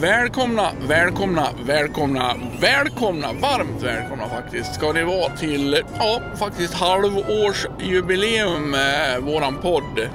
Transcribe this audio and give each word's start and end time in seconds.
Välkomna, 0.00 0.72
välkomna, 0.88 1.48
välkomna, 1.66 2.36
välkomna, 2.60 3.32
varmt 3.32 3.82
välkomna 3.82 4.28
faktiskt 4.28 4.74
ska 4.74 4.92
ni 4.92 5.04
vara 5.04 5.36
till, 5.36 5.82
ja, 5.98 6.20
faktiskt 6.38 6.74
halvårsjubileum 6.74 8.70
med 8.70 9.22
våran 9.22 9.56
podd. 9.56 10.08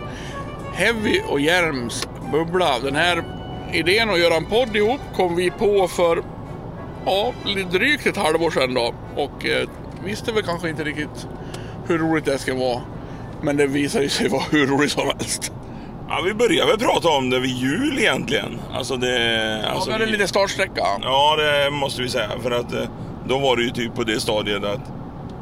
Heavy 0.73 1.21
och 1.29 1.39
Järms 1.39 2.07
bubbla. 2.31 2.79
Den 2.79 2.95
här 2.95 3.23
idén 3.73 4.09
att 4.09 4.19
göra 4.19 4.35
en 4.35 4.45
podd 4.45 4.75
ihop 4.75 5.01
kom 5.15 5.35
vi 5.35 5.51
på 5.51 5.87
för, 5.87 6.23
ja, 7.05 7.33
lite 7.45 7.77
drygt 7.77 8.05
ett 8.05 8.17
halvår 8.17 8.51
sedan 8.51 8.73
då. 8.73 8.93
Och 9.15 9.45
eh, 9.45 9.69
visste 10.03 10.31
väl 10.31 10.43
kanske 10.43 10.69
inte 10.69 10.83
riktigt 10.83 11.27
hur 11.87 11.97
roligt 11.97 12.25
det 12.25 12.37
ska 12.37 12.55
vara. 12.55 12.81
Men 13.41 13.57
det 13.57 13.67
visade 13.67 14.03
ju 14.03 14.09
sig 14.09 14.29
vara 14.29 14.43
hur 14.51 14.67
roligt 14.67 14.91
som 14.91 15.07
helst. 15.07 15.51
Ja, 16.13 16.21
vi 16.25 16.33
började 16.33 16.71
väl 16.71 16.79
prata 16.79 17.09
om 17.09 17.29
det 17.29 17.39
vid 17.39 17.51
jul 17.57 17.99
egentligen. 17.99 18.59
Alltså 18.73 18.95
det... 18.97 19.63
Alltså, 19.73 19.91
ja, 19.91 19.97
det 19.97 20.03
är 20.03 20.05
vi- 20.05 20.11
lite 20.11 20.27
startsträcka. 20.27 20.83
Ja, 21.01 21.35
det 21.35 21.71
måste 21.71 22.01
vi 22.01 22.09
säga. 22.09 22.29
För 22.43 22.51
att 22.51 22.73
eh, 22.73 22.83
då 23.27 23.37
var 23.37 23.55
det 23.57 23.63
ju 23.63 23.69
typ 23.69 23.95
på 23.95 24.03
det 24.03 24.19
stadiet 24.19 24.63
att 24.63 24.81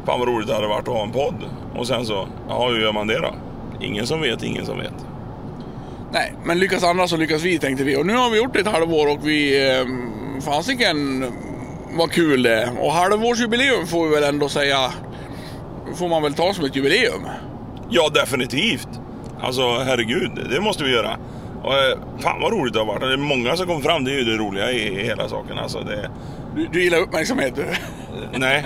fan 0.05 0.19
vad 0.19 0.27
roligt 0.27 0.47
det 0.47 0.53
hade 0.55 0.67
varit 0.67 0.87
att 0.87 0.93
ha 0.93 1.03
en 1.03 1.11
podd. 1.11 1.35
Och 1.75 1.87
sen 1.87 2.05
så, 2.05 2.27
ja 2.49 2.67
hur 2.67 2.81
gör 2.81 2.91
man 2.93 3.07
det 3.07 3.19
då? 3.19 3.35
Ingen 3.81 4.07
som 4.07 4.21
vet, 4.21 4.43
ingen 4.43 4.65
som 4.65 4.77
vet. 4.77 4.93
Nej, 6.11 6.33
men 6.43 6.59
lyckas 6.59 6.83
andra 6.83 7.07
så 7.07 7.17
lyckas 7.17 7.41
vi 7.41 7.59
tänkte 7.59 7.83
vi. 7.83 7.97
Och 7.97 8.05
nu 8.05 8.13
har 8.15 8.29
vi 8.29 8.37
gjort 8.37 8.53
det 8.53 8.59
ett 8.59 8.67
halvår 8.67 9.07
och 9.11 9.27
vi... 9.27 9.69
Eh, 9.77 9.85
fasiken 10.41 11.25
vad 11.97 12.11
kul 12.11 12.43
det 12.43 12.55
är. 12.63 12.79
Och 12.85 12.91
halvårsjubileum 12.93 13.87
får 13.87 14.07
vi 14.07 14.15
väl 14.15 14.23
ändå 14.23 14.49
säga... 14.49 14.77
Får 15.95 16.07
man 16.09 16.23
väl 16.23 16.33
ta 16.33 16.53
som 16.53 16.65
ett 16.65 16.75
jubileum. 16.75 17.27
Ja, 17.89 18.09
definitivt. 18.13 18.87
Alltså 19.41 19.77
herregud, 19.79 20.31
det 20.51 20.61
måste 20.61 20.83
vi 20.83 20.91
göra. 20.91 21.17
Och, 21.63 21.73
eh, 21.73 21.97
fan 22.19 22.41
vad 22.41 22.51
roligt 22.53 22.73
det 22.73 22.79
har 22.79 22.85
varit. 22.85 23.01
Det 23.01 23.13
är 23.13 23.17
många 23.17 23.55
som 23.57 23.67
kom 23.67 23.81
fram, 23.81 24.03
det 24.03 24.11
är 24.11 24.15
ju 24.15 24.23
det 24.23 24.37
roliga 24.37 24.71
i 24.71 25.03
hela 25.05 25.29
saken. 25.29 25.57
Alltså, 25.59 25.79
det, 25.79 26.09
Du, 26.55 26.67
du 26.67 26.83
gillar 26.83 26.97
uppmärksamhet 26.97 27.55
du. 27.55 27.65
nej, 28.39 28.65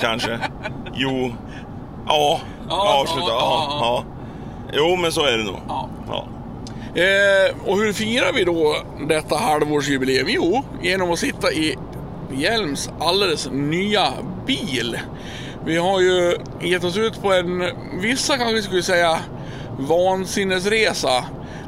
kanske. 0.00 0.38
Jo. 0.94 1.32
Ja. 2.06 2.40
Ja, 2.68 3.00
Avsluta. 3.00 3.26
ja, 3.28 3.38
Ja, 3.40 3.68
ja. 3.70 3.78
ja. 3.80 4.04
Jo, 4.72 4.96
men 4.96 5.12
så 5.12 5.24
är 5.26 5.38
det 5.38 5.44
nog. 5.44 5.56
Ja. 5.68 5.88
Ja. 6.08 6.26
Eh, 7.02 7.54
och 7.70 7.76
hur 7.78 7.92
firar 7.92 8.32
vi 8.32 8.44
då 8.44 8.76
detta 9.08 9.36
halvårsjubileum? 9.36 10.26
Jo, 10.30 10.64
genom 10.82 11.10
att 11.12 11.18
sitta 11.18 11.52
i 11.52 11.76
Hjelms 12.36 12.90
alldeles 13.00 13.48
nya 13.52 14.12
bil. 14.46 14.98
Vi 15.66 15.76
har 15.76 16.00
ju 16.00 16.36
gett 16.62 16.84
oss 16.84 16.96
ut 16.96 17.22
på 17.22 17.32
en, 17.32 17.64
vissa 18.00 18.36
kanske 18.38 18.62
skulle 18.62 18.82
säga 18.82 19.18
vansinnesresa. 19.78 21.24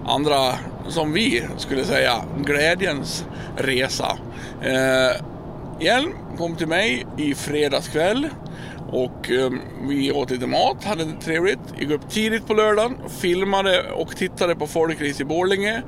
Andra, 0.06 0.54
som 0.88 1.12
vi 1.12 1.42
skulle 1.56 1.84
säga, 1.84 2.24
glädjens 2.44 3.24
resa. 3.56 4.18
Eh, 4.62 5.24
Hjelm 5.80 6.12
kom 6.38 6.56
till 6.56 6.66
mig 6.66 7.06
i 7.16 7.34
fredags 7.34 7.88
kväll 7.88 8.28
och 8.92 9.30
eh, 9.30 9.50
vi 9.88 10.12
åt 10.12 10.30
lite 10.30 10.46
mat, 10.46 10.84
hade 10.84 11.04
det 11.04 11.20
trevligt. 11.20 11.58
Gick 11.78 11.90
upp 11.90 12.10
tidigt 12.10 12.46
på 12.46 12.54
lördagen, 12.54 12.96
filmade 13.20 13.92
och 13.92 14.16
tittade 14.16 14.54
på 14.54 14.66
Folkrace 14.66 15.22
i 15.22 15.24
Borlänge. 15.24 15.82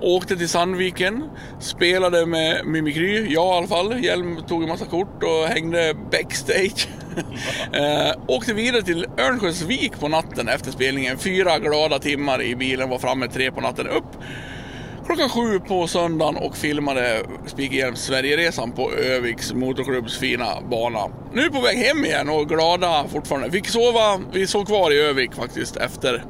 Åkte 0.00 0.36
till 0.36 0.48
Sandviken, 0.48 1.24
spelade 1.60 2.26
med 2.26 2.66
Mimikry, 2.66 3.26
jag 3.34 3.54
i 3.54 3.58
alla 3.58 3.66
fall. 3.66 4.04
Hjelm 4.04 4.36
tog 4.48 4.62
en 4.62 4.68
massa 4.68 4.84
kort 4.84 5.22
och 5.22 5.48
hängde 5.48 5.94
backstage. 6.10 6.88
eh, 7.72 8.22
åkte 8.26 8.54
vidare 8.54 8.82
till 8.82 9.06
Örnsköldsvik 9.18 10.00
på 10.00 10.08
natten 10.08 10.48
efter 10.48 10.70
spelningen. 10.70 11.18
Fyra 11.18 11.58
glada 11.58 11.98
timmar 11.98 12.42
i 12.42 12.56
bilen, 12.56 12.88
var 12.88 12.98
framme 12.98 13.28
tre 13.28 13.50
på 13.50 13.60
natten 13.60 13.86
upp 13.86 14.16
klockan 15.08 15.28
sju 15.28 15.60
på 15.60 15.86
söndagen 15.86 16.36
och 16.36 16.56
filmade 16.56 17.22
Spikerhjelms 17.46 18.00
Sverigeresan 18.00 18.72
på 18.72 18.92
Öviks 18.92 19.52
motorklubbs 19.52 20.18
fina 20.18 20.60
bana. 20.70 20.98
Nu 21.32 21.50
på 21.50 21.60
väg 21.60 21.78
hem 21.78 22.04
igen 22.04 22.28
och 22.28 22.48
glada 22.48 23.04
fortfarande. 23.08 23.50
Fick 23.50 23.68
sova, 23.68 24.20
vi 24.32 24.46
sov 24.46 24.64
kvar 24.64 24.90
i 24.92 25.00
Övik 25.00 25.34
faktiskt 25.34 25.76
efter 25.76 26.24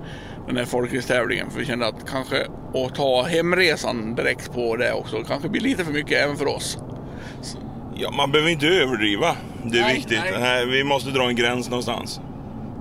den 0.46 0.56
här 0.56 0.64
folkracetävlingen 0.64 1.50
för 1.50 1.58
vi 1.60 1.66
kände 1.66 1.86
att 1.86 2.10
kanske 2.10 2.36
att 2.74 2.94
ta 2.94 3.22
hemresan 3.22 4.14
direkt 4.14 4.52
på 4.52 4.76
det 4.76 4.92
också 4.92 5.22
kanske 5.28 5.48
blir 5.48 5.60
lite 5.60 5.84
för 5.84 5.92
mycket 5.92 6.24
även 6.24 6.36
för 6.36 6.46
oss. 6.46 6.78
Ja, 7.94 8.10
man 8.10 8.32
behöver 8.32 8.50
inte 8.50 8.66
överdriva. 8.66 9.36
Det 9.64 9.78
är 9.78 9.82
Nej, 9.82 9.94
viktigt. 9.94 10.20
nej. 10.24 10.40
Nej, 10.40 10.66
vi 10.66 10.84
måste 10.84 11.10
dra 11.10 11.28
en 11.28 11.36
gräns 11.36 11.68
någonstans. 11.70 12.20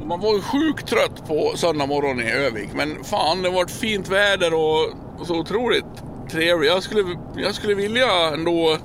Man 0.06 0.19
var 0.22 0.34
ju 0.35 0.41
sjukt 0.41 0.88
trött 0.88 1.28
på 1.28 1.52
söndag 1.56 1.85
morgon 1.85 2.22
i 2.22 2.31
Övik 2.31 2.69
men 2.75 3.03
fan 3.03 3.41
det 3.41 3.50
var 3.50 3.64
ett 3.64 3.72
fint 3.72 4.09
väder 4.09 4.53
och 4.53 4.94
så 5.25 5.35
otroligt 5.39 5.85
trevligt. 6.31 6.69
Jag 6.69 6.83
skulle, 6.83 7.17
jag 7.35 7.55
skulle 7.55 7.73
vilja 7.73 8.33
ändå 8.33 8.78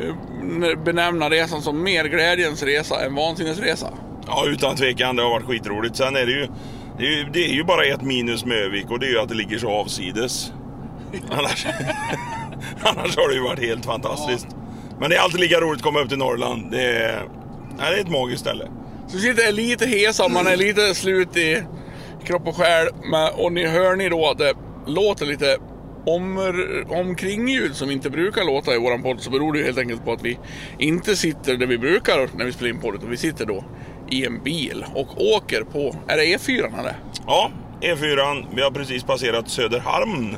eh, 0.00 0.78
benämna 0.84 1.30
resan 1.30 1.62
som 1.62 1.82
mer 1.82 2.04
glädjens 2.04 2.62
resa 2.62 3.04
än 3.04 3.14
vansinnesresa. 3.14 3.90
Ja, 4.26 4.44
utan 4.46 4.76
tvekan. 4.76 5.16
Det 5.16 5.22
har 5.22 5.30
varit 5.30 5.46
skitroligt. 5.46 5.96
Sen 5.96 6.16
är 6.16 6.26
det 6.26 6.32
ju, 6.32 6.48
det 6.98 7.04
är 7.04 7.10
ju, 7.10 7.24
det 7.32 7.44
är 7.44 7.52
ju 7.54 7.64
bara 7.64 7.84
ett 7.84 8.02
minus 8.02 8.44
med 8.44 8.56
Övik 8.56 8.90
och 8.90 8.98
det 8.98 9.06
är 9.06 9.10
ju 9.10 9.18
att 9.18 9.28
det 9.28 9.34
ligger 9.34 9.58
så 9.58 9.70
avsides. 9.70 10.52
Annars, 11.30 11.66
annars 12.82 13.16
har 13.16 13.28
det 13.28 13.34
ju 13.34 13.42
varit 13.42 13.60
helt 13.60 13.84
fantastiskt. 13.84 14.46
Men 15.00 15.10
det 15.10 15.16
är 15.16 15.20
alltid 15.20 15.40
lika 15.40 15.60
roligt 15.60 15.76
att 15.76 15.84
komma 15.84 16.00
upp 16.00 16.08
till 16.08 16.18
Norrland. 16.18 16.70
Det 16.70 16.82
är, 16.82 17.22
nej, 17.78 17.90
det 17.90 17.96
är 17.96 18.00
ett 18.00 18.10
magiskt 18.10 18.40
ställe. 18.40 18.68
Så 19.08 19.18
sitter 19.18 19.42
jag 19.42 19.54
lite 19.54 19.86
hesa, 19.86 20.28
man 20.28 20.46
är 20.46 20.56
lite 20.56 20.94
slut 20.94 21.36
i 21.36 21.62
kropp 22.24 22.46
och 22.46 22.56
själ. 22.56 22.88
Men, 23.10 23.32
och 23.34 23.52
ni 23.52 23.66
hör 23.66 23.96
ni 23.96 24.08
då 24.08 24.30
att 24.30 24.38
det 24.38 24.54
låter 24.86 25.26
lite 25.26 25.56
om, 26.06 26.38
omkringljud 26.88 27.76
som 27.76 27.90
inte 27.90 28.10
brukar 28.10 28.44
låta 28.44 28.74
i 28.74 28.78
våran 28.78 29.02
podd 29.02 29.20
så 29.20 29.30
beror 29.30 29.52
det 29.52 29.58
ju 29.58 29.64
helt 29.64 29.78
enkelt 29.78 30.04
på 30.04 30.12
att 30.12 30.22
vi 30.22 30.38
inte 30.78 31.16
sitter 31.16 31.56
där 31.56 31.66
vi 31.66 31.78
brukar 31.78 32.28
när 32.36 32.44
vi 32.44 32.52
spelar 32.52 32.70
in 32.70 32.80
podd 32.80 32.94
utan 32.94 33.10
vi 33.10 33.16
sitter 33.16 33.46
då 33.46 33.64
i 34.10 34.26
en 34.26 34.42
bil 34.42 34.84
och 34.94 35.22
åker 35.34 35.62
på, 35.62 35.96
är 36.08 36.16
det 36.16 36.24
E4 36.24 36.80
eller? 36.80 36.96
Ja, 37.26 37.50
E4. 37.80 38.46
Vi 38.54 38.62
har 38.62 38.70
precis 38.70 39.04
passerat 39.04 39.48
Söderhamn. 39.48 40.36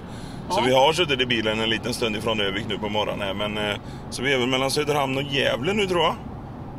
Så 0.51 0.61
Ja. 0.61 0.65
vi 0.67 0.75
har 0.75 0.93
suttit 0.93 1.21
i 1.21 1.27
bilen 1.27 1.61
en 1.61 1.71
liten 1.71 1.95
stund 1.95 2.17
ifrån 2.17 2.41
Övik 2.41 2.65
nu 2.69 2.79
på 2.79 2.89
morgonen. 2.89 3.37
Men, 3.39 3.59
eh, 3.59 3.75
så 4.11 4.23
vi 4.23 4.33
är 4.33 4.39
väl 4.39 4.49
mellan 4.49 4.71
Söderhamn 4.71 5.17
och 5.17 5.23
Gävle 5.23 5.73
nu 5.73 5.87
tror 5.87 6.01
jag. 6.03 6.15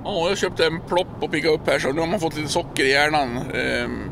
Ja, 0.04 0.28
jag 0.30 0.38
köpte 0.38 0.66
en 0.66 0.80
plopp 0.88 1.08
och 1.22 1.32
picka 1.32 1.50
upp 1.50 1.68
här 1.68 1.80
så 1.80 1.92
nu 1.92 2.00
har 2.00 2.08
man 2.08 2.20
fått 2.20 2.38
lite 2.38 2.50
socker 2.50 2.84
i 2.84 2.92
hjärnan. 2.92 3.38
ehm, 3.38 4.10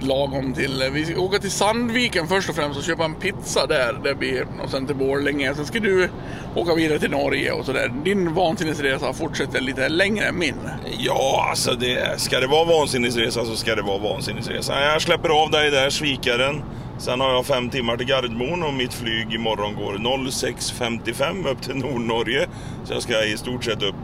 lagom 0.00 0.52
till... 0.52 0.82
Eh, 0.82 0.90
vi 0.90 1.04
ska 1.04 1.20
åka 1.20 1.38
till 1.38 1.50
Sandviken 1.50 2.28
först 2.28 2.48
och 2.48 2.54
främst 2.54 2.78
och 2.78 2.84
köpa 2.84 3.04
en 3.04 3.14
pizza 3.14 3.66
där. 3.66 4.00
där 4.04 4.14
blir, 4.14 4.46
och 4.62 4.70
sen 4.70 4.86
till 4.86 4.96
Borlänge. 4.96 5.54
Sen 5.54 5.66
ska 5.66 5.78
du 5.80 6.08
åka 6.54 6.74
vidare 6.74 6.98
till 6.98 7.10
Norge 7.10 7.52
och 7.52 7.64
sådär. 7.64 7.92
Din 8.04 8.34
vansinnesresa 8.34 9.12
fortsätter 9.12 9.60
lite 9.60 9.88
längre 9.88 10.24
än 10.24 10.38
min. 10.38 10.54
Ja, 10.98 11.46
alltså 11.50 11.74
det, 11.74 12.20
ska 12.20 12.40
det 12.40 12.46
vara 12.46 12.64
vansinnesresa 12.64 13.44
så 13.44 13.56
ska 13.56 13.74
det 13.74 13.82
vara 13.82 13.98
vansinnesresa. 13.98 14.80
Jag 14.80 15.02
släpper 15.02 15.28
av 15.42 15.50
dig 15.50 15.70
där, 15.70 15.90
svikaren. 15.90 16.62
Sen 16.98 17.20
har 17.20 17.30
jag 17.30 17.46
fem 17.46 17.70
timmar 17.70 17.96
till 17.96 18.06
Gardermoen 18.06 18.62
och 18.62 18.74
mitt 18.74 18.94
flyg 18.94 19.34
imorgon 19.34 19.74
går 19.74 19.94
06.55 19.94 21.48
upp 21.48 21.62
till 21.62 21.74
Nordnorge. 21.74 22.46
Så 22.84 22.92
jag 22.92 23.02
ska 23.02 23.24
i 23.24 23.36
stort 23.36 23.64
sett 23.64 23.82
upp 23.82 23.94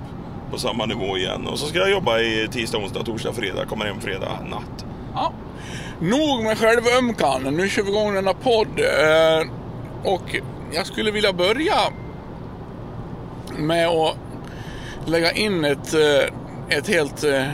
på 0.51 0.59
samma 0.59 0.87
nivå 0.87 1.16
igen. 1.19 1.47
Och 1.47 1.59
så 1.59 1.66
ska 1.66 1.78
jag 1.78 1.91
jobba 1.91 2.19
i 2.19 2.49
tisdag, 2.53 2.78
onsdag, 2.78 3.05
torsdag, 3.05 3.33
fredag. 3.33 3.66
Kommer 3.66 3.84
hem 3.84 4.01
fredag 4.01 4.39
natt. 4.51 4.94
Ja. 5.14 5.32
Nog 6.00 6.42
med 6.42 6.58
självömkan. 6.58 7.42
Nu 7.42 7.69
kör 7.69 7.82
vi 7.82 7.91
igång 7.91 8.14
denna 8.14 8.34
podd. 8.34 8.80
Eh, 8.80 9.47
och 10.04 10.36
jag 10.72 10.86
skulle 10.86 11.10
vilja 11.10 11.32
börja 11.32 11.75
med 13.58 13.88
att 13.88 14.16
lägga 15.06 15.32
in 15.32 15.64
ett, 15.64 15.94
eh, 15.94 16.77
ett 16.78 16.89
helt 16.89 17.24
eh, 17.24 17.44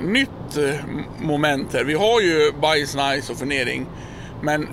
nytt 0.00 0.56
eh, 0.56 0.74
moment 1.20 1.72
här. 1.72 1.84
Vi 1.84 1.94
har 1.94 2.20
ju 2.20 2.52
bajs, 2.60 2.96
nice 2.96 3.32
och 3.32 3.38
fundering. 3.38 3.86
Men 4.42 4.68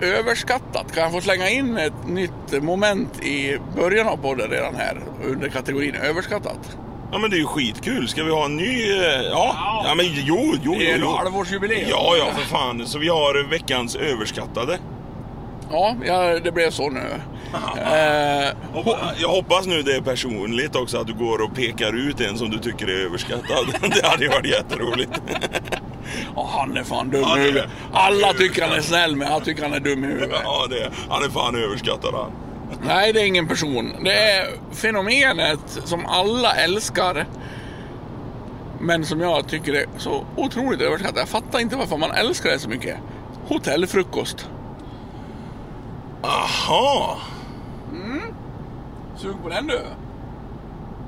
överskattat. 0.00 0.92
Kan 0.94 1.02
jag 1.02 1.12
få 1.12 1.20
slänga 1.20 1.48
in 1.48 1.76
ett 1.76 2.08
nytt 2.08 2.62
moment 2.62 3.22
i 3.22 3.58
början 3.76 4.08
av 4.08 4.16
podden 4.16 4.50
redan 4.50 4.74
här 4.74 5.00
under 5.24 5.48
kategorin 5.48 5.94
överskattat? 5.94 6.76
Ja 7.14 7.18
men 7.20 7.30
det 7.30 7.36
är 7.36 7.38
ju 7.38 7.46
skitkul. 7.46 8.08
Ska 8.08 8.24
vi 8.24 8.30
ha 8.30 8.44
en 8.44 8.56
ny... 8.56 8.92
eh, 8.92 9.22
Ja, 9.30 9.82
ja 9.88 9.94
men 9.94 10.06
jo, 10.06 10.24
jo, 10.26 10.56
jo. 10.62 10.74
Det 10.78 10.90
är 10.90 10.98
jo. 10.98 11.10
halvårsjubileum. 11.16 11.88
Ja, 11.90 12.14
ja 12.18 12.24
för 12.38 12.44
fan. 12.44 12.86
Så 12.86 12.98
vi 12.98 13.08
har 13.08 13.50
veckans 13.50 13.96
överskattade. 13.96 14.78
Ja, 15.70 15.96
ja, 16.04 16.38
det 16.40 16.52
blev 16.52 16.70
så 16.70 16.90
nu. 16.90 17.00
Eh, 17.76 18.48
Jag 19.20 19.28
hoppas 19.28 19.66
nu 19.66 19.82
det 19.82 19.94
är 19.96 20.00
personligt 20.00 20.76
också 20.76 20.98
att 20.98 21.06
du 21.06 21.14
går 21.14 21.42
och 21.42 21.54
pekar 21.56 21.92
ut 22.08 22.20
en 22.20 22.38
som 22.38 22.50
du 22.50 22.58
tycker 22.58 22.86
är 22.88 23.04
överskattad. 23.04 23.66
Det 24.02 24.06
hade 24.06 24.24
ju 24.24 24.30
varit 24.30 24.46
jätteroligt. 24.50 25.10
Ja, 26.36 26.50
han 26.58 26.76
är 26.76 26.84
fan 26.84 27.10
dum 27.10 27.20
i 27.20 27.24
det 27.24 27.30
är- 27.30 27.36
huvudet. 27.38 27.66
Alla 27.92 28.32
tycker 28.32 28.62
han 28.68 28.76
är 28.76 28.80
snäll, 28.80 29.16
men 29.16 29.28
jag 29.32 29.44
tycker 29.44 29.62
han 29.62 29.72
är 29.72 29.80
dum 29.80 30.04
i 30.04 30.06
huvudet. 30.06 30.40
Ja, 30.44 30.66
det, 30.70 30.90
han 31.08 31.24
är 31.24 31.28
fan 31.28 31.54
överskattad 31.64 32.14
han. 32.14 32.30
Nej, 32.82 33.12
det 33.12 33.20
är 33.20 33.26
ingen 33.26 33.48
person. 33.48 33.92
Det 34.04 34.30
är 34.30 34.46
fenomenet 34.72 35.78
som 35.84 36.06
alla 36.06 36.54
älskar. 36.54 37.26
Men 38.80 39.04
som 39.04 39.20
jag 39.20 39.48
tycker 39.48 39.74
är 39.74 39.86
så 39.98 40.26
otroligt 40.36 40.80
överskattat. 40.80 41.16
Jag 41.16 41.28
fattar 41.28 41.60
inte 41.60 41.76
varför 41.76 41.96
man 41.96 42.10
älskar 42.10 42.50
det 42.50 42.58
så 42.58 42.68
mycket. 42.68 42.96
Hotellfrukost. 43.48 44.48
Aha! 46.22 47.18
sugen 49.24 49.42
på 49.42 49.48
den 49.48 49.66
du? 49.66 49.80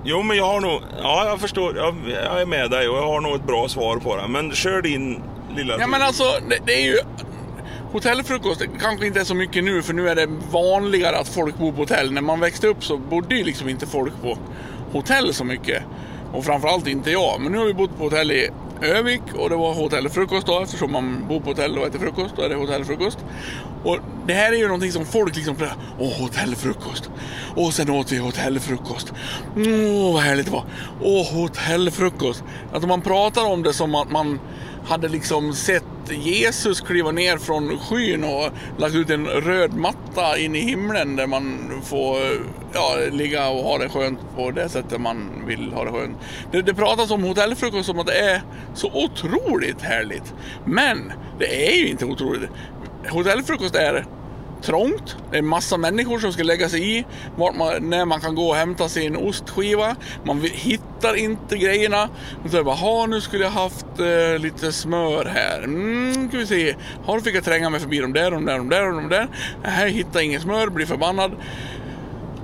Jo, 0.04 0.22
men 0.22 0.36
jag 0.36 0.44
har 0.44 0.60
nog... 0.60 0.82
Ja, 1.02 1.26
jag 1.26 1.40
förstår. 1.40 1.76
Jag, 1.76 1.94
jag 2.08 2.40
är 2.40 2.46
med 2.46 2.70
dig 2.70 2.88
och 2.88 2.96
jag 2.96 3.06
har 3.06 3.20
nog 3.20 3.34
ett 3.34 3.46
bra 3.46 3.68
svar 3.68 3.96
på 3.96 4.16
det. 4.16 4.28
Men 4.28 4.52
kör 4.52 4.82
din 4.82 5.22
lilla... 5.56 5.76
Ja 5.78 5.86
men 5.86 6.02
alltså, 6.02 6.24
det, 6.48 6.58
det 6.66 6.72
är 6.72 6.84
ju... 6.84 6.98
Hotellfrukost 7.96 8.62
kanske 8.80 9.06
inte 9.06 9.20
är 9.20 9.24
så 9.24 9.34
mycket 9.34 9.64
nu 9.64 9.82
för 9.82 9.94
nu 9.94 10.08
är 10.08 10.14
det 10.14 10.26
vanligare 10.50 11.18
att 11.18 11.28
folk 11.28 11.58
bor 11.58 11.72
på 11.72 11.78
hotell. 11.78 12.12
När 12.12 12.20
man 12.20 12.40
växte 12.40 12.66
upp 12.66 12.84
så 12.84 12.98
bodde 12.98 13.34
ju 13.36 13.44
liksom 13.44 13.68
inte 13.68 13.86
folk 13.86 14.22
på 14.22 14.38
hotell 14.92 15.34
så 15.34 15.44
mycket. 15.44 15.82
Och 16.32 16.44
framförallt 16.44 16.86
inte 16.86 17.10
jag. 17.10 17.40
Men 17.40 17.52
nu 17.52 17.58
har 17.58 17.64
vi 17.64 17.74
bott 17.74 17.98
på 17.98 18.04
hotell 18.04 18.30
i 18.30 18.50
Övik 18.82 19.22
och 19.34 19.50
det 19.50 19.56
var 19.56 19.74
hotellfrukost 19.74 20.46
då 20.46 20.60
eftersom 20.60 20.92
man 20.92 21.24
bor 21.28 21.40
på 21.40 21.50
hotell 21.50 21.78
och 21.78 21.86
äter 21.86 21.98
frukost. 21.98 22.36
Då 22.36 22.42
är 22.42 22.48
det 22.48 22.54
hotellfrukost. 22.54 23.18
Och 23.84 23.98
det 24.26 24.32
här 24.32 24.52
är 24.52 24.56
ju 24.56 24.66
någonting 24.66 24.92
som 24.92 25.06
folk 25.06 25.36
liksom 25.36 25.56
Åh, 25.98 26.20
hotellfrukost. 26.20 27.10
Och 27.56 27.74
sen 27.74 27.90
åt 27.90 28.12
vi 28.12 28.16
hotellfrukost. 28.16 29.12
Åh, 29.56 30.12
vad 30.12 30.22
härligt 30.22 30.46
det 30.46 30.52
var. 30.52 30.64
Åh, 31.02 31.32
hotellfrukost. 31.32 32.44
Att 32.72 32.88
man 32.88 33.00
pratar 33.00 33.44
om 33.44 33.62
det 33.62 33.72
som 33.72 33.94
att 33.94 34.10
man 34.10 34.40
hade 34.86 35.08
liksom 35.08 35.52
sett 35.54 35.84
Jesus 36.10 36.80
kliva 36.80 37.10
ner 37.10 37.38
från 37.38 37.78
skyn 37.78 38.24
och 38.24 38.50
lagt 38.78 38.94
ut 38.94 39.10
en 39.10 39.26
röd 39.26 39.74
matta 39.74 40.38
in 40.38 40.56
i 40.56 40.60
himlen 40.60 41.16
där 41.16 41.26
man 41.26 41.70
får 41.84 42.18
ja, 42.72 42.96
ligga 43.12 43.48
och 43.48 43.64
ha 43.64 43.78
det 43.78 43.88
skönt 43.88 44.18
på 44.36 44.50
det 44.50 44.68
sättet 44.68 45.00
man 45.00 45.46
vill 45.46 45.72
ha 45.72 45.84
det 45.84 45.90
skönt. 45.92 46.16
Det, 46.52 46.62
det 46.62 46.74
pratas 46.74 47.10
om 47.10 47.22
hotellfrukost 47.22 47.86
som 47.86 47.98
att 47.98 48.06
det 48.06 48.18
är 48.18 48.42
så 48.74 48.90
otroligt 49.04 49.82
härligt. 49.82 50.34
Men 50.64 51.12
det 51.38 51.68
är 51.72 51.76
ju 51.76 51.88
inte 51.88 52.04
otroligt. 52.04 52.50
Hotellfrukost 53.08 53.74
är 53.74 54.06
trångt. 54.66 55.16
Det 55.30 55.38
är 55.38 55.42
massa 55.42 55.76
människor 55.76 56.18
som 56.18 56.32
ska 56.32 56.42
lägga 56.42 56.68
sig 56.68 56.98
i 56.98 57.04
vart 57.36 57.56
man, 57.56 57.90
när 57.90 58.04
man 58.04 58.20
kan 58.20 58.34
gå 58.34 58.48
och 58.48 58.56
hämta 58.56 58.88
sin 58.88 59.16
ostskiva. 59.16 59.96
Man 60.24 60.40
hittar 60.40 61.14
inte 61.14 61.56
grejerna. 61.56 62.08
Man 62.40 62.50
säger 62.50 62.64
bara, 62.64 63.06
nu 63.06 63.20
skulle 63.20 63.44
jag 63.44 63.50
haft 63.50 63.86
eh, 63.98 64.38
lite 64.38 64.72
smör 64.72 65.24
här. 65.24 65.62
Mm, 65.62 66.28
ska 66.28 66.38
vi 66.38 66.46
se. 66.46 66.74
Har 67.04 67.20
fick 67.20 67.36
jag 67.36 67.44
tränga 67.44 67.70
mig 67.70 67.80
förbi 67.80 67.98
de 67.98 68.12
där, 68.12 68.30
de 68.30 68.44
där, 68.44 68.58
de 68.58 68.68
där 68.68 68.88
och 68.88 68.94
de 68.94 69.08
där. 69.08 69.28
Nej, 69.62 69.92
hittar 69.92 70.20
inget 70.20 70.42
smör, 70.42 70.70
blir 70.70 70.86
förbannad. 70.86 71.32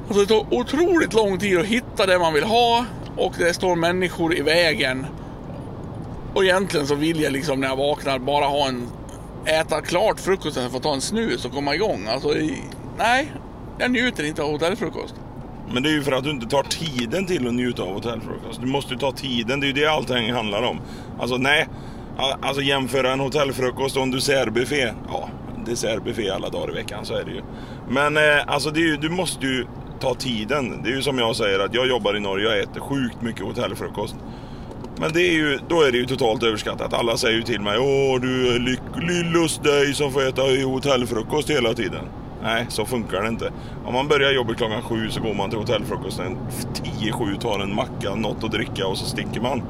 Alltså 0.07 0.21
det 0.21 0.27
tar 0.27 0.55
otroligt 0.55 1.13
lång 1.13 1.39
tid 1.39 1.59
att 1.59 1.67
hitta 1.67 2.07
det 2.07 2.19
man 2.19 2.35
vill 2.35 2.45
ha 2.45 2.85
och 3.17 3.35
det 3.39 3.55
står 3.55 3.77
människor 3.77 4.37
i 4.37 4.43
vägen. 4.43 5.07
Och 6.35 6.45
egentligen 6.45 6.87
så 6.87 6.95
vill 6.95 7.21
jag 7.21 7.33
liksom 7.33 7.61
när 7.61 7.69
jag 7.69 7.77
vaknar 7.77 8.19
bara 8.19 8.45
ha 8.45 8.69
en 8.69 8.89
äta 9.47 9.81
klart 9.81 10.21
frukosten 10.21 10.71
för 10.71 10.77
att 10.77 10.83
ta 10.83 10.95
en 10.95 11.01
snus 11.01 11.45
och 11.45 11.53
komma 11.53 11.75
igång. 11.75 12.07
Alltså, 12.07 12.29
nej, 12.99 13.33
jag 13.79 13.91
njuter 13.91 14.25
inte 14.25 14.43
av 14.43 14.51
hotellfrukost. 14.51 15.15
Men 15.73 15.83
det 15.83 15.89
är 15.89 15.93
ju 15.93 16.03
för 16.03 16.13
att 16.13 16.25
du 16.25 16.31
inte 16.31 16.47
tar 16.47 16.63
tiden 16.63 17.27
till 17.27 17.47
att 17.47 17.55
njuta 17.55 17.83
av 17.83 17.95
hotellfrukost. 17.95 18.61
Du 18.61 18.67
måste 18.67 18.95
ju 18.95 18.99
ta 18.99 19.13
tiden, 19.13 19.61
det 19.61 19.67
är 19.67 19.69
ju 19.69 19.73
det 19.73 19.87
allting 19.87 20.33
handlar 20.33 20.63
om. 20.63 20.81
Alltså 21.21 21.37
nej, 21.37 21.69
alltså 22.17 22.63
jämföra 22.63 23.13
en 23.13 23.21
hotellfrukost 23.21 23.97
och 23.97 24.03
en 24.03 24.11
dessertbuffé. 24.11 24.93
Ja, 25.09 25.29
dessertbuffé 25.67 26.31
alla 26.31 26.49
dagar 26.49 26.71
i 26.71 26.75
veckan, 26.75 27.05
så 27.07 27.15
är 27.15 27.25
det 27.25 27.31
ju. 27.31 27.43
Men 27.89 28.17
eh, 28.17 28.23
alltså 28.47 28.71
det 28.71 28.81
är 28.81 28.87
ju, 28.87 28.97
du 28.97 29.09
måste 29.09 29.47
ju 29.47 29.67
ta 30.01 30.15
tiden. 30.15 30.83
Det 30.83 30.91
är 30.91 30.95
ju 30.95 31.03
som 31.03 31.19
jag 31.19 31.37
säger 31.37 31.59
att 31.59 31.75
jag 31.75 31.89
jobbar 31.89 32.17
i 32.17 32.21
Norge 32.21 32.47
och 32.47 32.55
äter 32.55 32.81
sjukt 32.81 33.23
mycket 33.23 33.43
hotellfrukost. 33.43 34.17
Men 35.03 35.13
det 35.13 35.21
är 35.21 35.33
ju, 35.33 35.59
då 35.69 35.83
är 35.83 35.93
det 35.93 35.99
ju 35.99 36.07
totalt 36.07 36.43
överskattat. 36.43 36.93
Alla 36.93 37.17
säger 37.17 37.37
ju 37.37 37.43
till 37.43 37.61
mig 37.61 37.79
Åh 37.79 38.21
du 38.21 38.55
är 38.55 38.59
lycklig 38.59 39.33
lust 39.33 39.63
dig 39.63 39.95
som 39.95 40.13
får 40.13 40.29
äta 40.29 40.43
hotellfrukost 40.65 41.51
hela 41.51 41.75
tiden. 41.75 42.05
Nej, 42.43 42.67
så 42.69 42.85
funkar 42.85 43.23
det 43.23 43.29
inte. 43.29 43.53
Om 43.85 43.95
man 43.95 44.09
börjar 44.09 44.33
jobbet 44.33 44.57
klockan 44.57 44.83
sju 44.83 45.11
så 45.11 45.21
går 45.21 45.35
man 45.35 45.51
till 45.51 45.59
hotellfrukosten 45.59 46.37
10-7, 47.01 47.39
tar 47.41 47.61
en 47.61 47.75
macka, 47.75 48.15
något 48.15 48.45
att 48.45 48.51
dricka 48.51 48.87
och 48.87 48.99
så 48.99 49.07
sticker 49.07 49.41
man. 49.41 49.63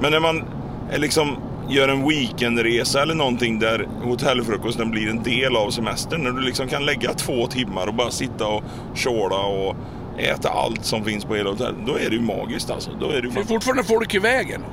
Men 0.00 0.12
när 0.12 0.20
man 0.20 0.44
är 0.90 0.98
liksom 0.98 1.36
gör 1.68 1.88
en 1.88 2.08
weekendresa 2.08 3.02
eller 3.02 3.14
någonting 3.14 3.58
där 3.58 3.88
hotellfrukosten 4.02 4.90
blir 4.90 5.10
en 5.10 5.22
del 5.22 5.56
av 5.56 5.70
semestern. 5.70 6.22
När 6.22 6.30
du 6.30 6.40
liksom 6.40 6.68
kan 6.68 6.84
lägga 6.84 7.14
två 7.14 7.46
timmar 7.46 7.86
och 7.86 7.94
bara 7.94 8.10
sitta 8.10 8.46
och 8.46 8.62
tjåla 8.94 9.38
och 9.38 9.76
äta 10.18 10.48
allt 10.48 10.84
som 10.84 11.04
finns 11.04 11.24
på 11.24 11.34
hela 11.34 11.50
hotellet. 11.50 11.86
Då 11.86 11.94
är 11.94 12.10
det 12.10 12.16
ju 12.16 12.22
magiskt 12.22 12.70
alltså. 12.70 12.90
Då 13.00 13.10
är 13.10 13.22
det, 13.22 13.30
det 13.30 13.40
är 13.40 13.44
fortfarande 13.44 13.84
folk 13.84 14.14
i 14.14 14.18
vägen. 14.18 14.64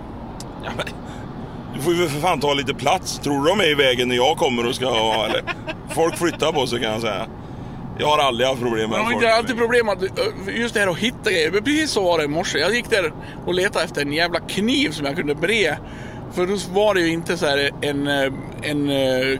Ja, 0.63 0.71
men, 0.77 0.85
du 1.75 1.81
får 1.81 1.93
ju 1.93 2.07
för 2.07 2.19
fan 2.19 2.39
ta 2.39 2.53
lite 2.53 2.73
plats. 2.73 3.19
Tror 3.19 3.43
du 3.43 3.49
de 3.49 3.59
är 3.59 3.71
i 3.71 3.75
vägen 3.75 4.07
när 4.07 4.15
jag 4.15 4.37
kommer 4.37 4.67
och 4.67 4.75
ska 4.75 4.85
ha... 4.85 5.25
Eller, 5.25 5.43
folk 5.89 6.17
flyttar 6.17 6.51
på 6.51 6.67
sig 6.67 6.81
kan 6.81 6.91
jag 6.91 7.01
säga. 7.01 7.27
Jag 7.99 8.07
har 8.07 8.17
aldrig 8.17 8.47
haft 8.47 8.61
problem 8.61 8.89
med 8.89 8.99
Jag 8.99 9.03
har 9.03 9.13
inte 9.13 9.33
alltid 9.33 9.57
problem 9.57 9.85
med 9.85 10.09
just 10.57 10.73
det 10.73 10.79
här 10.79 10.87
att 10.87 10.97
hitta 10.97 11.31
grejer. 11.31 11.51
Men 11.51 11.63
precis 11.63 11.91
så 11.91 12.03
var 12.03 12.17
det 12.17 12.23
i 12.23 12.27
morse. 12.27 12.59
Jag 12.59 12.75
gick 12.75 12.89
där 12.89 13.13
och 13.45 13.53
letade 13.53 13.85
efter 13.85 14.01
en 14.01 14.13
jävla 14.13 14.39
kniv 14.39 14.91
som 14.91 15.05
jag 15.05 15.15
kunde 15.15 15.35
bre. 15.35 15.77
För 16.33 16.47
då 16.47 16.57
var 16.73 16.93
det 16.93 17.01
ju 17.01 17.07
inte 17.07 17.37
så 17.37 17.45
här 17.45 17.71
en, 17.81 18.07
en, 18.07 18.89
en 18.89 19.39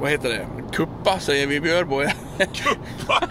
vad 0.00 0.10
heter 0.10 0.28
det, 0.28 0.46
kuppa 0.72 1.18
säger 1.18 1.46
vi 1.46 1.54
i 1.54 1.60
Björbo. 1.60 2.00
Kuppa? 2.38 3.28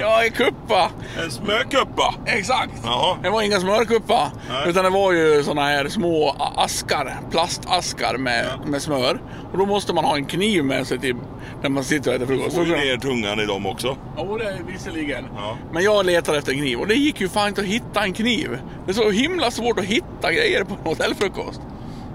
Ja, 0.00 0.24
en 0.24 0.30
kuppa. 0.32 0.90
En 1.24 1.30
smörkuppa? 1.30 2.14
Exakt. 2.26 2.72
Jaha. 2.84 3.16
Det 3.22 3.30
var 3.30 3.42
inga 3.42 3.60
smörkuppa. 3.60 4.32
Nej. 4.50 4.68
Utan 4.68 4.84
det 4.84 4.90
var 4.90 5.12
ju 5.12 5.42
såna 5.42 5.62
här 5.62 5.88
små 5.88 6.36
askar, 6.56 7.16
plastaskar 7.30 8.16
med, 8.18 8.46
Ja. 8.64 8.66
med 8.70 8.82
smör. 8.82 9.20
Och 9.52 9.58
då 9.58 9.66
måste 9.66 9.92
man 9.94 10.04
ha 10.04 10.16
en 10.16 10.24
kniv 10.26 10.64
med 10.64 10.86
sig 10.86 10.98
till 10.98 11.16
när 11.62 11.68
man 11.68 11.84
sitter 11.84 12.10
och 12.10 12.16
äter 12.16 12.26
frukost. 12.26 12.56
Får 12.56 12.66
ju 12.66 12.76
ner 12.76 12.96
tungan 12.96 13.40
i 13.40 13.46
dem 13.46 13.66
också. 13.66 13.96
Jo, 14.18 14.38
det 14.38 14.44
är 14.44 14.58
visserligen. 14.72 15.24
Ja. 15.36 15.56
Men 15.72 15.82
jag 15.82 16.06
letade 16.06 16.38
efter 16.38 16.52
en 16.52 16.58
kniv 16.58 16.80
och 16.80 16.86
det 16.86 16.94
gick 16.94 17.20
ju 17.20 17.28
fan 17.28 17.48
inte 17.48 17.60
att 17.60 17.66
hitta 17.66 18.02
en 18.02 18.12
kniv. 18.12 18.58
Det 18.86 18.90
är 18.90 18.94
så 18.94 19.10
himla 19.10 19.50
svårt 19.50 19.78
att 19.78 19.84
hitta 19.84 20.32
grejer 20.32 20.64
på 20.64 20.74
en 20.74 20.80
hotellfrukost. 20.84 21.60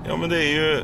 Ja 0.08 0.18
men 0.18 0.30
det 0.30 0.38
är 0.44 0.54
ju... 0.54 0.84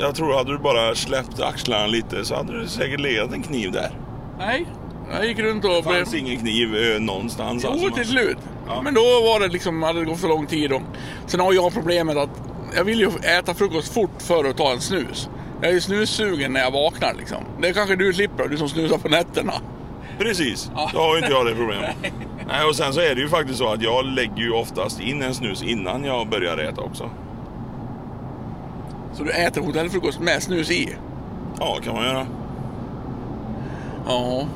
Jag 0.00 0.14
tror 0.14 0.34
hade 0.34 0.52
du 0.52 0.58
bara 0.58 0.94
släppt 0.94 1.40
axlarna 1.40 1.86
lite 1.86 2.24
så 2.24 2.34
hade 2.34 2.60
du 2.60 2.66
säkert 2.66 3.00
legat 3.00 3.32
en 3.32 3.42
kniv 3.42 3.72
där. 3.72 3.90
Nej, 4.38 4.66
jag 5.12 5.26
gick 5.26 5.38
runt 5.38 5.64
och... 5.64 5.70
Det 5.70 5.82
fanns 5.82 6.14
ingen 6.14 6.40
kniv 6.40 6.76
eh, 6.76 7.00
någonstans. 7.00 7.62
Jo, 7.64 7.70
alltså. 7.70 7.90
till 7.90 8.06
slut. 8.06 8.38
Ja. 8.66 8.82
Men 8.82 8.94
då 8.94 9.00
var 9.00 9.40
det 9.40 9.48
liksom, 9.48 9.82
hade 9.82 9.98
det 10.00 10.04
gått 10.04 10.20
för 10.20 10.28
lång 10.28 10.46
tid. 10.46 10.72
Och... 10.72 10.82
Sen 11.26 11.40
har 11.40 11.52
jag 11.52 11.72
problemet 11.72 12.16
att 12.16 12.30
jag 12.76 12.84
vill 12.84 13.00
ju 13.00 13.10
äta 13.38 13.54
frukost 13.54 13.94
fort 13.94 14.22
för 14.22 14.44
att 14.44 14.56
ta 14.56 14.72
en 14.72 14.80
snus. 14.80 15.28
Jag 15.60 15.70
är 15.70 15.74
ju 15.74 15.80
snussugen 15.80 16.52
när 16.52 16.60
jag 16.60 16.70
vaknar 16.70 17.14
liksom. 17.18 17.44
Det 17.60 17.72
kanske 17.72 17.96
du 17.96 18.12
slipper, 18.12 18.48
du 18.48 18.56
som 18.56 18.68
snusar 18.68 18.98
på 18.98 19.08
nätterna. 19.08 19.52
Precis, 20.18 20.70
Ja. 20.74 20.90
då 20.94 20.98
har 21.00 21.12
ju 21.16 21.18
inte 21.18 21.32
jag 21.32 21.46
det 21.46 21.54
problemet. 21.54 21.96
Nej, 22.48 22.64
och 22.68 22.76
sen 22.76 22.92
så 22.92 23.00
är 23.00 23.14
det 23.14 23.20
ju 23.20 23.28
faktiskt 23.28 23.58
så 23.58 23.68
att 23.72 23.82
jag 23.82 24.04
lägger 24.04 24.36
ju 24.42 24.52
oftast 24.52 25.00
in 25.00 25.22
en 25.22 25.34
snus 25.34 25.62
innan 25.62 26.04
jag 26.04 26.28
börjar 26.28 26.58
äta 26.58 26.80
också. 26.80 27.10
Så 29.14 29.24
du 29.24 29.30
äter 29.30 29.60
hotellfrukost 29.60 30.20
med 30.20 30.42
snus 30.42 30.70
i? 30.70 30.96
Ja, 31.60 31.78
kan 31.84 31.94
man 31.94 32.04
göra. 32.04 32.26
Ja. 34.06 34.46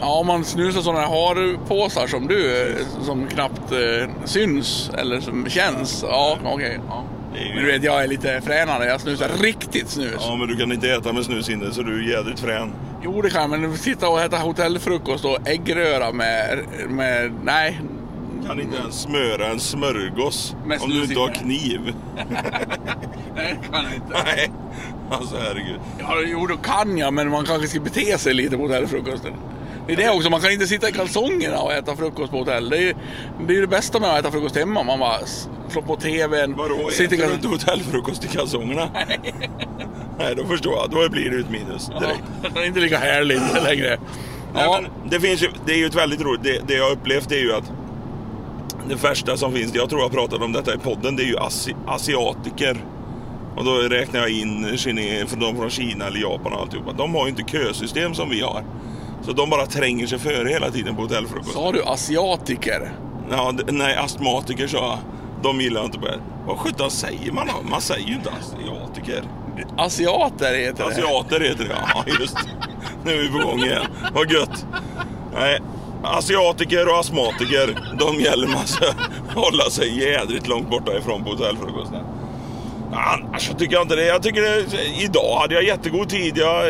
Ja, 0.00 0.18
om 0.20 0.26
man 0.26 0.44
snusar 0.44 0.80
sådana 0.80 1.00
här 1.00 1.08
harpåsar 1.08 2.06
som 2.06 2.26
du, 2.28 2.74
som 3.02 3.26
knappt 3.26 3.72
eh, 3.72 4.10
syns 4.24 4.90
eller 4.98 5.20
som 5.20 5.48
känns. 5.48 6.04
Ja, 6.08 6.38
okej. 6.44 6.80
ja. 6.88 7.04
Är 7.36 7.44
ju- 7.44 7.54
Men 7.54 7.64
du 7.64 7.72
vet, 7.72 7.82
jag 7.84 8.02
är 8.04 8.08
lite 8.08 8.40
fränare. 8.40 8.84
Jag 8.86 9.00
snusar 9.00 9.28
riktigt 9.42 9.88
snus. 9.88 10.14
Ja, 10.18 10.36
men 10.36 10.48
du 10.48 10.56
kan 10.56 10.72
inte 10.72 10.90
äta 10.90 11.12
med 11.12 11.24
snus 11.24 11.48
inne 11.50 11.70
så 11.72 11.82
du 11.82 12.04
är 12.04 12.16
jädrigt 12.16 12.40
frän. 12.40 12.72
Jo, 13.04 13.22
det 13.22 13.30
kan 13.30 13.40
jag, 13.50 13.60
men 13.60 13.78
sitta 13.78 14.08
och 14.08 14.20
äta 14.20 14.36
hotellfrukost 14.36 15.24
och 15.24 15.48
äggröra 15.48 16.12
med... 16.12 16.58
med 16.88 17.32
nej. 17.44 17.80
Kan 18.46 18.60
inte 18.60 18.76
ens 18.76 19.00
smöra 19.00 19.46
en 19.46 19.60
smörgås 19.60 20.56
Med 20.66 20.80
om 20.82 20.90
du 20.90 21.02
inte 21.02 21.18
har 21.20 21.28
kniv. 21.28 21.94
Nej, 23.34 23.56
det 23.62 23.68
kan 23.72 23.84
jag 23.84 23.94
inte. 23.94 24.22
Nej, 24.24 24.50
alltså 25.10 25.36
herregud. 25.36 25.80
Ja, 25.98 26.14
jo, 26.26 26.46
då 26.46 26.56
kan 26.56 26.98
jag, 26.98 27.12
men 27.14 27.28
man 27.30 27.44
kanske 27.44 27.68
ska 27.68 27.80
bete 27.80 28.18
sig 28.18 28.34
lite 28.34 28.56
på 28.56 28.62
hotellfrukosten. 28.62 29.32
Det 29.86 29.92
är 29.92 29.96
det 29.96 30.10
också, 30.10 30.30
man 30.30 30.40
kan 30.40 30.50
inte 30.52 30.66
sitta 30.66 30.88
i 30.88 30.92
kalsongerna 30.92 31.58
och 31.58 31.72
äta 31.72 31.96
frukost 31.96 32.30
på 32.30 32.38
hotell. 32.38 32.70
Det 32.70 32.76
är 32.76 32.80
ju 32.80 32.94
det, 33.46 33.56
är 33.56 33.60
det 33.60 33.66
bästa 33.66 34.00
med 34.00 34.10
att 34.10 34.18
äta 34.18 34.30
frukost 34.30 34.56
hemma. 34.56 34.82
Man 34.82 34.98
bara 34.98 35.18
slår 35.68 35.82
på 35.82 35.96
TVn. 35.96 36.54
Vadå, 36.56 36.88
sitter 36.90 37.16
äter 37.16 37.28
du 37.28 37.34
inte 37.34 37.48
hotellfrukost 37.48 38.24
i 38.24 38.28
kalsongerna? 38.28 38.88
Nej, 40.18 40.34
då 40.36 40.44
förstår 40.44 40.72
jag. 40.72 40.90
Då 40.90 41.08
blir 41.10 41.30
det 41.30 41.40
ett 41.40 41.50
minus 41.50 41.86
direkt. 41.86 42.22
Ja, 42.42 42.48
det 42.54 42.60
är 42.60 42.66
inte 42.66 42.80
lika 42.80 42.98
härligt 42.98 43.42
längre. 43.64 43.98
Nej, 44.54 44.64
Ja, 44.64 44.80
men 44.82 45.10
det, 45.10 45.20
finns 45.20 45.42
ju, 45.42 45.48
det 45.66 45.72
är 45.72 45.76
ju 45.76 45.86
ett 45.86 45.94
väldigt 45.94 46.20
roligt, 46.20 46.42
det, 46.42 46.60
det 46.66 46.74
jag 46.74 46.84
har 46.84 46.92
upplevt 46.92 47.32
är 47.32 47.36
ju 47.36 47.52
att 47.54 47.72
det 48.88 48.94
värsta 48.94 49.36
som 49.36 49.52
finns, 49.52 49.74
jag 49.74 49.90
tror 49.90 50.00
jag 50.02 50.12
pratade 50.12 50.44
om 50.44 50.52
detta 50.52 50.74
i 50.74 50.78
podden, 50.78 51.16
det 51.16 51.22
är 51.22 51.26
ju 51.26 51.38
asi, 51.38 51.74
asiatiker. 51.86 52.84
Och 53.56 53.64
då 53.64 53.72
räknar 53.72 54.20
jag 54.20 54.30
in 54.30 54.76
kine, 54.76 55.26
för 55.26 55.36
de 55.36 55.56
från 55.56 55.70
Kina 55.70 56.06
eller 56.06 56.20
Japan 56.20 56.52
och 56.52 56.60
alltihopa. 56.60 56.92
De 56.92 57.14
har 57.14 57.24
ju 57.24 57.30
inte 57.30 57.42
kösystem 57.52 58.14
som 58.14 58.30
vi 58.30 58.40
har. 58.40 58.64
Så 59.22 59.32
de 59.32 59.50
bara 59.50 59.66
tränger 59.66 60.06
sig 60.06 60.18
före 60.18 60.48
hela 60.48 60.70
tiden 60.70 60.96
på 60.96 61.02
hotellfrukost. 61.02 61.52
sa 61.52 61.72
du 61.72 61.84
asiatiker? 61.84 62.92
Ja, 63.30 63.54
nej, 63.68 63.96
astmatiker 63.96 64.66
sa 64.66 64.76
jag. 64.76 64.98
De 65.42 65.60
gillar 65.60 65.84
inte 65.84 65.98
det. 65.98 66.20
Vad 66.46 66.58
sjutton 66.58 66.90
säger 66.90 67.32
man 67.32 67.46
då? 67.46 67.68
Man 67.70 67.80
säger 67.80 68.06
ju 68.08 68.14
inte 68.14 68.30
asiatiker. 68.30 69.22
Asiater 69.76 70.54
heter 70.54 70.84
det. 70.84 70.90
Asiater 70.90 71.40
heter 71.40 71.64
det, 71.64 71.76
ja 71.94 72.04
just. 72.20 72.36
Nu 73.04 73.12
är 73.12 73.22
vi 73.22 73.28
på 73.28 73.38
gång 73.48 73.60
igen. 73.62 73.86
Vad 74.14 74.32
gött. 74.32 74.66
Nej, 75.34 75.58
asiatiker 76.04 76.88
och 76.88 76.98
astmatiker, 76.98 77.94
de 77.98 78.20
gäller 78.20 78.46
man 78.46 78.66
ska 78.66 78.86
hålla 79.34 79.64
sig 79.70 79.98
jädrigt 80.10 80.48
långt 80.48 80.70
borta 80.70 80.98
ifrån 80.98 81.24
på 81.24 81.30
hotellfrukosten. 81.30 82.00
Annars 82.92 83.48
så 83.48 83.54
tycker 83.54 83.74
jag 83.74 83.82
inte 83.82 83.96
det. 83.96 84.06
Jag 84.06 84.22
tycker 84.22 84.42
det, 84.42 85.02
idag 85.02 85.38
hade 85.40 85.54
jag 85.54 85.64
jättegod 85.64 86.08
tid. 86.08 86.38
Jag, 86.38 86.64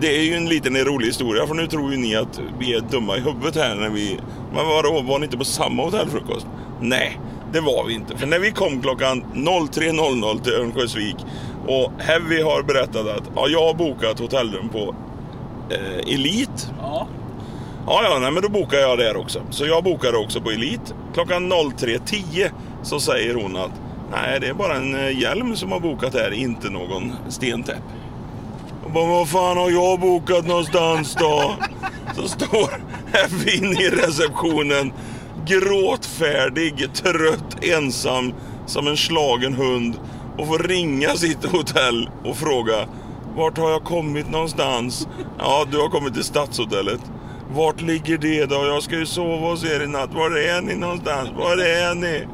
det 0.00 0.16
är 0.18 0.22
ju 0.22 0.34
en 0.34 0.48
liten 0.48 0.76
rolig 0.76 1.06
historia 1.06 1.46
för 1.46 1.54
nu 1.54 1.66
tror 1.66 1.92
ju 1.92 1.98
ni 1.98 2.16
att 2.16 2.40
vi 2.58 2.74
är 2.74 2.80
dumma 2.80 3.16
i 3.16 3.20
huvudet 3.20 3.56
här 3.56 3.74
när 3.74 3.90
vi... 3.90 4.18
Men 4.54 4.66
vadå, 4.66 5.00
var 5.02 5.18
ni 5.18 5.24
inte 5.24 5.38
på 5.38 5.44
samma 5.44 5.82
hotellfrukost? 5.84 6.46
Nej, 6.80 7.20
det 7.52 7.60
var 7.60 7.84
vi 7.86 7.94
inte. 7.94 8.16
För 8.16 8.26
när 8.26 8.38
vi 8.38 8.50
kom 8.50 8.82
klockan 8.82 9.24
03.00 9.34 10.42
till 10.42 10.52
Örnsköldsvik 10.52 11.16
och 11.66 11.92
Heavy 11.98 12.42
har 12.42 12.62
berättat 12.62 13.06
att 13.06 13.30
ja, 13.34 13.48
jag 13.48 13.66
har 13.66 13.74
bokat 13.74 14.18
hotellrum 14.18 14.68
på 14.68 14.94
eh, 15.70 16.14
Elite. 16.14 16.62
Ja. 16.80 17.06
Ja, 17.86 18.00
ja, 18.04 18.18
nej, 18.18 18.30
men 18.30 18.42
då 18.42 18.48
bokar 18.48 18.78
jag 18.78 18.98
där 18.98 19.16
också. 19.16 19.42
Så 19.50 19.66
jag 19.66 19.84
bokade 19.84 20.18
också 20.18 20.40
på 20.40 20.50
Elite. 20.50 20.94
Klockan 21.14 21.52
03.10 21.52 22.50
så 22.82 23.00
säger 23.00 23.34
hon 23.34 23.56
att 23.56 23.70
nej, 24.12 24.40
det 24.40 24.48
är 24.48 24.54
bara 24.54 24.76
en 24.76 24.94
eh, 24.94 25.20
hjälm 25.20 25.56
som 25.56 25.72
har 25.72 25.80
bokat 25.80 26.14
här, 26.14 26.30
inte 26.30 26.70
någon 26.70 27.12
stentäpp. 27.28 27.82
Och 28.84 28.90
bara, 28.90 29.06
vad 29.06 29.28
fan 29.28 29.56
har 29.56 29.70
jag 29.70 30.00
bokat 30.00 30.46
någonstans 30.46 31.16
då? 31.20 31.54
Så 32.14 32.28
står 32.28 32.70
Evin 33.24 33.72
i 33.80 33.88
receptionen, 33.88 34.92
gråtfärdig, 35.46 36.94
trött, 36.94 37.64
ensam, 37.64 38.34
som 38.66 38.86
en 38.86 38.96
slagen 38.96 39.54
hund 39.54 39.96
och 40.38 40.46
får 40.46 40.58
ringa 40.58 41.08
sitt 41.08 41.44
hotell 41.44 42.10
och 42.24 42.36
fråga 42.36 42.86
vart 43.36 43.58
har 43.58 43.70
jag 43.70 43.84
kommit 43.84 44.30
någonstans? 44.30 45.08
Ja, 45.38 45.66
du 45.70 45.78
har 45.78 45.88
kommit 45.88 46.14
till 46.14 46.24
Stadshotellet. 46.24 47.00
Vart 47.50 47.80
ligger 47.80 48.18
det 48.18 48.46
då? 48.46 48.54
Jag 48.54 48.82
ska 48.82 48.96
ju 48.96 49.06
sova 49.06 49.50
hos 49.50 49.64
er 49.64 49.82
i 49.82 49.86
natt. 49.86 50.14
Var 50.14 50.38
är 50.38 50.62
ni 50.62 50.74
någonstans? 50.74 51.30
Var 51.36 51.56
är 51.56 51.94
ni? 51.94 52.26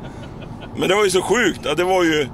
Men 0.79 0.89
det 0.89 0.95
var 0.95 1.05
ju 1.05 1.11
så 1.11 1.23
sjukt 1.23 1.67
att 1.67 1.77
det 1.77 1.85
var 1.85 2.05
ju 2.05 2.29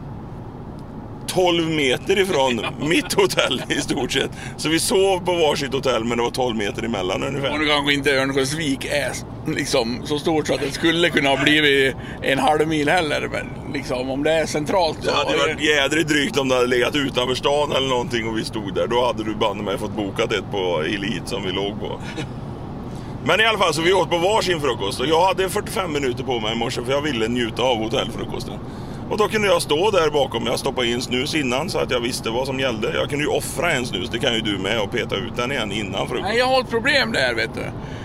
12 1.26 1.70
meter 1.70 2.18
ifrån 2.18 2.60
mitt 2.88 3.12
hotell 3.12 3.62
i 3.68 3.74
stort 3.74 4.12
sett. 4.12 4.30
Så 4.56 4.68
vi 4.68 4.78
sov 4.80 5.24
på 5.24 5.32
varsitt 5.34 5.72
hotell 5.72 6.04
men 6.04 6.18
det 6.18 6.24
var 6.24 6.30
12 6.30 6.56
meter 6.56 6.82
emellan 6.82 7.22
Och 7.22 7.28
ungefär. 7.28 7.58
nu 7.58 7.66
kanske 7.66 7.94
inte 7.94 8.10
Örnsköldsvik 8.10 8.84
är 8.84 9.12
liksom 9.56 10.02
så 10.04 10.18
stort 10.18 10.46
så 10.46 10.54
att 10.54 10.60
det 10.60 10.70
skulle 10.70 11.10
kunna 11.10 11.28
ha 11.28 11.42
blivit 11.44 11.96
en 12.22 12.38
halv 12.38 12.68
mil 12.68 12.88
heller. 12.88 13.28
Men 13.32 13.72
liksom 13.72 14.10
om 14.10 14.22
det 14.22 14.32
är 14.32 14.46
centralt 14.46 14.98
så... 15.02 15.10
Det 15.10 15.16
hade 15.16 15.36
varit 15.36 15.60
jädrigt 15.60 16.08
drygt 16.08 16.38
om 16.38 16.48
det 16.48 16.54
hade 16.54 16.66
legat 16.66 16.94
utanför 16.96 17.34
stan 17.34 17.72
eller 17.72 17.88
någonting 17.88 18.28
och 18.28 18.38
vi 18.38 18.44
stod 18.44 18.74
där. 18.74 18.86
Då 18.86 19.06
hade 19.06 19.24
du 19.24 19.34
banne 19.34 19.62
mig 19.62 19.78
fått 19.78 19.96
bokat 19.96 20.32
ett 20.32 20.50
på 20.50 20.82
Elite 20.82 21.26
som 21.26 21.42
vi 21.44 21.52
låg 21.52 21.80
på. 21.80 22.00
Men 23.26 23.40
i 23.40 23.44
alla 23.44 23.58
fall 23.58 23.74
så 23.74 23.82
vi 23.82 23.92
åt 23.92 24.10
på 24.10 24.18
varsin 24.18 24.60
frukost 24.60 25.00
och 25.00 25.06
jag 25.06 25.26
hade 25.26 25.48
45 25.48 25.92
minuter 25.92 26.24
på 26.24 26.40
mig 26.40 26.52
i 26.52 26.58
morse 26.58 26.84
för 26.84 26.92
jag 26.92 27.02
ville 27.02 27.28
njuta 27.28 27.62
av 27.62 27.76
hotellfrukosten. 27.76 28.58
Och 29.10 29.18
då 29.18 29.28
kunde 29.28 29.48
jag 29.48 29.62
stå 29.62 29.90
där 29.90 30.10
bakom. 30.10 30.46
Jag 30.46 30.58
stoppade 30.58 30.88
in 30.88 31.02
snus 31.02 31.34
innan 31.34 31.70
så 31.70 31.78
att 31.78 31.90
jag 31.90 32.00
visste 32.00 32.30
vad 32.30 32.46
som 32.46 32.60
gällde. 32.60 32.94
Jag 32.94 33.10
kunde 33.10 33.24
ju 33.24 33.30
offra 33.30 33.72
en 33.72 33.86
snus, 33.86 34.10
det 34.10 34.18
kan 34.18 34.34
ju 34.34 34.40
du 34.40 34.58
med, 34.58 34.80
och 34.80 34.90
peta 34.90 35.16
ut 35.16 35.36
den 35.36 35.52
igen 35.52 35.72
innan 35.72 36.08
frukost. 36.08 36.28
Nej, 36.28 36.38
jag 36.38 36.46
har 36.46 36.60
ett 36.60 36.70
problem 36.70 37.12
där 37.12 37.34
vet 37.34 37.54
du. 37.54 37.60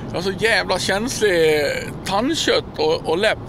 Jag 0.08 0.16
har 0.16 0.22
så 0.22 0.32
jävla 0.32 0.80
känslig 0.80 1.66
tandkött 2.06 2.78
och, 2.78 3.10
och 3.10 3.18
läpp. 3.18 3.40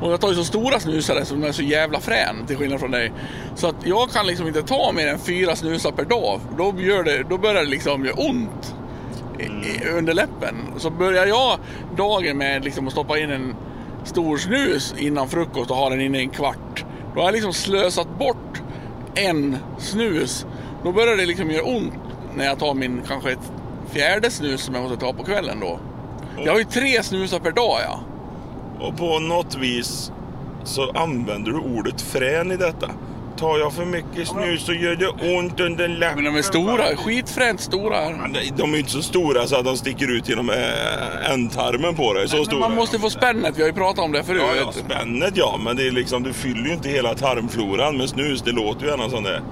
Och 0.00 0.12
jag 0.12 0.20
tar 0.20 0.28
ju 0.28 0.34
så 0.34 0.44
stora 0.44 0.80
snusare 0.80 1.24
som 1.24 1.44
är 1.44 1.52
så 1.52 1.62
jävla 1.62 2.00
frän 2.00 2.46
till 2.46 2.56
skillnad 2.56 2.80
från 2.80 2.90
dig. 2.90 3.12
Så 3.54 3.66
att 3.68 3.76
jag 3.84 4.10
kan 4.10 4.26
liksom 4.26 4.46
inte 4.46 4.62
ta 4.62 4.92
mer 4.92 5.06
än 5.06 5.18
fyra 5.18 5.56
snusar 5.56 5.90
per 5.90 6.04
dag. 6.04 6.40
Då, 6.58 6.74
gör 6.78 7.04
det, 7.04 7.22
då 7.28 7.38
börjar 7.38 7.54
det 7.54 7.70
liksom 7.70 8.04
göra 8.04 8.16
ont 8.16 8.74
under 9.96 10.14
läppen. 10.14 10.54
Så 10.76 10.90
börjar 10.90 11.26
jag 11.26 11.58
dagen 11.96 12.38
med 12.38 12.64
liksom 12.64 12.86
att 12.86 12.92
stoppa 12.92 13.18
in 13.18 13.30
en 13.30 13.54
stor 14.04 14.36
snus 14.36 14.94
innan 14.98 15.28
frukost 15.28 15.70
och 15.70 15.76
ha 15.76 15.90
den 15.90 16.00
inne 16.00 16.18
i 16.18 16.22
en 16.22 16.30
kvart. 16.30 16.84
Då 17.14 17.20
har 17.20 17.26
jag 17.26 17.32
liksom 17.32 17.52
slösat 17.52 18.18
bort 18.18 18.62
en 19.14 19.56
snus. 19.78 20.46
Då 20.84 20.92
börjar 20.92 21.16
det 21.16 21.26
liksom 21.26 21.50
göra 21.50 21.64
ont 21.64 21.94
när 22.36 22.44
jag 22.44 22.58
tar 22.58 22.74
min 22.74 23.02
kanske 23.08 23.32
ett 23.32 23.52
fjärde 23.90 24.30
snus 24.30 24.60
som 24.60 24.74
jag 24.74 24.82
måste 24.82 24.96
ta 24.96 25.12
på 25.12 25.24
kvällen 25.24 25.60
då. 25.60 25.80
Jag 26.44 26.52
har 26.52 26.58
ju 26.58 26.64
tre 26.64 27.02
snusar 27.02 27.38
per 27.38 27.52
dag 27.52 27.78
ja. 27.84 28.00
Och 28.80 28.96
på 28.96 29.18
något 29.18 29.54
vis 29.54 30.12
så 30.64 30.90
använder 30.90 31.52
du 31.52 31.58
ordet 31.58 32.00
frän 32.00 32.52
i 32.52 32.56
detta. 32.56 32.90
Tar 33.38 33.58
jag 33.58 33.72
för 33.72 33.84
mycket 33.84 34.28
snus 34.28 34.62
så 34.66 34.72
gör 34.72 34.96
det 34.96 35.36
ont 35.38 35.60
under 35.60 35.88
läppen. 35.88 36.14
Men 36.24 36.32
de 36.32 36.38
är 36.38 36.42
stora, 36.42 36.96
skitfränt 36.96 37.60
stora. 37.60 38.10
Men 38.10 38.32
de- 38.32 38.50
De 38.56 38.74
är 38.74 38.78
inte 38.78 38.90
så 38.90 39.02
stora 39.02 39.46
så 39.46 39.56
att 39.56 39.64
de 39.64 39.76
sticker 39.76 40.16
ut 40.16 40.28
genom 40.28 40.50
äh, 40.50 41.30
ändtarmen 41.32 41.94
på 41.94 42.12
dig. 42.14 42.28
Så 42.28 42.36
Men 42.36 42.44
stora. 42.44 42.60
man 42.60 42.74
måste 42.74 42.98
få 42.98 43.10
spännet, 43.10 43.56
vi 43.56 43.62
har 43.62 43.68
ju 43.68 43.74
pratat 43.74 44.04
om 44.04 44.12
det 44.12 44.24
förut. 44.24 44.42
Ja, 44.46 44.54
ja, 44.66 44.72
spännet 44.72 45.36
ja, 45.36 45.60
men 45.64 45.76
det 45.76 45.86
är 45.86 45.90
liksom, 45.90 46.22
du 46.22 46.32
fyller 46.32 46.66
ju 46.68 46.72
inte 46.72 46.88
hela 46.88 47.14
tarmfloran 47.14 47.96
med 47.96 48.08
snus. 48.08 48.42
Det 48.42 48.52
låter 48.52 48.82
ju 48.84 48.90
gärna 48.90 49.10
som 49.10 49.22
det. 49.24 49.42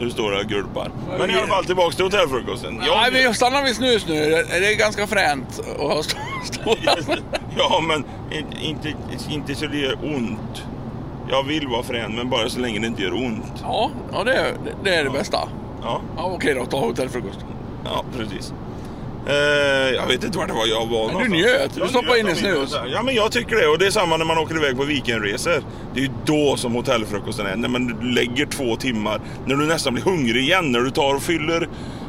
Det 0.00 0.04
och 0.22 0.44
gulpar. 0.48 0.90
Men 1.18 1.30
i 1.30 1.34
alla 1.34 1.46
fall 1.46 1.64
tillbaks 1.64 1.96
till 1.96 2.04
hotellfrukosten. 2.04 2.74
Nej, 2.74 3.10
vi 3.28 3.34
stannar 3.34 3.64
vid 3.64 3.76
snus 3.76 4.06
nu. 4.08 4.14
Det 4.60 4.72
är 4.72 4.78
ganska 4.78 5.06
fränt 5.06 5.60
att 5.74 5.80
ha 5.80 6.00
st- 6.00 6.18
stora. 6.44 6.76
Ja, 7.58 7.80
men 7.88 8.04
in- 8.38 8.58
inte, 8.62 8.92
inte 9.30 9.54
så 9.54 9.66
det 9.66 9.78
gör 9.78 9.98
ont. 10.02 10.62
Jag 11.30 11.42
vill 11.42 11.68
vara 11.68 11.82
frän, 11.82 12.12
men 12.14 12.30
bara 12.30 12.48
så 12.48 12.60
länge 12.60 12.78
det 12.78 12.86
inte 12.86 13.02
gör 13.02 13.14
ont. 13.14 13.44
Ja, 13.62 13.90
ja 14.12 14.24
det, 14.24 14.34
är- 14.34 14.54
det 14.84 14.94
är 14.94 15.04
det 15.04 15.10
bästa. 15.10 15.38
Ja, 15.82 16.00
Ja, 16.16 16.24
okej 16.34 16.54
då, 16.54 16.66
ta 16.66 16.80
hotellfrukost. 16.80 17.38
ja 17.84 18.04
precis. 18.16 18.52
Eh, 19.28 19.34
jag 19.94 20.06
vet 20.06 20.24
inte 20.24 20.38
vart 20.38 20.48
det 20.48 20.54
var 20.54 20.66
jag 20.66 20.86
var 20.86 20.98
någonstans. 21.12 21.28
njöt. 21.28 21.74
Du 21.74 21.88
stoppade 21.88 22.18
in 22.20 22.26
en 22.26 22.32
min- 22.32 22.36
snus. 22.36 22.76
Ja, 22.92 23.02
men 23.02 23.14
jag 23.14 23.32
tycker 23.32 23.56
det. 23.56 23.66
Och 23.68 23.78
det 23.78 23.86
är 23.86 23.90
samma 23.90 24.16
när 24.16 24.24
man 24.24 24.38
åker 24.38 24.56
iväg 24.56 24.76
på 24.76 24.84
weekendresor. 24.84 25.62
Det 25.94 26.00
är 26.00 26.04
ju 26.04 26.10
då 26.24 26.56
som 26.56 26.72
hotellfrukosten 26.74 27.46
är. 27.46 27.56
När 27.56 27.68
man 27.68 27.98
lägger 28.14 28.46
två 28.46 28.76
timmar. 28.76 29.20
När 29.46 29.56
du 29.56 29.66
nästan 29.66 29.94
blir 29.94 30.04
hungrig 30.04 30.42
igen. 30.42 30.72
När 30.72 30.80
du 30.80 30.90
tar 30.90 31.14
och 31.14 31.22
fyller, 31.22 31.68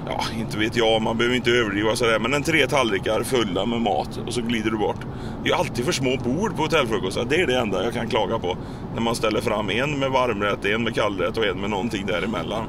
ja, 0.10 0.24
inte 0.40 0.58
vet 0.58 0.76
jag, 0.76 1.02
man 1.02 1.18
behöver 1.18 1.36
inte 1.36 1.52
överdriva 1.52 1.96
sådär. 1.96 2.20
Men 2.20 2.34
en 2.34 2.44
tre 2.44 2.68
tallrikar 2.68 3.24
fulla 3.24 3.66
med 3.66 3.82
mat 3.82 4.20
och 4.28 4.34
så 4.34 4.42
glider 4.42 4.72
du 4.72 4.78
bort. 4.78 5.00
Det 5.44 5.50
är 5.50 5.54
ju 5.54 5.60
alltid 5.60 5.86
för 5.86 5.92
små 5.92 6.18
bord 6.18 6.56
på 6.56 6.62
hotellfrukostar. 6.62 7.26
Det 7.30 7.36
är 7.42 7.48
det 7.48 7.60
enda 7.60 7.84
jag 7.84 7.94
kan 7.94 8.08
klaga 8.10 8.40
på. 8.40 8.58
När 8.94 9.02
man 9.02 9.16
ställer 9.16 9.42
fram 9.42 9.70
en 9.70 10.00
med 10.00 10.12
varmrätt, 10.12 10.66
en 10.66 10.84
med 10.84 10.96
kallrätt 10.96 11.38
och 11.38 11.46
en 11.46 11.62
med 11.62 11.70
någonting 11.70 12.06
däremellan. 12.06 12.64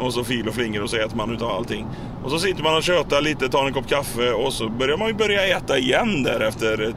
Och 0.00 0.12
så 0.14 0.24
fil 0.24 0.48
och 0.48 0.54
flingor 0.54 0.82
och 0.82 0.90
så 0.90 0.96
äter 0.96 1.16
man 1.16 1.30
utav 1.34 1.50
allting. 1.50 1.86
Och 2.24 2.30
så 2.30 2.38
sitter 2.38 2.62
man 2.62 2.76
och 2.76 2.82
tjötar 2.82 3.20
lite, 3.20 3.48
tar 3.48 3.66
en 3.66 3.72
kopp 3.72 3.88
kaffe 3.88 4.32
och 4.32 4.52
så 4.52 4.68
börjar 4.68 4.96
man 4.96 5.08
ju 5.08 5.14
börja 5.14 5.56
äta 5.56 5.78
igen 5.78 6.22
där 6.22 6.40
efter 6.40 6.94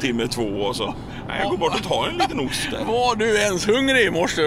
timme 0.00 0.26
två 0.26 0.42
och 0.42 0.76
så. 0.76 0.94
Nej, 1.28 1.40
jag 1.40 1.50
går 1.50 1.56
bort 1.58 1.74
och 1.74 1.82
tar 1.82 2.08
en 2.08 2.18
liten 2.18 2.40
ost 2.40 2.68
där. 2.70 2.84
Var 2.84 3.16
du 3.16 3.36
ens 3.36 3.68
hungrig 3.68 4.06
i 4.06 4.10
morse? 4.10 4.42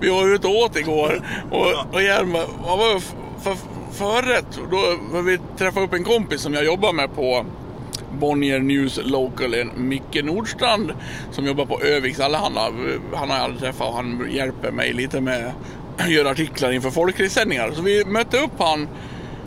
Vi 0.00 0.08
var- 0.10 0.34
ute 0.34 0.46
och 0.46 0.56
åt 0.56 0.76
igår. 0.76 1.20
Och, 1.50 1.94
och 1.94 2.02
Hjelm, 2.02 2.32
vad 2.62 2.78
var 2.78 3.00
för 3.42 3.56
förrätt? 3.94 4.58
Då 4.70 5.20
vi 5.20 5.38
träffade 5.58 5.86
upp 5.86 5.92
en 5.92 6.04
kompis 6.04 6.40
som 6.40 6.54
jag 6.54 6.64
jobbar 6.64 6.92
med 6.92 7.14
på 7.14 7.46
Bonnier 8.18 8.60
News 8.60 9.00
Local, 9.04 9.54
en 9.54 9.70
Micke 9.76 10.24
Nordstrand 10.24 10.92
som 11.30 11.46
jobbar 11.46 11.66
på 11.66 11.80
Öviks 11.80 12.20
Allehanda. 12.20 12.60
Han 13.14 13.30
har 13.30 13.36
jag 13.36 13.44
aldrig 13.44 13.60
träffat 13.60 13.88
och 13.88 13.94
han 13.94 14.28
hjälper 14.30 14.70
mig 14.70 14.92
lite 14.92 15.20
med 15.20 15.52
att 15.98 16.10
göra 16.10 16.30
artiklar 16.30 16.72
inför 16.72 16.90
folkracesändningar. 16.90 17.72
Så 17.72 17.82
vi 17.82 18.04
mötte 18.04 18.38
upp 18.38 18.58
han 18.58 18.88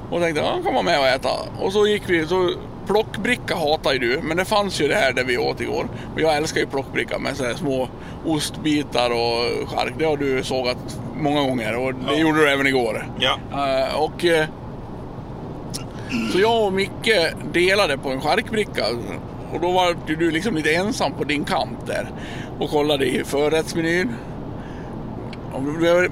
och 0.10 0.22
tänkte 0.22 0.44
att 0.44 0.50
han 0.50 0.64
kan 0.64 0.74
vara 0.74 0.84
med 0.84 1.00
och 1.00 1.08
äta. 1.08 1.30
Och 1.60 1.74
så 1.74 1.88
gick 1.88 2.04
vi, 2.08 2.28
så 2.28 2.54
plockbricka 2.88 3.56
hatar 3.56 3.94
ju 3.94 4.00
du, 4.00 4.20
men 4.24 4.38
det 4.38 4.46
fanns 4.46 4.82
ju 4.82 4.88
det 4.88 4.96
här 4.96 5.14
där 5.14 5.24
vi 5.24 5.38
åt 5.38 5.62
igår. 5.62 5.88
Och 6.14 6.22
jag 6.22 6.38
älskar 6.38 6.62
ju 6.62 6.68
plockbricka 6.68 7.20
med 7.20 7.38
så 7.38 7.44
små 7.56 7.90
ostbitar 8.26 9.10
och 9.10 9.70
chark. 9.70 9.94
Det 10.00 10.06
har 10.06 10.18
du 10.18 10.44
sågat 10.44 11.00
många 11.16 11.42
gånger 11.42 11.76
och 11.78 11.94
det 11.94 12.00
Ja. 12.08 12.20
gjorde 12.20 12.40
du 12.40 12.50
även 12.50 12.68
igår. 12.68 13.06
Ja, 13.20 13.38
Eh, 13.52 13.96
och 14.02 14.26
eh, 14.26 14.46
Så 16.32 16.40
jag 16.40 16.64
och 16.66 16.74
Micke 16.74 17.12
delade 17.54 17.98
på 17.98 18.10
en 18.10 18.22
charkbricka. 18.22 18.84
Och 19.54 19.60
då 19.62 19.72
var 19.72 19.96
du 20.08 20.32
liksom 20.32 20.56
lite 20.56 20.74
ensam 20.76 21.14
på 21.14 21.24
din 21.24 21.44
kant 21.44 21.78
där. 21.88 22.12
Och 22.60 22.70
kollade 22.70 23.06
i 23.06 23.24
förrättsmenyn. 23.24 24.10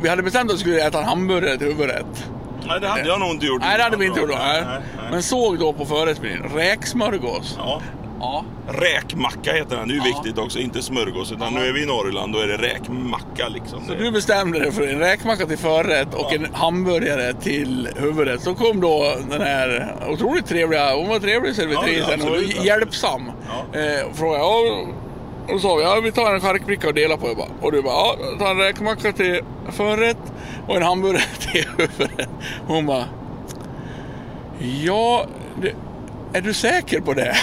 Vi 0.01 0.10
hade 0.10 0.24
bestämt 0.24 0.50
att 0.51 0.55
vi 0.55 0.60
skulle 0.60 0.88
äta 0.88 0.98
en 1.00 1.03
hamburgare 1.05 1.58
till 1.58 1.67
huvudrätt. 1.67 2.29
Nej 2.67 2.79
det 2.79 2.88
hade 2.88 3.07
jag 3.07 3.19
nog 3.19 3.29
inte 3.29 3.45
gjort. 3.45 3.62
Nej, 3.62 3.77
det 3.77 3.84
hade 3.84 3.98
vi 3.98 4.05
inte 4.05 4.19
gjort 4.19 4.29
då. 4.29 4.36
Nej, 4.36 4.62
Nej. 4.62 4.63
nej, 4.67 4.81
nej. 4.98 5.07
Men 5.12 5.24
såg 5.24 5.60
då 5.60 5.74
på 5.74 5.86
förrättsmenyn, 5.86 6.43
räksmörgås. 6.55 7.55
Ja. 7.60 7.81
Ja. 8.19 8.43
Räkmacka 8.67 9.53
heter 9.53 9.75
den, 9.77 9.88
det 9.88 9.93
är 9.93 9.95
ju 9.95 10.01
Ja. 10.10 10.15
viktigt 10.22 10.38
också. 10.38 10.60
Inte 10.60 10.81
smörgås, 10.81 11.31
utan 11.31 11.53
Ja. 11.53 11.60
nu 11.60 11.67
är 11.67 11.74
vi 11.74 11.84
i 11.84 11.86
Norrland, 11.86 12.34
då 12.34 12.39
är 12.39 12.48
det 12.48 12.57
räkmacka 12.57 13.48
liksom. 13.48 13.86
Så 13.88 13.93
du 13.93 14.12
bestämde 14.12 14.60
dig 14.60 14.72
för 14.72 14.88
en 14.88 15.00
räkmacka 15.00 15.45
till 15.45 15.57
förrätt 15.57 16.13
och 16.13 16.34
en 16.34 16.48
hamburgare 16.53 17.34
till 17.34 17.89
huvudrätt. 17.95 18.41
Så 18.41 18.55
kom 18.55 18.81
då 18.81 19.15
den 19.29 19.41
här 19.41 19.95
otroligt 20.10 20.45
trevliga, 20.48 20.95
hon 20.95 21.07
var 21.10 21.19
trevlig 21.19 21.55
servitrisen 21.55 22.19
Ja, 22.25 22.29
och 22.31 22.65
hjälpsam. 22.65 23.31
Ja. 23.74 23.79
Eh, 23.79 24.13
frågade, 24.13 24.43
ja, 24.43 24.60
och 25.48 25.53
då 25.53 25.60
sa 25.60 25.75
vi, 25.75 25.84
ja 25.84 26.00
vi 26.03 26.12
tar 26.12 26.34
en 26.34 26.41
charkbricka 26.41 26.88
och 26.88 26.93
delar 26.93 27.17
på 27.17 27.27
det 27.27 27.36
bara. 27.36 27.48
Och 27.62 27.72
du 27.72 27.81
bara, 27.81 27.93
ja, 27.93 28.15
ta 28.39 28.50
en 28.50 28.57
räkmacka 28.57 29.12
till 29.12 29.39
förrätt 29.72 30.34
och 30.67 30.75
en 30.75 30.84
hamburgare 30.84 31.24
till 31.39 31.65
huvudrätt. 31.77 32.29
Hon 32.67 32.86
bara, 32.86 33.05
ja, 34.84 35.25
det, 35.62 35.74
Är 36.38 36.41
du 36.41 36.53
säker 36.53 37.01
på 37.01 37.13
det? 37.13 37.36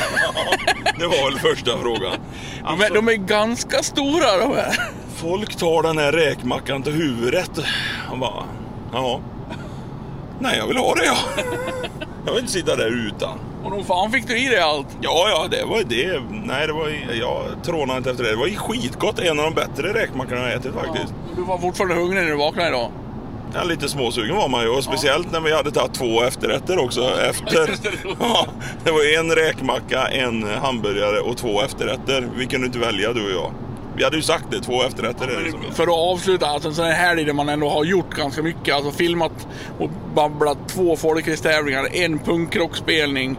Det 0.99 1.07
var 1.07 1.31
väl 1.31 1.39
första 1.39 1.79
frågan. 1.79 2.13
De 2.63 2.69
Alltså, 2.69 2.87
är, 2.87 2.95
de 2.95 3.09
är 3.09 3.13
ganska 3.15 3.83
stora 3.83 4.37
de 4.39 4.55
här. 4.57 4.77
Folk 5.17 5.57
tar 5.57 5.83
den 5.83 5.99
här 5.99 6.13
räkmackan 6.13 6.83
till 6.83 6.93
huvudet. 6.93 7.51
Och 8.13 8.19
bara, 8.19 8.45
ja. 8.93 9.21
Nej, 10.41 10.59
jag 10.59 10.67
vill 10.67 10.77
ha 10.77 10.95
det 10.95 11.05
ja. 11.05 11.17
Jag 12.27 12.33
vill 12.33 12.41
inte 12.41 12.53
sitta 12.53 12.77
där 12.77 13.07
utan. 13.07 13.39
Och 13.65 13.71
nog 13.71 13.87
fan 13.87 14.13
fick 14.13 14.27
du 14.29 14.39
i 14.39 14.49
dig 14.49 14.59
allt. 14.61 14.87
Ja, 15.01 15.29
ja, 15.31 15.47
det 15.51 15.65
var 15.65 15.83
det. 15.85 16.23
Nej, 16.47 16.67
det 16.67 16.73
var 16.73 16.89
jag 17.21 17.45
trånade 17.65 17.99
inte 17.99 18.11
efter 18.11 18.25
det. 18.25 18.31
Det 18.31 18.37
var 18.37 18.47
skitgott. 18.49 19.19
En 19.19 19.39
av 19.39 19.45
de 19.45 19.55
bättre 19.55 19.95
räkmackorna 19.95 20.41
jag 20.43 20.53
ätit 20.53 20.75
faktiskt. 20.75 21.15
Ja, 21.29 21.33
du 21.37 21.43
var 21.43 21.59
fortfarande 21.59 21.95
hungrig 21.95 22.23
när 22.23 22.31
du 22.31 22.37
vaknade 22.37 22.69
idag. 22.69 22.91
Ja, 23.55 23.65
lite 23.65 23.89
småsugen 23.89 24.37
var 24.37 24.49
man 24.49 24.63
ju. 24.63 24.69
Och 24.69 24.85
speciellt 24.85 25.33
när 25.33 25.41
vi 25.41 25.53
hade 25.53 25.71
tagit 25.71 25.95
två 25.95 26.23
efterrätter 26.23 26.79
också. 26.79 27.11
Efter. 27.31 27.71
Ja, 28.21 28.47
det 28.85 28.91
var 28.91 29.19
en 29.19 29.35
räkmacka, 29.35 30.07
en 30.09 30.43
hamburgare 30.43 31.21
och 31.21 31.37
två 31.37 31.63
efterrätter. 31.63 32.29
Vi 32.37 32.47
kunde 32.47 32.67
inte 32.67 32.79
välja 32.79 33.13
du 33.13 33.25
och 33.25 33.31
jag. 33.43 33.53
Vi 33.97 34.05
hade 34.05 34.17
ju 34.17 34.23
sagt 34.23 34.45
det, 34.51 34.61
två 34.61 34.83
efterrätter 34.83 35.29
är 35.29 35.45
det 35.45 35.51
som 35.51 35.61
är. 35.61 35.71
För 35.71 35.83
att 35.83 36.13
avsluta, 36.15 36.47
alltså 36.47 36.69
en 36.69 36.75
sån 36.75 36.85
här 36.85 36.93
helg 36.93 37.25
där 37.25 37.33
man 37.33 37.49
ändå 37.49 37.69
har 37.69 37.85
gjort 37.85 38.15
ganska 38.15 38.43
mycket. 38.43 38.75
Alltså 38.75 38.91
filmat 38.91 39.47
och 39.79 39.91
babblat 40.15 40.59
två 40.69 40.97
folkracetävlingar, 40.97 41.89
en 41.93 42.19
punkrockspelning 42.19 43.37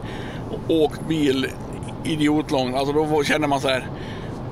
och 0.51 0.75
åkt 0.75 1.08
bil 1.08 1.48
idiotlångt. 2.03 2.75
Alltså 2.75 2.93
då 2.93 3.24
känner 3.24 3.48
man 3.48 3.62
så 3.62 3.67
här. 3.67 3.88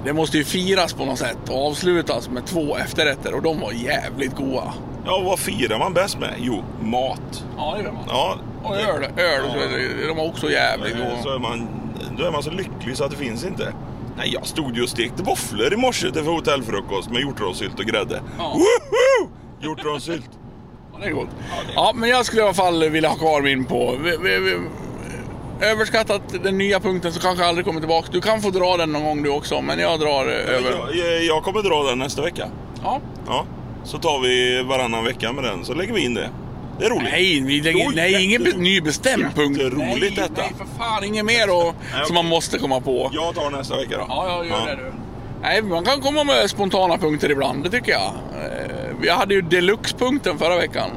Det 0.06 0.13
måste 0.13 0.38
ju 0.38 0.44
firas 0.44 0.94
på 0.94 1.06
något 1.06 1.20
sätt 1.20 1.38
och 1.50 1.68
avslutas 1.68 2.30
med 2.30 2.46
två 2.46 2.77
efterrätter 2.77 3.34
och 3.34 3.41
de 3.41 3.60
var 3.60 3.72
jävligt 3.72 4.36
goda. 4.36 4.74
Ja, 5.12 5.20
vad 5.20 5.39
firar 5.39 5.80
man 5.80 5.94
bäst 5.94 6.20
med? 6.20 6.36
Jo, 6.39 6.63
mat. 6.82 7.46
Ja, 7.58 7.75
det 7.77 7.84
gör 7.84 7.91
man. 7.91 8.03
Ja, 8.08 8.38
Och 8.63 8.75
öl, 8.77 9.03
öl 9.03 9.44
Ja. 10.01 10.08
de 10.08 10.18
var 10.18 10.25
också 10.27 10.51
jävligt 10.51 10.94
Så 10.94 11.24
goda. 11.24 11.36
är 11.36 11.39
man, 11.39 11.68
då 12.18 12.25
är 12.25 12.32
man 12.32 12.44
så 12.44 12.51
lycklig 12.51 12.98
så 12.98 13.03
att 13.03 13.12
det 13.12 13.18
finns 13.18 13.46
inte. 13.46 13.74
Nej, 14.18 14.30
jag 14.34 14.46
stod 14.48 14.75
ju 14.75 14.84
och 14.84 14.89
stekte 14.89 15.24
våfflor 15.24 15.74
i 15.74 15.77
morse 15.77 16.12
till 16.12 16.22
hotellfrukost 16.25 17.10
med 17.10 17.22
hjortronsylt 17.22 17.80
och 17.80 17.86
grädde. 17.86 18.22
Ja. 18.38 18.44
Woho! 18.53 19.30
Hjortronsylt. 19.62 20.30
Ja, 20.94 21.00
det 21.01 21.06
är 21.06 21.12
gott. 21.12 21.30
Ja, 21.75 21.91
men 21.96 22.10
jag 22.10 22.25
skulle 22.25 22.41
i 22.41 22.46
alla 22.46 22.53
fall 22.53 22.89
vilja 22.89 23.10
ha 23.10 23.15
kvar 23.15 23.41
min 23.41 23.65
på. 23.65 23.96
Vi, 24.03 24.18
vi, 24.18 24.39
vi, 24.39 24.58
överskattat 25.65 26.22
den 26.44 26.58
nya 26.58 26.80
punkten 26.80 27.13
så 27.13 27.20
kanske 27.20 27.46
aldrig 27.46 27.65
kommer 27.65 27.80
tillbaka. 27.80 28.08
Du 28.12 28.22
kan 28.22 28.41
få 28.41 28.50
dra 28.50 28.77
den 28.77 28.91
någon 28.91 29.03
gång 29.03 29.24
du 29.24 29.30
också, 29.30 29.62
men 29.62 29.80
jag 29.80 30.00
drar 30.00 30.25
eh, 30.25 30.56
över. 30.56 30.96
Jag, 30.96 31.24
jag 31.24 31.44
kommer 31.44 31.62
dra 31.62 31.89
den 31.89 32.00
nästa 32.00 32.22
vecka. 32.22 32.48
Ja. 32.84 33.00
Ja, 33.27 33.46
så 33.84 33.98
tar 33.98 34.20
vi 34.20 34.64
varannan 34.64 35.04
vecka 35.04 35.34
med 35.34 35.44
den, 35.44 35.66
så 35.66 35.74
lägger 35.74 35.94
vi 35.94 36.02
in 36.06 36.14
det. 36.14 36.30
Det 36.80 36.86
är 36.86 36.90
roligt. 36.90 37.04
Nej, 37.12 37.42
vi 37.42 37.62
lägger, 37.62 37.84
Jo, 37.86 37.92
nej 37.96 38.24
ingen 38.24 38.44
be, 38.44 38.52
ny 38.52 38.82
bestämd 38.82 39.26
punkt. 39.36 39.58
Jätteroligt 39.62 40.18
nej, 40.18 40.28
detta. 40.30 40.42
Nej, 40.42 40.54
för 40.58 40.66
fan, 40.84 41.04
inget 41.04 41.26
mer 41.26 41.50
och, 41.50 41.76
Nej, 41.94 42.06
som 42.06 42.16
man 42.16 42.26
måste 42.26 42.58
komma 42.60 42.82
på. 42.82 43.10
Jag 43.14 43.36
tar 43.36 43.50
nästa 43.52 43.78
vecka 43.78 43.98
då. 43.98 44.06
Ja, 44.10 44.28
jag 44.28 44.46
gör 44.48 44.66
det 44.66 44.76
du. 44.76 44.92
Nej, 45.42 45.62
man 45.62 45.86
kan 45.86 46.02
komma 46.02 46.24
med 46.24 46.50
spontana 46.50 46.98
punkter 46.98 47.32
ibland, 47.32 47.64
det 47.64 47.70
tycker 47.70 47.92
jag. 47.92 48.02
Eh, 48.46 48.96
Vi 49.02 49.10
hade 49.10 49.34
ju 49.34 49.42
deluxe-punkten 49.42 50.38
förra 50.38 50.58
veckan. 50.58 50.90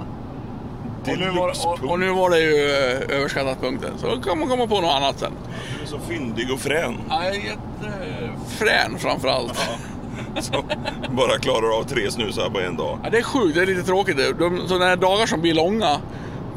Och 1.07 1.19
nu, 1.19 1.31
var, 1.31 1.49
och, 1.67 1.91
och 1.91 2.01
nu 2.01 2.11
var 2.11 2.31
det 2.31 2.39
ju 2.41 2.71
eh, 2.71 3.17
överskattat 3.19 3.61
punkten. 3.61 3.91
Så 3.99 4.07
då 4.15 4.23
kan 4.23 4.39
man 4.39 4.49
komma 4.49 4.67
på 4.67 4.81
något 4.81 4.93
annat 4.95 5.19
sen. 5.19 5.33
Du 5.79 5.83
är 5.83 5.87
så 5.87 5.99
fyndig 6.09 6.53
och 6.53 6.61
frän. 6.61 6.99
Ja, 7.09 7.25
jag 7.25 7.37
är 7.37 7.41
jättefrän 7.41 8.99
framförallt. 8.99 9.69
Som 10.41 10.63
bara 11.11 11.39
klarar 11.39 11.79
av 11.79 11.85
tre 11.85 12.11
snusar 12.11 12.51
på 12.51 12.61
en 12.61 12.77
dag. 12.77 12.99
Ja, 13.03 13.11
det 13.11 13.19
är 13.19 13.23
sjukt, 13.23 13.55
det 13.55 13.63
är 13.63 13.67
lite 13.67 13.83
tråkigt. 13.83 14.17
De, 14.39 14.69
sådana 14.69 14.85
här 14.85 14.97
dagar 14.97 15.27
som 15.27 15.41
blir 15.41 15.55
långa, 15.55 16.01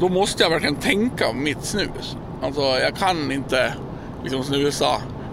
då 0.00 0.08
måste 0.08 0.42
jag 0.42 0.50
verkligen 0.50 0.76
tänka 0.76 1.32
mitt 1.32 1.64
snus. 1.64 2.16
Alltså, 2.42 2.60
jag 2.60 2.96
kan 2.96 3.32
inte 3.32 3.74
liksom 4.22 4.44
snusa. 4.44 4.86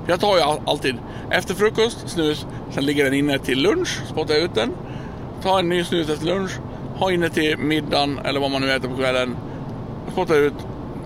För 0.06 0.12
Jag 0.12 0.20
tar 0.20 0.38
ju 0.38 0.44
alltid 0.66 0.96
efter 1.30 1.54
frukost, 1.54 2.10
snus, 2.10 2.46
sen 2.72 2.86
ligger 2.86 3.04
den 3.04 3.14
inne 3.14 3.40
till 3.40 3.62
lunch, 3.62 4.02
spottar 4.10 4.34
jag 4.34 4.44
ut 4.44 4.56
den. 4.56 4.72
Tar 5.44 5.60
en 5.60 5.70
ny 5.70 5.84
snus 5.84 6.10
efter 6.10 6.26
lunch, 6.26 6.52
har 6.98 7.12
inne 7.12 7.30
till 7.30 7.58
middagen 7.58 8.20
eller 8.26 8.40
vad 8.40 8.52
man 8.52 8.62
nu 8.62 8.72
äter 8.72 8.90
på 8.90 8.96
kvällen. 8.96 9.36
Spottar 10.12 10.36
ut, 10.36 10.54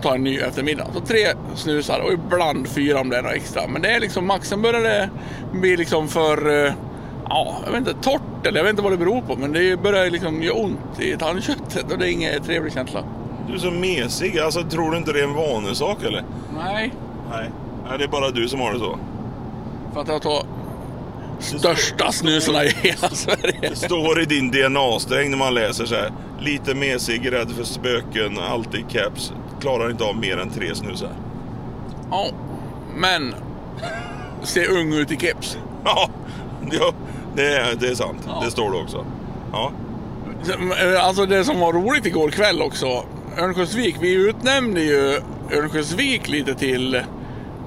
tar 0.01 0.15
en 0.15 0.23
ny 0.23 0.37
efter 0.37 0.63
middagen. 0.63 0.93
Så 0.93 0.99
tre 0.99 1.27
snusar 1.55 1.99
och 1.99 2.13
ibland 2.13 2.67
fyra 2.67 2.99
om 2.99 3.09
det 3.09 3.17
är 3.17 3.21
något 3.21 3.33
extra. 3.33 3.67
Men 3.67 3.81
det 3.81 3.91
är 3.91 3.99
liksom 3.99 4.27
maxen 4.27 4.61
börjar 4.61 4.81
det 4.81 5.09
bli 5.51 5.77
liksom 5.77 6.07
för, 6.07 6.65
eh, 6.65 6.73
ja, 7.29 7.57
jag 7.65 7.71
vet 7.71 7.79
inte, 7.79 7.93
torrt 8.01 8.45
eller 8.47 8.57
jag 8.57 8.63
vet 8.63 8.69
inte 8.69 8.81
vad 8.81 8.91
det 8.91 8.97
beror 8.97 9.21
på. 9.21 9.35
Men 9.35 9.51
det 9.51 9.81
börjar 9.81 10.09
liksom 10.09 10.43
göra 10.43 10.55
ont 10.55 10.99
i 10.99 11.17
tandköttet 11.17 11.91
och 11.91 11.97
det 11.99 12.07
är 12.07 12.11
ingen 12.11 12.43
trevlig 12.43 12.73
känsla. 12.73 13.03
Du 13.47 13.53
är 13.53 13.57
så 13.57 13.71
mesig. 13.71 14.39
Alltså, 14.39 14.63
tror 14.63 14.91
du 14.91 14.97
inte 14.97 15.13
det 15.13 15.19
är 15.19 15.23
en 15.23 15.33
vanesak 15.33 16.03
eller? 16.03 16.23
Nej, 16.55 16.93
Nej. 17.31 17.49
Nej, 17.89 17.97
det 17.97 18.03
är 18.03 18.07
bara 18.07 18.31
du 18.31 18.47
som 18.47 18.59
har 18.59 18.73
det 18.73 18.79
så. 18.79 18.99
för 19.93 20.01
att 20.01 20.07
jag 20.07 20.21
tar 20.21 20.43
största 21.39 22.11
snusarna 22.11 22.63
i 22.65 22.67
hela 22.69 23.09
Sverige. 23.09 23.59
Det 23.61 23.75
står 23.85 24.21
i 24.21 24.25
din 24.25 24.51
DNA-sträng 24.51 25.29
när 25.31 25.37
man 25.37 25.53
läser 25.53 25.85
så 25.85 25.95
här. 25.95 26.11
Lite 26.39 26.75
mesig, 26.75 27.31
rädd 27.31 27.51
för 27.51 27.63
spöken, 27.63 28.39
alltid 28.39 28.89
caps. 28.89 29.33
Klarar 29.61 29.91
inte 29.91 30.03
av 30.03 30.15
mer 30.17 30.37
än 30.37 30.49
tre 30.49 30.75
snusar. 30.75 31.09
Ja, 32.11 32.25
men 32.95 33.35
ser 34.43 34.71
ung 34.71 34.93
ut 34.93 35.11
i 35.11 35.17
keps. 35.17 35.57
Ja, 35.85 36.09
ja 36.71 36.93
det, 37.35 37.79
det 37.79 37.87
är 37.87 37.95
sant. 37.95 38.23
Ja. 38.27 38.41
Det 38.45 38.51
står 38.51 38.71
det 38.71 38.77
också. 38.77 39.05
Ja. 39.51 39.71
Alltså 41.01 41.25
det 41.25 41.43
som 41.43 41.59
var 41.59 41.73
roligt 41.73 42.05
igår 42.05 42.29
kväll 42.29 42.61
också. 42.61 43.03
Örnsköldsvik, 43.37 43.95
vi 44.01 44.13
utnämnde 44.13 44.81
ju 44.81 45.21
Örnsköldsvik 45.51 46.27
lite 46.27 46.53
till 46.55 47.01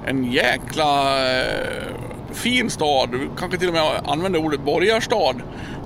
en 0.05 0.31
jäkla 0.31 1.21
eh, 1.39 1.83
fin 2.31 2.69
stad. 2.69 3.09
Kanske 3.37 3.57
till 3.57 3.67
och 3.67 3.73
med 3.73 4.01
använde 4.05 4.39
ordet 4.39 4.59
borgarstad. 4.59 5.35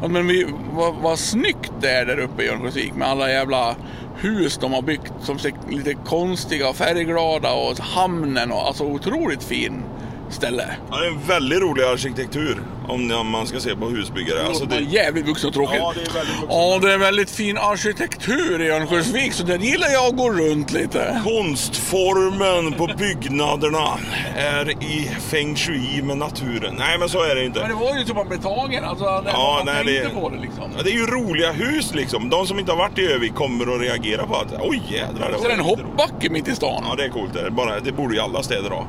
Men 0.08 0.28
vi, 0.28 0.48
vad, 0.74 0.96
vad 0.96 1.20
snyggt 1.20 1.72
det 1.82 1.90
är 1.90 2.06
där 2.06 2.20
uppe 2.20 2.44
i 2.44 2.50
Örnsköldsvik 2.50 2.96
med 2.96 3.08
alla 3.08 3.32
jävla 3.32 3.76
hus 4.18 4.58
de 4.62 4.74
har 4.74 4.82
byggt 4.82 5.13
som 5.22 5.40
ser 5.40 5.54
lite 5.70 5.94
konstiga 5.94 6.70
och 6.70 6.76
färgglada 6.76 7.54
och 7.54 7.80
hamnen 7.80 8.52
och 8.52 8.68
alltså 8.68 8.84
otroligt 8.84 9.44
fin 9.44 9.84
ställe. 10.30 10.66
ja, 10.92 10.98
det 10.98 11.06
är 11.06 11.12
en 11.12 11.20
väldigt 11.28 11.62
rolig 11.62 11.84
arkitektur 11.84 12.58
om 12.88 13.28
man 13.28 13.48
ska 13.48 13.60
se 13.60 13.76
på 13.76 13.86
husbyggare. 13.90 14.46
Alltså 14.48 14.66
det 14.66 14.76
är 14.76 14.80
det, 14.80 14.86
jävligt 14.86 15.28
vuxet 15.28 15.46
och 15.48 15.54
tråkigt. 15.54 15.76
Ja, 15.80 15.94
det 15.96 16.02
är 16.02 16.13
väldigt 16.13 16.34
vuxet. 16.42 16.50
Ja, 16.50 16.80
det 16.82 16.94
är 16.94 16.98
väldigt 16.98 17.30
fin 17.30 17.58
arkitektur 17.58 18.62
i 18.62 18.70
Örnsköldsvik 18.70 19.34
så 19.34 19.44
där 19.44 19.58
gillar 19.58 19.88
jag 19.90 20.06
att 20.06 20.18
gå 20.18 20.30
runt 20.32 20.72
lite. 20.72 21.22
konstformen 21.24 22.74
på 22.74 22.90
byggnaderna 22.98 23.88
är 24.38 24.70
i 24.70 25.10
feng 25.20 25.56
shui 25.56 26.02
med 26.04 26.18
naturen. 26.18 26.76
Nej, 26.80 26.98
men 27.00 27.10
så 27.10 27.24
är 27.24 27.36
det 27.36 27.46
inte. 27.46 27.60
Men 27.60 27.70
det 27.70 27.76
var 27.76 27.98
ju 27.98 28.06
som 28.06 28.16
man 28.16 28.28
blev 28.28 28.42
tagen, 28.42 28.84
alltså 28.84 29.04
det, 29.04 29.30
Ja, 29.34 29.62
man 29.66 29.76
nej, 29.76 29.86
tänkte 29.86 30.16
det- 30.16 30.22
på 30.22 30.30
det 30.30 30.40
liksom. 30.42 30.63
Ja, 30.78 30.84
Det 30.84 30.90
är 30.90 30.94
ju 30.94 31.06
roliga 31.06 31.52
hus 31.52 31.94
liksom. 31.96 32.30
De 32.30 32.48
som 32.48 32.60
inte 32.60 32.72
har 32.72 32.78
varit 32.78 32.98
i 33.00 33.08
Övik 33.08 33.36
kommer 33.36 33.76
att 33.76 33.82
reagera 33.82 34.26
på 34.28 34.36
att 34.36 34.54
oj 34.60 34.82
jädrar. 34.90 35.08
det 35.10 35.38
Så 35.38 35.44
var 35.44 35.50
är 35.50 35.56
det 35.56 35.62
en 35.62 35.68
jätteroligt." 35.68 35.88
hoppbacke 36.00 36.30
mitt 36.30 36.48
i 36.48 36.56
stan. 36.56 36.84
Ja, 36.90 36.96
det 36.96 37.04
är 37.06 37.10
coolt. 37.10 37.34
Det, 37.34 37.42
är 37.42 37.50
bara, 37.50 37.80
det 37.80 37.92
borde 37.92 38.16
ju 38.16 38.22
alla 38.22 38.44
städer 38.44 38.70
ha. 38.70 38.86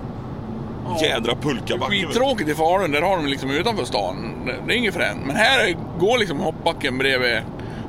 Jädra 1.02 1.34
pulkabacke. 1.34 1.92
Skittråkigt 1.92 2.50
i 2.50 2.54
Falun, 2.54 2.92
där 2.92 3.02
har 3.02 3.16
de 3.16 3.26
liksom 3.26 3.50
utanför 3.50 3.84
stan. 3.84 4.32
Det, 4.66 4.72
är 4.72 4.76
inget 4.76 4.94
fränt. 4.94 5.26
Men 5.26 5.36
här 5.36 5.76
går 5.98 6.18
liksom 6.18 6.38
hoppbacken 6.40 6.98
bredvid, 6.98 7.40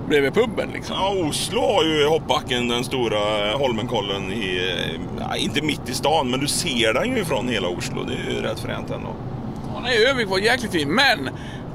bredvid 0.07 0.33
puben 0.33 0.69
liksom. 0.73 0.95
Ja, 0.99 1.27
Oslo 1.29 1.61
har 1.61 1.83
ju 1.83 2.07
hoppbacken, 2.07 2.67
den 2.67 2.83
stora 2.83 3.51
Holmenkollen, 3.57 4.33
i, 4.33 4.75
eh, 5.19 5.43
inte 5.43 5.61
mitt 5.61 5.89
i 5.89 5.93
stan, 5.93 6.29
men 6.31 6.39
du 6.39 6.47
ser 6.47 6.93
den 6.93 7.15
ju 7.15 7.25
från 7.25 7.47
hela 7.47 7.67
Oslo. 7.67 8.03
Det 8.03 8.13
är 8.13 8.35
ju 8.35 8.41
rätt 8.41 8.59
fränt 8.59 8.89
ändå. 8.89 9.09
Ja, 9.73 9.79
nej, 9.83 10.05
Övik 10.05 10.29
var 10.29 10.39
jäkligt 10.39 10.71
fin. 10.71 10.89
Men 10.89 11.29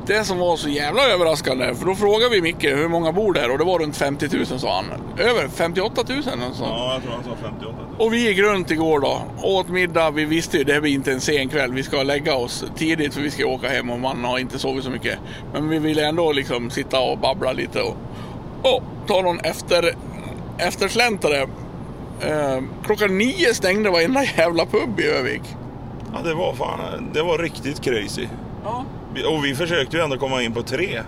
det 0.06 0.24
som 0.24 0.38
var 0.38 0.56
så 0.56 0.68
jävla 0.68 1.02
överraskande, 1.02 1.74
för 1.74 1.86
då 1.86 1.94
frågade 1.94 2.30
vi 2.30 2.40
Micke 2.40 2.64
hur 2.64 2.88
många 2.88 3.12
bor 3.12 3.32
där 3.32 3.50
och 3.50 3.58
det 3.58 3.64
var 3.64 3.78
runt 3.78 3.96
50 3.96 4.36
000 4.36 4.46
sa 4.46 4.76
han. 4.76 4.84
Över 5.18 5.48
58 5.48 6.02
000 6.08 6.18
eller 6.18 6.36
något 6.36 6.56
sånt. 6.56 6.70
Ja, 6.70 6.92
jag 6.92 7.02
tror 7.02 7.12
han 7.12 7.24
sa 7.24 7.30
58. 7.42 7.76
Och 7.98 8.12
vi 8.12 8.28
gick 8.28 8.38
runt 8.38 8.70
igår 8.70 9.00
då, 9.00 9.22
åt 9.42 9.68
middag. 9.68 10.10
Vi 10.10 10.24
visste 10.24 10.58
ju 10.58 10.64
det 10.64 10.80
blir 10.80 10.92
inte 10.92 11.12
en 11.12 11.20
sen 11.20 11.48
kväll. 11.48 11.72
Vi 11.72 11.82
ska 11.82 12.02
lägga 12.02 12.34
oss 12.34 12.64
tidigt 12.76 13.14
för 13.14 13.20
vi 13.20 13.30
ska 13.30 13.46
åka 13.46 13.68
hem 13.68 13.90
och 13.90 14.00
man 14.00 14.24
har 14.24 14.38
inte 14.38 14.58
sovit 14.58 14.84
så 14.84 14.90
mycket. 14.90 15.18
Men 15.52 15.68
vi 15.68 15.78
ville 15.78 16.06
ändå 16.08 16.32
liksom 16.32 16.70
sitta 16.70 17.00
och 17.00 17.18
babbla 17.18 17.52
lite 17.52 17.80
och, 17.82 17.96
och 18.62 18.82
ta 19.06 19.22
någon 19.22 19.40
efter, 19.40 19.94
eftersläntare. 20.58 21.40
Eh, 22.20 22.62
klockan 22.84 23.18
nio 23.18 23.54
stängde 23.54 23.90
varenda 23.90 24.24
jävla 24.36 24.66
pub 24.66 25.00
i 25.00 25.04
Övik. 25.04 25.42
Ja, 26.12 26.22
det 26.22 26.34
var 26.34 26.54
fan, 26.54 27.10
det 27.14 27.22
var 27.22 27.38
riktigt 27.38 27.80
crazy. 27.80 28.26
Ja. 28.64 28.84
Och 29.22 29.44
vi 29.44 29.54
försökte 29.54 29.96
ju 29.96 30.02
ändå 30.02 30.16
komma 30.16 30.42
in 30.42 30.52
på 30.52 30.62
tre. 30.62 31.00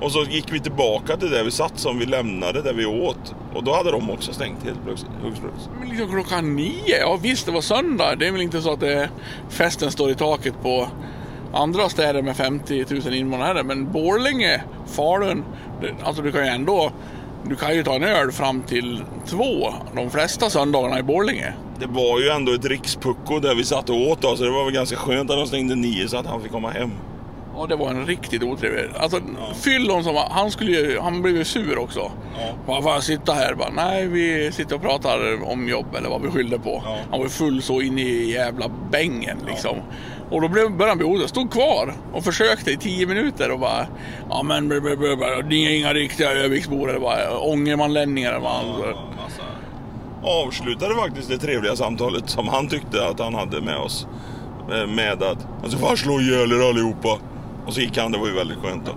Och 0.00 0.12
så 0.12 0.24
gick 0.24 0.52
vi 0.52 0.60
tillbaka 0.60 1.16
till 1.16 1.30
där 1.30 1.44
vi 1.44 1.50
satt 1.50 1.78
som 1.78 1.98
vi 1.98 2.06
lämnade, 2.06 2.62
där 2.62 2.72
vi 2.72 2.86
åt. 2.86 3.34
Och 3.54 3.64
då 3.64 3.74
hade 3.74 3.90
de 3.90 4.10
också 4.10 4.32
stängt 4.32 4.64
helt 4.64 4.84
plötsligt. 4.84 5.10
Men 5.80 5.88
liksom 5.88 6.08
klockan 6.08 6.56
nio? 6.56 6.98
Ja 7.00 7.18
visst, 7.22 7.46
det 7.46 7.52
var 7.52 7.60
söndag. 7.60 8.16
Det 8.16 8.26
är 8.26 8.32
väl 8.32 8.40
inte 8.40 8.60
så 8.60 8.72
att 8.72 8.80
det, 8.80 9.08
festen 9.50 9.90
står 9.90 10.10
i 10.10 10.14
taket 10.14 10.54
på 10.62 10.88
andra 11.52 11.88
städer 11.88 12.22
med 12.22 12.36
50 12.36 12.84
000 13.04 13.14
invånare. 13.14 13.62
Men 13.62 13.92
Borlänge, 13.92 14.62
Falun, 14.86 15.44
alltså 16.02 16.22
du 16.22 16.32
kan 16.32 16.40
ju 16.40 16.48
ändå... 16.50 16.92
Du 17.44 17.56
kan 17.56 17.74
ju 17.74 17.82
ta 17.84 17.94
en 17.94 18.02
öl 18.04 18.32
fram 18.32 18.62
till 18.62 19.02
två 19.26 19.74
de 19.94 20.10
flesta 20.10 20.50
söndagarna 20.50 20.98
i 20.98 21.02
Borlänge. 21.02 21.52
det 21.80 21.86
var 21.86 22.20
ju 22.20 22.28
ändå 22.28 22.52
ett 22.52 22.64
rikspucko 22.64 23.38
där 23.38 23.54
vi 23.54 23.64
satt 23.64 23.90
och 23.90 23.96
åt 23.96 24.22
då, 24.22 24.36
så 24.36 24.44
det 24.44 24.50
var 24.50 24.64
väl 24.64 24.74
ganska 24.74 24.96
skönt 24.96 25.30
att 25.30 25.36
de 25.36 25.46
stängde 25.46 25.74
nio 25.74 26.08
så 26.08 26.16
att 26.16 26.26
han 26.26 26.42
fick 26.42 26.52
komma 26.52 26.70
hem. 26.70 26.90
Ja, 27.62 27.66
det 27.66 27.76
var 27.76 27.90
en 27.90 28.06
riktigt 28.06 28.42
otrevlig. 28.42 28.90
Alltså, 28.98 29.20
fyllon 29.54 30.04
som 30.04 30.14
var, 30.14 30.28
han 30.30 30.50
skulle 30.50 30.70
ju, 30.70 30.98
han 31.00 31.22
blev 31.22 31.36
ju 31.36 31.44
sur 31.44 31.78
också. 31.78 32.00
Ja. 32.38 32.46
Bara, 32.66 32.82
får 32.82 32.92
jag 32.92 33.02
sitta 33.02 33.32
här? 33.32 33.54
Bara, 33.54 33.70
Nej, 33.70 34.06
vi 34.06 34.52
sitter 34.52 34.74
och 34.76 34.82
pratar 34.82 35.44
om 35.52 35.68
jobb 35.68 35.86
eller 35.98 36.08
vad 36.08 36.22
vi 36.22 36.30
skyllde 36.30 36.58
på. 36.58 36.82
Ja. 36.84 36.96
Han 37.10 37.20
var 37.20 37.28
full 37.28 37.62
så 37.62 37.80
in 37.80 37.98
i 37.98 38.30
jävla 38.30 38.70
bängen 38.90 39.36
liksom. 39.48 39.76
Och 40.30 40.40
då 40.40 40.48
blev, 40.48 40.70
började 40.70 40.88
han 40.88 40.98
bli 40.98 41.06
orolig. 41.06 41.28
Stod 41.28 41.52
kvar 41.52 41.94
och 42.12 42.24
försökte 42.24 42.70
i 42.70 42.76
tio 42.76 43.06
minuter 43.06 43.50
och 43.50 43.58
bara, 43.58 43.86
ja 44.30 44.42
men 44.42 44.68
bla, 44.68 44.80
bla, 44.80 44.96
bla, 44.96 45.16
bla, 45.16 45.26
ni 45.48 45.64
är 45.66 45.78
inga 45.78 45.94
riktiga 45.94 46.30
Öviksbor 46.32 46.90
eller 46.90 47.00
bara 47.00 47.38
ångermanlänningar. 47.38 48.30
eller 48.30 48.40
vad 48.40 48.52
han- 48.52 48.66
massa. 49.24 49.42
Avslutade 50.22 50.94
faktiskt 50.94 51.28
det 51.28 51.38
trevliga 51.38 51.76
samtalet 51.76 52.28
som 52.30 52.48
han 52.48 52.68
tyckte 52.68 53.06
att 53.06 53.20
han 53.20 53.34
hade 53.34 53.60
med 53.60 53.76
oss. 53.76 54.06
eh, 54.72 54.86
Med 54.86 55.22
att 55.22 55.46
han 55.60 55.70
ska 55.70 55.80
fan 55.80 55.96
slå 55.96 56.20
ihjäl 56.20 56.52
er 56.52 56.68
allihopa. 56.68 57.18
Och 57.66 57.74
så 57.74 57.80
gick 57.80 57.98
han, 57.98 58.12
det 58.12 58.18
var 58.18 58.26
ju 58.26 58.34
väldigt 58.34 58.58
skönt 58.58 58.86
då. 58.86 58.92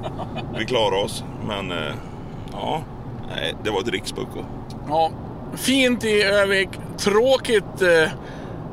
Vi 0.60 0.65
klarade 0.65 1.04
oss. 1.04 1.23
Men 1.47 1.71
eh, 1.71 1.93
ja, 2.51 2.82
nej, 3.36 3.56
det 3.63 3.69
var 3.69 3.80
ett 3.82 3.88
rikspucko. 3.88 4.45
Ja, 4.88 5.12
fint 5.56 6.04
i 6.04 6.23
Övik. 6.23 6.69
Tråkigt, 6.97 7.82
eh, 7.82 8.12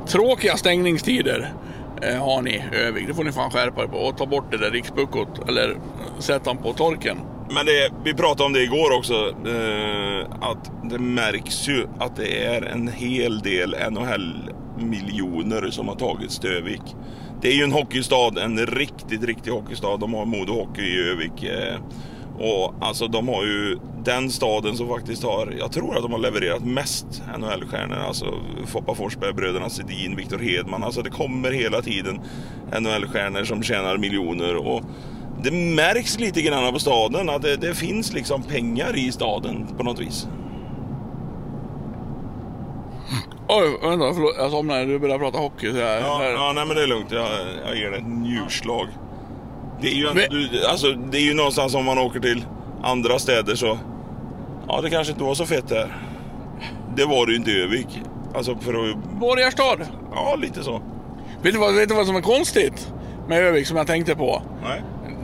tråkiga 0.07 0.57
stängningstider 0.57 1.53
eh, 2.01 2.25
har 2.25 2.41
ni 2.41 2.63
Övik. 2.71 3.07
Det 3.07 3.13
får 3.13 3.23
ni 3.23 3.31
fan 3.31 3.51
skärpa 3.51 3.83
er 3.83 3.87
på 3.87 3.97
och 3.97 4.17
ta 4.17 4.25
bort 4.25 4.51
det 4.51 4.57
där 4.57 4.71
rikspuckot 4.71 5.49
eller 5.49 5.77
sätta 6.19 6.53
den 6.53 6.63
på 6.63 6.73
torken. 6.73 7.17
Men 7.49 7.65
det, 7.65 7.91
vi 8.03 8.13
pratade 8.13 8.43
om 8.43 8.53
det 8.53 8.63
igår 8.63 8.97
också, 8.97 9.13
eh, 9.47 10.25
att 10.41 10.71
det 10.83 10.99
märks 10.99 11.67
ju 11.67 11.87
att 11.99 12.15
det 12.15 12.45
är 12.45 12.61
en 12.61 12.87
hel 12.87 13.39
del 13.39 13.75
NHL-miljoner 13.91 15.71
som 15.71 15.87
har 15.87 15.95
tagits 15.95 16.39
till 16.39 16.49
Övik. 16.49 16.95
Det 17.43 17.49
är 17.49 17.53
ju 17.53 17.63
en 17.63 17.71
hockeystad, 17.71 18.37
en 18.37 18.65
riktigt, 18.65 19.23
riktig 19.23 19.51
hockeystad. 19.51 19.97
De 19.97 20.13
har 20.13 20.25
Modo 20.25 20.53
Hockey 20.53 20.81
i 20.81 21.09
Övik. 21.09 21.43
Eh, 21.43 21.79
och 22.39 22.73
alltså 22.81 23.07
de 23.07 23.27
har 23.27 23.43
ju 23.43 23.79
den 24.03 24.29
staden 24.29 24.77
som 24.77 24.87
faktiskt 24.87 25.23
har, 25.23 25.55
jag 25.59 25.71
tror 25.71 25.95
att 25.95 26.01
de 26.01 26.11
har 26.11 26.19
levererat 26.19 26.65
mest 26.65 27.23
NHL-stjärnor. 27.37 27.97
Alltså 28.07 28.33
Foppa 28.65 28.95
Forsberg, 28.95 29.33
bröderna 29.33 29.69
Sedin, 29.69 30.15
Viktor 30.15 30.39
Hedman. 30.39 30.83
Alltså 30.83 31.01
det 31.01 31.09
kommer 31.09 31.51
hela 31.51 31.81
tiden 31.81 32.19
NHL-stjärnor 32.71 33.43
som 33.43 33.63
tjänar 33.63 33.97
miljoner. 33.97 34.55
Och 34.55 34.81
det 35.43 35.51
märks 35.51 36.19
lite 36.19 36.41
grann 36.41 36.73
på 36.73 36.79
staden 36.79 37.29
att 37.29 37.41
det, 37.41 37.55
det 37.55 37.75
finns 37.75 38.13
liksom 38.13 38.43
pengar 38.43 38.97
i 38.97 39.11
staden 39.11 39.67
på 39.77 39.83
något 39.83 39.99
vis. 39.99 40.27
Oj, 43.47 43.77
vänta, 43.81 44.13
förlåt. 44.13 44.35
Jag 44.37 44.51
somnade. 44.51 44.85
Du 44.85 44.99
började 44.99 45.19
prata 45.19 45.37
hockey. 45.37 45.71
Så 45.71 45.77
jag, 45.77 46.01
Ja, 46.01 46.23
ja 46.29 46.51
nej 46.55 46.65
men 46.65 46.75
det 46.75 46.83
är 46.83 46.87
lugnt. 46.87 47.11
Jag, 47.11 47.27
jag 47.65 47.75
ger 47.77 47.91
det 47.91 47.97
ett 47.97 48.07
njurslag. 48.07 48.87
Det 49.81 49.87
är, 49.87 49.93
ju 49.95 50.07
en, 50.07 50.15
Men- 50.15 50.29
du, 50.29 50.65
alltså, 50.67 50.87
det 50.91 51.17
är 51.17 51.21
ju 51.21 51.33
någonstans 51.33 51.75
om 51.75 51.85
man 51.85 51.97
åker 51.97 52.19
till 52.19 52.45
andra 52.83 53.19
städer 53.19 53.55
så... 53.55 53.77
Ja, 54.67 54.81
det 54.81 54.89
kanske 54.89 55.13
inte 55.13 55.23
var 55.23 55.33
så 55.35 55.45
fett 55.45 55.67
där. 55.69 55.97
Det 56.95 57.05
var 57.05 57.25
det 57.25 57.31
ju 57.31 57.37
inte 57.37 57.51
i 57.51 57.61
Övik. 57.63 58.01
Alltså 58.35 58.55
för 58.55 58.73
att... 58.73 59.19
Borgarstad. 59.19 59.77
Ja, 60.11 60.35
lite 60.41 60.63
så. 60.63 60.81
Vet 61.41 61.53
du, 61.53 61.59
vad, 61.59 61.75
vet 61.75 61.89
du 61.89 61.95
vad 61.95 62.05
som 62.05 62.15
är 62.15 62.21
konstigt 62.21 62.93
med 63.27 63.39
Övik 63.43 63.67
som 63.67 63.77
jag 63.77 63.87
tänkte 63.87 64.15
på? 64.15 64.41
Nej. 64.63 64.81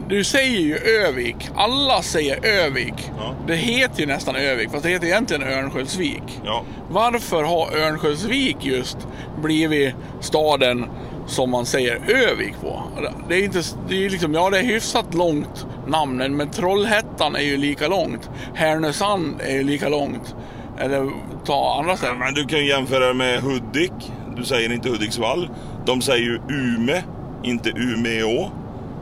Du 0.10 0.24
säger 0.24 0.60
ju 0.60 0.78
Övik. 0.78 1.36
Alla 1.56 2.02
säger 2.02 2.46
Övik. 2.46 2.94
Ja. 3.18 3.36
Det 3.48 3.56
heter 3.56 4.00
ju 4.00 4.06
nästan 4.06 4.36
Övik, 4.36 4.72
fast 4.72 4.84
det 4.84 4.90
heter 4.90 5.08
egentligen 5.08 5.44
Örnsköldsvik. 5.44 6.42
Ja. 6.46 6.64
Varför 6.90 7.44
har 7.44 7.78
Örnsköldsvik 7.78 8.58
just 8.60 8.98
blivit 9.42 9.96
staden 10.22 10.86
som 11.28 11.50
man 11.52 11.66
säger 11.66 11.96
Övik 12.08 12.54
på? 12.62 12.84
Det 13.30 13.36
är 13.36 13.44
inte, 13.44 13.62
det 13.90 14.06
är 14.06 14.10
liksom, 14.10 14.34
ja 14.34 14.50
det 14.50 14.60
är 14.60 14.64
hyfsat 14.64 15.14
långt 15.14 15.66
namnen, 15.88 16.38
men 16.38 16.50
Trollhättan 16.50 17.36
är 17.36 17.44
ju 17.44 17.58
lika 17.58 17.88
långt. 17.88 18.30
Härnösand 18.54 19.42
är 19.42 19.54
ju 19.54 19.64
lika 19.64 19.90
långt. 19.90 20.36
Eller 20.80 21.10
ta 21.46 21.78
andra 21.80 21.92
Ja, 21.92 21.98
ställen. 21.98 22.20
Men 22.20 22.34
du 22.34 22.46
kan 22.46 22.66
jämföra 22.66 23.14
med 23.14 23.42
Hudik. 23.42 24.12
Du 24.38 24.44
säger 24.44 24.74
inte 24.74 24.90
Hudiksvall. 24.90 25.50
De 25.86 26.02
säger 26.02 26.24
ju 26.24 26.40
Ume, 26.50 27.04
inte 27.44 27.70
Umeå. 27.70 28.50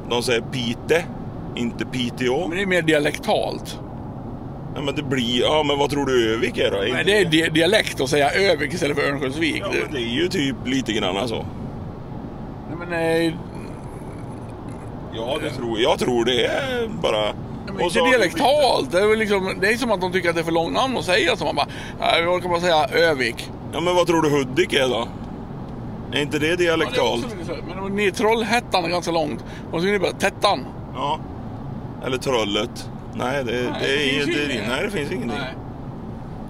De 0.09 0.23
säger 0.23 0.41
Pite, 0.41 1.03
inte 1.55 1.85
Piteå. 1.85 2.47
Men 2.47 2.57
det 2.57 2.63
är 2.63 2.67
mer 2.67 2.81
dialektalt. 2.81 3.79
Ja, 4.75 4.81
men 4.81 4.95
det 4.95 5.03
blir... 5.03 5.41
Ja, 5.41 5.63
men 5.63 5.77
vad 5.79 5.89
tror 5.89 6.05
du 6.05 6.33
Övik 6.33 6.57
är 6.57 6.71
då? 6.71 6.93
Men 6.93 7.05
det 7.05 7.17
är 7.17 7.25
di- 7.25 7.49
dialekt 7.49 8.01
att 8.01 8.09
säga 8.09 8.31
Övik 8.31 8.73
istället 8.73 8.97
för 8.97 9.03
Örnsköldsvik. 9.03 9.61
Ja, 9.61 9.67
men 9.83 9.93
det 9.93 9.99
är 9.99 10.13
ju 10.21 10.27
typ 10.27 10.55
lite 10.65 10.93
grann 10.93 11.27
så. 11.27 11.35
Nej, 12.69 12.77
men, 12.89 12.93
eh, 13.27 13.33
Ja, 15.15 15.37
det 15.43 15.49
tror 15.49 15.79
jag. 15.79 15.99
tror 15.99 16.25
det 16.25 16.45
är 16.45 16.87
bara... 17.01 17.33
men 17.65 17.81
inte 17.81 17.99
dialektalt. 17.99 18.91
Det 18.91 18.99
är, 18.99 19.17
liksom, 19.17 19.53
det 19.61 19.67
är 19.73 19.77
som 19.77 19.91
att 19.91 20.01
de 20.01 20.11
tycker 20.11 20.29
att 20.29 20.35
det 20.35 20.41
är 20.41 20.45
för 20.45 20.51
långt 20.51 20.73
namn 20.73 20.97
att 20.97 21.05
säga. 21.05 21.35
Så 21.35 21.45
man 21.45 21.55
bara, 21.55 21.67
nej, 21.99 22.21
vi 22.21 22.27
orkar 22.27 22.49
bara 22.49 22.59
säga 22.61 22.85
Övik. 22.85 23.49
Ja, 23.73 23.79
men 23.79 23.95
vad 23.95 24.07
tror 24.07 24.21
du 24.21 24.29
Hudik 24.29 24.73
är 24.73 24.87
då? 24.89 25.07
Är 26.11 26.21
inte 26.21 26.39
det 26.39 26.47
Ja, 26.47 26.55
det 26.55 26.63
är 26.63 26.67
dialektalt? 26.67 27.25
också. 27.25 27.89
Men 27.91 28.11
Trollhättan 28.11 28.85
är 28.85 28.89
ganska 28.89 29.11
långt. 29.11 29.45
Och 29.71 29.81
så 29.81 29.87
är 29.87 29.91
ni 29.91 29.99
bara 29.99 30.11
Tättan. 30.11 30.65
Ja. 30.95 31.19
Eller 32.05 32.17
Trollet? 32.17 32.89
Nej, 33.13 33.43
det, 33.43 33.51
Nej, 33.51 33.63
det, 33.81 33.87
det 33.87 33.93
är 33.93 34.23
finns 34.25 34.37
ju 34.37 34.43
inte... 34.43 34.67
Nej, 34.69 34.83
det 34.85 34.91
finns 34.91 35.11
ingenting. 35.11 35.39
Nej. 35.39 35.53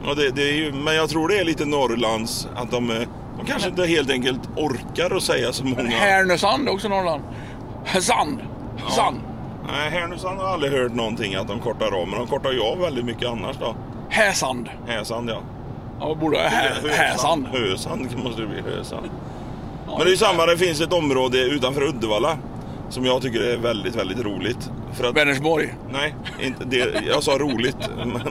Ja, 0.05 0.13
det, 0.13 0.29
det 0.31 0.41
är 0.49 0.53
ju, 0.53 0.71
men 0.73 0.95
jag 0.95 1.09
tror 1.09 1.27
det 1.27 1.39
är 1.39 1.45
lite 1.45 1.65
Norrlands, 1.65 2.47
att 2.55 2.71
de, 2.71 2.89
eh, 2.91 3.01
de 3.37 3.45
kanske 3.45 3.69
inte 3.69 3.85
helt 3.85 4.11
enkelt 4.11 4.39
orkar 4.55 5.15
att 5.15 5.23
säga 5.23 5.53
så 5.53 5.65
många. 5.65 5.89
Härnösand 5.89 6.67
är 6.67 6.73
också 6.73 6.87
Norrland. 6.89 7.23
Sand. 7.85 8.39
Sand. 8.89 9.17
Nej, 9.71 9.89
Härnösand 9.89 10.39
har 10.39 10.47
aldrig 10.47 10.71
hört 10.71 10.93
någonting 10.93 11.35
att 11.35 11.47
de 11.47 11.59
kortar 11.59 12.01
av, 12.01 12.07
men 12.07 12.17
de 12.19 12.27
kortar 12.27 12.51
ju 12.51 12.61
av 12.61 12.79
väldigt 12.79 13.05
mycket 13.05 13.27
annars 13.29 13.57
då. 13.59 13.75
Häsand. 14.09 14.69
Häsand 14.87 15.29
ja. 15.29 15.37
Ja, 15.99 16.15
borde 16.15 16.37
hä, 16.39 16.71
Häsand. 16.89 17.47
Hösand 17.47 18.07
måste 18.23 18.41
det 18.41 18.47
bli, 18.47 18.61
Hösand. 18.61 19.09
Men 19.87 19.97
det 19.99 20.03
är 20.05 20.09
ju 20.09 20.17
samma, 20.17 20.45
det 20.45 20.57
finns 20.57 20.81
ett 20.81 20.93
område 20.93 21.39
utanför 21.41 21.83
Uddevalla 21.83 22.37
som 22.89 23.05
jag 23.05 23.21
tycker 23.21 23.41
är 23.41 23.57
väldigt, 23.57 23.95
väldigt 23.95 24.19
roligt. 24.19 24.69
För 24.93 25.03
att, 25.09 25.15
Vänersborg. 25.15 25.73
nej, 25.91 26.15
inte 26.39 26.65
det, 26.65 27.03
jag 27.07 27.23
sa 27.23 27.31
roligt. 27.37 27.77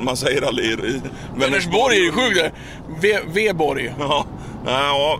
Man 0.00 0.16
säger 0.16 0.42
aldrig... 0.42 0.78
Vänersborg 1.36 1.96
är 1.96 2.00
ju 2.04 2.12
sjukt 2.12 2.36
det. 2.36 2.50
V- 3.00 3.20
V-borg. 3.34 3.94
Ja, 3.98 4.26
ja, 4.66 5.18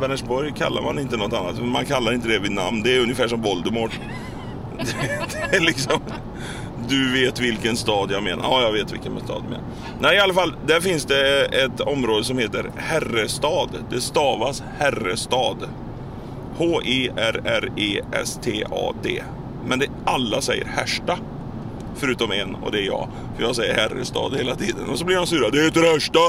Vänersborg 0.00 0.52
kallar 0.56 0.82
man 0.82 0.98
inte 0.98 1.16
något 1.16 1.32
annat. 1.32 1.62
Man 1.64 1.84
kallar 1.84 2.12
inte 2.12 2.28
det 2.28 2.38
vid 2.38 2.52
namn. 2.52 2.82
Det 2.82 2.96
är 2.96 3.00
ungefär 3.00 3.28
som 3.28 3.42
Voldemort. 3.42 4.00
Det 5.50 5.56
är 5.56 5.60
liksom... 5.60 6.00
Du 6.88 7.12
vet 7.12 7.40
vilken 7.40 7.76
stad 7.76 8.10
jag 8.10 8.22
menar. 8.22 8.44
Ja, 8.44 8.62
jag 8.62 8.72
vet 8.72 8.92
vilken 8.92 9.20
stad 9.20 9.36
jag 9.36 9.50
menar. 9.50 9.64
Nej, 10.00 10.16
i 10.16 10.20
alla 10.20 10.34
fall. 10.34 10.54
Där 10.66 10.80
finns 10.80 11.04
det 11.04 11.44
ett 11.44 11.80
område 11.80 12.24
som 12.24 12.38
heter 12.38 12.70
Herrestad. 12.76 13.68
Det 13.90 14.00
stavas 14.00 14.62
Herrestad. 14.78 15.56
H-E-R-R-E-S-T-A-D. 17.84 19.22
Men 19.66 19.78
det 19.78 19.86
alla 20.04 20.40
säger 20.40 20.64
Härsta. 20.64 21.18
Förutom 21.94 22.32
en 22.32 22.54
och 22.54 22.72
det 22.72 22.78
är 22.78 22.86
jag. 22.86 23.08
För 23.36 23.42
jag 23.42 23.56
säger 23.56 23.74
Herrestad 23.74 24.36
hela 24.36 24.54
tiden. 24.54 24.88
Och 24.90 24.98
så 24.98 25.04
blir 25.04 25.16
de 25.16 25.26
sura. 25.26 25.50
Det 25.50 25.62
heter 25.62 25.92
Härsta! 25.92 26.20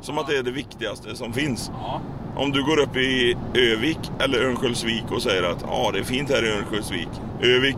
Som 0.00 0.18
att 0.18 0.26
det 0.26 0.36
är 0.36 0.42
det 0.42 0.50
viktigaste 0.50 1.16
som 1.16 1.32
finns. 1.32 1.70
Ja. 1.74 2.00
Om 2.36 2.52
du 2.52 2.64
går 2.64 2.78
upp 2.80 2.96
i 2.96 3.36
Övik 3.54 3.98
eller 4.20 4.44
Örnsköldsvik 4.44 5.04
och 5.10 5.22
säger 5.22 5.42
att 5.42 5.64
ja, 5.68 5.90
det 5.92 5.98
är 5.98 6.04
fint 6.04 6.30
här 6.30 6.44
i 6.44 6.48
Örnsköldsvik. 6.48 7.08
Övik. 7.42 7.76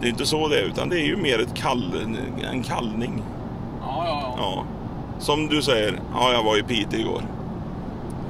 Det 0.00 0.06
är 0.06 0.10
inte 0.10 0.26
så 0.26 0.48
det 0.48 0.58
är, 0.60 0.62
utan 0.62 0.88
det 0.88 1.00
är 1.00 1.04
ju 1.06 1.16
mer 1.16 1.38
ett 1.38 1.54
kall, 1.54 1.92
en 2.52 2.62
kallning. 2.62 3.22
Ja, 3.80 4.04
ja, 4.06 4.20
ja. 4.22 4.34
Ja. 4.38 4.64
Som 5.18 5.46
du 5.46 5.62
säger, 5.62 6.00
ja, 6.14 6.32
jag 6.32 6.42
var 6.42 6.58
i 6.58 6.62
Piteå 6.62 7.00
igår. 7.00 7.22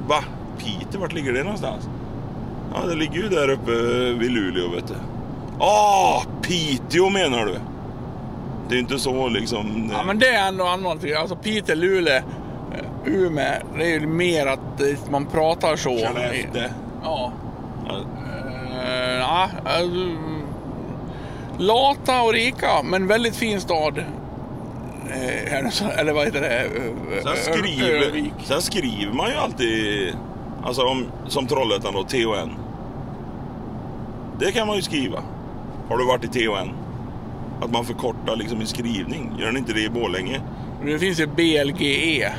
Va? 0.07 0.23
Piteå, 0.57 1.01
vart 1.01 1.13
ligger 1.13 1.33
det 1.33 1.43
någonstans? 1.43 1.89
Ja, 2.73 2.87
det 2.87 2.95
ligger 2.95 3.15
ju 3.15 3.29
där 3.29 3.49
uppe 3.49 3.71
vid 4.19 4.31
Luleå, 4.31 4.69
vet 4.69 4.87
du. 4.87 4.93
Ah, 5.59 6.21
Piteå 6.41 7.09
menar 7.09 7.45
du? 7.45 7.55
Det 8.69 8.75
är 8.75 8.79
inte 8.79 8.99
så 8.99 9.29
liksom... 9.29 9.89
Ja 9.93 10.03
men 10.03 10.19
det 10.19 10.27
är 10.27 10.47
ändå 10.47 10.65
annat. 10.65 10.97
Alltså 11.19 11.35
Piteå, 11.35 11.75
Luleå, 11.75 12.15
eh, 12.15 12.23
Umeå. 13.05 13.53
Det 13.77 13.83
är 13.83 13.99
ju 13.99 14.07
mer 14.07 14.45
att 14.47 14.81
eh, 14.81 15.11
man 15.11 15.25
pratar 15.25 15.75
så. 15.75 15.89
Skellefteå. 15.97 16.63
Ja. 17.03 17.31
Ja, 17.87 17.95
Uh, 18.77 19.19
ja, 19.19 19.49
alltså, 19.65 19.95
lata 21.57 22.21
och 22.21 22.33
rika, 22.33 22.83
men 22.83 23.07
väldigt 23.07 23.35
fin 23.35 23.61
stad. 23.61 23.97
Eh, 25.09 25.53
eller 25.99 26.13
vad 26.13 26.25
heter 26.25 26.41
det? 26.41 26.59
Eh, 26.59 27.23
Sen 27.23 27.53
skriver, 27.53 28.31
sen 28.45 28.61
skriver 28.61 29.13
man 29.13 29.29
ju 29.29 29.35
alltid, 29.35 30.13
alltså 30.63 30.81
om, 30.81 31.05
som 31.27 31.47
Trollhättan 31.47 31.93
då, 31.93 32.03
THN. 32.03 32.51
Det 34.39 34.51
kan 34.51 34.67
man 34.67 34.75
ju 34.75 34.81
skriva. 34.81 35.23
Har 35.89 35.97
du 35.97 36.05
varit 36.05 36.23
i 36.23 36.27
THN? 36.27 36.69
Att 37.61 37.71
man 37.71 37.85
förkortar 37.85 38.35
liksom 38.35 38.61
i 38.61 38.65
skrivning. 38.65 39.31
Gör 39.39 39.45
den 39.45 39.57
inte 39.57 39.73
det 39.73 39.81
i 39.83 39.89
Borlänge? 39.89 40.41
Det 40.85 40.99
finns 40.99 41.19
ju 41.19 41.27
BLGE. 41.27 42.31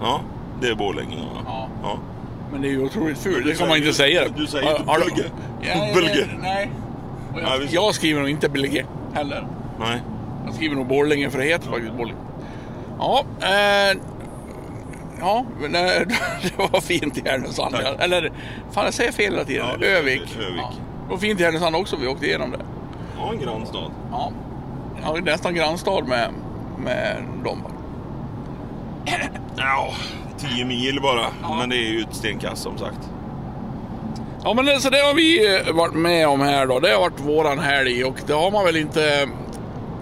Ja, 0.00 0.20
det 0.60 0.68
är 0.68 0.74
Borlänge. 0.74 1.16
Ja. 1.16 1.42
Ja. 1.46 1.68
Ja. 1.82 1.98
Men 2.52 2.62
det 2.62 2.68
är 2.68 2.70
ju 2.70 2.84
otroligt 2.84 3.18
fult, 3.18 3.46
det 3.46 3.54
kan 3.54 3.68
man 3.68 3.76
inte 3.78 3.92
säga. 3.92 4.22
Du 4.36 4.46
säger 4.46 4.70
inte 4.70 4.84
Bulge. 5.94 6.16
Ja. 6.16 6.38
Nej. 6.42 6.70
Ja, 7.34 7.40
Jag, 7.40 7.58
visst. 7.58 7.72
jag 7.72 7.94
skriver 7.94 8.20
nog 8.20 8.30
inte 8.30 8.48
Bilge 8.48 8.86
heller. 9.14 9.46
Nej. 9.80 10.02
Jag 10.46 10.54
skriver 10.54 10.76
nog 10.76 10.86
Borlänge 10.86 11.30
för 11.30 11.38
det 11.38 11.44
heter 11.44 11.68
faktiskt 11.70 11.92
Borlänge. 11.92 12.18
Ja, 12.98 13.24
eh, 13.40 13.98
ja 15.20 15.44
men, 15.60 15.74
eh, 15.74 15.80
det 16.42 16.58
var 16.72 16.80
fint 16.80 17.18
i 17.18 17.22
Härnösand. 17.28 17.74
Tack. 17.74 17.96
Eller, 17.98 18.32
fan 18.70 18.84
jag 18.84 18.94
säger 18.94 19.12
fel 19.12 19.32
hela 19.32 19.44
tiden. 19.44 19.66
Ja, 19.70 19.76
det 19.80 19.90
är 19.92 19.96
Övik. 19.96 20.36
Övik. 20.36 20.60
Ja. 20.60 20.72
Det 21.06 21.10
var 21.10 21.18
fint 21.18 21.40
i 21.40 21.44
Härnösand 21.44 21.76
också, 21.76 21.96
vi 21.96 22.06
åkte 22.06 22.26
igenom 22.26 22.50
det. 22.50 22.60
Ja, 23.18 23.32
en 23.32 23.40
grannstad. 23.40 23.90
Ja, 24.10 24.32
ja 25.02 25.14
nästan 25.24 25.54
grannstad 25.54 26.08
med, 26.08 26.30
med 26.84 27.16
dem. 27.44 27.62
Ja, 29.56 29.92
10 30.38 30.64
mil 30.64 31.00
bara. 31.02 31.26
Men 31.58 31.68
det 31.68 31.76
är 31.76 31.90
ju 31.92 32.00
ett 32.00 32.14
stenkast 32.14 32.62
som 32.62 32.78
sagt. 32.78 33.10
Ja 34.44 34.54
men 34.54 34.64
det- 34.66 34.80
så 34.80 34.90
det 34.90 34.98
har 34.98 35.14
vi 35.14 35.56
eh, 35.66 35.72
varit 35.74 35.94
med 35.94 36.28
om 36.28 36.40
här 36.40 36.66
då. 36.66 36.78
Det 36.80 36.92
har 36.92 37.00
varit 37.00 37.20
våran 37.20 37.58
helg 37.58 38.04
och 38.04 38.16
det 38.26 38.32
har 38.32 38.50
man 38.50 38.64
väl 38.64 38.76
inte 38.76 39.28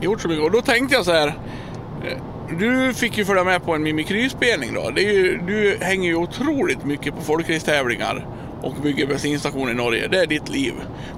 gjort 0.00 0.20
så 0.20 0.28
mycket. 0.28 0.44
Och 0.44 0.50
då 0.50 0.62
tänkte 0.62 0.94
jag 0.96 1.04
så 1.04 1.12
här. 1.12 1.26
Eh, 1.28 2.18
du 2.58 2.94
fick 2.94 3.18
ju 3.18 3.24
följa 3.24 3.44
med 3.44 3.64
på 3.64 3.74
en 3.74 3.82
Mimikry-spelning 3.82 4.74
då. 4.74 4.90
Det 4.94 5.04
är 5.04 5.12
ju, 5.12 5.40
du 5.46 5.76
hänger 5.80 6.08
ju 6.08 6.16
otroligt 6.16 6.84
mycket 6.84 7.14
på 7.16 7.20
folkracetävlingar 7.22 8.26
och 8.62 8.74
bygger 8.82 9.06
bensinstationer 9.06 9.70
i 9.72 9.74
Norge. 9.74 10.08
Det 10.08 10.18
är 10.18 10.26
ditt 10.26 10.48
liv. 10.48 10.72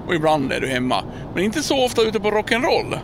Och 0.07 0.15
ibland 0.15 0.51
är 0.51 0.59
du 0.61 0.67
hemma. 0.67 1.03
Men 1.35 1.43
inte 1.43 1.63
så 1.63 1.85
ofta 1.85 2.01
ute 2.01 2.19
på 2.19 2.31
rock'n'roll. 2.31 2.97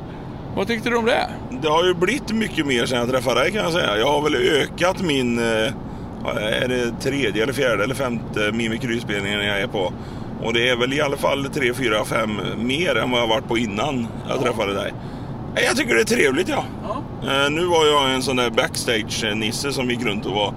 Vad 0.56 0.68
tyckte 0.68 0.90
du 0.90 0.96
om 0.96 1.06
det? 1.06 1.30
Det 1.62 1.70
har 1.70 1.86
ju 1.86 1.94
blivit 1.94 2.32
mycket 2.32 2.66
mer 2.66 2.86
sedan 2.86 2.98
jag 3.00 3.10
träffade 3.10 3.40
dig 3.40 3.52
kan 3.52 3.64
jag 3.64 3.72
säga. 3.74 3.98
Jag 3.98 4.08
har 4.08 4.22
väl 4.22 4.36
ökat 4.36 5.02
min... 5.02 5.40
Eh, 5.40 5.72
är 6.28 6.68
det 6.68 6.92
tredje 7.02 7.44
eller 7.44 7.54
fjärde 7.54 7.84
eller 7.84 7.96
femte 7.96 8.52
Mimikry-spelningen 8.54 9.46
jag 9.46 9.62
är 9.62 9.68
på. 9.68 9.94
Och 10.44 10.54
det 10.54 10.70
är 10.70 10.76
väl 10.76 10.94
i 10.94 11.02
alla 11.02 11.18
fall 11.18 11.46
tre, 11.46 11.74
fyra, 11.74 12.06
fem 12.06 12.42
mer 12.58 12.96
än 12.96 13.12
vad 13.12 13.22
jag 13.22 13.28
varit 13.28 13.48
på 13.48 13.58
innan 13.58 14.08
jag 14.30 14.42
träffade 14.42 14.74
dig. 14.74 14.94
Jag 15.56 15.76
tycker 15.78 15.96
det 15.96 16.02
är 16.02 16.06
trevligt 16.06 16.50
ja. 16.50 16.64
Eh, 17.24 17.50
Nu 17.50 17.66
var 17.66 17.86
jag 17.86 18.14
en 18.14 18.22
sån 18.22 18.36
där 18.36 18.50
backstage-nisse 18.50 19.72
som 19.72 19.90
gick 19.90 20.06
runt 20.06 20.26
och 20.26 20.34
var 20.34 20.54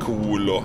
cool 0.00 0.50
och 0.50 0.62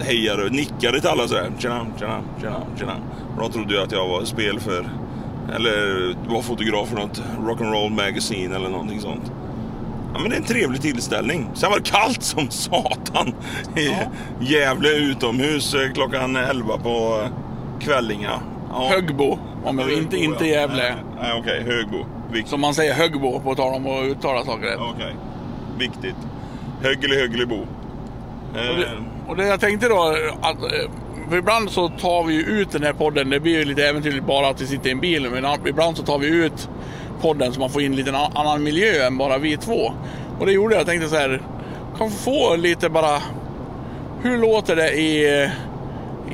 hejade 0.00 0.44
och 0.44 0.52
nickade 0.52 1.00
till 1.00 1.08
alla 1.08 1.28
sådär. 1.28 1.52
Tjena, 1.58 1.86
tjena, 1.98 2.20
tjena, 2.40 2.62
tjena. 2.78 2.92
Och 3.36 3.42
de 3.42 3.52
trodde 3.52 3.74
ju 3.74 3.80
att 3.80 3.92
jag 3.92 4.08
var 4.08 4.24
spel 4.24 4.60
för, 4.60 4.88
eller 5.54 6.14
var 6.28 6.42
fotograf 6.42 6.88
för 6.88 6.96
något 6.96 7.22
rock'n'roll 7.40 7.90
magazine 7.90 8.56
eller 8.56 8.68
någonting 8.68 9.00
sånt. 9.00 9.32
Ja, 10.14 10.20
men 10.20 10.30
det 10.30 10.36
är 10.36 10.40
en 10.40 10.46
trevlig 10.46 10.82
tillställning. 10.82 11.50
Sen 11.54 11.70
var 11.70 11.78
det 11.78 11.84
kallt 11.90 12.22
som 12.22 12.50
satan 12.50 13.34
i 13.76 13.90
Gävle 14.40 14.88
utomhus 14.88 15.74
eh, 15.74 15.92
klockan 15.94 16.36
11 16.36 16.78
på 16.78 17.20
eh, 17.24 17.30
kvällinga. 17.84 18.40
Ja. 18.72 18.88
Högbo. 18.90 19.38
Om 19.64 19.78
jag 19.78 19.92
inte, 19.92 20.16
Högbo, 20.16 20.32
inte 20.32 20.44
ja. 20.46 20.60
Gävle. 20.60 20.76
Nej, 20.82 20.94
Nej, 21.20 21.32
okej. 21.40 21.62
Högbo. 21.66 22.06
Viktigt. 22.32 22.48
Som 22.50 22.60
man 22.60 22.74
säger 22.74 22.94
Högbo 22.94 23.40
på 23.40 23.54
tal 23.54 23.74
om 23.74 23.86
att 23.86 24.04
uttala 24.04 24.44
saker 24.44 24.66
rätt. 24.66 24.78
Okej. 24.94 25.14
Viktigt. 25.78 26.16
Högli, 26.82 27.16
Höglibo. 27.20 27.54
Eh, 27.54 28.70
Och 28.70 28.76
det, 28.76 28.88
och 29.28 29.36
det 29.36 29.46
jag 29.46 29.60
tänkte 29.60 29.88
då, 29.88 30.16
att, 30.42 30.56
eh, 30.62 30.90
för 31.30 31.36
ibland 31.36 31.70
så 31.70 31.88
tar 31.88 32.24
vi 32.24 32.34
ju 32.34 32.42
ut 32.42 32.70
den 32.72 32.82
här 32.82 32.92
podden, 32.92 33.30
det 33.30 33.40
blir 33.40 33.58
ju 33.58 33.64
lite 33.64 33.86
äventyrligt 33.88 34.26
bara 34.26 34.48
att 34.48 34.60
vi 34.60 34.66
sitter 34.66 34.88
i 34.88 34.92
en 34.92 35.00
bil, 35.00 35.28
men 35.30 35.44
an- 35.44 35.66
ibland 35.66 35.96
så 35.96 36.02
tar 36.02 36.18
vi 36.18 36.26
ut 36.26 36.68
podden 37.20 37.52
så 37.52 37.60
man 37.60 37.70
får 37.70 37.82
in 37.82 37.96
lite 37.96 38.10
en 38.10 38.16
annan 38.16 38.62
miljö 38.62 39.06
än 39.06 39.18
bara 39.18 39.38
vi 39.38 39.56
två. 39.56 39.92
Och 40.38 40.46
det 40.46 40.52
gjorde 40.52 40.74
jag, 40.74 40.80
jag 40.80 40.86
tänkte 40.86 41.08
så 41.08 41.16
här, 41.16 41.42
kan 41.98 42.10
få 42.10 42.56
lite 42.56 42.88
bara, 42.88 43.22
hur 44.22 44.38
låter 44.38 44.76
det 44.76 44.92
i, 44.92 45.50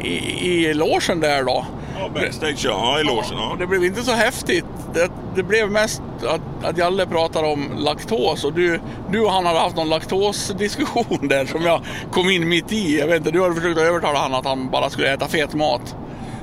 i, 0.02 0.66
i 0.66 0.74
logen 0.74 1.20
där 1.20 1.44
då? 1.44 1.64
ja, 1.98 2.08
backstage 2.08 2.64
ja. 2.64 3.00
i 3.00 3.04
logen. 3.04 3.38
Och 3.38 3.40
Ja. 3.40 3.56
det 3.58 3.66
blev 3.66 3.84
inte 3.84 4.02
så 4.02 4.12
häftigt. 4.12 4.64
Det, 4.94 5.10
det 5.34 5.42
blev 5.42 5.70
mest 5.70 6.02
att, 6.28 6.64
att 6.64 6.78
Jalle 6.78 7.06
pratar 7.06 7.44
om 7.44 7.72
laktos 7.76 8.44
och 8.44 8.52
du, 8.52 8.80
du 9.10 9.20
och 9.20 9.32
han 9.32 9.46
hade 9.46 9.58
haft 9.58 9.76
någon 9.76 9.88
laktosdiskussion 9.88 11.18
där 11.28 11.46
som 11.46 11.62
jag 11.62 11.80
kom 12.10 12.30
in 12.30 12.48
mitt 12.48 12.72
i. 12.72 12.98
Jag 12.98 13.06
vet 13.06 13.16
inte, 13.16 13.30
du 13.30 13.42
hade 13.42 13.54
försökt 13.54 13.78
övertala 13.78 14.18
han 14.18 14.34
att 14.34 14.44
han 14.44 14.70
bara 14.70 14.90
skulle 14.90 15.14
äta 15.14 15.28
fet 15.28 15.54
mat. 15.54 15.96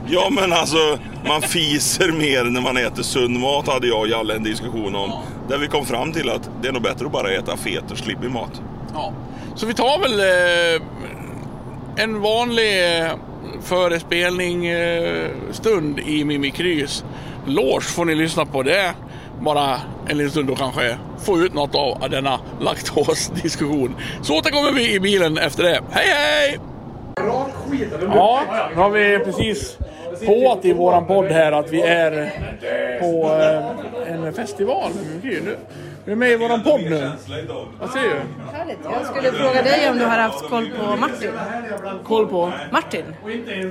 Ja, 0.08 0.30
men 0.32 0.54
alltså 0.54 1.00
man 1.26 1.42
fiser 1.42 2.12
mer 2.12 2.44
när 2.44 2.62
man 2.62 2.78
äter 2.78 3.04
sund 3.04 3.40
mat 3.40 3.68
hade 3.68 3.88
jag 3.88 4.00
och 4.00 4.08
Jalle 4.08 4.36
en 4.36 4.44
diskussion 4.44 4.96
om. 4.96 5.12
Där 5.50 5.58
vi 5.58 5.68
kom 5.68 5.86
fram 5.86 6.12
till 6.12 6.30
att 6.30 6.50
det 6.62 6.68
är 6.68 6.72
nog 6.72 6.82
bättre 6.82 7.06
att 7.06 7.12
bara 7.12 7.32
äta 7.32 7.58
fet 7.58 7.92
och 7.92 7.98
slippig 7.98 8.32
mat. 8.32 8.62
Ja. 8.94 9.14
Så 9.56 9.66
vi 9.66 9.74
tar 9.74 10.00
väl 10.00 10.20
eh, 10.20 12.04
en 12.04 12.22
vanlig 12.22 13.00
eh, 13.00 13.12
förespelning 13.62 14.66
eh, 14.66 15.30
stund 15.52 16.00
i 16.00 16.24
Mimikrys 16.24 17.04
loge 17.46 17.82
får 17.82 18.06
ni 18.06 18.16
lyssna 18.16 18.46
på 18.46 18.64
det 18.64 18.94
bara 19.42 19.80
en 20.08 20.18
liten 20.18 20.32
stund 20.32 20.50
och 20.50 20.58
kanske 20.58 20.98
få 21.26 21.40
ut 21.40 21.54
något 21.54 21.76
av 21.76 22.10
denna 22.10 22.40
laktosdiskussion. 22.60 23.96
Så 24.22 24.38
återkommer 24.38 24.72
vi 24.72 24.94
i 24.94 25.00
bilen 25.00 25.38
efter 25.38 25.64
det. 25.64 25.82
Hej 25.92 26.08
hej! 26.08 26.73
Ja, 28.16 28.42
nu 28.76 28.82
har 28.82 28.90
vi 28.90 29.20
precis 29.20 29.78
påat 30.26 30.66
i 30.66 30.74
våran 30.74 31.06
podd 31.06 31.26
här 31.26 31.52
att 31.52 31.70
vi 31.70 31.82
är 31.82 32.32
på 33.00 33.32
eh, 34.06 34.14
en 34.14 34.34
festival. 34.34 34.92
Med 35.24 35.56
nu- 36.06 36.10
Vi 36.10 36.12
är 36.12 36.16
med 36.16 36.32
i 36.32 36.36
våran 36.36 36.64
podd 36.64 36.82
nu. 36.82 37.12
Vad 37.80 37.90
säger 37.90 38.10
du? 38.10 38.22
Härligt. 38.58 38.78
Jag 38.84 39.06
skulle 39.06 39.32
fråga 39.32 39.62
dig 39.62 39.90
om 39.90 39.98
du 39.98 40.06
har 40.06 40.18
haft 40.18 40.50
koll 40.50 40.70
på 40.80 40.96
Martin. 40.96 41.30
Koll 42.04 42.28
på? 42.28 42.52
Martin? 42.72 43.04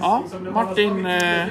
Ja, 0.00 0.22
Martin 0.52 1.06
eh, 1.06 1.46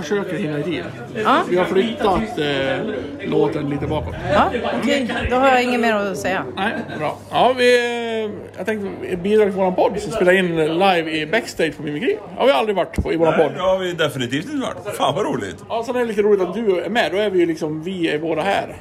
försöker 0.00 0.36
hinna 0.36 0.58
i 0.58 0.62
tid. 0.62 0.84
Ja, 1.24 1.42
Vi 1.50 1.56
har 1.58 1.64
flyttat 1.64 2.38
eh, 2.38 3.28
låten 3.30 3.70
lite 3.70 3.86
bakåt. 3.86 4.14
ja 4.32 4.50
okej. 4.82 5.10
Då 5.30 5.36
har 5.36 5.48
jag 5.48 5.62
inget 5.62 5.80
mer 5.80 5.94
att 5.94 6.18
säga. 6.18 6.44
Nej, 6.56 6.72
bra. 6.98 7.16
Ja, 7.30 7.52
vi, 7.56 7.78
eh, 8.24 8.30
jag 8.56 8.66
tänkte 8.66 9.06
ett 9.06 9.20
bidrag 9.22 9.46
till 9.48 9.56
våran 9.56 9.74
podd 9.74 10.00
som 10.00 10.12
spelar 10.12 10.32
in 10.32 10.56
live 10.56 11.10
i 11.10 11.26
backstage 11.26 11.76
på 11.76 11.82
Mimikry. 11.82 12.16
har 12.36 12.46
vi 12.46 12.52
aldrig 12.52 12.76
varit 12.76 13.02
på 13.02 13.12
i 13.12 13.16
våran 13.16 13.34
podd. 13.36 13.52
det 13.54 13.60
har 13.62 13.78
vi 13.78 13.92
definitivt 13.92 14.44
inte 14.44 14.66
varit. 14.66 14.96
Fan 14.96 15.14
vad 15.14 15.24
roligt. 15.26 15.56
Ja, 15.68 15.82
sen 15.86 15.96
är 15.96 16.00
det 16.00 16.06
lite 16.06 16.22
roligt 16.22 16.40
att 16.40 16.54
du 16.54 16.80
är 16.84 16.88
med. 16.90 17.12
Då 17.12 17.18
är 17.18 17.30
vi 17.30 17.38
ju 17.38 17.46
liksom, 17.46 17.82
vi 17.82 18.08
är 18.14 18.18
båda 18.18 18.42
här. 18.42 18.76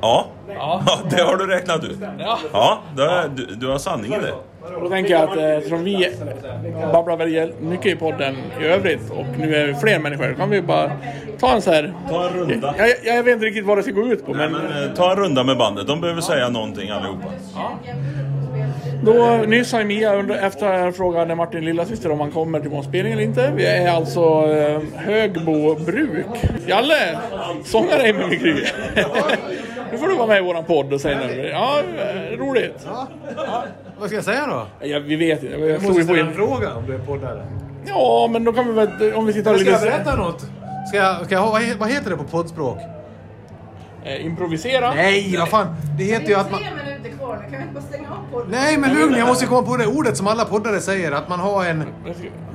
Ja. 0.00 0.26
ja, 0.48 0.82
det 1.10 1.22
har 1.22 1.36
du 1.36 1.46
räknat 1.46 1.84
ut. 1.84 1.98
Ja. 2.18 2.38
Ja, 2.52 2.78
det 2.96 3.02
är, 3.02 3.28
du, 3.28 3.46
du 3.46 3.66
har 3.66 3.78
sanning 3.78 4.14
i 4.14 4.18
det. 4.18 4.32
Och 4.76 4.82
då 4.82 4.88
tänker 4.88 5.12
jag 5.12 5.22
att 5.30 5.36
eh, 5.36 5.44
eftersom 5.44 5.84
vi 5.84 6.10
babblar 6.92 7.16
väldigt 7.16 7.60
mycket 7.60 7.86
i 7.86 7.96
podden 7.96 8.36
i 8.60 8.64
övrigt 8.64 9.10
och 9.10 9.26
nu 9.38 9.56
är 9.56 9.66
vi 9.66 9.74
fler 9.74 9.98
människor, 9.98 10.34
kan 10.34 10.50
vi 10.50 10.62
bara 10.62 10.90
ta 11.40 11.52
en 11.54 11.62
så 11.62 11.70
här... 11.70 11.94
Ta 12.10 12.28
en 12.28 12.34
runda. 12.34 12.74
Jag, 12.78 12.88
jag, 12.88 13.16
jag 13.16 13.22
vet 13.22 13.34
inte 13.34 13.46
riktigt 13.46 13.66
vad 13.66 13.78
det 13.78 13.82
ska 13.82 13.92
gå 13.92 14.06
ut 14.06 14.26
på, 14.26 14.34
men... 14.34 14.52
Men 14.52 14.84
eh, 14.84 14.94
ta 14.94 15.10
en 15.10 15.16
runda 15.16 15.44
med 15.44 15.58
bandet. 15.58 15.86
De 15.86 16.00
behöver 16.00 16.20
säga 16.20 16.48
någonting 16.48 16.90
allihopa. 16.90 17.26
Då 19.02 19.44
nyss 19.46 19.72
har 19.72 19.84
Mia 19.84 20.14
under, 20.14 20.34
efter 20.34 20.92
frågade 20.92 21.34
Martin 21.34 21.64
lillasyster 21.64 22.10
om 22.10 22.20
han 22.20 22.30
kommer 22.30 22.60
till 22.60 22.70
vår 22.70 22.82
spelning 22.82 23.12
eller 23.12 23.22
inte. 23.22 23.52
Vi 23.56 23.66
är 23.66 23.90
alltså 23.90 24.20
eh, 24.52 24.80
Högbo 24.96 25.74
bruk. 25.74 26.26
Jalle, 26.66 27.18
sångare 27.64 28.08
i 28.08 28.12
Mimikry. 28.12 28.54
nu 29.92 29.98
får 29.98 30.08
du 30.08 30.14
vara 30.14 30.26
med 30.26 30.38
i 30.38 30.40
våran 30.40 30.64
podd 30.64 30.92
och 30.92 31.00
säga 31.00 31.18
något. 31.18 31.30
Ja, 31.50 31.82
eh, 31.98 32.38
roligt. 32.38 32.88
Vad 33.98 34.08
ska 34.08 34.16
jag 34.16 34.24
säga 34.24 34.46
då? 34.46 34.86
Ja, 34.86 34.98
vi 34.98 35.16
vet 35.16 35.42
inte. 35.42 35.58
Jag 35.58 35.70
Jag 35.70 35.82
måste 35.82 36.04
ställa 36.04 36.20
en 36.20 36.34
fråga 36.34 36.74
om 36.74 36.86
du 36.86 36.94
är 36.94 36.98
poddare. 36.98 37.46
Ja, 37.86 38.28
men 38.32 38.44
då 38.44 38.52
kan 38.52 38.66
vi 38.66 38.72
väl... 38.72 39.14
Om 39.14 39.26
vi 39.26 39.32
tittar 39.32 39.54
Ska 39.54 39.70
jag 39.70 39.80
lite... 39.80 39.90
berätta 39.90 40.16
något? 40.16 40.40
Ska 40.88 40.96
jag, 40.96 41.24
ska 41.24 41.34
jag 41.34 41.76
vad 41.78 41.90
heter 41.90 42.10
det 42.10 42.16
på 42.16 42.24
poddspråk? 42.24 42.78
Eh, 44.04 44.26
improvisera. 44.26 44.94
Nej, 44.94 45.36
vad 45.38 45.48
fan. 45.48 45.66
Det 45.98 46.04
heter 46.04 46.28
ju 46.28 46.34
att 46.34 46.50
man... 46.50 46.60
minuter 46.60 47.18
kvar 47.18 47.36
nu. 47.36 47.42
Kan 47.42 47.50
vi 47.50 47.56
inte 47.56 47.74
bara 47.74 47.82
stänga 47.84 48.08
av 48.10 48.32
podden? 48.32 48.50
Nej, 48.50 48.78
men 48.78 48.94
lugn. 48.94 49.14
Jag 49.18 49.28
måste 49.28 49.46
komma 49.46 49.62
på 49.62 49.76
det 49.76 49.86
ordet 49.86 50.16
som 50.16 50.26
alla 50.26 50.44
poddare 50.44 50.80
säger. 50.80 51.12
Att 51.12 51.28
man 51.28 51.40
har 51.40 51.64
en... 51.64 51.84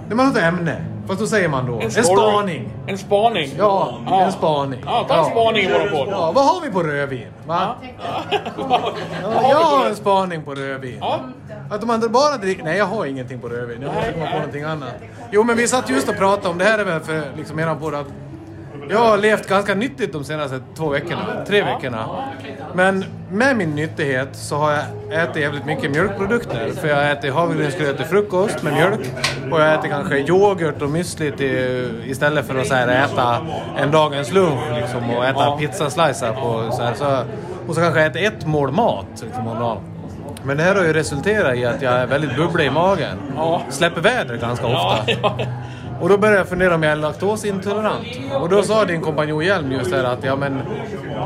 När 0.07 0.15
man 0.15 0.25
har 0.25 0.33
ett 0.33 0.43
ämne. 0.43 0.85
Fast 1.07 1.19
då 1.19 1.27
säger 1.27 1.49
man 1.49 1.65
då. 1.65 1.79
En, 1.81 1.91
story. 1.91 2.05
spaning. 2.05 2.69
En 2.87 2.97
spaning. 2.97 3.49
Ja, 3.57 3.97
Ja. 4.05 4.21
en 4.25 4.31
spaning. 4.31 4.83
Ja, 4.85 5.05
ta 5.07 5.25
en 5.25 5.31
spaning 5.31 5.63
i 5.63 5.71
våran 5.71 5.89
podd. 5.89 6.07
Ja, 6.11 6.31
vad 6.35 6.45
har 6.45 6.61
vi 6.61 6.71
på 6.71 6.83
rödvin? 6.83 7.27
Va? 7.47 7.75
Ja, 8.57 8.93
jag 9.49 9.57
har 9.57 9.85
en 9.89 9.95
spaning 9.95 10.43
på 10.43 10.55
rödvin. 10.55 10.97
Ja. 10.99 11.19
Att 11.69 11.81
om 11.81 11.87
man 11.87 12.11
bara 12.11 12.37
dricker... 12.37 12.63
Nej, 12.63 12.77
jag 12.77 12.85
har 12.85 13.05
ingenting 13.05 13.39
på 13.39 13.47
rödvin. 13.49 13.81
Jag 13.81 13.93
måste 13.93 14.11
komma 14.13 14.25
på 14.31 14.37
någonting 14.37 14.63
annat. 14.63 14.93
Jo, 15.31 15.43
men 15.43 15.57
vi 15.57 15.67
satt 15.67 15.89
just 15.89 16.09
och 16.09 16.15
pratade 16.17 16.49
om 16.49 16.57
det 16.57 16.65
här 16.65 16.79
är 16.79 16.83
väl 16.85 16.99
för 16.99 17.21
liksom 17.37 17.59
eran 17.59 17.79
podd 17.79 17.95
att 17.95 18.07
jag 18.89 18.99
har 18.99 19.17
levt 19.17 19.47
ganska 19.47 19.75
nyttigt 19.75 20.13
de 20.13 20.23
senaste 20.23 20.59
två 20.77 20.89
veckorna, 20.89 21.25
tre 21.47 21.63
veckorna. 21.63 22.05
Men 22.73 23.05
med 23.31 23.57
min 23.57 23.75
nyttighet 23.75 24.29
så 24.31 24.55
har 24.55 24.71
jag 24.71 25.23
ätit 25.23 25.41
jävligt 25.41 25.65
mycket 25.65 25.91
mjölkprodukter. 25.91 26.71
För 26.81 26.87
jag 26.87 27.11
äter 27.11 27.31
havregrynsgröt 27.31 27.97
till 27.97 28.05
frukost 28.05 28.63
med 28.63 28.73
mjölk. 28.73 29.11
Och 29.51 29.61
jag 29.61 29.73
äter 29.73 29.89
kanske 29.89 30.17
yoghurt 30.17 30.81
och 30.81 30.89
müsli 30.89 31.37
till, 31.37 32.03
istället 32.05 32.47
för 32.47 32.55
att 32.55 32.67
så 32.67 32.73
här, 32.73 32.87
äta 33.05 33.37
en 33.77 33.91
dagens 33.91 34.31
lunch 34.33 34.61
liksom, 34.75 35.09
och 35.09 35.25
äta 35.25 35.51
pizzaslicer 35.57 36.31
på 36.31 36.71
så 36.71 36.83
här. 36.83 36.93
Så, 36.93 37.23
och 37.67 37.75
så 37.75 37.81
kanske 37.81 37.99
jag 37.99 38.09
äter 38.09 38.23
ett 38.23 38.45
mål 38.45 38.71
mat 38.71 39.05
liksom, 39.23 39.47
om 39.47 39.59
dagen. 39.59 39.77
Men 40.45 40.57
det 40.57 40.63
här 40.63 40.75
har 40.75 40.83
ju 40.83 40.93
resulterat 40.93 41.55
i 41.55 41.65
att 41.65 41.81
jag 41.81 41.93
är 41.93 42.07
väldigt 42.07 42.35
bubblig 42.37 42.65
i 42.65 42.69
magen. 42.69 43.17
Släpper 43.69 44.01
väder 44.01 44.37
ganska 44.37 44.67
ofta. 44.67 45.05
Och 46.01 46.09
då 46.09 46.17
började 46.17 46.37
jag 46.37 46.47
fundera 46.47 46.75
om 46.75 46.83
jag 46.83 46.91
är 46.91 46.95
laktosintolerant. 46.95 48.07
Och 48.41 48.49
då 48.49 48.63
sa 48.63 48.85
din 48.85 49.01
kompanjon 49.01 49.45
Hjelm 49.45 49.71
just 49.71 49.91
där 49.91 50.03
att 50.03 50.23
ja 50.23 50.35
men 50.35 50.59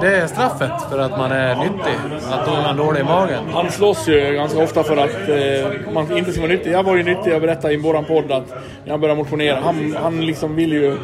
det 0.02 0.16
är 0.16 0.28
straffet 0.28 0.90
för 0.90 1.00
att 1.00 1.12
man 1.12 1.32
är 1.32 1.56
nyttig. 1.56 2.22
Att 2.32 2.48
man 2.48 2.78
dålig 2.78 3.00
i 3.00 3.04
magen. 3.04 3.44
Han 3.54 3.72
slåss 3.72 4.08
ju 4.08 4.34
ganska 4.34 4.64
ofta 4.64 4.84
för 4.84 4.98
att 4.98 5.30
eh, 5.30 5.94
man 5.94 6.18
inte 6.18 6.32
ska 6.32 6.42
vara 6.42 6.52
nyttig. 6.52 6.72
Jag 6.72 6.84
var 6.84 6.96
ju 6.96 7.04
nyttig, 7.04 7.32
jag 7.32 7.42
berättade 7.42 7.74
i 7.74 7.78
våran 7.78 8.06
podd 8.06 8.32
att 8.32 8.50
när 8.50 8.92
jag 8.92 9.00
började 9.00 9.18
motionera, 9.18 9.60
han, 9.62 9.98
han 10.02 10.26
liksom 10.26 10.56
vill 10.56 10.74
ju 10.74 10.98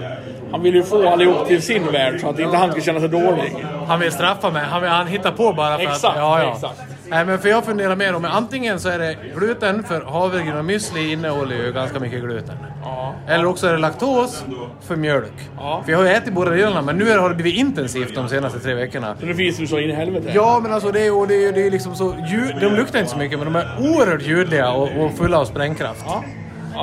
han 0.51 0.61
vill 0.63 0.75
ju 0.75 0.83
få 0.83 1.09
allihop 1.09 1.47
till 1.47 1.61
sin 1.61 1.91
värld 1.91 2.21
så 2.21 2.29
att 2.29 2.39
inte 2.39 2.57
han 2.57 2.71
ska 2.71 2.81
känna 2.81 2.99
sig 2.99 3.09
dålig. 3.09 3.65
Han 3.87 3.99
vill 3.99 4.11
straffa 4.11 4.51
mig. 4.51 4.65
Han, 4.65 4.81
vill, 4.81 4.91
han 4.91 5.07
hittar 5.07 5.31
på 5.31 5.53
bara 5.53 5.77
för 5.77 5.83
Exakt, 5.83 6.03
att... 6.05 6.15
Ja, 6.15 6.43
ja. 6.43 6.53
exakt. 6.55 6.81
Nej, 7.07 7.25
men 7.25 7.39
för 7.39 7.49
jag 7.49 7.65
funderar 7.65 7.95
mer 7.95 8.15
om 8.15 8.25
antingen 8.25 8.79
så 8.79 8.89
är 8.89 8.99
det 8.99 9.15
gluten, 9.35 9.83
för 9.83 10.01
havregryn 10.01 10.57
och 10.57 10.65
müsli 10.65 11.13
innehåller 11.13 11.55
ju 11.55 11.71
ganska 11.71 11.99
mycket 11.99 12.21
gluten. 12.21 12.55
Ja. 12.83 13.13
Eller 13.27 13.45
också 13.45 13.67
är 13.67 13.71
det 13.71 13.77
laktos 13.77 14.45
för 14.81 14.95
mjölk. 14.95 15.33
Ja. 15.57 15.81
För 15.85 15.91
jag 15.91 15.99
har 15.99 16.05
ju 16.05 16.11
ätit 16.11 16.33
båda 16.33 16.51
delarna, 16.51 16.81
men 16.81 16.97
nu 16.97 17.17
har 17.17 17.29
det 17.29 17.35
blivit 17.35 17.59
intensivt 17.59 18.15
de 18.15 18.29
senaste 18.29 18.59
tre 18.59 18.73
veckorna. 18.73 19.15
Så 19.19 19.25
nu 19.25 19.33
finns 19.33 19.57
du 19.57 19.67
så 19.67 19.79
in 19.79 19.89
i 19.89 19.93
helvete. 19.93 20.31
Ja, 20.35 20.59
men 20.63 20.73
alltså 20.73 20.91
det 20.91 21.05
är, 21.05 21.17
och 21.17 21.27
det 21.27 21.47
är, 21.47 21.53
det 21.53 21.67
är 21.67 21.71
liksom 21.71 21.95
så... 21.95 22.15
Ljud, 22.27 22.55
de 22.61 22.75
luktar 22.75 22.99
inte 22.99 23.11
så 23.11 23.17
mycket, 23.17 23.39
men 23.39 23.53
de 23.53 23.59
är 23.59 23.67
oerhört 23.79 24.21
ljudliga 24.21 24.71
och, 24.71 24.89
och 25.05 25.11
fulla 25.11 25.39
av 25.39 25.45
sprängkraft. 25.45 26.05
Ja. 26.05 26.23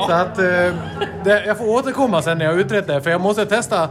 Så 0.07 0.13
att... 0.13 0.39
Eh, 0.39 0.75
det, 1.25 1.45
jag 1.47 1.59
får 1.59 1.69
återkomma 1.69 2.23
sen 2.23 2.39
när 2.39 2.45
jag 2.45 2.53
har 2.53 2.61
utrett 2.61 2.87
det, 2.87 3.01
för 3.01 3.11
jag 3.11 3.21
måste 3.21 3.47
testa... 3.47 3.89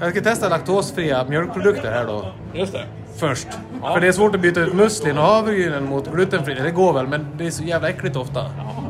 Jag 0.00 0.10
ska 0.10 0.20
testa 0.20 0.48
laktosfria 0.48 1.24
mjölkprodukter 1.24 1.92
här 1.92 2.04
då. 2.04 2.26
Just 2.54 2.72
det. 2.72 2.84
Först. 3.18 3.48
För 3.92 4.00
det 4.00 4.08
är 4.08 4.12
svårt 4.12 4.34
att 4.34 4.40
byta 4.40 4.60
ut 4.60 4.74
muslin 4.74 5.18
och 5.18 5.24
havregrynen 5.24 5.84
mot 5.88 6.12
glutenfri. 6.12 6.54
Det 6.54 6.70
går 6.70 6.92
väl, 6.92 7.06
men 7.06 7.26
det 7.36 7.46
är 7.46 7.50
så 7.50 7.62
jävla 7.64 7.88
äckligt 7.88 8.16
ofta. 8.16 8.44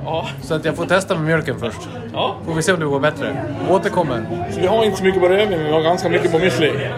Ja. 0.05 0.27
Så 0.43 0.55
att 0.55 0.65
jag 0.65 0.77
får 0.77 0.87
testa 0.87 1.15
med 1.15 1.25
mjölken 1.25 1.59
först. 1.61 1.89
ja. 2.13 2.37
Får 2.47 2.55
vi 2.55 2.63
se 2.63 2.73
om 2.73 2.81
det 2.81 2.87
går 2.87 3.01
bättre. 3.01 3.45
Återkommer. 3.71 4.47
Så 4.51 4.61
vi 4.61 4.67
har 4.67 4.85
inte 4.85 4.99
så 4.99 5.05
mycket 5.05 5.21
på 5.21 5.29
rödvin, 5.29 5.59
men 5.59 5.67
vi 5.67 5.73
har 5.73 5.81
ganska 5.81 6.09
mycket 6.09 6.33
på 6.33 6.39
müsli. 6.39 6.91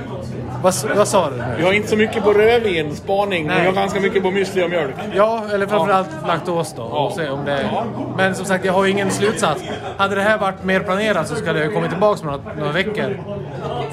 Vad, 0.63 0.75
vad 0.97 1.09
sa 1.09 1.31
du 1.31 1.43
Vi 1.59 1.65
har 1.65 1.73
inte 1.73 1.89
så 1.89 1.97
mycket 1.97 2.25
på 2.25 2.33
rödvin, 2.33 2.97
spaning, 2.97 3.47
men 3.47 3.55
Nej. 3.55 3.61
vi 3.61 3.67
har 3.67 3.75
ganska 3.75 4.01
mycket 4.01 4.23
på 4.23 4.29
müsli 4.29 4.65
och 4.65 4.71
mjölk. 4.71 4.95
Ja, 5.15 5.45
eller 5.53 5.67
framförallt 5.67 6.09
laktos 6.27 6.75
då. 6.77 6.83
Och 6.83 7.13
se 7.13 7.29
om 7.29 7.45
det... 7.45 7.71
Men 8.17 8.35
som 8.35 8.45
sagt, 8.47 8.65
jag 8.65 8.73
har 8.73 8.87
ingen 8.87 9.11
slutsats. 9.11 9.63
Hade 9.97 10.15
det 10.15 10.23
här 10.23 10.39
varit 10.39 10.65
mer 10.65 10.81
planerat 10.81 11.29
så 11.29 11.35
skulle 11.35 11.61
jag 11.61 11.75
kommit 11.75 11.91
tillbaka 11.91 12.25
med 12.27 12.41
några, 12.45 12.55
några 12.59 12.73
veckor. 12.73 13.21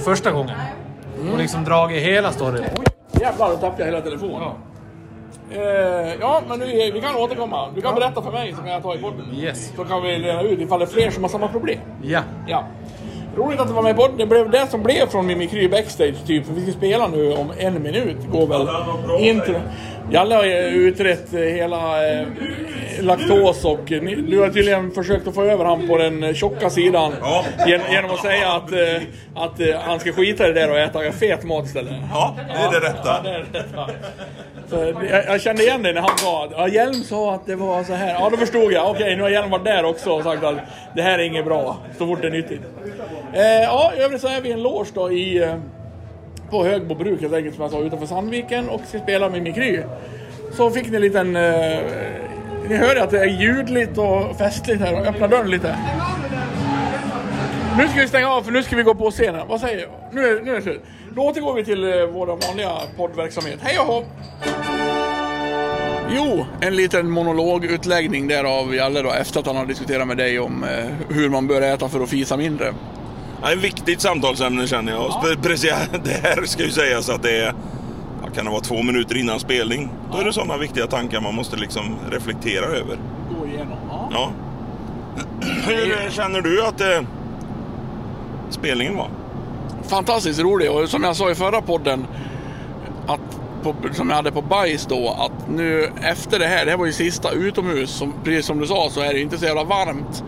Första 0.05 0.31
gången. 0.31 0.55
Och 1.33 1.37
liksom 1.37 1.63
dragit 1.63 2.03
hela 2.03 2.31
storyn. 2.31 2.63
Jävlar, 3.21 3.49
då 3.49 3.55
tappade 3.55 3.79
jag 3.79 3.85
hela 3.85 4.01
telefonen. 4.01 4.49
Eh, 5.51 5.59
ja, 6.21 6.41
men 6.47 6.59
nu, 6.59 6.65
vi 6.93 7.01
kan 7.01 7.15
återkomma. 7.15 7.69
Du 7.75 7.81
kan 7.81 7.95
berätta 7.95 8.21
för 8.21 8.31
mig 8.31 8.53
så 8.53 8.61
kan 8.61 8.71
jag 8.71 8.83
ta 8.83 8.95
i 8.95 8.97
podden. 8.97 9.25
Yes. 9.35 9.71
Så 9.75 9.83
kan 9.83 10.03
vi 10.03 10.09
reda 10.09 10.41
ut 10.41 10.61
ifall 10.61 10.79
det 10.79 10.85
är 10.85 10.87
fler 10.87 11.11
som 11.11 11.23
har 11.23 11.29
samma 11.29 11.47
problem. 11.47 11.79
Ja. 12.03 12.21
Ja. 12.47 12.63
Roligt 13.37 13.59
att 13.59 13.67
du 13.67 13.73
var 13.73 13.81
med 13.83 13.91
i 13.91 13.95
podden. 13.95 14.17
Det 14.17 14.25
blev 14.25 14.49
det 14.49 14.67
som 14.67 14.83
blev 14.83 15.07
från 15.07 15.27
Mimikry 15.27 15.69
Backstage 15.69 16.25
typ. 16.27 16.45
För 16.45 16.53
vi 16.53 16.61
ska 16.61 16.71
spela 16.71 17.07
nu 17.07 17.33
om 17.33 17.51
en 17.57 17.83
minut. 17.83 18.17
Går 18.31 18.47
väl 18.47 18.67
intro. 19.19 19.55
Jalle 20.11 20.35
har 20.35 20.45
utrett 20.69 21.33
eh, 21.33 21.39
hela 21.39 22.11
eh, 22.13 22.27
laktos 23.01 23.65
och 23.65 23.91
ni, 23.91 24.15
du 24.15 24.39
har 24.39 24.49
tydligen 24.49 24.91
försökt 24.91 25.27
att 25.27 25.35
få 25.35 25.43
över 25.43 25.65
han 25.65 25.87
på 25.87 25.97
den 25.97 26.33
tjocka 26.35 26.69
sidan. 26.69 27.13
Ja. 27.21 27.45
Gen, 27.67 27.81
genom 27.91 28.11
att 28.11 28.21
säga 28.21 28.51
att, 28.51 28.71
eh, 28.71 29.01
att 29.35 29.59
eh, 29.59 29.79
han 29.79 29.99
ska 29.99 30.11
skita 30.11 30.45
i 30.45 30.53
det 30.53 30.59
där 30.61 30.71
och 30.71 30.79
äta 30.79 31.11
fet 31.11 31.43
mat 31.43 31.65
istället. 31.65 31.93
Ja, 32.11 32.35
det 32.47 32.53
är 32.53 32.81
det 32.81 32.87
rätta. 32.87 32.99
Ja, 33.05 33.19
det 33.23 33.29
är 33.29 33.45
det 33.51 33.59
rätta. 33.59 33.89
Så, 34.69 34.75
jag, 35.09 35.25
jag 35.25 35.41
kände 35.41 35.63
igen 35.63 35.83
det 35.83 35.93
när 35.93 36.01
han 36.01 36.17
sa 36.17 36.47
ja, 36.51 36.67
Hjelm 36.67 37.03
sa 37.03 37.33
att 37.33 37.45
det 37.45 37.55
var 37.55 37.83
så 37.83 37.93
här. 37.93 38.13
Ja, 38.13 38.29
då 38.29 38.37
förstod 38.37 38.71
jag. 38.71 38.89
Okej, 38.89 39.15
nu 39.15 39.21
har 39.21 39.29
Hjelm 39.29 39.49
varit 39.49 39.65
där 39.65 39.85
också 39.85 40.11
och 40.11 40.23
sagt 40.23 40.43
att 40.43 40.55
det 40.95 41.01
här 41.01 41.19
är 41.19 41.23
inget 41.23 41.45
bra. 41.45 41.77
Så 41.97 42.07
fort 42.07 42.21
det 42.21 42.27
är 42.27 42.31
nyttigt. 42.31 42.61
Eh, 43.33 43.41
ja, 43.63 43.91
i 43.97 44.01
övrigt 44.01 44.21
så 44.21 44.27
är 44.27 44.41
vi 44.41 44.51
en 44.51 44.61
loge 44.61 44.89
då 44.93 45.11
i, 45.11 45.43
eh, 45.43 45.55
på 46.49 46.63
Högbo 46.63 46.95
bruk 46.95 47.21
helt 47.21 47.33
enkelt 47.33 47.55
som 47.55 47.61
jag 47.61 47.71
sa 47.71 47.79
utanför 47.79 48.05
Sandviken 48.05 48.69
och 48.69 48.81
ska 48.87 48.99
spela 48.99 49.29
med 49.29 49.43
Mikry. 49.43 49.81
Så 50.51 50.71
fick 50.71 50.89
ni 50.89 50.95
en 50.95 51.01
liten... 51.01 51.35
Eh, 51.35 51.79
ni 52.69 52.75
hör 52.75 52.95
ju 52.95 53.01
att 53.01 53.09
det 53.09 53.19
är 53.19 53.41
ljudligt 53.41 53.97
och 53.97 54.37
festligt 54.37 54.81
här. 54.81 55.07
Öppna 55.07 55.27
dörren 55.27 55.51
lite. 55.51 55.77
Nu 57.77 57.87
ska 57.87 58.01
vi 58.01 58.07
stänga 58.07 58.29
av 58.29 58.41
för 58.41 58.51
nu 58.51 58.63
ska 58.63 58.75
vi 58.75 58.83
gå 58.83 58.95
på 58.95 59.11
scenen. 59.11 59.47
Vad 59.47 59.59
säger 59.59 59.79
jag? 59.79 59.89
Nu 60.11 60.27
är, 60.27 60.41
nu 60.41 60.51
är 60.51 60.55
det 60.55 60.61
slut. 60.61 60.81
Då 61.15 61.21
återgår 61.21 61.53
vi 61.53 61.65
till 61.65 61.83
eh, 61.83 62.05
vår 62.05 62.27
vanliga 62.47 62.71
poddverksamhet. 62.97 63.59
Hej 63.61 63.79
och 63.79 63.85
hopp! 63.85 64.05
Jo, 66.09 66.45
en 66.61 66.75
liten 66.75 67.09
monologutläggning 67.09 68.27
där 68.27 68.43
av 68.43 68.75
Jalle 68.75 69.01
då 69.01 69.11
efter 69.11 69.39
att 69.39 69.47
han 69.47 69.55
har 69.55 69.65
diskuterat 69.65 70.07
med 70.07 70.17
dig 70.17 70.39
om 70.39 70.63
eh, 70.63 71.15
hur 71.15 71.29
man 71.29 71.47
bör 71.47 71.61
äta 71.61 71.89
för 71.89 71.99
att 71.99 72.09
fisa 72.09 72.37
mindre. 72.37 72.73
Ja, 73.41 73.51
ett 73.51 73.59
viktigt 73.59 74.01
samtalsämne 74.01 74.67
känner 74.67 74.91
jag. 74.91 75.11
Spe- 75.11 75.41
Precis, 75.43 75.73
det 76.03 76.21
här 76.23 76.45
ska 76.45 76.63
ju 76.63 76.71
sägas 76.71 77.09
att 77.09 77.23
det 77.23 77.37
är, 77.37 77.53
ja, 78.23 78.29
kan 78.35 78.45
det 78.45 78.51
vara 78.51 78.61
två 78.61 78.83
minuter 78.83 79.17
innan 79.17 79.39
spelning? 79.39 79.89
Då 80.11 80.17
är 80.17 80.25
det 80.25 80.33
sådana 80.33 80.57
viktiga 80.57 80.87
tankar 80.87 81.21
man 81.21 81.35
måste 81.35 81.55
liksom 81.55 81.95
reflektera 82.11 82.65
över. 82.65 82.97
Gå 83.39 83.47
igenom. 83.47 83.77
Ja. 83.89 84.09
Ja. 84.11 84.31
Hur 85.65 86.11
känner 86.11 86.41
du 86.41 86.63
att 86.65 86.81
eh, 86.81 87.01
spelningen 88.49 88.97
var? 88.97 89.09
Fantastiskt 89.87 90.39
rolig 90.39 90.71
och 90.71 90.89
som 90.89 91.03
jag 91.03 91.15
sa 91.15 91.31
i 91.31 91.35
förra 91.35 91.61
podden 91.61 92.07
att 93.07 93.19
på, 93.63 93.75
som 93.93 94.09
jag 94.09 94.15
hade 94.15 94.31
på 94.31 94.41
bajs 94.41 94.85
då 94.85 95.09
att 95.19 95.49
nu 95.49 95.91
efter 96.01 96.39
det 96.39 96.45
här, 96.47 96.65
det 96.65 96.71
här 96.71 96.77
var 96.77 96.85
ju 96.85 96.91
sista 96.93 97.31
utomhus, 97.31 97.89
som, 97.89 98.13
precis 98.23 98.45
som 98.45 98.59
du 98.59 98.67
sa 98.67 98.89
så 98.91 99.01
är 99.01 99.13
det 99.13 99.19
inte 99.19 99.37
så 99.37 99.45
jävla 99.45 99.63
varmt 99.63 100.23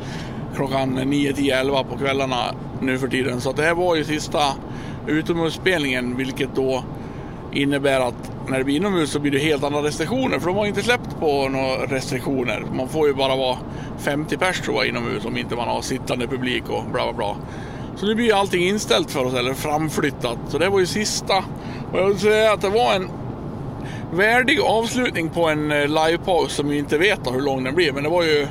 klockan 0.59 0.89
9, 0.89 1.33
10, 1.33 1.59
11 1.59 1.83
på 1.83 1.97
kvällarna 1.97 2.55
nu 2.81 2.99
för 2.99 3.07
tiden. 3.07 3.41
Så 3.41 3.51
det 3.51 3.63
här 3.63 3.73
var 3.73 3.95
ju 3.95 4.03
sista 4.03 4.39
utomhusspelningen 5.07 6.17
vilket 6.17 6.55
då 6.55 6.83
innebär 7.53 7.99
att 7.99 8.31
när 8.47 8.57
det 8.57 8.63
blir 8.63 8.75
inomhus 8.75 9.11
så 9.11 9.19
blir 9.19 9.31
det 9.31 9.39
helt 9.39 9.63
andra 9.63 9.83
restriktioner 9.83 10.39
för 10.39 10.47
de 10.47 10.55
har 10.55 10.65
inte 10.65 10.81
släppt 10.81 11.19
på 11.19 11.49
några 11.49 11.85
restriktioner. 11.85 12.63
Man 12.73 12.89
får 12.89 13.07
ju 13.07 13.13
bara 13.13 13.35
vara 13.35 13.57
50 13.97 14.37
pers 14.37 14.61
tror 14.61 14.75
jag 14.75 14.87
inomhus 14.87 15.25
om 15.25 15.37
inte 15.37 15.55
man 15.55 15.67
har 15.67 15.81
sittande 15.81 16.27
publik 16.27 16.63
och 16.69 16.83
bla 16.91 17.03
bla 17.03 17.13
bla. 17.13 17.35
Så 17.95 18.05
nu 18.05 18.15
blir 18.15 18.25
ju 18.25 18.31
allting 18.31 18.67
inställt 18.67 19.11
för 19.11 19.25
oss 19.25 19.33
eller 19.33 19.53
framflyttat. 19.53 20.37
Så 20.47 20.57
det 20.57 20.69
var 20.69 20.79
ju 20.79 20.85
sista. 20.85 21.37
Och 21.91 21.99
jag 21.99 22.07
vill 22.07 22.19
säga 22.19 22.53
att 22.53 22.61
det 22.61 22.69
var 22.69 22.93
en 22.93 23.09
värdig 24.13 24.59
avslutning 24.59 25.29
på 25.29 25.47
en 25.47 25.71
eh, 25.71 25.87
livepaus 25.87 26.53
som 26.53 26.69
vi 26.69 26.77
inte 26.77 26.97
vet 26.97 27.19
hur 27.33 27.41
lång 27.41 27.63
den 27.63 27.75
blir. 27.75 27.91
Men 27.91 28.03
det 28.03 28.09
var 28.09 28.23
ju 28.23 28.47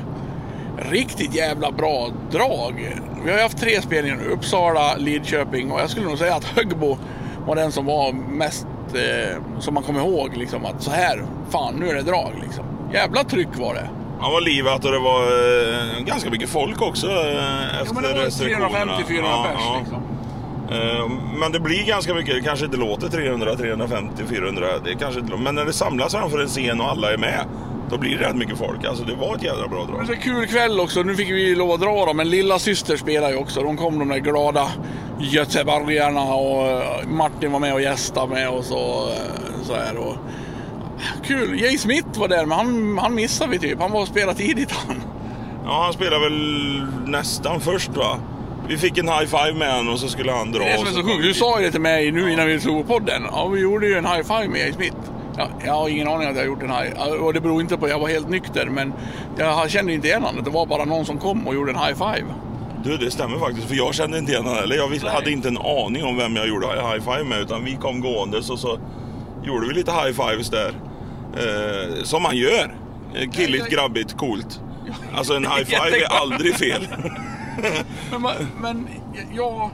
riktigt 0.91 1.33
jävla 1.35 1.71
bra 1.71 2.07
drag. 2.31 2.99
Vi 3.23 3.29
har 3.31 3.37
ju 3.37 3.43
haft 3.43 3.57
tre 3.57 3.81
spelningar 3.81 4.17
nu. 4.17 4.29
Uppsala, 4.29 4.95
Lidköping 4.97 5.71
och 5.71 5.79
jag 5.79 5.89
skulle 5.89 6.05
nog 6.05 6.17
säga 6.17 6.35
att 6.35 6.43
Högbo 6.43 6.97
var 7.47 7.55
den 7.55 7.71
som 7.71 7.85
var 7.85 8.13
mest 8.13 8.67
eh, 8.93 9.41
som 9.59 9.73
man 9.73 9.83
kommer 9.83 9.99
ihåg. 9.99 10.37
Liksom, 10.37 10.65
att 10.65 10.83
så 10.83 10.91
här, 10.91 11.23
fan 11.49 11.75
nu 11.75 11.89
är 11.89 11.95
det 11.95 12.01
drag 12.01 12.31
liksom. 12.43 12.65
Jävla 12.93 13.23
tryck 13.23 13.47
var 13.57 13.73
det. 13.73 13.89
Det 14.21 14.25
var 14.31 14.41
livat 14.41 14.85
och 14.85 14.91
det 14.91 14.99
var 14.99 15.21
eh, 15.23 16.03
ganska 16.05 16.29
mycket 16.29 16.49
folk 16.49 16.81
också 16.81 17.07
eh, 17.07 17.81
efter 17.81 17.93
men 17.93 18.03
det 18.03 18.13
var 18.13 18.19
restriktionerna. 18.25 18.69
350-400 18.69 19.19
Ja, 19.23 19.45
pers 19.51 19.61
ja. 19.65 19.77
liksom. 19.79 20.03
Eh, 20.71 21.09
Men 21.39 21.51
det 21.51 21.59
blir 21.59 21.85
ganska 21.85 22.13
mycket, 22.13 22.35
det 22.35 22.41
kanske 22.41 22.65
inte 22.65 22.77
låter 22.77 23.07
300, 23.07 23.55
350, 23.55 24.23
400. 24.29 24.67
Det 24.85 24.95
kanske 24.95 25.19
inte, 25.19 25.35
men 25.37 25.55
när 25.55 25.65
det 25.65 25.73
samlas 25.73 26.11
framför 26.13 26.39
en 26.39 26.47
scen 26.47 26.81
och 26.81 26.89
alla 26.89 27.13
är 27.13 27.17
med, 27.17 27.45
då 27.89 27.97
blir 27.97 28.17
det 28.17 28.25
rätt 28.29 28.35
mycket 28.35 28.57
folk. 28.57 28.85
Alltså 28.85 29.03
det 29.03 29.15
var 29.15 29.35
ett 29.35 29.43
jävla 29.43 29.67
bra 29.67 29.79
Det 29.85 29.87
drag. 29.91 30.05
var 30.07 30.13
en 30.13 30.21
kul 30.21 30.47
kväll 30.47 30.79
också. 30.79 31.03
Nu 31.03 31.15
fick 31.15 31.29
vi 31.31 31.55
lov 31.55 31.71
att 31.71 31.79
dra 31.81 32.05
dem. 32.05 32.17
Men 32.17 32.29
lilla 32.29 32.59
syster 32.59 32.97
spelar 32.97 33.29
ju 33.29 33.35
också. 33.35 33.61
De 33.63 33.77
kom 33.77 33.99
de 33.99 34.07
där 34.09 34.17
glada 34.17 34.67
göteborgarna 35.19 36.21
och 36.33 36.67
eh, 36.67 37.07
Martin 37.07 37.51
var 37.51 37.59
med 37.59 37.73
och 37.73 37.81
gästade 37.81 38.27
med 38.33 38.49
och 38.49 38.63
så, 38.65 39.09
eh, 39.09 39.63
så 39.63 39.73
här. 39.75 39.97
Och, 39.97 40.15
kul. 41.25 41.61
Jay 41.61 41.77
Smith 41.77 42.19
var 42.19 42.27
där 42.27 42.45
men 42.45 42.57
han, 42.57 42.97
han 42.97 43.15
missade 43.15 43.51
vi 43.51 43.59
typ. 43.59 43.79
Han 43.81 43.91
var 43.91 44.01
och 44.01 44.07
spelade 44.07 44.37
tidigt 44.37 44.71
han. 44.71 45.03
Ja, 45.65 45.83
han 45.83 45.93
spelade 45.93 46.23
väl 46.23 46.85
nästan 47.05 47.61
först 47.61 47.89
va? 47.97 48.17
Vi 48.67 48.77
fick 48.77 48.97
en 48.97 49.07
high 49.07 49.25
five 49.25 49.53
med 49.53 49.73
honom 49.75 49.93
och 49.93 49.99
så 49.99 50.07
skulle 50.07 50.31
han 50.31 50.51
dra. 50.51 50.59
Det 50.59 50.65
är 50.65 50.71
det 50.71 50.77
som 50.77 50.87
är 50.87 50.89
och 50.89 50.95
så 50.95 51.01
så 51.01 51.07
sjukt. 51.07 51.23
Du 51.23 51.33
sa 51.33 51.59
ju 51.59 51.65
det 51.65 51.71
till 51.71 51.81
mig 51.81 52.11
nu 52.11 52.31
innan 52.33 52.47
vi 52.47 52.59
slog 52.59 52.87
på 52.87 52.93
podden. 52.93 53.23
Ja, 53.31 53.47
vi 53.47 53.59
gjorde 53.61 53.87
ju 53.87 53.93
en 53.97 54.05
high 54.05 54.23
five 54.23 54.47
med 54.47 54.59
Jay 54.59 54.73
Smith. 54.73 54.97
Ja, 55.37 55.47
jag 55.65 55.73
har 55.73 55.89
ingen 55.89 56.07
aning 56.07 56.27
att 56.27 56.35
jag 56.35 56.41
har 56.41 56.47
gjort 56.47 56.63
en 56.63 56.69
high. 56.69 56.91
Ja, 56.95 57.05
Och 57.05 57.33
det 57.33 57.41
beror 57.41 57.61
inte 57.61 57.77
på 57.77 57.89
jag 57.89 57.99
var 57.99 58.07
helt 58.07 58.29
nykter 58.29 58.65
men 58.65 58.93
jag 59.37 59.69
kände 59.69 59.93
inte 59.93 60.07
igen 60.07 60.23
honom. 60.23 60.43
Det 60.43 60.49
var 60.49 60.65
bara 60.65 60.85
någon 60.85 61.05
som 61.05 61.17
kom 61.17 61.47
och 61.47 61.53
gjorde 61.55 61.71
en 61.71 61.77
high 61.77 61.93
five. 61.93 62.25
Du, 62.83 62.97
det 62.97 63.11
stämmer 63.11 63.37
faktiskt. 63.39 63.67
För 63.67 63.75
jag 63.75 63.93
kände 63.93 64.17
inte 64.17 64.31
igen 64.31 64.43
honom 64.43 64.59
heller. 64.59 64.75
Jag 64.75 64.89
Nej. 64.89 64.99
hade 64.99 65.31
inte 65.31 65.47
en 65.47 65.57
aning 65.57 66.03
om 66.05 66.17
vem 66.17 66.35
jag 66.35 66.47
gjorde 66.47 66.67
high 66.67 66.99
five 66.99 67.23
med. 67.23 67.39
Utan 67.39 67.65
vi 67.65 67.75
kom 67.75 68.01
gåendes 68.01 68.49
och 68.49 68.59
så 68.59 68.79
gjorde 69.43 69.67
vi 69.67 69.73
lite 69.73 69.91
high 69.91 70.11
fives 70.13 70.49
där. 70.49 70.73
Eh, 71.37 72.03
som 72.03 72.23
man 72.23 72.37
gör. 72.37 72.75
Eh, 73.15 73.29
Killigt, 73.31 73.69
grabbigt, 73.69 74.17
coolt. 74.17 74.61
Alltså 75.15 75.33
en 75.33 75.43
high 75.43 75.63
five 75.65 75.97
är 75.97 76.21
aldrig 76.21 76.55
fel. 76.55 76.87
Men, 78.11 78.47
men 78.61 78.87
jag... 79.35 79.69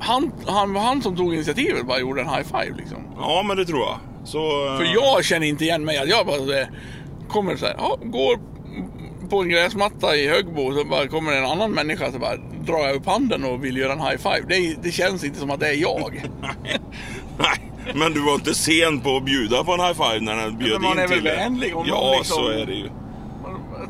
Han, 0.00 0.32
han 0.46 0.76
han 0.76 1.02
som 1.02 1.16
tog 1.16 1.34
initiativet 1.34 1.86
bara 1.86 1.98
gjorde 1.98 2.20
en 2.20 2.28
high 2.28 2.42
five 2.42 2.76
liksom. 2.76 2.98
Ja, 3.18 3.42
men 3.46 3.56
det 3.56 3.64
tror 3.64 3.80
jag. 3.80 3.98
Så, 4.24 4.66
eh, 4.66 4.76
För 4.76 4.84
jag 4.94 5.24
känner 5.24 5.46
inte 5.46 5.64
igen 5.64 5.84
mig. 5.84 6.02
Jag 6.06 6.26
bara 6.26 6.60
eh, 6.60 6.66
kommer 7.28 7.56
så 7.56 7.66
här, 7.66 7.74
ja, 7.78 7.98
går 8.02 8.38
på 9.30 9.40
en 9.42 9.48
gräsmatta 9.48 10.16
i 10.16 10.28
Högbo 10.28 10.72
så 10.74 10.84
bara 10.84 11.06
kommer 11.08 11.32
en 11.32 11.44
annan 11.46 11.70
människa 11.70 12.12
så 12.12 12.18
bara 12.18 12.36
drar 12.66 12.86
jag 12.86 12.96
upp 12.96 13.06
handen 13.06 13.44
och 13.44 13.64
vill 13.64 13.76
göra 13.76 13.92
en 13.92 14.00
high 14.00 14.16
five. 14.16 14.42
Det, 14.48 14.76
det 14.82 14.90
känns 14.90 15.24
inte 15.24 15.38
som 15.38 15.50
att 15.50 15.60
det 15.60 15.68
är 15.68 15.74
jag. 15.74 16.22
Nej, 17.38 17.70
men 17.94 18.12
du 18.12 18.20
var 18.20 18.34
inte 18.34 18.54
sen 18.54 19.00
på 19.00 19.16
att 19.16 19.24
bjuda 19.24 19.64
på 19.64 19.72
en 19.72 19.80
high 19.80 19.92
five 19.92 20.20
när 20.20 20.36
den 20.36 20.58
bjöd 20.58 20.72
men 20.72 20.82
man 20.82 20.92
in 20.92 20.98
är 20.98 21.08
väl 21.08 21.18
till 21.18 21.24
det. 21.24 21.36
vänlig 21.36 21.76
om 21.76 21.84
Ja, 21.88 21.94
någon 22.00 22.16
liksom- 22.18 22.36
så 22.36 22.48
är 22.48 22.66
det 22.66 22.74
ju. 22.74 22.88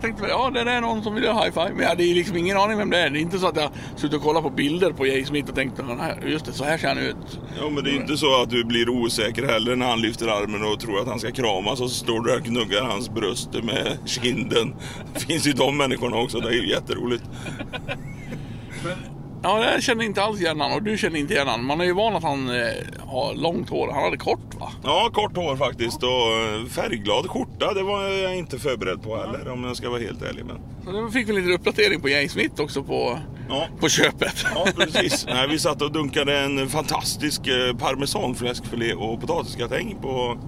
Jag 0.01 0.05
tänkte 0.05 0.23
väl, 0.23 0.31
ja 0.31 0.51
det 0.51 0.61
är 0.61 0.81
någon 0.81 1.03
som 1.03 1.15
vill 1.15 1.25
göra 1.25 1.35
high 1.35 1.51
five. 1.53 1.71
Men 1.71 1.81
jag 1.83 1.89
hade 1.89 2.03
liksom 2.03 2.37
ingen 2.37 2.57
aning 2.57 2.79
vem 2.79 2.91
det 2.91 2.99
är. 2.99 3.11
Det 3.11 3.19
är 3.19 3.21
inte 3.21 3.39
så 3.39 3.47
att 3.47 3.57
jag 3.57 3.71
suttit 3.97 4.17
och 4.17 4.23
kollat 4.23 4.43
på 4.43 4.51
bilder 4.51 4.93
på 4.93 5.07
Jay 5.07 5.25
Smith 5.25 5.49
och 5.49 5.55
tänkt, 5.55 5.79
"Ja, 5.89 5.95
nej, 5.95 6.33
just 6.33 6.45
det, 6.45 6.53
så 6.53 6.65
här 6.65 6.79
ser 6.79 6.89
han 6.89 6.99
ut. 6.99 7.41
Ja, 7.61 7.71
men 7.71 7.85
det 7.85 7.91
är 7.91 7.95
inte 7.97 8.17
så 8.17 8.43
att 8.43 8.51
du 8.51 8.65
blir 8.65 8.89
osäker 8.89 9.47
heller 9.47 9.77
när 9.77 9.87
han 9.87 10.01
lyfter 10.01 10.29
armen 10.29 10.73
och 10.73 10.81
tror 10.81 11.01
att 11.01 11.09
han 11.09 11.19
ska 11.21 11.31
kramas 11.31 11.81
och 11.81 11.91
så 11.91 12.05
står 12.05 12.21
du 12.21 12.31
där 12.31 12.37
och 12.39 12.45
gnuggar 12.45 12.83
hans 12.85 13.11
bröst 13.11 13.53
med 13.53 13.99
kinden. 14.07 14.75
Det 15.15 15.21
finns 15.21 15.47
ju 15.47 15.53
de 15.53 15.77
människorna 15.77 16.17
också, 16.17 16.41
det 16.41 16.49
är 16.49 16.53
ju 16.63 16.69
jätteroligt. 16.71 17.25
Ja, 19.43 19.65
jag 19.73 19.83
känner 19.83 20.05
inte 20.05 20.23
alls 20.23 20.41
igen 20.41 20.61
han 20.61 20.73
och 20.73 20.83
du 20.83 20.99
känner 20.99 21.19
inte 21.19 21.35
igen 21.35 21.49
han. 21.49 21.65
Man 21.65 21.81
är 21.81 21.85
ju 21.85 21.93
van 21.93 22.17
att 22.17 22.23
han 22.23 22.49
eh, 22.49 22.67
har 23.07 23.35
långt 23.35 23.71
hår. 23.71 23.91
Han 23.93 24.03
hade 24.03 24.17
kort 24.17 24.55
va? 24.61 24.73
Ja, 24.85 25.11
kort 25.13 25.37
hår 25.37 25.57
faktiskt 25.57 26.03
och 26.03 26.11
eh, 26.11 26.67
färgglad 26.71 27.31
skjorta. 27.31 27.75
Det 27.75 27.83
var 27.83 28.03
jag 28.03 28.37
inte 28.37 28.59
förberedd 28.59 29.03
på 29.03 29.17
heller 29.17 29.49
om 29.53 29.65
jag 29.65 29.77
ska 29.77 29.91
vara 29.91 30.01
helt 30.01 30.23
ärlig. 30.23 30.45
Men... 30.45 30.57
Så 30.85 30.93
det 31.07 31.13
fick 31.13 31.27
vi 31.29 31.31
en 31.31 31.37
liten 31.37 31.53
uppdatering 31.53 32.01
på 32.01 32.09
Jay 32.09 32.29
Smith 32.29 32.61
också 32.63 32.83
på, 32.83 33.19
Ja. 33.49 33.67
på 33.81 33.89
köpet. 33.89 34.45
Ja, 34.55 34.67
precis. 34.77 35.27
Nej, 35.27 35.49
vi 35.49 35.59
satt 35.59 35.83
och 35.83 35.93
dunkade 35.93 36.39
en 36.39 36.69
fantastisk 36.69 37.47
eh, 37.47 37.77
parmesanfläskfilé 37.77 38.95
och 38.95 39.21
potatisgratäng 39.21 39.97
på... 40.03 40.39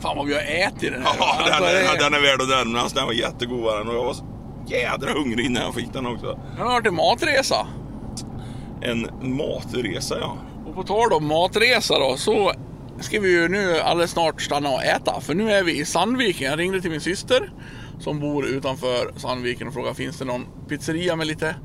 Fan 0.00 0.16
vad 0.16 0.26
vi 0.26 0.34
har 0.34 0.40
ätit 0.40 0.92
den 0.92 1.02
här. 1.02 1.12
Ja, 1.18 1.34
den 1.44 1.54
Alltså, 1.54 1.70
är, 1.76 1.98
det- 1.98 2.04
den 2.04 2.14
är 2.14 2.20
värd 2.20 2.40
att 2.42 2.48
nämnas. 2.66 2.92
Den 2.92 3.06
var 3.06 3.12
jättegod 3.12 3.60
var 3.60 3.78
den 3.78 3.88
och 3.88 3.94
jag 3.94 4.04
var 4.04 4.12
så 4.14 4.24
jädra 4.66 5.12
hungrig 5.12 5.46
innan 5.46 5.62
jag 5.62 5.74
fick 5.74 5.92
den 5.92 6.06
också. 6.06 6.26
Den 6.56 6.66
har 6.66 6.72
varit 6.72 6.86
en 6.86 6.94
matresa. 6.94 7.66
En 8.84 9.08
matresa, 9.36 10.18
ja. 10.20 10.38
Och 10.66 10.74
på 10.74 10.82
tal 10.82 11.12
om 11.12 11.26
matresa 11.26 11.98
då 11.98 12.16
så 12.16 12.52
ska 13.00 13.20
vi 13.20 13.32
ju 13.32 13.48
nu 13.48 13.78
alldeles 13.78 14.10
snart 14.10 14.42
stanna 14.42 14.68
och 14.68 14.84
äta. 14.84 15.20
För 15.20 15.34
nu 15.34 15.50
är 15.52 15.62
vi 15.62 15.78
i 15.78 15.84
Sandviken. 15.84 16.50
Jag 16.50 16.58
ringde 16.58 16.80
till 16.80 16.90
min 16.90 17.00
syster 17.00 17.50
som 18.00 18.20
bor 18.20 18.46
utanför 18.46 19.12
Sandviken 19.16 19.68
och 19.68 19.74
frågade 19.74 19.94
finns 19.94 20.18
det 20.18 20.24
någon 20.24 20.46
pizzeria 20.68 21.16
med 21.16 21.26
lite 21.26 21.56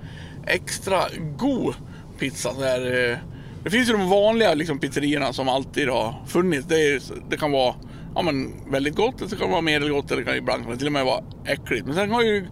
extra 0.47 1.01
god 1.37 1.75
pizza. 2.19 2.53
Så 2.53 2.63
här, 2.63 3.11
eh, 3.11 3.17
det 3.63 3.69
finns 3.69 3.89
ju 3.89 3.93
de 3.93 4.09
vanliga 4.09 4.53
liksom, 4.53 4.79
pizzerierna 4.79 5.33
som 5.33 5.49
alltid 5.49 5.89
har 5.89 6.15
funnits. 6.27 6.67
Det, 6.67 6.93
är, 6.93 7.01
det 7.29 7.37
kan 7.37 7.51
vara 7.51 7.75
ja, 8.15 8.21
men, 8.21 8.53
väldigt 8.71 8.95
gott, 8.95 9.29
det 9.29 9.35
kan 9.35 9.51
vara 9.51 9.61
medelgott 9.61 10.11
eller 10.11 10.21
det 10.21 10.27
kan 10.27 10.37
ibland 10.37 10.63
kan 10.63 10.71
det 10.71 10.77
till 10.77 10.87
och 10.87 10.93
med 10.93 11.05
vara 11.05 11.23
äckligt. 11.45 11.85
Men 11.85 11.95
sen 11.95 12.11
har 12.11 12.21
ju 12.21 12.47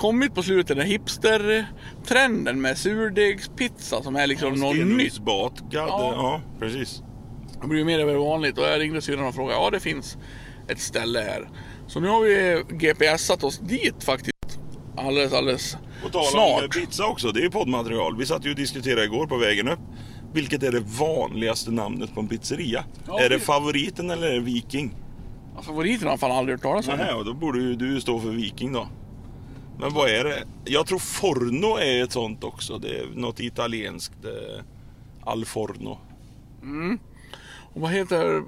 kommit 0.00 0.34
på 0.34 0.42
slutet 0.42 0.76
den 0.76 0.86
hipster-trenden 0.86 2.60
med 2.60 2.78
surdegspizza 2.78 4.02
som 4.02 4.16
är 4.16 4.26
liksom 4.26 4.54
något 4.54 4.76
nytt. 4.76 4.84
Stenugnsbakad. 4.86 5.68
Ja. 5.70 5.86
Ja. 5.88 6.12
ja, 6.16 6.40
precis. 6.58 7.02
Det 7.62 7.66
blir 7.68 7.78
ju 7.78 7.84
mer 7.84 7.98
över 7.98 8.14
vanligt 8.14 8.58
och 8.58 8.64
jag 8.64 8.80
ringde 8.80 9.02
syrran 9.02 9.26
och 9.26 9.34
frågade, 9.34 9.60
ja 9.60 9.70
det 9.70 9.80
finns 9.80 10.18
ett 10.68 10.80
ställe 10.80 11.20
här. 11.20 11.48
Så 11.86 12.00
nu 12.00 12.08
har 12.08 12.20
vi 12.20 12.62
GPSat 12.78 13.44
oss 13.44 13.58
dit 13.58 14.04
faktiskt. 14.04 14.30
Alldeles, 14.96 15.32
alldeles 15.32 15.76
På 16.02 16.08
tal 16.08 16.20
om 16.20 16.26
snart. 16.30 16.74
pizza 16.74 17.06
också, 17.06 17.32
det 17.32 17.40
är 17.40 17.42
ju 17.44 17.50
poddmaterial. 17.50 18.16
Vi 18.16 18.26
satt 18.26 18.46
ju 18.46 18.50
och 18.50 18.56
diskuterade 18.56 19.04
igår 19.04 19.26
på 19.26 19.36
vägen 19.36 19.68
upp. 19.68 19.78
Vilket 20.32 20.62
är 20.62 20.72
det 20.72 20.80
vanligaste 20.80 21.70
namnet 21.70 22.14
på 22.14 22.20
en 22.20 22.28
pizzeria? 22.28 22.84
Ja, 23.06 23.20
är 23.20 23.28
det 23.28 23.34
det- 23.34 23.40
favoriten 23.40 24.10
eller 24.10 24.26
är 24.26 24.32
det 24.32 24.40
Viking? 24.40 24.94
Ja, 25.56 25.62
Favoriten 25.62 26.06
har 26.06 26.12
jag 26.12 26.20
fan 26.20 26.32
aldrig 26.32 26.54
hört 26.58 26.62
talas 26.62 26.88
om. 26.88 26.94
Nej, 26.98 27.14
och 27.14 27.24
då 27.24 27.34
borde 27.34 27.58
ju 27.60 27.74
du 27.76 28.00
stå 28.00 28.18
för 28.20 28.28
Viking 28.28 28.72
då. 28.72 28.88
Men 29.80 29.94
vad 29.94 30.10
är 30.10 30.24
det? 30.24 30.44
Jag 30.64 30.86
tror 30.86 30.98
Forno 30.98 31.76
är 31.76 32.02
ett 32.04 32.12
sånt 32.12 32.44
också. 32.44 32.78
Det 32.78 32.98
är 32.98 33.06
något 33.14 33.40
italienskt. 33.40 34.24
eh, 34.24 34.64
Al 35.24 35.44
Forno. 35.44 35.98
Och 37.74 37.80
vad 37.80 37.90
heter... 37.90 38.42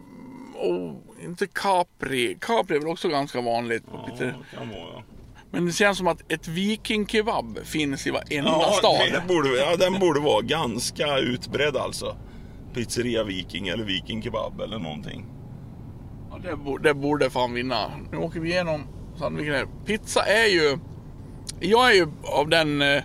Oh, 0.55 0.95
inte 1.25 1.47
Capri. 1.47 2.37
Capri 2.41 2.77
är 2.77 2.81
väl 2.81 2.89
också 2.89 3.09
ganska 3.09 3.41
vanligt 3.41 3.83
Ja, 3.93 4.07
pizzerior. 4.11 4.47
kan 4.59 4.69
vara, 4.69 4.79
ja. 4.95 5.03
Men 5.51 5.67
det 5.67 5.73
känns 5.73 5.99
som 5.99 6.07
att 6.07 6.33
ett 6.33 6.49
vikingkebab 6.49 7.59
finns 7.65 8.07
i 8.07 8.11
varenda 8.11 8.51
Ja, 8.51 8.73
stad. 8.79 9.13
det 9.13 9.23
borde, 9.35 9.49
ja, 9.49 9.77
den 9.77 9.99
borde 10.01 10.21
vara 10.21 10.41
ganska 10.43 11.19
utbredd 11.19 11.77
alltså. 11.77 12.17
Pizzeria 12.75 13.25
Viking 13.25 13.69
eller 13.69 13.85
Viking 13.85 14.23
Kebab 14.23 14.61
eller 14.61 14.79
någonting. 14.79 15.27
Ja, 16.31 16.39
det, 16.51 16.57
borde, 16.57 16.89
det 16.89 16.95
borde 16.95 17.31
fan 17.31 17.53
vinna. 17.55 17.91
Nu 18.11 18.17
åker 18.17 18.41
vi 18.41 18.51
igenom 18.51 18.83
Sandviken 19.19 19.55
här. 19.55 19.67
Pizza 19.87 20.23
är 20.25 20.47
ju... 20.47 20.79
Jag 21.63 21.91
är 21.91 21.95
ju 21.95 22.07
av 22.23 22.49
den 22.49 22.83
eh, 22.83 23.03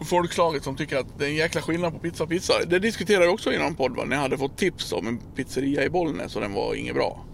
folkslaget 0.00 0.64
som 0.64 0.76
tycker 0.76 0.96
att 0.96 1.18
det 1.18 1.24
är 1.24 1.28
en 1.28 1.34
jäkla 1.34 1.62
skillnad 1.62 1.92
på 1.92 1.98
pizza 1.98 2.24
och 2.24 2.30
pizza. 2.30 2.54
Det 2.66 2.78
diskuterade 2.78 3.24
jag 3.24 3.34
också 3.34 3.52
i 3.52 3.58
någon 3.58 3.74
podd 3.74 3.96
va? 3.96 4.04
när 4.04 4.16
jag 4.16 4.22
hade 4.22 4.38
fått 4.38 4.56
tips 4.58 4.92
om 4.92 5.06
en 5.06 5.18
pizzeria 5.36 5.84
i 5.84 5.90
Bollnäs 5.90 6.36
och 6.36 6.42
den 6.42 6.52
var 6.52 6.74
inget 6.74 6.94
bra. 6.94 7.24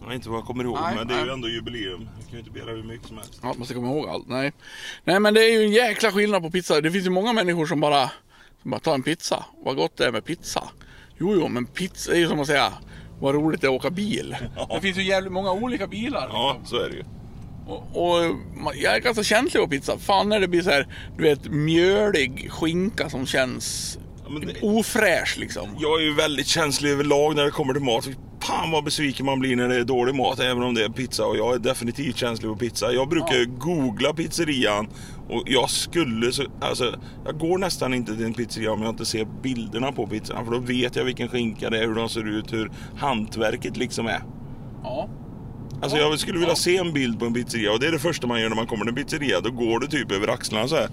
Jag 0.00 0.06
vet 0.06 0.14
inte 0.14 0.28
vad 0.28 0.38
jag 0.38 0.46
kommer 0.46 0.64
ihåg, 0.64 0.78
Nej, 0.82 0.96
men 0.96 1.06
det 1.06 1.14
är 1.14 1.18
ju 1.18 1.24
nej. 1.24 1.34
ändå 1.34 1.48
jubileum. 1.48 2.08
Jag 2.18 2.24
kan 2.24 2.32
ju 2.32 2.38
inte 2.38 2.50
begära 2.50 2.70
hur 2.70 2.82
mycket 2.82 3.06
som 3.08 3.16
helst. 3.16 3.38
Ja, 3.42 3.48
man 3.48 3.58
måste 3.58 3.74
komma 3.74 3.88
ihåg 3.88 4.08
allt. 4.08 4.28
Nej. 4.28 4.52
Nej 5.04 5.20
men 5.20 5.34
det 5.34 5.40
är 5.40 5.52
ju 5.60 5.64
en 5.64 5.72
jäkla 5.72 6.12
skillnad 6.12 6.42
på 6.42 6.50
pizza. 6.50 6.80
Det 6.80 6.90
finns 6.90 7.06
ju 7.06 7.10
många 7.10 7.32
människor 7.32 7.66
som 7.66 7.80
bara, 7.80 8.10
som 8.62 8.70
bara 8.70 8.80
tar 8.80 8.94
en 8.94 9.02
pizza. 9.02 9.44
Vad 9.64 9.76
gott 9.76 9.96
det 9.96 10.06
är 10.06 10.12
med 10.12 10.24
pizza. 10.24 10.68
Jo, 11.18 11.34
jo, 11.34 11.48
men 11.48 11.66
pizza 11.66 12.12
är 12.12 12.16
ju 12.18 12.28
som 12.28 12.40
att 12.40 12.46
säga 12.46 12.72
vad 13.20 13.34
roligt 13.34 13.60
det 13.60 13.66
är 13.66 13.68
att 13.68 13.76
åka 13.76 13.90
bil. 13.90 14.36
Det 14.74 14.80
finns 14.80 14.98
ju 14.98 15.02
jävligt 15.02 15.32
många 15.32 15.52
olika 15.52 15.86
bilar. 15.86 16.28
Ja, 16.32 16.56
så 16.64 16.76
är 16.76 16.88
det 16.90 16.96
ju. 16.96 17.04
Och, 17.70 18.02
och 18.02 18.74
jag 18.74 18.96
är 18.96 19.00
ganska 19.00 19.22
känslig 19.22 19.62
på 19.62 19.68
pizza. 19.68 19.98
Fan 19.98 20.28
när 20.28 20.40
det 20.40 20.48
blir 20.48 20.62
så 20.62 20.70
här, 20.70 20.86
du 21.16 21.22
vet, 21.22 21.48
mjölig 21.50 22.50
skinka 22.50 23.10
som 23.10 23.26
känns 23.26 23.98
men 24.28 24.40
det- 24.40 24.60
ofräsch 24.62 25.36
liksom. 25.38 25.68
Jag 25.78 26.00
är 26.00 26.04
ju 26.04 26.14
väldigt 26.14 26.46
känslig 26.46 26.90
överlag 26.90 27.36
när 27.36 27.44
det 27.44 27.50
kommer 27.50 27.72
till 27.74 27.82
mat. 27.82 28.08
Fan 28.42 28.70
vad 28.70 28.84
besviken 28.84 29.26
man 29.26 29.40
blir 29.40 29.56
när 29.56 29.68
det 29.68 29.74
är 29.76 29.84
dålig 29.84 30.14
mat, 30.14 30.40
även 30.40 30.62
om 30.62 30.74
det 30.74 30.84
är 30.84 30.88
pizza. 30.88 31.26
Och 31.26 31.36
jag 31.36 31.54
är 31.54 31.58
definitivt 31.58 32.16
känslig 32.16 32.50
på 32.50 32.56
pizza. 32.56 32.92
Jag 32.92 33.08
brukar 33.08 33.44
googla 33.44 34.12
pizzerian 34.12 34.88
och 35.28 35.42
jag 35.46 35.70
skulle 35.70 36.32
så, 36.32 36.42
alltså, 36.60 36.94
jag 37.24 37.38
går 37.38 37.58
nästan 37.58 37.94
inte 37.94 38.16
till 38.16 38.24
en 38.24 38.34
pizzeria 38.34 38.72
om 38.72 38.82
jag 38.82 38.90
inte 38.90 39.06
ser 39.06 39.26
bilderna 39.42 39.92
på 39.92 40.06
pizzan. 40.06 40.44
För 40.44 40.52
då 40.52 40.58
vet 40.58 40.96
jag 40.96 41.04
vilken 41.04 41.28
skinka 41.28 41.70
det 41.70 41.78
är, 41.78 41.86
hur 41.86 41.94
de 41.94 42.08
ser 42.08 42.28
ut, 42.38 42.52
hur 42.52 42.70
hantverket 42.96 43.76
liksom 43.76 44.06
är. 44.06 44.22
Ja. 44.82 45.08
Alltså 45.82 45.98
jag 45.98 46.18
skulle 46.18 46.38
vilja 46.38 46.56
se 46.56 46.76
en 46.76 46.92
bild 46.92 47.18
på 47.18 47.24
en 47.24 47.34
pizzeria 47.34 47.72
och 47.72 47.80
det 47.80 47.86
är 47.86 47.92
det 47.92 47.98
första 47.98 48.26
man 48.26 48.40
gör 48.40 48.48
när 48.48 48.56
man 48.56 48.66
kommer 48.66 48.84
till 48.84 48.88
en 48.98 49.04
pizzeria. 49.04 49.40
Då 49.40 49.50
går 49.50 49.80
du 49.80 49.86
typ 49.86 50.12
över 50.12 50.28
axlarna 50.28 50.68
så 50.68 50.76
här. 50.76 50.88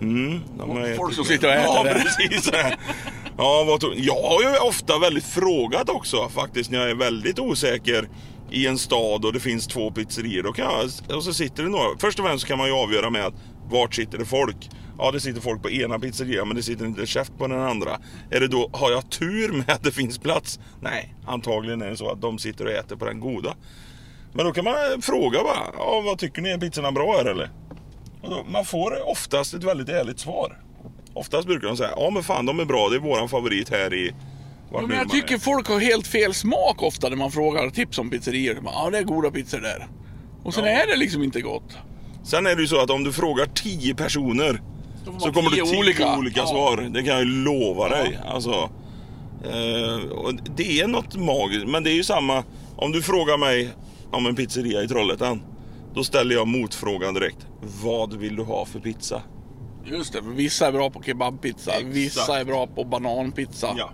Mm, 0.00 0.40
Folk 0.96 1.14
som 1.14 1.24
det. 1.24 1.30
sitter 1.30 1.48
och 1.48 1.54
äter 1.54 1.74
Ja, 1.74 1.84
det. 1.84 1.94
precis. 1.94 2.50
Ja, 3.38 3.64
vad 3.66 3.80
tog... 3.80 3.92
Jag 3.96 4.22
har 4.22 4.42
ju 4.42 4.58
ofta 4.58 4.98
väldigt 4.98 5.24
frågat 5.24 5.88
också 5.88 6.28
faktiskt 6.28 6.70
när 6.70 6.78
jag 6.80 6.90
är 6.90 6.94
väldigt 6.94 7.38
osäker 7.38 8.08
i 8.50 8.66
en 8.66 8.78
stad 8.78 9.24
och 9.24 9.32
det 9.32 9.40
finns 9.40 9.66
två 9.66 9.90
pizzerior. 9.90 10.42
Då 10.42 10.52
kan 10.52 10.64
jag... 10.64 11.16
Och 11.16 11.24
så 11.24 11.34
sitter 11.34 11.62
det 11.62 11.68
några. 11.68 11.98
Först 11.98 12.18
och 12.18 12.24
främst 12.26 12.46
kan 12.46 12.58
man 12.58 12.66
ju 12.66 12.72
avgöra 12.74 13.10
med 13.10 13.26
att 13.26 13.34
vart 13.70 13.94
sitter 13.94 14.18
det 14.18 14.24
folk? 14.24 14.70
Ja, 14.98 15.10
det 15.10 15.20
sitter 15.20 15.40
folk 15.40 15.62
på 15.62 15.70
ena 15.70 15.98
pizzerian 15.98 16.48
men 16.48 16.56
det 16.56 16.62
sitter 16.62 16.86
inte 16.86 17.06
käft 17.06 17.38
på 17.38 17.46
den 17.46 17.60
andra. 17.60 17.98
Är 18.30 18.40
det 18.40 18.48
då, 18.48 18.70
har 18.72 18.90
jag 18.90 19.10
tur 19.10 19.52
med 19.52 19.70
att 19.70 19.82
det 19.82 19.92
finns 19.92 20.18
plats? 20.18 20.60
Nej, 20.80 21.14
antagligen 21.26 21.82
är 21.82 21.90
det 21.90 21.96
så 21.96 22.10
att 22.10 22.20
de 22.20 22.38
sitter 22.38 22.64
och 22.64 22.70
äter 22.72 22.96
på 22.96 23.04
den 23.04 23.20
goda. 23.20 23.54
Men 24.32 24.46
då 24.46 24.52
kan 24.52 24.64
man 24.64 24.74
fråga 25.02 25.42
bara, 25.42 25.66
ja, 25.78 26.02
vad 26.04 26.18
tycker 26.18 26.42
ni, 26.42 26.50
är 26.50 26.58
pizzorna 26.58 26.92
bra 26.92 27.16
här 27.16 27.24
eller? 27.24 27.50
Då, 28.22 28.44
man 28.52 28.64
får 28.64 29.08
oftast 29.08 29.54
ett 29.54 29.64
väldigt 29.64 29.88
ärligt 29.88 30.20
svar. 30.20 30.58
Oftast 31.14 31.46
brukar 31.46 31.68
de 31.68 31.76
säga, 31.76 31.90
ja 31.96 32.10
men 32.10 32.22
fan 32.22 32.46
de 32.46 32.60
är 32.60 32.64
bra, 32.64 32.88
det 32.88 32.96
är 32.96 33.00
våran 33.00 33.28
favorit 33.28 33.70
här 33.70 33.94
i... 33.94 34.06
Ja, 34.72 34.80
men 34.80 34.80
jag 34.80 34.88
man 34.88 35.06
är." 35.06 35.10
tycker 35.10 35.38
folk 35.38 35.68
har 35.68 35.80
helt 35.80 36.06
fel 36.06 36.34
smak 36.34 36.82
ofta 36.82 37.08
när 37.08 37.16
man 37.16 37.30
frågar 37.30 37.70
tips 37.70 37.98
om 37.98 38.10
pizzerior. 38.10 38.58
Ja, 38.64 38.88
det 38.92 38.98
är 38.98 39.02
goda 39.02 39.30
pizzor 39.30 39.60
där. 39.60 39.86
Och 40.42 40.54
sen 40.54 40.64
är 40.64 40.86
det 40.86 40.96
liksom 40.96 41.22
inte 41.22 41.40
gott. 41.40 41.78
Sen 42.24 42.46
är 42.46 42.56
det 42.56 42.62
ju 42.62 42.68
så 42.68 42.80
att 42.80 42.90
om 42.90 43.04
du 43.04 43.12
frågar 43.12 43.46
10 43.46 43.94
personer 43.94 44.62
så 45.18 45.32
kommer 45.32 45.50
du 45.50 45.56
tio 45.56 45.64
10 45.64 45.78
olika, 45.78 46.16
olika. 46.16 46.40
Ja. 46.40 46.46
svar. 46.46 46.76
Det 46.90 47.02
kan 47.02 47.12
jag 47.12 47.20
ju 47.20 47.44
lova 47.44 47.88
dig. 47.88 48.18
Alltså, 48.26 48.70
eh, 49.44 50.34
det 50.56 50.80
är 50.80 50.86
något 50.86 51.16
magiskt. 51.16 51.66
Men 51.66 51.84
det 51.84 51.90
är 51.90 51.94
ju 51.94 52.04
samma, 52.04 52.44
om 52.76 52.92
du 52.92 53.02
frågar 53.02 53.38
mig 53.38 53.70
om 54.10 54.26
en 54.26 54.34
pizzeria 54.34 54.82
i 54.82 54.88
Trollhättan. 54.88 55.42
Då 55.94 56.04
ställer 56.04 56.34
jag 56.34 56.48
motfrågan 56.48 57.14
direkt. 57.14 57.46
Vad 57.82 58.14
vill 58.14 58.36
du 58.36 58.42
ha 58.42 58.64
för 58.64 58.80
pizza? 58.80 59.22
Just 59.84 60.12
det, 60.12 60.20
vissa 60.20 60.66
är 60.66 60.72
bra 60.72 60.90
på 60.90 61.02
kebabpizza, 61.02 61.70
Exakt. 61.70 61.86
vissa 61.86 62.40
är 62.40 62.44
bra 62.44 62.66
på 62.66 62.84
bananpizza. 62.84 63.74
Ja. 63.78 63.90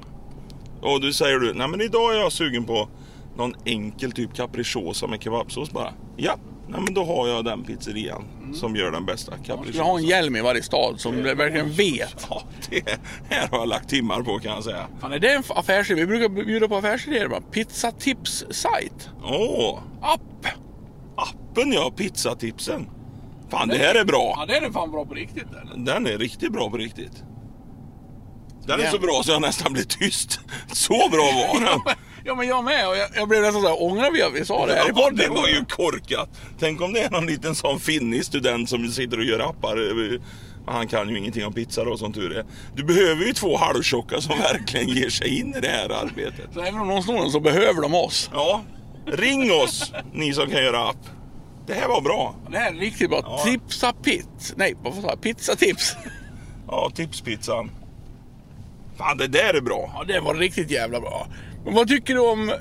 Och 0.80 1.00
du 1.00 1.12
säger 1.12 1.38
du, 1.38 1.54
nej 1.54 1.68
men 1.68 1.80
idag 1.80 2.14
är 2.14 2.18
jag 2.20 2.32
sugen 2.32 2.64
på 2.64 2.88
någon 3.36 3.54
enkel 3.64 4.12
typ 4.12 4.34
capricciosa 4.34 5.06
med 5.06 5.22
kebabsås 5.22 5.70
bara. 5.70 5.92
Ja, 6.16 6.36
Nej, 6.68 6.80
men 6.80 6.94
då 6.94 7.04
har 7.04 7.28
jag 7.28 7.44
den 7.44 7.64
pizzerian 7.64 8.24
som 8.54 8.76
gör 8.76 8.90
den 8.90 9.06
bästa 9.06 9.32
Man 9.48 9.64
skulle 9.64 9.82
ha 9.82 9.98
en 9.98 10.04
hjälm 10.04 10.36
i 10.36 10.40
varje 10.42 10.62
stad 10.62 11.00
som 11.00 11.22
verkligen 11.22 11.72
vet. 11.72 12.26
Ja, 12.30 12.42
det 12.70 13.34
här 13.34 13.48
har 13.48 13.58
jag 13.58 13.68
lagt 13.68 13.88
timmar 13.88 14.22
på 14.22 14.38
kan 14.38 14.52
jag 14.54 14.64
säga. 14.64 14.86
Fan, 15.00 15.12
är 15.12 15.18
det 15.18 15.32
en 15.34 15.42
affärsidé? 15.48 16.00
Vi 16.00 16.06
brukar 16.06 16.28
bjuda 16.28 16.68
på 16.68 16.76
affärsidéer. 16.76 17.28
bara. 17.28 17.40
Pizza 17.40 17.90
tips 17.92 18.44
sajt. 18.50 19.10
Åh, 19.24 19.78
App. 20.02 20.46
appen 21.16 21.72
ja, 21.72 21.92
pizzatipsen. 21.96 22.86
Fan, 23.50 23.68
det 23.68 23.78
här 23.78 23.94
är 23.94 24.04
bra. 24.04 24.34
Ja, 24.38 24.46
den 24.54 24.64
är 24.64 24.70
fan 24.72 24.90
bra 24.90 25.04
på 25.06 25.14
riktigt. 25.14 25.46
Eller? 25.62 25.76
Den 25.84 26.06
är 26.06 26.18
riktigt 26.18 26.52
bra 26.52 26.70
på 26.70 26.76
riktigt. 26.76 27.22
Den 28.66 28.80
är 28.80 28.84
Ja. 28.84 28.90
så 28.90 28.98
bra 28.98 29.20
så 29.24 29.30
jag 29.32 29.42
nästan 29.42 29.72
blir 29.72 29.84
tyst. 29.84 30.40
Så 30.72 30.92
bra 31.10 31.22
var 31.52 31.60
den. 31.60 31.80
Ja, 32.26 32.34
men 32.34 32.48
jag 32.48 32.64
med. 32.64 32.88
Och 32.88 32.96
jag, 32.96 33.08
jag 33.14 33.28
blev 33.28 33.42
nästan 33.42 33.62
så 33.62 33.68
här, 33.68 33.82
ångrar 33.82 34.10
vi 34.10 34.22
att 34.22 34.32
vi 34.34 34.44
sa 34.44 34.66
det 34.66 34.72
här 34.74 34.84
i 34.84 34.88
Ja, 34.88 34.94
podden? 34.94 35.16
det 35.16 35.28
var 35.40 35.48
ju 35.48 35.64
korkat. 35.64 36.28
Tänk 36.58 36.80
om 36.80 36.92
det 36.92 37.00
är 37.00 37.10
någon 37.10 37.26
liten 37.26 37.54
sån 37.54 37.80
finnig 37.80 38.24
student 38.24 38.68
som 38.68 38.88
sitter 38.88 39.18
och 39.18 39.24
gör 39.24 39.38
appar. 39.50 39.76
Han 40.66 40.88
kan 40.88 41.08
ju 41.08 41.18
ingenting 41.18 41.46
om 41.46 41.52
pizza 41.52 41.84
då 41.84 41.96
som 41.96 42.12
tur 42.12 42.36
är. 42.36 42.44
Du 42.74 42.84
behöver 42.84 43.24
ju 43.24 43.32
två 43.32 43.56
halvtjocka 43.56 44.20
som 44.20 44.38
verkligen 44.38 44.88
ger 44.88 45.08
sig 45.08 45.38
in 45.40 45.54
i 45.54 45.60
det 45.60 45.68
här 45.68 45.88
arbetet. 46.04 46.48
Så 46.54 46.60
även 46.60 46.80
om 46.80 46.88
någon 46.88 47.02
snor 47.02 47.28
så 47.28 47.40
behöver 47.40 47.82
de 47.82 47.94
oss. 47.94 48.30
Ja, 48.32 48.62
ring 49.06 49.52
oss 49.52 49.92
ni 50.12 50.32
som 50.32 50.50
kan 50.50 50.62
göra 50.64 50.88
app. 50.88 50.96
Det 51.66 51.74
här 51.74 51.88
var 51.88 52.00
bra. 52.00 52.34
Det 52.50 52.58
här 52.58 52.72
är 52.72 52.76
riktigt 52.76 53.10
bra. 53.10 53.20
Ja. 53.24 53.42
Tipsa 53.44 53.92
pizz. 53.92 54.54
Nej, 54.56 54.74
vad 54.82 54.94
sa 54.94 55.08
jag? 55.08 55.20
Pizzatips. 55.20 55.96
Ja, 56.68 56.90
tipspizzan. 56.94 57.70
Fan, 58.98 59.16
det 59.16 59.26
där 59.28 59.54
är 59.54 59.60
bra. 59.60 59.90
Ja, 59.94 60.04
det 60.04 60.20
var 60.20 60.34
riktigt 60.34 60.70
jävla 60.70 61.00
bra. 61.00 61.26
Men 61.66 61.74
vad 61.74 61.88
tycker 61.88 62.14
du 62.14 62.20
om... 62.20 62.52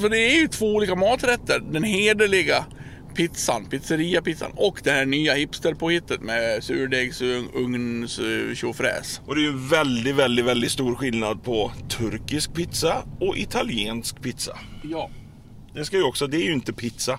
För 0.00 0.08
det 0.08 0.18
är 0.18 0.40
ju 0.40 0.48
två 0.48 0.74
olika 0.74 0.94
maträtter. 0.94 1.60
Den 1.70 1.84
hederliga 1.84 2.64
pizzan, 3.14 3.64
pizzeria-pizzan 3.64 4.50
och 4.56 4.80
det 4.84 4.90
här 4.90 5.06
nya 5.06 5.34
hipsterpåhittet 5.34 6.20
med 6.20 6.64
surdegsugns 6.64 8.20
tjofräs. 8.54 9.20
Och 9.26 9.34
det 9.34 9.40
är 9.40 9.42
ju 9.42 9.58
väldigt, 9.68 10.14
väldigt, 10.14 10.44
väldigt 10.44 10.70
stor 10.70 10.94
skillnad 10.94 11.44
på 11.44 11.72
turkisk 11.88 12.54
pizza 12.54 13.02
och 13.20 13.36
italiensk 13.36 14.22
pizza. 14.22 14.58
Ja. 14.82 15.10
Det 15.74 15.84
ska 15.84 15.96
ju 15.96 16.02
också, 16.02 16.26
det 16.26 16.36
är 16.36 16.44
ju 16.44 16.52
inte 16.52 16.72
pizza. 16.72 17.18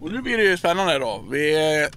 Och 0.00 0.12
nu 0.12 0.22
blir 0.22 0.38
det 0.38 0.44
ju 0.44 0.56
spännande 0.56 0.98
då. 0.98 1.24
Vi 1.30 1.54
eh, 1.54 1.88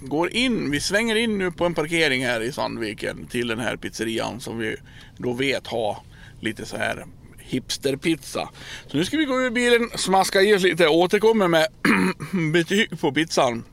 går 0.00 0.30
in, 0.30 0.70
vi 0.70 0.80
svänger 0.80 1.16
in 1.16 1.38
nu 1.38 1.50
på 1.50 1.66
en 1.66 1.74
parkering 1.74 2.26
här 2.26 2.40
i 2.40 2.52
Sandviken 2.52 3.26
till 3.26 3.48
den 3.48 3.58
här 3.58 3.76
pizzerian 3.76 4.40
som 4.40 4.58
vi 4.58 4.76
då 5.16 5.32
vet 5.32 5.66
har 5.66 5.96
lite 6.40 6.66
så 6.66 6.76
här 6.76 7.04
hipsterpizza. 7.38 8.48
Så 8.86 8.96
nu 8.96 9.04
ska 9.04 9.16
vi 9.16 9.24
gå 9.24 9.40
ur 9.40 9.50
bilen, 9.50 9.90
smaska 9.94 10.42
i 10.42 10.54
oss 10.54 10.62
lite, 10.62 10.88
återkommer 10.88 11.48
med 11.48 11.66
betyg 12.52 13.00
på 13.00 13.12
pizzan. 13.12 13.64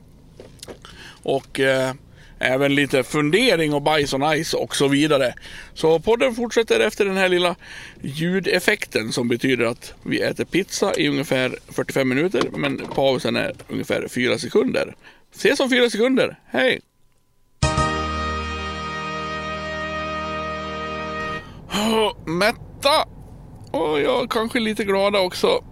Och 1.22 1.60
eh, 1.60 1.92
även 2.38 2.74
lite 2.74 3.02
fundering 3.02 3.74
och 3.74 3.82
bajs 3.82 4.14
och 4.14 4.20
nice 4.20 4.56
och 4.56 4.76
så 4.76 4.88
vidare. 4.88 5.34
Så 5.74 6.00
podden 6.00 6.34
fortsätter 6.34 6.80
efter 6.80 7.04
den 7.04 7.16
här 7.16 7.28
lilla 7.28 7.56
ljudeffekten 8.02 9.12
som 9.12 9.28
betyder 9.28 9.64
att 9.64 9.94
vi 10.02 10.20
äter 10.20 10.44
pizza 10.44 10.94
i 10.94 11.08
ungefär 11.08 11.58
45 11.68 12.08
minuter 12.08 12.42
men 12.56 12.78
pausen 12.94 13.36
är 13.36 13.52
ungefär 13.68 14.08
4 14.08 14.38
sekunder. 14.38 14.96
Ses 15.34 15.60
om 15.60 15.70
4 15.70 15.90
sekunder, 15.90 16.38
hej! 16.46 16.80
Mätta! 22.24 23.08
Och 23.70 24.00
jag 24.00 24.30
kanske 24.30 24.60
lite 24.60 24.84
glada 24.84 25.20
också. 25.20 25.64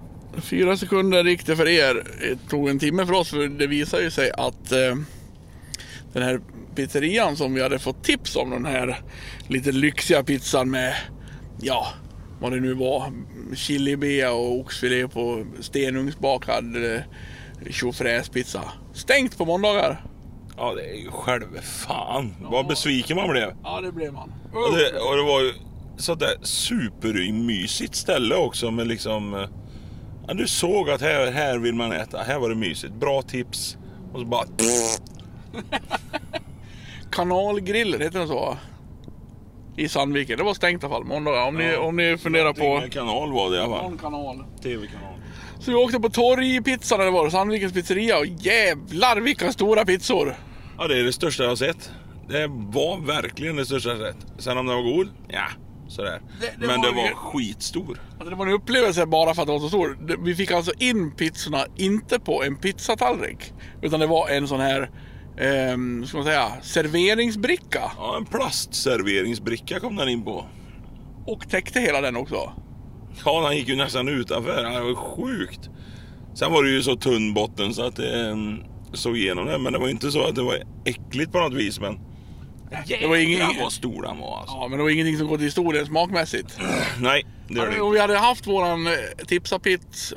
Fyra 0.42 0.76
sekunder 0.76 1.24
gick 1.24 1.46
det 1.46 1.56
för 1.56 1.68
er. 1.68 2.04
Det 2.20 2.50
tog 2.50 2.68
en 2.68 2.78
timme 2.78 3.06
för 3.06 3.12
oss 3.12 3.30
för 3.30 3.48
det 3.48 3.66
visar 3.66 4.00
ju 4.00 4.10
sig 4.10 4.30
att 4.30 4.72
eh, 4.72 4.96
den 6.12 6.22
här 6.22 6.40
pizzerian 6.74 7.36
som 7.36 7.54
vi 7.54 7.62
hade 7.62 7.78
fått 7.78 8.04
tips 8.04 8.36
om, 8.36 8.50
den 8.50 8.66
här 8.66 9.00
lite 9.48 9.72
lyxiga 9.72 10.22
pizzan 10.22 10.70
med, 10.70 10.94
ja, 11.60 11.86
vad 12.40 12.52
det 12.52 12.60
nu 12.60 12.74
var, 12.74 13.12
chilibea 13.54 14.32
och 14.32 14.60
oxfilé 14.60 15.08
på 15.08 15.46
stenugnsbakad 15.60 16.94
eh, 16.94 17.00
tjofräspizza. 17.70 18.62
Stängt 18.92 19.38
på 19.38 19.44
måndagar. 19.44 20.04
Ja, 20.56 20.74
det 20.74 20.82
är 20.82 20.94
ju 20.94 21.10
själve 21.10 21.62
fan. 21.62 22.34
Vad 22.40 22.66
besviken 22.66 23.16
man 23.16 23.30
blev. 23.30 23.56
Ja, 23.62 23.80
det 23.80 23.92
blev 23.92 24.12
man. 24.12 24.32
Och 24.52 24.76
det, 24.76 24.98
och 25.00 25.16
det 25.16 25.22
var 25.22 25.40
ju 25.40 25.52
sånt 25.96 26.20
där 26.20 26.34
supermysigt 26.42 27.94
ställe 27.94 28.34
också 28.36 28.70
med 28.70 28.86
liksom... 28.86 29.34
eh, 29.34 29.48
Ja, 30.28 30.34
du 30.34 30.46
såg 30.46 30.90
att 30.90 31.00
här, 31.00 31.30
här 31.30 31.58
vill 31.58 31.74
man 31.74 31.92
äta. 31.92 32.18
Här 32.18 32.38
var 32.38 32.48
det 32.48 32.54
mysigt. 32.54 32.94
Bra 32.94 33.22
tips. 33.22 33.76
Och 34.12 34.20
så 34.20 34.26
bara... 34.26 34.44
Kanalgrillen, 37.12 38.00
heter 38.00 38.18
den 38.18 38.28
så? 38.28 38.56
I 39.76 39.88
Sandviken. 39.88 40.38
Det 40.38 40.44
var 40.44 40.54
stängt 40.54 40.82
i 40.82 40.86
alla 40.86 40.94
fall, 40.94 41.04
måndagar. 41.04 41.46
Om, 41.48 41.56
ni, 41.56 41.76
om 41.76 41.96
ni 41.96 42.16
funderar 42.18 42.52
på 42.52 42.64
Ingen 42.64 42.90
kanal 42.90 43.32
var 43.32 43.50
det 43.50 43.56
i 43.56 43.60
alla 43.60 43.76
fall. 43.76 43.84
någon 43.90 43.98
kanal. 43.98 44.44
TV-kanal. 44.62 45.14
Så 45.60 45.70
vi 45.70 45.76
åkte 45.76 46.00
på 46.00 46.08
Torgpizzan 46.10 47.00
eller 47.00 47.10
var 47.10 47.24
det, 47.24 47.30
Sandvikens 47.30 47.72
pizzeria 47.72 48.18
och 48.18 48.26
jävlar 48.26 49.20
vilka 49.20 49.52
stora 49.52 49.84
pizzor! 49.84 50.36
Ja, 50.78 50.88
det 50.88 50.98
är 50.98 51.02
det 51.04 51.12
största 51.12 51.42
jag 51.42 51.50
har 51.50 51.56
sett. 51.56 51.90
Det 52.28 52.46
var 52.48 53.06
verkligen 53.06 53.56
det 53.56 53.66
största 53.66 53.88
jag 53.88 53.96
har 53.96 54.04
sett. 54.06 54.16
Sen 54.38 54.58
om 54.58 54.66
den 54.66 54.76
var 54.76 54.82
god? 54.82 55.08
Ja, 55.28 55.44
sådär. 55.94 56.20
Det- 56.40 56.46
det 56.60 56.66
Men 56.66 56.80
var 56.80 56.88
det 56.88 56.94
var 56.96 57.08
ju- 57.08 57.14
skitstor. 57.14 58.00
Alltså 58.12 58.30
det 58.30 58.36
var 58.36 58.46
en 58.46 58.52
upplevelse 58.52 59.06
bara 59.06 59.34
för 59.34 59.42
att 59.42 59.48
det 59.48 59.52
var 59.52 59.60
så 59.60 59.68
stor. 59.68 59.98
Vi 60.24 60.34
fick 60.34 60.50
alltså 60.50 60.72
in 60.78 61.10
pizzorna 61.16 61.64
inte 61.76 62.18
på 62.18 62.42
en 62.44 62.56
pizzatallrik. 62.56 63.52
Utan 63.82 64.00
det 64.00 64.06
var 64.06 64.28
en 64.28 64.48
sån 64.48 64.60
här, 64.60 64.90
ehm, 65.38 66.06
ska 66.06 66.16
man 66.16 66.26
säga, 66.26 66.48
serveringsbricka. 66.62 67.92
Ja, 67.98 68.16
en 68.16 68.24
plastserveringsbricka 68.24 69.80
kom 69.80 69.96
den 69.96 70.08
in 70.08 70.22
på. 70.24 70.44
Och 71.26 71.48
täckte 71.48 71.80
hela 71.80 72.00
den 72.00 72.16
också. 72.16 72.52
Ja, 73.24 73.48
den 73.48 73.56
gick 73.58 73.68
ju 73.68 73.76
nästan 73.76 74.08
utanför. 74.08 74.62
Det 74.62 74.80
var 74.80 74.94
sjukt. 74.94 75.70
Sen 76.34 76.52
var 76.52 76.62
det 76.64 76.70
ju 76.70 76.82
så 76.82 76.96
tunn 76.96 77.34
botten 77.34 77.74
så 77.74 77.82
att 77.82 77.96
det 77.96 78.30
um, 78.30 78.62
såg 78.92 79.16
igenom 79.16 79.46
det. 79.46 79.58
Men 79.58 79.72
det 79.72 79.78
var 79.78 79.88
inte 79.88 80.10
så 80.10 80.22
att 80.24 80.34
det 80.34 80.42
var 80.42 80.58
äckligt 80.84 81.32
på 81.32 81.38
något 81.38 81.54
vis. 81.54 81.80
Men 81.80 81.98
Det 83.00 83.06
var 83.06 83.16
ingen- 83.16 83.62
vad 83.62 83.72
stor 83.72 84.02
den 84.02 84.18
var 84.18 84.38
alltså. 84.40 84.56
Ja, 84.56 84.68
men 84.68 84.78
det 84.78 84.82
var 84.84 84.90
ingenting 84.90 85.18
som 85.18 85.26
går 85.26 85.36
till 85.36 85.44
historien 85.44 85.86
smakmässigt. 85.86 86.58
Nej, 87.00 87.26
det 87.48 87.60
är 87.60 87.70
det 87.70 87.80
Om 87.80 87.92
vi 87.92 88.00
hade 88.00 88.18
haft 88.18 88.46
våran 88.46 88.86
eh, 88.86 88.92
tipsapizz... 89.26 90.14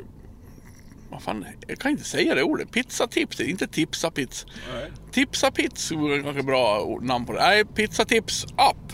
Vad 1.09 1.21
fan, 1.21 1.45
jag 1.67 1.79
kan 1.79 1.91
inte 1.91 2.03
säga 2.03 2.35
det 2.35 2.43
ordet. 2.43 2.75
Är 2.75 3.41
inte 3.49 3.67
tipsapizz. 3.67 4.45
Nej. 4.73 4.91
Tipsapizz 5.11 5.91
vore 5.91 6.23
kanske 6.23 6.43
bra 6.43 6.97
namn 7.01 7.25
på 7.25 7.33
det. 7.33 7.39
Nej, 7.39 7.65
pizzatips 7.65 8.45
app. 8.57 8.93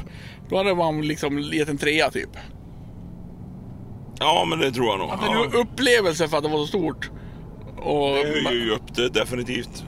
Då 0.50 0.58
hade 0.58 0.76
man 0.76 1.02
liksom 1.02 1.40
gett 1.40 1.70
en 1.70 1.78
trea 1.78 2.12
typ. 2.12 2.30
Ja, 4.20 4.46
men 4.50 4.60
det 4.60 4.72
tror 4.72 4.86
jag 4.88 5.00
nog. 5.00 5.10
Att 5.10 5.22
det 5.22 5.28
är 5.28 5.46
en 5.46 5.54
upplevelse 5.54 6.28
för 6.28 6.38
att 6.38 6.44
det 6.44 6.50
var 6.50 6.58
så 6.60 6.68
stort. 6.68 7.10
Och, 7.78 8.16
det 8.16 8.44
höjer 8.46 8.66
ju 8.66 8.72
upp 8.72 8.96
det 8.96 9.10
definitivt. 9.10 9.84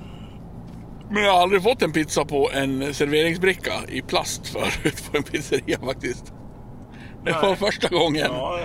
Men 1.10 1.24
jag 1.24 1.32
har 1.34 1.41
aldrig 1.41 1.64
fått 1.64 1.82
en 1.82 1.91
pizza 1.91 2.26
på 2.26 2.49
en 2.53 2.93
serveringsbricka 2.93 3.74
i 3.88 4.01
plast 4.01 4.47
förut 4.47 5.12
på 5.12 5.18
en 5.18 5.24
pizzeria 5.24 5.80
faktiskt. 5.80 6.34
Det 7.26 7.32
var 7.32 7.56
första 7.56 7.88
gången. 7.88 8.28
Ja, 8.32 8.60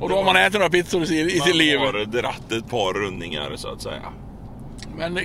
Och 0.00 0.08
då 0.08 0.16
har 0.16 0.24
man 0.24 0.36
ätit 0.36 0.54
några 0.54 0.70
pizzor 0.70 1.12
i 1.12 1.20
i 1.20 1.38
man 1.38 1.46
sitt 1.46 1.56
liv. 1.56 1.78
har 1.78 2.04
dratt 2.04 2.52
ett 2.52 2.68
par 2.70 2.94
rundningar 2.94 3.52
så 3.56 3.68
att 3.68 3.82
säga. 3.82 4.12
Men 4.96 5.18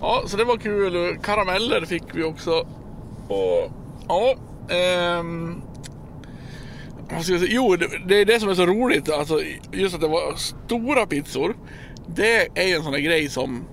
ja, 0.00 0.22
så 0.26 0.36
det 0.36 0.44
var 0.44 0.56
kul. 0.56 1.18
Karameller 1.22 1.86
fick 1.86 2.02
vi 2.12 2.22
också. 2.22 2.66
Och 3.28 3.72
ja, 4.08 4.34
ehm? 4.74 5.62
Jo, 7.48 7.76
det, 8.06 8.20
är 8.20 8.24
det 8.24 8.40
som 8.40 8.48
är 8.48 8.54
så 8.54 8.66
roligt. 8.66 9.10
Alltså, 9.10 9.40
just 9.72 9.94
att 9.94 10.00
det 10.00 10.08
var 10.08 10.34
stora 10.34 11.06
pizzor. 11.06 11.56
Det 12.06 12.36
är 12.54 12.76
en 12.76 12.82
sån 12.82 12.92
där 12.92 12.98
grej 12.98 13.28
som 13.28 13.64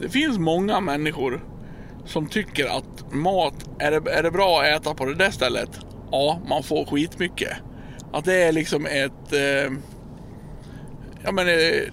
det 0.00 0.08
finns 0.08 0.38
många 0.38 0.80
människor 0.80 1.44
som 2.04 2.26
tycker 2.26 2.66
att 2.66 3.12
mat, 3.12 3.54
är 3.78 3.90
det, 3.90 4.10
är 4.12 4.22
det 4.22 4.30
bra 4.30 4.60
att 4.60 4.66
äta 4.66 4.94
på 4.94 5.04
det 5.04 5.14
där 5.14 5.30
stället? 5.30 5.70
Ja, 6.10 6.40
man 6.48 6.62
får 6.62 6.84
skitmycket. 6.84 7.52
Att 8.12 8.24
det 8.24 8.42
är 8.42 8.52
liksom 8.52 8.86
ett... 8.86 9.32
Eh, 9.32 9.72
ja 11.24 11.32
men 11.32 11.46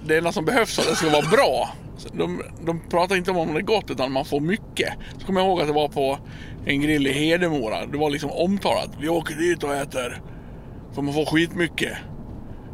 det 0.07 0.17
enda 0.17 0.31
som 0.31 0.45
behövs 0.45 0.75
för 0.75 0.81
att 0.81 0.89
det 0.89 0.95
ska 0.95 1.09
vara 1.09 1.29
bra. 1.29 1.69
De, 2.13 2.41
de 2.65 2.79
pratar 2.89 3.15
inte 3.15 3.31
om 3.31 3.37
om 3.37 3.53
det 3.53 3.59
är 3.59 3.63
gott 3.63 3.91
utan 3.91 4.11
man 4.11 4.25
får 4.25 4.39
mycket. 4.39 4.93
Så 5.17 5.25
kommer 5.25 5.41
jag 5.41 5.47
ihåg 5.47 5.61
att 5.61 5.67
det 5.67 5.73
var 5.73 5.87
på 5.87 6.17
en 6.65 6.81
grill 6.81 7.07
i 7.07 7.11
Hedemora. 7.11 7.85
Det 7.85 7.97
var 7.97 8.09
liksom 8.09 8.31
omtalat. 8.31 8.89
Vi 8.99 9.09
åker 9.09 9.35
dit 9.35 9.63
och 9.63 9.75
äter. 9.75 10.21
För 10.93 11.01
man 11.01 11.13
får 11.13 11.25
skitmycket. 11.25 11.97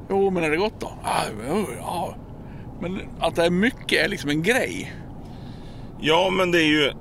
Jo 0.09 0.29
men 0.29 0.43
är 0.43 0.49
det 0.49 0.57
gott 0.57 0.79
då? 0.79 0.87
Ah, 1.03 1.23
ja, 1.47 1.65
ja. 1.77 2.15
Men 2.81 2.99
att 3.19 3.35
det 3.35 3.45
är 3.45 3.49
mycket 3.49 4.05
är 4.05 4.09
liksom 4.09 4.29
en 4.29 4.43
grej. 4.43 4.93
Ja, 6.01 6.29
men 6.29 6.51
det 6.51 6.57
är 6.63 6.67
ju... 6.67 6.91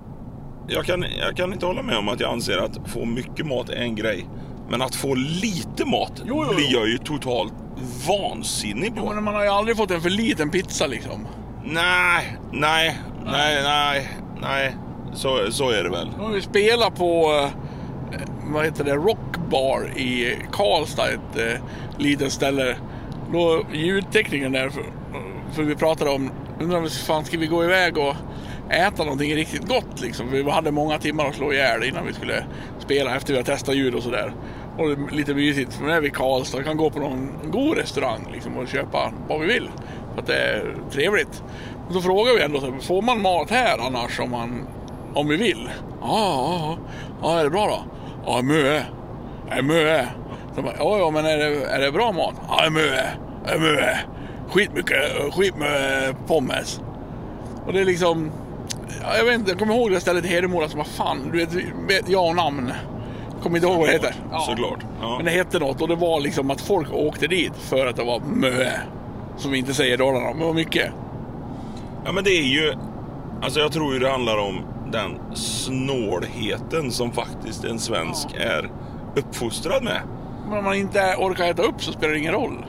Jag 0.68 0.84
kan, 0.84 1.04
jag 1.18 1.36
kan 1.36 1.52
inte 1.52 1.66
hålla 1.66 1.82
med 1.82 1.96
om 1.98 2.08
att 2.08 2.20
jag 2.20 2.32
anser 2.32 2.58
att 2.58 2.90
få 2.90 3.04
mycket 3.04 3.46
mat 3.46 3.68
är 3.68 3.76
en 3.76 3.94
grej. 3.94 4.26
Men 4.70 4.82
att 4.82 4.94
få 4.94 5.14
lite 5.14 5.84
mat 5.84 6.12
Jo, 6.24 6.44
jo, 6.48 6.54
blir 6.54 6.72
jag 6.72 6.88
ju 6.88 6.98
totalt 6.98 7.52
vansinnig 8.08 8.94
på. 8.96 9.02
Jo, 9.06 9.14
men 9.14 9.24
man 9.24 9.34
har 9.34 9.42
ju 9.42 9.48
aldrig 9.48 9.76
fått 9.76 9.90
en 9.90 10.00
för 10.00 10.10
liten 10.10 10.50
pizza 10.50 10.86
liksom. 10.86 11.26
Nej, 11.64 12.38
nej, 12.52 12.98
nej, 13.24 13.62
nej, 13.62 14.08
nej. 14.40 14.76
Så, 15.14 15.52
så 15.52 15.70
är 15.70 15.82
det 15.82 15.90
väl. 15.90 16.08
Nu 16.18 16.24
har 16.24 16.30
vi 16.32 16.40
spelat 16.40 16.96
på, 16.96 17.32
eh, 18.12 18.20
vad 18.52 18.64
heter 18.64 18.84
det, 18.84 18.94
Rockbar 18.94 19.98
i 19.98 20.36
Karlstad, 20.52 21.08
ett 21.08 21.36
eh, 21.36 21.60
litet 21.98 22.32
ställe. 22.32 22.76
Då 23.32 23.62
ljudteknikern 23.72 24.52
där, 24.52 24.70
för, 24.70 24.84
för 25.52 25.62
vi 25.62 25.76
pratade 25.76 26.10
om, 26.10 26.30
undrar 26.60 26.78
om 26.78 26.88
fan 27.06 27.24
ska 27.24 27.38
vi 27.38 27.46
gå 27.46 27.64
iväg 27.64 27.98
och 27.98 28.16
äta 28.70 29.04
någonting 29.04 29.34
riktigt 29.34 29.68
gott 29.68 30.00
liksom. 30.00 30.30
Vi 30.30 30.50
hade 30.50 30.70
många 30.70 30.98
timmar 30.98 31.26
att 31.26 31.34
slå 31.34 31.52
ihjäl 31.52 31.84
innan 31.84 32.06
vi 32.06 32.12
skulle 32.12 32.44
spela 32.78 33.16
efter 33.16 33.32
vi 33.32 33.38
har 33.38 33.44
testat 33.44 33.76
ljud 33.76 33.94
och 33.94 34.02
sådär. 34.02 34.34
Och 34.78 34.88
det 34.88 34.92
är 34.92 35.16
lite 35.16 35.34
mysigt, 35.34 35.74
för 35.74 35.84
nu 35.84 35.92
är 35.92 36.00
vi 36.00 36.08
i 36.08 36.10
Karlstad 36.10 36.58
och 36.58 36.64
kan 36.64 36.76
gå 36.76 36.90
på 36.90 36.98
någon 36.98 37.38
god 37.44 37.76
restaurang 37.76 38.28
liksom, 38.32 38.56
och 38.56 38.68
köpa 38.68 39.12
vad 39.28 39.40
vi 39.40 39.46
vill. 39.46 39.70
För 40.14 40.20
att 40.20 40.26
det 40.26 40.36
är 40.36 40.76
trevligt. 40.90 41.42
Och 41.88 41.94
så 41.94 42.00
frågar 42.00 42.34
vi 42.34 42.42
ändå, 42.42 42.60
får 42.80 43.02
man 43.02 43.22
mat 43.22 43.50
här 43.50 43.78
annars 43.78 44.20
om, 44.20 44.30
man, 44.30 44.68
om 45.14 45.28
vi 45.28 45.36
vill? 45.36 45.70
Ja, 46.00 46.08
ja, 46.60 46.78
ja, 47.22 47.40
är 47.40 47.44
det 47.44 47.50
bra 47.50 47.66
då? 47.66 47.84
Ja, 48.26 48.42
mö. 48.42 48.82
Ja, 49.50 49.62
mö. 49.62 50.06
Så 50.54 50.62
bara, 50.62 50.74
ja, 50.78 50.98
ja, 50.98 51.10
men 51.10 51.24
är 51.24 51.36
det, 51.36 51.64
är 51.64 51.80
det 51.80 51.92
bra 51.92 52.12
mat? 52.12 52.34
Ja, 52.48 52.70
mö. 52.70 52.96
Ja, 53.46 53.58
mycket. 53.58 53.96
Skitmycket, 54.50 55.34
skitmycket 55.34 56.26
pommes. 56.26 56.80
Och 57.66 57.72
det 57.72 57.80
är 57.80 57.84
liksom, 57.84 58.30
jag 59.16 59.24
vet 59.24 59.34
inte, 59.34 59.50
jag 59.50 59.58
kommer 59.58 59.74
ihåg 59.74 59.90
det 59.90 60.00
stället 60.00 60.24
i 60.24 60.28
Hedemora 60.28 60.68
som 60.68 60.78
var 60.78 60.84
fan, 60.84 61.30
du 61.32 61.46
vet, 61.86 62.08
jag 62.08 62.28
och 62.28 62.36
namn. 62.36 62.72
Kommer 63.42 63.56
inte 63.56 63.68
ihåg 63.68 63.78
vad 63.78 63.88
det 63.88 63.92
heter. 63.92 64.14
Ja. 64.30 64.40
Såklart. 64.40 64.78
Ja. 65.00 65.16
Men 65.16 65.24
det 65.24 65.30
hette 65.30 65.58
något 65.58 65.80
och 65.80 65.88
det 65.88 65.94
var 65.94 66.20
liksom 66.20 66.50
att 66.50 66.60
folk 66.60 66.92
åkte 66.92 67.26
dit 67.26 67.52
för 67.56 67.86
att 67.86 67.96
det 67.96 68.04
var 68.04 68.20
mö. 68.20 68.70
Som 69.36 69.50
vi 69.50 69.58
inte 69.58 69.74
säger 69.74 69.94
i 69.94 69.96
Dalarna, 69.96 70.28
men 70.28 70.38
det 70.38 70.44
var 70.44 70.54
mycket. 70.54 70.90
Ja 72.04 72.12
men 72.12 72.24
det 72.24 72.30
är 72.30 72.42
ju, 72.42 72.74
alltså 73.42 73.60
jag 73.60 73.72
tror 73.72 73.94
ju 73.94 73.98
det 73.98 74.10
handlar 74.10 74.38
om 74.38 74.60
den 74.92 75.36
snålheten 75.36 76.90
som 76.90 77.12
faktiskt 77.12 77.64
en 77.64 77.78
svensk 77.78 78.28
är 78.34 78.70
uppfostrad 79.16 79.82
med. 79.82 80.00
Men 80.48 80.58
om 80.58 80.64
man 80.64 80.74
inte 80.74 81.14
orkar 81.18 81.44
äta 81.44 81.62
upp 81.62 81.82
så 81.82 81.92
spelar 81.92 82.12
det 82.12 82.18
ingen 82.18 82.32
roll. 82.32 82.64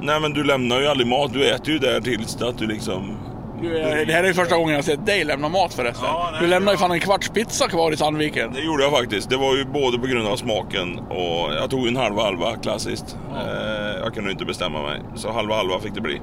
Nej 0.00 0.20
men 0.20 0.32
du 0.32 0.44
lämnar 0.44 0.80
ju 0.80 0.86
aldrig 0.86 1.08
mat, 1.08 1.32
du 1.32 1.50
äter 1.50 1.68
ju 1.68 1.78
där 1.78 2.00
tills 2.00 2.42
att 2.42 2.58
du 2.58 2.66
liksom... 2.66 3.16
Du, 3.60 3.68
det 4.04 4.12
här 4.12 4.22
är 4.22 4.28
ju 4.28 4.34
första 4.34 4.56
gången 4.56 4.74
jag 4.74 4.84
sett 4.84 5.06
dig 5.06 5.24
lämna 5.24 5.48
mat 5.48 5.74
förresten. 5.74 6.04
Ja, 6.04 6.28
nej, 6.32 6.40
du 6.42 6.46
lämnar 6.46 6.72
ju 6.72 6.76
ja. 6.76 6.80
fan 6.80 6.90
en 6.90 7.00
kvarts 7.00 7.28
pizza 7.28 7.68
kvar 7.68 7.92
i 7.92 7.96
Sandviken. 7.96 8.52
Det 8.52 8.60
gjorde 8.60 8.82
jag 8.82 8.92
faktiskt. 8.92 9.30
Det 9.30 9.36
var 9.36 9.56
ju 9.56 9.64
både 9.64 9.98
på 9.98 10.06
grund 10.06 10.28
av 10.28 10.36
smaken 10.36 10.98
och 10.98 11.54
jag 11.54 11.70
tog 11.70 11.88
en 11.88 11.96
halva 11.96 12.22
halva 12.22 12.56
klassiskt. 12.56 13.16
Eh, 13.30 13.98
jag 14.02 14.14
kunde 14.14 14.30
inte 14.30 14.44
bestämma 14.44 14.82
mig. 14.82 15.00
Så 15.14 15.32
halva 15.32 15.54
halva 15.54 15.80
fick 15.80 15.94
det 15.94 16.00
bli. 16.00 16.20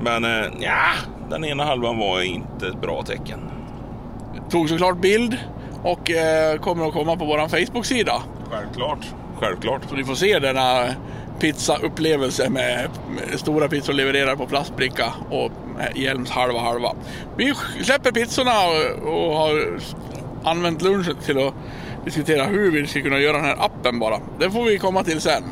Men 0.00 0.24
eh, 0.24 0.46
ja, 0.60 0.92
den 1.30 1.44
ena 1.44 1.64
halvan 1.64 1.98
var 1.98 2.22
inte 2.22 2.66
ett 2.66 2.80
bra 2.80 3.02
tecken. 3.02 3.40
Tog 4.50 4.68
såklart 4.68 5.00
bild 5.00 5.38
och 5.82 6.10
eh, 6.10 6.58
kommer 6.58 6.86
att 6.86 6.92
komma 6.92 7.16
på 7.16 7.24
vår 7.24 7.48
Facebook-sida. 7.48 8.22
Självklart. 8.50 9.06
Självklart. 9.40 9.82
Så 9.88 9.94
ni 9.94 10.04
får 10.04 10.14
se 10.14 10.38
denna 10.38 10.86
pizzaupplevelse 11.40 12.50
med 12.50 12.88
stora 13.34 13.68
pizzor 13.68 13.92
levererade 13.92 14.36
på 14.36 14.46
plastbricka 14.46 15.12
och 15.30 15.50
Hjelms 15.94 16.30
halva 16.30 16.60
halva. 16.60 16.92
Vi 17.36 17.54
släpper 17.82 18.12
pizzorna 18.12 18.52
och, 18.68 19.12
och 19.28 19.36
har 19.36 19.78
använt 20.44 20.82
lunchen 20.82 21.16
till 21.24 21.38
att 21.46 21.54
diskutera 22.04 22.44
hur 22.44 22.70
vi 22.70 22.86
ska 22.86 23.02
kunna 23.02 23.18
göra 23.18 23.36
den 23.36 23.44
här 23.46 23.56
appen 23.64 23.98
bara. 23.98 24.18
Det 24.38 24.50
får 24.50 24.64
vi 24.64 24.78
komma 24.78 25.04
till 25.04 25.20
sen. 25.20 25.42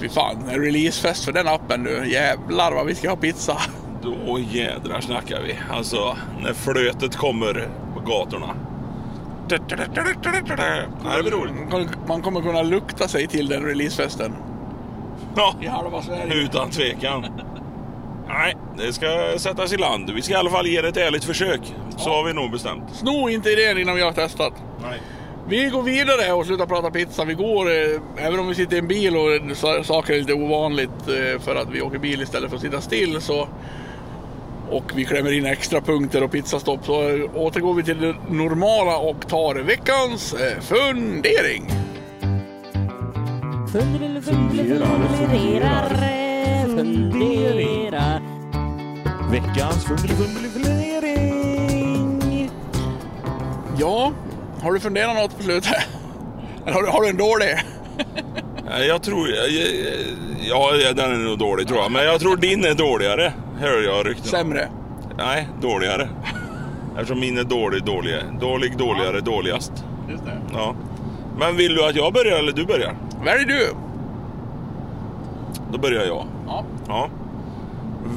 Fy 0.00 0.08
fan, 0.08 0.36
releasefest 0.50 1.24
för 1.24 1.32
den 1.32 1.48
appen 1.48 1.82
nu. 1.82 2.04
Jävlar 2.10 2.72
vad 2.72 2.86
vi 2.86 2.94
ska 2.94 3.08
ha 3.08 3.16
pizza. 3.16 3.56
Då 4.02 4.38
jädrar 4.50 5.00
snackar 5.00 5.40
vi. 5.46 5.54
Alltså, 5.70 6.16
när 6.42 6.52
flötet 6.52 7.16
kommer 7.16 7.68
på 7.94 8.00
gatorna. 8.00 8.54
Det 9.48 9.58
blir 11.22 11.30
roligt. 11.30 11.54
Man 11.54 11.70
kommer- 11.70 11.88
Man 12.08 12.22
kommer 12.22 12.40
kunna 12.40 12.62
lukta 12.62 13.08
sig 13.08 13.26
till 13.26 13.48
den 13.48 13.62
releasefesten. 13.62 14.32
Ja, 15.36 15.54
I 15.60 15.66
halva 15.66 16.02
Sverige. 16.02 16.34
utan 16.34 16.70
tvekan. 16.70 17.26
Nej, 18.28 18.56
det 18.76 18.92
ska 18.92 19.06
sättas 19.38 19.72
i 19.72 19.76
land. 19.76 20.10
Vi 20.10 20.22
ska 20.22 20.34
i 20.34 20.36
alla 20.36 20.50
fall 20.50 20.66
ge 20.66 20.80
det 20.82 20.88
ett 20.88 20.96
ärligt 20.96 21.24
försök. 21.24 21.60
Så 21.96 22.10
har 22.10 22.24
vi 22.24 22.32
nog 22.32 22.50
bestämt. 22.50 22.84
Sno 22.92 23.28
inte 23.28 23.50
idén 23.50 23.78
innan 23.78 23.96
vi 23.96 24.02
har 24.02 24.12
testat. 24.12 24.52
Nej. 24.82 25.00
Vi 25.48 25.64
går 25.70 25.82
vidare 25.82 26.32
och 26.32 26.46
slutar 26.46 26.66
prata 26.66 26.90
pizza. 26.90 27.24
Vi 27.24 27.34
går, 27.34 27.66
eh, 27.70 28.26
även 28.26 28.40
om 28.40 28.48
vi 28.48 28.54
sitter 28.54 28.76
i 28.76 28.78
en 28.78 28.88
bil 28.88 29.16
och 29.16 29.56
sa- 29.56 29.82
saker 29.84 30.14
är 30.14 30.18
lite 30.18 30.32
ovanligt 30.34 30.90
eh, 31.08 31.40
för 31.40 31.56
att 31.56 31.68
vi 31.72 31.80
åker 31.82 31.98
bil 31.98 32.22
istället 32.22 32.50
för 32.50 32.56
att 32.56 32.62
sitta 32.62 32.80
still 32.80 33.20
så 33.20 33.48
och 34.70 34.92
vi 34.94 35.04
klämmer 35.04 35.32
in 35.32 35.46
extra 35.46 35.80
punkter 35.80 36.22
och 36.22 36.32
pizzastopp 36.32 36.84
så 36.86 37.08
eh, 37.08 37.30
återgår 37.34 37.74
vi 37.74 37.82
till 37.82 38.00
det 38.00 38.14
normala 38.30 38.96
och 38.98 39.28
tar 39.28 39.54
veckans 39.54 40.34
eh, 40.34 40.60
fundering. 40.60 41.70
Funderar, 43.72 44.20
funderar, 44.20 44.88
funderar. 46.78 48.20
Veckans 49.30 49.84
fundering. 49.84 50.10
Ja, 53.78 54.12
har 54.62 54.72
du 54.72 54.80
funderat 54.80 55.16
något 55.16 55.36
på 55.36 55.42
slutet? 55.42 55.72
Eller 56.66 56.72
har 56.74 56.82
du, 56.82 56.88
har 56.88 57.02
du 57.02 57.08
en 57.08 57.16
dålig? 57.16 57.48
Nej, 58.68 58.86
Jag 58.86 59.02
tror... 59.02 59.28
Ja, 60.40 60.72
den 60.96 61.12
är 61.12 61.16
nog 61.16 61.38
dålig 61.38 61.68
tror 61.68 61.80
jag. 61.80 61.92
Men 61.92 62.04
jag 62.04 62.20
tror 62.20 62.36
din 62.36 62.64
är 62.64 62.74
dåligare. 62.74 63.32
Hör 63.60 63.82
jag 63.82 64.06
rykten. 64.06 64.26
Sämre? 64.26 64.68
Nej, 65.16 65.48
dåligare. 65.60 66.08
Eftersom 66.94 67.20
min 67.20 67.38
är 67.38 67.44
dålig, 67.44 67.84
dålig. 67.84 68.14
Dålig, 68.40 68.76
dåligare, 68.76 69.20
dåligast. 69.20 69.72
Just 70.10 70.24
det. 70.24 70.40
Ja. 70.52 70.74
Men 71.38 71.56
vill 71.56 71.74
du 71.74 71.84
att 71.84 71.96
jag 71.96 72.12
börjar 72.12 72.38
eller 72.38 72.52
du 72.52 72.64
börjar? 72.64 72.96
Välj 73.24 73.44
du! 73.44 73.68
Då 75.72 75.78
börjar 75.78 76.06
jag. 76.06 76.26
Ja. 76.48 76.64
Ja. 76.88 77.08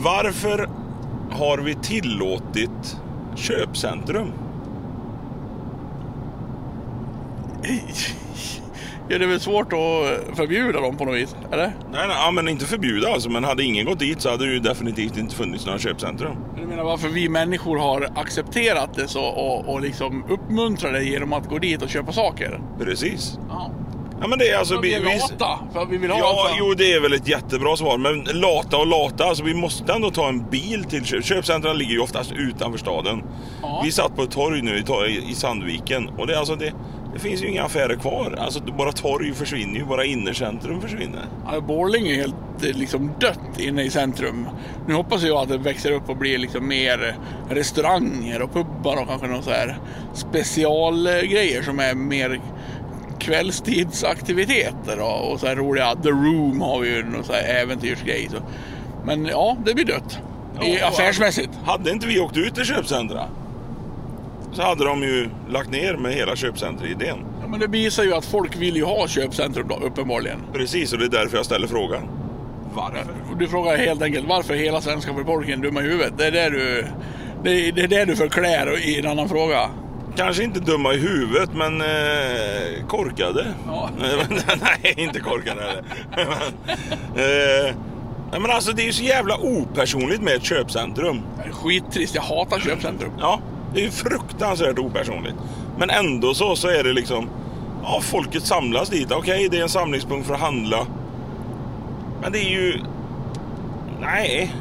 Varför 0.04 0.70
har 1.32 1.58
vi 1.58 1.76
tillåtit 1.76 2.98
köpcentrum? 3.36 4.32
Ja, 9.08 9.18
det 9.18 9.26
är 9.26 9.30
väl 9.30 9.40
svårt 9.40 9.74
att 9.74 10.38
förbjuda 10.38 10.82
dem 10.82 10.98
på 10.98 11.06
något 11.06 11.16
vis, 11.16 11.36
eller? 11.52 11.66
Nej, 11.66 12.08
nej, 12.08 12.18
ja, 12.26 12.32
men 12.32 12.48
inte 12.48 12.66
förbjuda 12.66 13.10
alltså. 13.14 13.30
Men 13.30 13.44
hade 13.44 13.64
ingen 13.64 13.86
gått 13.86 14.00
dit 14.00 14.22
så 14.22 14.30
hade 14.30 14.46
det 14.46 14.54
ju 14.54 14.60
definitivt 14.60 15.18
inte 15.18 15.36
funnits 15.36 15.66
några 15.66 15.80
köpcentrum. 15.80 16.36
Du 16.60 16.68
menar 16.68 16.84
varför 16.84 17.10
vi 17.10 17.30
människor 17.30 17.78
har 17.78 18.10
accepterat 18.16 18.94
det 18.94 19.08
så 19.08 19.24
och, 19.24 19.74
och 19.74 19.82
liksom 19.82 20.24
uppmuntrar 20.30 20.92
det 20.92 21.04
genom 21.04 21.34
att 21.34 21.50
gå 21.50 21.58
dit 21.58 21.82
och 21.82 21.90
köpa 21.90 22.12
saker? 22.12 22.62
Precis. 22.80 23.40
Ja. 23.50 23.72
Ja, 24.22 24.28
men 24.28 24.40
det 24.40 24.50
är 24.50 24.58
alltså... 24.58 24.80
vi 24.80 24.94
är 24.94 25.00
lata, 25.00 25.60
för 25.74 25.86
vi 25.86 25.98
vill 25.98 26.12
ha 26.12 26.18
Ja, 26.18 26.42
alltså. 26.42 26.56
jo 26.60 26.74
det 26.74 26.94
är 26.94 27.00
väl 27.00 27.14
ett 27.14 27.28
jättebra 27.28 27.78
svar. 27.78 27.98
Men 27.98 28.24
lata 28.24 28.78
och 28.78 28.88
lata, 28.88 29.26
alltså 29.26 29.44
vi 29.44 29.54
måste 29.54 29.94
ändå 29.94 30.12
ta 30.12 30.28
en 30.28 30.50
bil 30.50 30.84
till 30.84 31.06
köp. 31.06 31.26
Köpcentren 31.26 31.78
ligger 31.78 31.92
ju 31.92 32.00
oftast 32.00 32.32
utanför 32.32 32.80
staden. 32.80 33.24
Ja. 33.62 33.82
Vi 33.86 33.92
satt 33.92 34.16
på 34.16 34.24
ett 34.24 34.32
torg 34.32 34.62
nu 34.62 34.84
i, 35.30 35.36
Sandviken 35.36 36.10
och 36.18 36.28
det, 36.28 36.34
är 36.34 36.38
alltså 36.38 36.56
det, 36.56 36.74
det 37.14 37.20
finns 37.20 37.44
ju 37.44 37.48
inga 37.48 37.64
affärer 37.64 37.96
kvar. 37.96 38.36
Alltså 38.40 38.62
bara 38.78 38.92
torg 38.92 39.34
försvinner 39.34 39.80
ju, 39.80 39.86
bara 39.86 40.06
innercentrum 40.06 40.82
försvinner. 40.82 41.26
Ja, 41.52 41.62
Borlänge 41.62 42.12
är 42.12 42.16
helt 42.16 42.36
eh, 42.64 42.78
liksom 42.78 43.12
dött 43.20 43.60
inne 43.60 43.84
i 43.84 43.90
centrum. 43.90 44.48
Nu 44.88 44.94
hoppas 44.94 45.24
jag 45.24 45.38
att 45.38 45.50
det 45.50 45.58
växer 45.58 45.92
upp 45.92 46.10
och 46.10 46.18
blir 46.18 46.38
liksom 46.38 46.68
mer 46.68 47.16
restauranger 47.50 48.42
och 48.42 48.54
pubbar 48.54 49.02
och 49.02 49.08
kanske 49.08 49.28
någon 49.28 49.44
så 49.44 49.52
här 49.52 49.78
specialgrejer 50.14 51.62
som 51.62 51.80
är 51.80 51.96
mer 51.96 52.42
kvällstidsaktiviteter 53.22 55.00
och, 55.00 55.32
och 55.32 55.40
så 55.40 55.48
här 55.48 55.56
roliga 55.56 55.96
The 55.96 56.10
Room 56.10 56.62
har 56.62 56.80
vi 56.80 56.90
ju 56.90 57.04
någon 57.04 57.24
så 57.24 57.34
här 57.34 57.44
äventyrsgrej. 57.44 58.28
Så. 58.32 58.38
Men 59.06 59.26
ja, 59.26 59.58
det 59.66 59.74
blir 59.74 59.86
dött. 59.86 60.20
I, 60.62 60.78
Ja, 60.80 60.88
affärsmässigt. 60.88 61.50
Hade 61.66 61.92
inte 61.92 62.08
vi 62.08 62.20
åkt 62.20 62.38
ut 62.38 62.56
till 62.56 62.66
köpcentra 62.66 63.28
så 64.54 64.62
hade 64.62 64.86
de 64.86 65.04
ju 65.04 65.30
lagt 65.50 65.72
ner 65.72 65.94
med 65.94 66.14
hela 66.14 66.36
köpcenteridén. 66.36 67.18
Ja, 67.42 67.48
men 67.48 67.60
det 67.60 67.68
visar 67.68 68.04
ju 68.04 68.14
att 68.14 68.26
folk 68.26 68.56
vill 68.56 68.76
ju 68.76 68.84
ha 68.84 69.08
köpcentrum 69.08 69.68
då, 69.68 69.76
uppenbarligen. 69.76 70.40
Precis, 70.54 70.94
och 70.94 71.00
det 71.00 71.06
är 71.06 71.10
därför 71.10 71.38
jag 71.38 71.46
ställer 71.46 71.68
frågan. 71.68 72.10
Varför? 72.74 73.06
Du 73.40 73.48
frågar 73.48 73.78
helt 73.78 74.02
enkelt 74.02 74.28
varför 74.28 74.54
hela 74.54 74.82
svenska 74.82 75.14
befolkningen 75.14 75.60
är 75.60 75.64
dumma 75.64 75.82
i 75.82 75.84
huvudet. 75.84 76.14
Det 76.18 76.28
är 76.28 76.32
det 76.32 76.50
du, 76.50 76.88
det 77.44 77.68
är, 77.68 77.72
det 77.72 77.82
är 77.82 77.88
det 77.88 78.06
du 78.06 78.16
förklär 78.16 78.88
i 78.88 79.00
en 79.00 79.08
annan 79.08 79.30
fråga. 79.30 79.70
Kanske 80.16 80.44
inte 80.44 80.60
dumma 80.60 80.94
i 80.94 80.98
huvudet, 80.98 81.50
men 81.54 81.82
eh, 81.82 82.88
korkade. 82.88 83.54
Ja. 83.68 83.90
nej, 84.62 84.94
inte 84.98 85.20
korkade. 85.20 85.62
heller. 85.62 85.84
men, 87.16 87.68
eh, 87.70 88.42
men 88.42 88.52
alltså 88.52 88.72
det 88.72 88.82
är 88.82 88.86
ju 88.86 88.94
så 88.94 89.04
jävla 89.04 89.38
opersonligt 89.38 90.22
med 90.22 90.36
ett 90.36 90.44
köpcentrum. 90.44 91.22
Det 91.38 91.50
är 91.50 91.54
skittrist, 91.54 92.16
jag 92.16 92.22
hatar 92.22 92.60
köpcentrum. 92.60 93.12
Ja, 93.20 93.42
det 93.74 93.80
är 93.80 93.84
ju 93.84 93.92
fruktansvärt 93.92 94.80
opersonligt. 94.80 95.36
Men 95.78 95.90
ändå 95.90 96.34
så, 96.34 96.56
så 96.56 96.68
är 96.68 96.84
det 96.84 96.94
liksom... 96.94 97.30
Ja, 97.84 98.02
folket 98.02 98.44
samlas 98.44 98.90
dit. 98.90 99.12
Okej, 99.12 99.48
det 99.52 99.58
är 99.58 99.64
en 99.64 99.70
samlingspunkt 99.70 100.28
för 100.28 100.34
att 100.34 100.40
handla. 100.40 100.88
Men 102.22 102.32
det 102.32 102.40
är 102.40 102.50
ju... 102.50 102.80
Nej. 104.02 104.56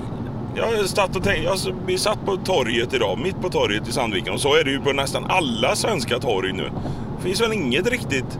Jag 0.55 0.89
satt 0.89 1.17
och 1.17 1.25
tänkte, 1.25 1.51
alltså, 1.51 1.75
vi 1.87 1.99
satt 1.99 2.25
på 2.25 2.37
torget 2.37 2.95
idag, 2.95 3.19
mitt 3.19 3.41
på 3.41 3.49
torget 3.49 3.89
i 3.89 3.93
Sandviken 3.93 4.33
och 4.33 4.41
så 4.41 4.55
är 4.55 4.65
det 4.65 4.71
ju 4.71 4.81
på 4.81 4.93
nästan 4.93 5.25
alla 5.29 5.77
svenska 5.77 6.19
torg 6.19 6.53
nu. 6.53 6.71
Det 7.17 7.23
finns 7.23 7.41
väl 7.41 7.53
inget 7.53 7.91
riktigt 7.91 8.39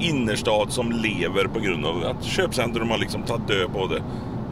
innerstad 0.00 0.72
som 0.72 0.92
lever 0.92 1.44
på 1.44 1.60
grund 1.60 1.86
av 1.86 2.04
att 2.04 2.24
köpcentrum 2.24 2.90
har 2.90 2.98
liksom 2.98 3.22
tagit 3.22 3.48
död 3.48 3.72
på 3.72 3.86
det. 3.86 4.02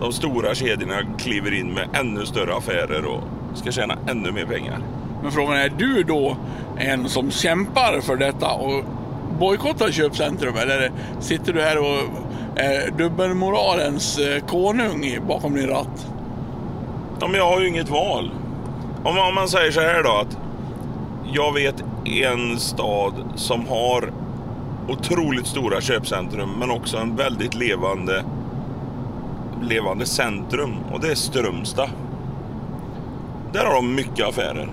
De 0.01 0.13
stora 0.13 0.55
kedjorna 0.55 0.95
kliver 1.19 1.55
in 1.55 1.75
med 1.75 1.89
ännu 1.93 2.27
större 2.27 2.57
affärer 2.57 3.05
och 3.05 3.21
ska 3.55 3.71
tjäna 3.71 3.99
ännu 4.09 4.33
mer 4.33 4.45
pengar. 4.45 4.79
Men 5.23 5.33
frågan 5.33 5.57
är, 5.57 5.65
är 5.65 5.73
du 5.79 6.03
då 6.03 6.37
en 6.79 7.09
som 7.09 7.31
kämpar 7.31 8.01
för 8.01 8.17
detta 8.17 8.51
och 8.51 8.85
bojkottar 9.39 9.91
köpcentrum? 9.91 10.57
Eller 10.57 10.93
sitter 11.21 11.53
du 11.53 11.61
här 11.61 11.79
och 11.79 11.99
är 12.57 12.91
dubbelmoralens 12.91 14.19
eh, 14.19 14.41
konung 14.47 15.19
bakom 15.29 15.55
din 15.55 15.69
ratt? 15.69 16.07
Ja, 17.21 17.27
men 17.27 17.35
jag 17.35 17.49
har 17.49 17.61
ju 17.61 17.69
inget 17.69 17.89
val. 17.89 18.31
Om 19.05 19.15
man, 19.15 19.29
om 19.29 19.35
man 19.35 19.49
säger 19.49 19.71
så 19.71 19.81
här 19.81 20.03
då 20.03 20.11
att 20.11 20.39
jag 21.33 21.53
vet 21.53 21.85
en 22.05 22.59
stad 22.59 23.13
som 23.35 23.67
har 23.67 24.13
otroligt 24.89 25.47
stora 25.47 25.81
köpcentrum 25.81 26.51
men 26.59 26.71
också 26.71 26.97
en 26.97 27.17
väldigt 27.17 27.55
levande 27.55 28.25
levande 29.63 30.07
centrum 30.07 30.75
och 30.93 31.01
det 31.01 31.11
är 31.11 31.15
Strömstad. 31.15 31.91
Där 33.53 33.65
har 33.65 33.75
de 33.75 33.95
mycket 33.95 34.27
affärer. 34.27 34.69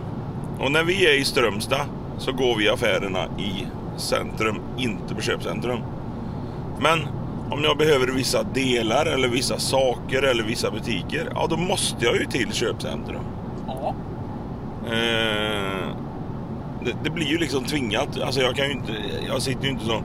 Och 0.59 0.71
när 0.71 0.83
vi 0.83 1.05
är 1.05 1.19
i 1.19 1.23
Strömstad 1.23 1.85
så 2.17 2.31
går 2.31 2.55
vi 2.55 2.69
affärerna 2.69 3.25
i 3.37 3.67
centrum, 3.97 4.55
inte 4.77 5.15
på 5.15 5.21
köpcentrum. 5.21 5.79
Men 6.79 7.07
om 7.51 7.63
jag 7.63 7.77
behöver 7.77 8.07
vissa 8.07 8.43
delar 8.43 9.05
eller 9.05 9.27
vissa 9.27 9.59
saker 9.59 10.23
eller 10.23 10.43
vissa 10.43 10.71
butiker, 10.71 11.29
ja 11.35 11.47
då 11.49 11.57
måste 11.57 12.05
jag 12.05 12.15
ju 12.15 12.25
till 12.25 12.53
köpcentrum. 12.53 13.21
Ja. 13.67 13.95
Eh, 14.87 15.87
det, 16.85 16.95
det 17.03 17.09
blir 17.09 17.25
ju 17.27 17.37
liksom 17.37 17.63
tvingat. 17.63 18.21
Alltså 18.21 18.41
jag 18.41 18.55
kan 18.55 18.65
ju 18.65 18.71
inte, 18.71 18.91
jag 19.27 19.41
sitter 19.41 19.63
ju 19.63 19.69
inte 19.69 19.85
så. 19.85 20.01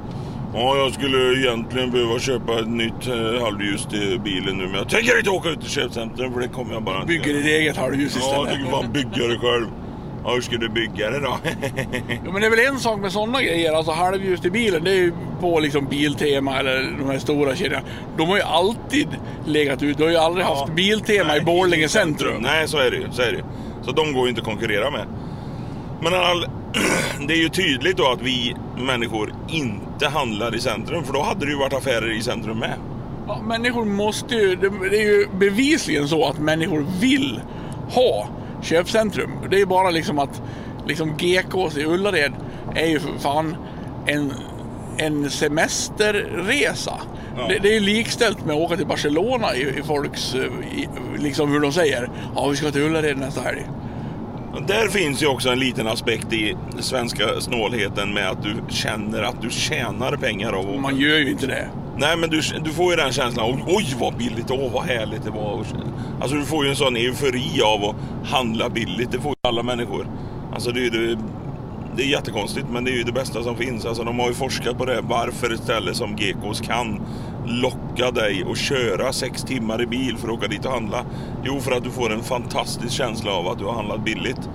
Ja, 0.55 0.77
jag 0.77 0.93
skulle 0.93 1.41
egentligen 1.41 1.91
behöva 1.91 2.19
köpa 2.19 2.61
ett 2.61 2.69
nytt 2.69 3.07
eh, 3.07 3.43
halvljus 3.43 3.87
till 3.87 4.21
bilen 4.25 4.57
nu, 4.59 4.65
men 4.65 4.75
jag 4.75 4.89
tänker 4.89 5.19
inte 5.19 5.31
åka 5.31 5.49
ut 5.49 5.61
till 5.61 5.71
köpcentrum 5.71 6.33
för 6.33 6.41
det 6.41 6.49
kommer 6.49 6.73
jag 6.73 6.83
bara 6.83 6.95
inte 6.97 7.07
Bygger 7.07 7.35
ditt 7.35 7.47
eget 7.47 7.77
halvljus 7.77 8.17
Ja, 8.21 8.27
jag 8.35 8.43
istället. 8.45 8.59
tycker 8.59 8.71
fan 8.83 8.93
bygga 8.93 9.27
det 9.29 9.39
själv. 9.39 9.67
Ja, 10.25 10.35
hur 10.35 10.41
ska 10.41 10.57
du 10.57 10.69
bygga 10.69 11.11
det 11.11 11.21
då? 11.21 11.39
Ja, 12.25 12.33
men 12.33 12.41
det 12.41 12.47
är 12.47 12.51
väl 12.51 12.75
en 12.75 12.79
sak 12.79 13.01
med 13.01 13.13
sådana 13.13 13.43
grejer, 13.43 13.73
alltså 13.73 13.93
halvljus 13.93 14.41
till 14.41 14.53
bilen, 14.53 14.85
det 14.85 14.91
är 14.91 14.95
ju 14.95 15.13
på 15.41 15.61
liksom 15.61 15.87
Biltema 15.87 16.59
eller 16.59 16.97
de 16.99 17.11
här 17.11 17.19
stora 17.19 17.57
kedjorna. 17.57 17.83
De 18.17 18.29
har 18.29 18.37
ju 18.37 18.43
alltid 18.43 19.09
legat 19.47 19.83
ut, 19.83 19.99
du 19.99 20.03
har 20.03 20.11
ju 20.11 20.17
aldrig 20.17 20.47
haft 20.47 20.73
Biltema 20.73 21.29
Nej, 21.29 21.41
i 21.41 21.45
Borlänge 21.45 21.85
i 21.85 21.89
centrum. 21.89 22.43
Nej, 22.43 22.69
så 22.69 22.79
är 22.79 22.91
det 22.91 22.97
ju. 22.97 23.07
Så, 23.13 23.23
är 23.23 23.33
det. 23.33 23.45
så 23.83 23.93
de 23.93 24.13
går 24.13 24.23
ju 24.23 24.29
inte 24.29 24.41
att 24.41 24.47
konkurrera 24.47 24.91
med. 24.91 25.07
Men 26.03 26.15
all, 26.15 26.47
det 27.29 27.35
är 27.35 27.39
ju 27.39 27.49
tydligt 27.49 27.97
då 27.97 28.07
att 28.07 28.23
vi 28.23 28.55
människor 28.79 29.35
inte 29.49 30.09
handlar 30.09 30.55
i 30.55 30.61
centrum, 30.61 31.05
för 31.05 31.13
då 31.13 31.23
hade 31.23 31.47
det 31.47 31.53
ju 31.53 31.59
varit 31.59 31.75
affärer 31.75 32.13
i 32.13 32.23
centrum 32.23 32.59
med. 32.59 32.75
Ja, 33.27 33.41
människor 33.43 33.85
måste 33.85 34.35
ju, 34.35 34.57
det 34.91 34.97
är 34.99 35.07
ju 35.07 35.27
bevisligen 35.39 36.09
så 36.09 36.27
att 36.29 36.39
människor 36.39 36.87
vill 37.01 37.41
ha 37.91 38.29
köpcentrum. 38.63 39.31
Det 39.51 39.57
är 39.57 39.61
ju 39.61 39.67
bara 39.67 39.91
liksom 39.91 40.19
att 40.19 40.43
liksom 40.87 41.17
GKs 41.17 41.77
i 41.77 41.85
Ullared 41.85 42.33
är 42.75 42.87
ju 42.87 43.01
för 43.01 43.19
fan 43.19 43.57
en, 44.07 44.33
en 44.99 45.31
semesterresa. 45.31 47.01
Ja. 47.37 47.49
Det, 47.49 47.59
det 47.59 47.77
är 47.77 47.81
likställt 47.81 48.47
med 48.47 48.57
att 48.57 48.63
åka 48.63 48.77
till 48.77 48.87
Barcelona 48.87 49.55
i, 49.55 49.79
i 49.79 49.83
folks, 49.83 50.35
eh, 50.35 50.41
i, 50.79 50.89
liksom 51.19 51.53
hur 51.53 51.61
de 51.61 51.73
säger. 51.73 52.11
Ja, 52.35 52.49
vi 52.49 52.57
ska 52.57 52.71
till 52.71 52.83
Ullared 52.83 53.19
nästa 53.19 53.41
helg. 53.41 53.67
Där 54.67 54.89
finns 54.89 55.23
ju 55.23 55.27
också 55.27 55.49
en 55.49 55.59
liten 55.59 55.87
aspekt 55.87 56.33
i 56.33 56.57
svenska 56.81 57.41
snålheten 57.41 58.15
med 58.15 58.31
att 58.31 58.43
du 58.43 58.55
känner 58.69 59.23
att 59.23 59.43
du 59.43 59.51
tjänar 59.51 60.17
pengar 60.17 60.53
av 60.53 60.71
att 60.71 60.81
Man 60.81 60.97
gör 60.97 61.19
ju 61.19 61.31
inte 61.31 61.47
det. 61.47 61.69
Nej 62.01 62.17
men 62.17 62.31
du, 62.31 62.41
du 62.65 62.71
får 62.71 62.91
ju 62.91 62.97
den 62.97 63.13
känslan, 63.13 63.47
oj, 63.51 63.65
oj 63.67 63.97
vad 64.01 64.17
billigt, 64.17 64.51
åh 64.51 64.73
vad 64.73 64.83
härligt 64.83 65.25
det 65.25 65.31
var. 65.31 65.65
Alltså 66.21 66.37
du 66.37 66.45
får 66.45 66.65
ju 66.65 66.71
en 66.71 66.77
sån 66.77 66.97
eufori 66.97 67.63
av 67.65 67.85
att 67.85 68.29
handla 68.31 68.69
billigt, 68.69 69.13
det 69.13 69.21
får 69.21 69.31
ju 69.31 69.49
alla 69.49 69.63
människor. 69.63 70.07
Alltså 70.55 70.71
det 70.71 70.81
är 70.81 70.83
ju 70.83 70.91
det, 70.91 71.19
det 71.97 72.03
är 72.03 72.07
jättekonstigt 72.07 72.67
men 72.71 72.85
det 72.85 72.91
är 72.91 72.97
ju 72.97 73.03
det 73.03 73.13
bästa 73.13 73.43
som 73.43 73.57
finns. 73.57 73.87
Alltså 73.87 74.05
de 74.05 74.19
har 74.19 74.29
ju 74.29 74.35
forskat 74.35 74.79
på 74.79 74.85
det, 74.85 75.01
varför 75.01 75.55
ett 75.55 75.61
ställe 75.61 75.95
som 75.95 76.17
Gekos 76.17 76.61
kan 76.61 77.01
locka 77.47 78.11
dig 78.11 78.45
och 78.45 78.57
köra 78.57 79.13
sex 79.13 79.43
timmar 79.43 79.83
i 79.83 79.87
bil 79.87 80.17
för 80.17 80.29
att 80.29 80.35
åka 80.35 80.47
dit 80.47 80.67
och 80.67 80.73
handla. 80.73 81.05
Jo, 81.45 81.61
för 81.61 81.73
att 81.73 81.85
du 81.85 81.91
får 81.91 82.13
en 82.13 82.23
fantastisk 82.23 82.93
känsla 82.93 83.33
av 83.33 83.49
att 83.49 83.59
du 83.59 83.65
har 83.65 83.75
handlat 83.75 84.05
billigt. 84.05 84.49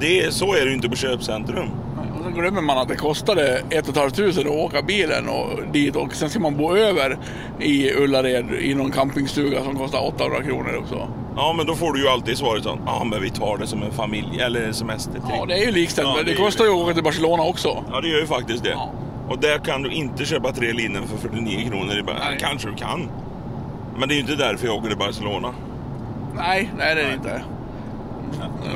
Det 0.00 0.20
är, 0.20 0.30
så 0.30 0.54
är 0.54 0.60
det 0.60 0.68
ju 0.68 0.74
inte 0.74 0.88
på 0.88 0.96
köpcentrum. 0.96 1.68
Nej 1.96 2.09
sen 2.22 2.34
glömmer 2.34 2.60
man 2.60 2.78
att 2.78 2.88
det 2.88 2.96
kostade 2.96 3.62
1 3.70 3.86
500 3.86 4.40
att 4.40 4.46
åka 4.46 4.82
bilen 4.82 5.28
och 5.28 5.72
dit 5.72 5.96
och 5.96 6.14
sen 6.14 6.30
ska 6.30 6.40
man 6.40 6.56
bo 6.56 6.76
över 6.76 7.18
i 7.58 7.92
Ullared 7.92 8.50
i 8.60 8.74
någon 8.74 8.90
campingstuga 8.90 9.64
som 9.64 9.76
kostar 9.76 10.06
800 10.06 10.42
kronor 10.42 10.76
också. 10.76 11.08
Ja, 11.36 11.54
men 11.56 11.66
då 11.66 11.74
får 11.74 11.92
du 11.92 12.02
ju 12.02 12.08
alltid 12.08 12.38
svaret 12.38 12.62
sånt. 12.62 12.80
Ja, 12.86 13.04
men 13.04 13.22
vi 13.22 13.30
tar 13.30 13.58
det 13.58 13.66
som 13.66 13.82
en 13.82 13.92
familj 13.92 14.40
eller 14.40 14.62
en 14.62 14.74
semestertripp. 14.74 15.24
Ja, 15.38 15.46
det 15.46 15.54
är 15.54 15.66
ju 15.66 15.72
likställt. 15.72 16.08
Ja, 16.08 16.22
det 16.22 16.30
det 16.30 16.36
kostar 16.36 16.64
ju 16.64 16.70
att 16.70 16.76
åka 16.76 16.94
till 16.94 17.04
Barcelona 17.04 17.42
också. 17.42 17.84
Ja, 17.92 18.00
det 18.00 18.08
gör 18.08 18.18
ju 18.18 18.26
faktiskt 18.26 18.64
det. 18.64 18.70
Ja. 18.70 18.92
Och 19.28 19.38
där 19.38 19.58
kan 19.58 19.82
du 19.82 19.90
inte 19.90 20.24
köpa 20.24 20.52
tre 20.52 20.72
linnen 20.72 21.02
för 21.08 21.28
49 21.28 21.68
kronor. 21.70 21.92
i 21.92 22.02
Nej. 22.02 22.38
Kanske 22.40 22.68
du 22.68 22.74
kan. 22.74 23.10
Men 23.98 24.08
det 24.08 24.14
är 24.14 24.16
ju 24.16 24.20
inte 24.20 24.36
därför 24.36 24.66
jag 24.66 24.76
åker 24.76 24.88
till 24.88 24.98
Barcelona. 24.98 25.54
Nej, 26.36 26.70
nej 26.78 26.94
det 26.94 27.00
är 27.02 27.06
det 27.06 27.14
inte. 27.14 27.42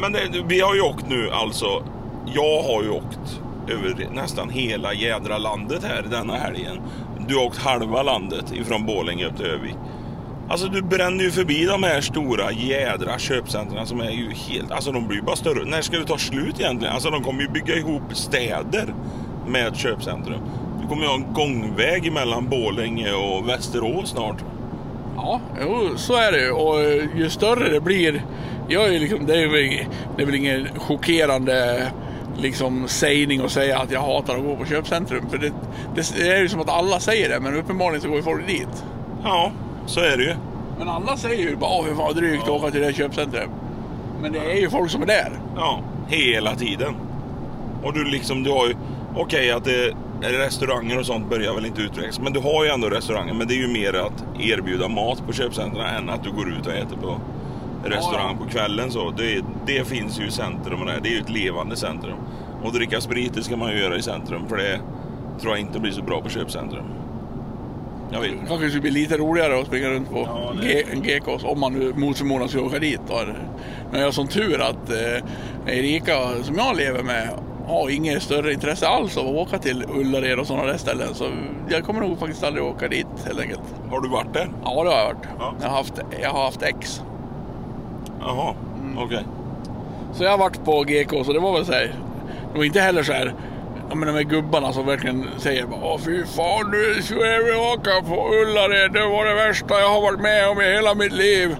Men 0.00 0.12
det, 0.12 0.20
vi 0.46 0.60
har 0.60 0.74
ju 0.74 0.80
åkt 0.80 1.08
nu 1.08 1.30
alltså. 1.30 1.82
Jag 2.26 2.62
har 2.62 2.82
ju 2.82 2.90
åkt 2.90 3.40
över 3.68 4.08
nästan 4.12 4.50
hela 4.50 4.94
jädra 4.94 5.38
landet 5.38 5.84
här 5.84 6.02
denna 6.10 6.36
helgen. 6.36 6.80
Du 7.28 7.36
har 7.36 7.44
åkt 7.44 7.58
halva 7.58 8.02
landet 8.02 8.52
ifrån 8.52 8.86
Borlänge 8.86 9.26
upp 9.26 9.36
till 9.36 9.46
Övik. 9.46 9.74
Alltså 10.48 10.66
du 10.66 10.82
bränner 10.82 11.24
ju 11.24 11.30
förbi 11.30 11.64
de 11.64 11.82
här 11.82 12.00
stora 12.00 12.52
jädra 12.52 13.18
köpcentren 13.18 13.86
som 13.86 14.00
är 14.00 14.10
ju 14.10 14.30
helt... 14.30 14.70
Alltså 14.70 14.92
de 14.92 15.06
blir 15.06 15.18
ju 15.18 15.22
bara 15.22 15.36
större. 15.36 15.64
När 15.64 15.82
ska 15.82 15.98
det 15.98 16.06
ta 16.06 16.18
slut 16.18 16.60
egentligen? 16.60 16.94
Alltså 16.94 17.10
de 17.10 17.22
kommer 17.22 17.42
ju 17.42 17.48
bygga 17.48 17.74
ihop 17.76 18.02
städer 18.12 18.94
med 19.46 19.76
köpcentrum. 19.76 20.40
Du 20.82 20.88
kommer 20.88 21.02
ju 21.02 21.08
ha 21.08 21.14
en 21.14 21.32
gångväg 21.32 22.12
mellan 22.12 22.48
Borlänge 22.48 23.12
och 23.12 23.48
Västerås 23.48 24.10
snart. 24.10 24.44
Ja, 25.16 25.40
jo, 25.60 25.90
så 25.96 26.16
är 26.16 26.32
det 26.32 26.40
ju. 26.40 26.50
Och 26.50 26.80
eh, 26.80 27.04
ju 27.16 27.30
större 27.30 27.70
det 27.70 27.80
blir, 27.80 28.24
jag 28.68 28.84
är 28.84 28.92
ju 28.92 28.98
liksom, 28.98 29.26
det, 29.26 29.36
är 29.36 29.48
väl, 29.48 29.86
det 30.16 30.22
är 30.22 30.26
väl 30.26 30.34
ingen 30.34 30.68
chockerande 30.78 31.86
liksom, 32.36 32.88
sägning 32.88 33.40
att 33.40 33.52
säga 33.52 33.78
att 33.78 33.90
jag 33.90 34.00
hatar 34.00 34.36
att 34.36 34.42
gå 34.42 34.56
på 34.56 34.64
köpcentrum. 34.64 35.30
För 35.30 35.38
det, 35.38 35.52
det 35.94 36.28
är 36.28 36.40
ju 36.40 36.48
som 36.48 36.60
att 36.60 36.68
alla 36.68 37.00
säger 37.00 37.28
det, 37.28 37.40
men 37.40 37.54
uppenbarligen 37.54 38.00
så 38.00 38.08
går 38.08 38.16
ju 38.16 38.22
folk 38.22 38.46
dit. 38.46 38.84
Ja, 39.24 39.52
så 39.86 40.00
är 40.00 40.16
det 40.16 40.22
ju. 40.22 40.34
Men 40.78 40.88
alla 40.88 41.16
säger 41.16 41.42
ju 41.42 41.56
bara 41.56 41.70
åh, 41.70 41.86
hur 41.86 41.94
fan 41.94 42.14
drygt 42.14 42.42
att 42.42 42.48
åka 42.48 42.70
till 42.70 42.80
det 42.80 42.86
här 42.86 42.92
köpcentrum. 42.92 43.50
Men 44.22 44.32
det 44.32 44.38
är 44.38 44.60
ju 44.60 44.70
folk 44.70 44.90
som 44.90 45.02
är 45.02 45.06
där. 45.06 45.32
Ja, 45.56 45.80
hela 46.08 46.54
tiden. 46.54 46.94
Och 47.82 47.92
du 47.92 48.04
liksom, 48.04 48.42
du 48.42 48.50
har 48.50 48.66
ju... 48.66 48.74
Okej 49.16 49.50
att 49.50 49.64
det, 49.64 49.94
restauranger 50.20 50.98
och 50.98 51.06
sånt 51.06 51.30
börjar 51.30 51.54
väl 51.54 51.66
inte 51.66 51.82
utvecklas. 51.82 52.20
Men 52.20 52.32
du 52.32 52.40
har 52.40 52.64
ju 52.64 52.70
ändå 52.70 52.90
restauranger. 52.90 53.34
Men 53.34 53.48
det 53.48 53.54
är 53.54 53.58
ju 53.58 53.68
mer 53.68 53.94
att 53.94 54.24
erbjuda 54.40 54.88
mat 54.88 55.26
på 55.26 55.32
köpcentren 55.32 55.86
än 55.86 56.10
att 56.10 56.24
du 56.24 56.32
går 56.32 56.48
ut 56.52 56.66
och 56.66 56.72
äter 56.72 56.96
på 56.96 57.20
restaurang 57.90 58.38
på 58.38 58.44
kvällen. 58.44 58.90
Så 58.90 59.10
det, 59.10 59.44
det 59.66 59.86
finns 59.86 60.20
ju 60.20 60.26
i 60.26 60.30
centrum 60.30 60.80
och 60.80 60.86
det, 60.86 61.00
det 61.02 61.08
är 61.08 61.12
ju 61.12 61.20
ett 61.20 61.30
levande 61.30 61.76
centrum. 61.76 62.16
Och 62.64 62.72
dricka 62.72 63.00
sprit 63.00 63.34
det 63.34 63.42
ska 63.42 63.56
man 63.56 63.70
ju 63.72 63.78
göra 63.78 63.96
i 63.96 64.02
centrum. 64.02 64.48
För 64.48 64.56
det 64.56 64.80
tror 65.40 65.52
jag 65.52 65.60
inte 65.60 65.80
blir 65.80 65.92
så 65.92 66.02
bra 66.02 66.20
på 66.20 66.28
köpcentrum. 66.28 66.84
Jag 68.12 68.20
vet 68.20 68.32
inte. 68.32 68.46
kanske 68.46 68.68
skulle 68.68 68.80
bli 68.82 68.90
lite 68.90 69.16
roligare 69.16 69.60
att 69.60 69.66
springa 69.66 69.88
runt 69.90 70.10
på 70.10 70.18
Ja, 70.18 70.52
det- 70.62 71.18
GKs 71.18 71.44
om 71.44 71.60
man 71.60 71.72
nu 71.72 71.92
mot 71.96 72.18
förmodan 72.18 72.48
skulle 72.48 72.64
åka 72.64 72.78
dit. 72.78 73.00
Då. 73.08 73.20
Men 73.90 74.00
jag 74.00 74.06
har 74.06 74.12
sån 74.12 74.28
tur 74.28 74.60
att 74.60 74.90
eh, 74.90 75.76
Erika 75.78 76.42
som 76.42 76.54
jag 76.58 76.76
lever 76.76 77.02
med 77.02 77.28
har 77.66 77.88
inget 77.90 78.22
större 78.22 78.52
intresse 78.52 78.86
alls 78.88 79.16
av 79.16 79.26
att 79.26 79.34
åka 79.34 79.58
till 79.58 79.84
Ullared 79.94 80.38
och 80.38 80.46
sådana 80.46 80.66
där 80.66 80.76
ställen. 80.76 81.14
Så 81.14 81.24
jag 81.68 81.84
kommer 81.84 82.00
nog 82.00 82.18
faktiskt 82.18 82.44
aldrig 82.44 82.64
åka 82.64 82.88
dit 82.88 83.06
helt 83.26 83.40
enkelt. 83.40 83.62
Har 83.90 84.00
du 84.00 84.08
varit 84.08 84.32
där? 84.32 84.48
Ja, 84.64 84.84
det 84.84 84.90
har 84.90 84.98
jag 84.98 85.04
varit. 85.06 85.26
Ja. 85.38 85.54
Jag, 85.60 85.68
har 85.68 85.76
haft, 85.76 85.94
jag 86.22 86.30
har 86.30 86.44
haft 86.44 86.62
ex. 86.62 87.02
Jaha, 88.24 88.54
okej. 88.98 89.24
Så 90.12 90.24
jag 90.24 90.30
har 90.30 90.38
varit 90.38 90.64
på 90.64 90.82
GK 90.82 91.24
så 91.24 91.32
det 91.32 91.40
var 91.40 91.52
väl 91.52 91.66
så 91.66 91.72
här. 91.72 91.94
Det 92.52 92.58
var 92.58 92.64
inte 92.64 92.80
heller 92.80 93.02
så 93.02 93.12
här. 93.12 93.34
Ja 93.88 93.94
men 93.94 94.08
de 94.08 94.14
här 94.14 94.22
gubbarna 94.22 94.72
som 94.72 94.86
verkligen 94.86 95.28
säger 95.38 95.66
bara 95.66 95.80
Åh 95.82 95.98
fy 95.98 96.24
fan 96.24 96.70
nu 96.70 97.02
ska 97.02 97.14
vi 97.14 97.54
åka 97.74 97.90
på 98.08 98.28
Ullared. 98.34 98.92
Det 98.92 99.06
var 99.06 99.24
det 99.24 99.34
värsta 99.34 99.80
jag 99.80 99.88
har 99.88 100.00
varit 100.00 100.20
med 100.20 100.48
om 100.48 100.60
i 100.60 100.64
hela 100.64 100.94
mitt 100.94 101.12
liv. 101.12 101.56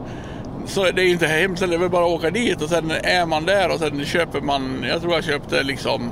Så 0.67 0.91
det 0.91 1.03
är 1.03 1.07
inte 1.07 1.27
hemskt, 1.27 1.69
det 1.69 1.75
är 1.75 1.79
väl 1.79 1.91
bara 1.91 2.05
att 2.05 2.11
åka 2.11 2.31
dit 2.31 2.63
och 2.63 2.69
sen 2.69 2.91
är 2.91 3.27
man 3.27 3.45
där 3.45 3.73
och 3.73 3.79
sen 3.79 4.05
köper 4.05 4.41
man, 4.41 4.85
jag 4.89 5.01
tror 5.01 5.15
jag 5.15 5.25
köpte 5.25 5.63
liksom 5.63 6.11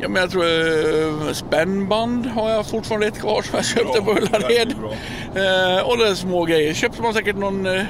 Ja 0.00 0.08
men 0.08 0.22
jag 0.22 0.30
tror 0.30 0.44
eh, 0.44 1.32
spännband 1.32 2.26
har 2.26 2.50
jag 2.50 2.66
fortfarande 2.66 3.06
ett 3.06 3.20
kvar 3.20 3.42
som 3.42 3.56
jag 3.56 3.64
köpte 3.64 4.00
Bra, 4.00 4.14
på 4.14 4.20
Ullared. 4.20 4.74
Eh, 5.34 5.88
och 5.88 5.98
det 5.98 6.08
är 6.08 6.14
små 6.14 6.44
grejer. 6.44 6.74
Köpte 6.74 7.02
man 7.02 7.14
säkert 7.14 7.36
någon, 7.36 7.66
eh, 7.66 7.82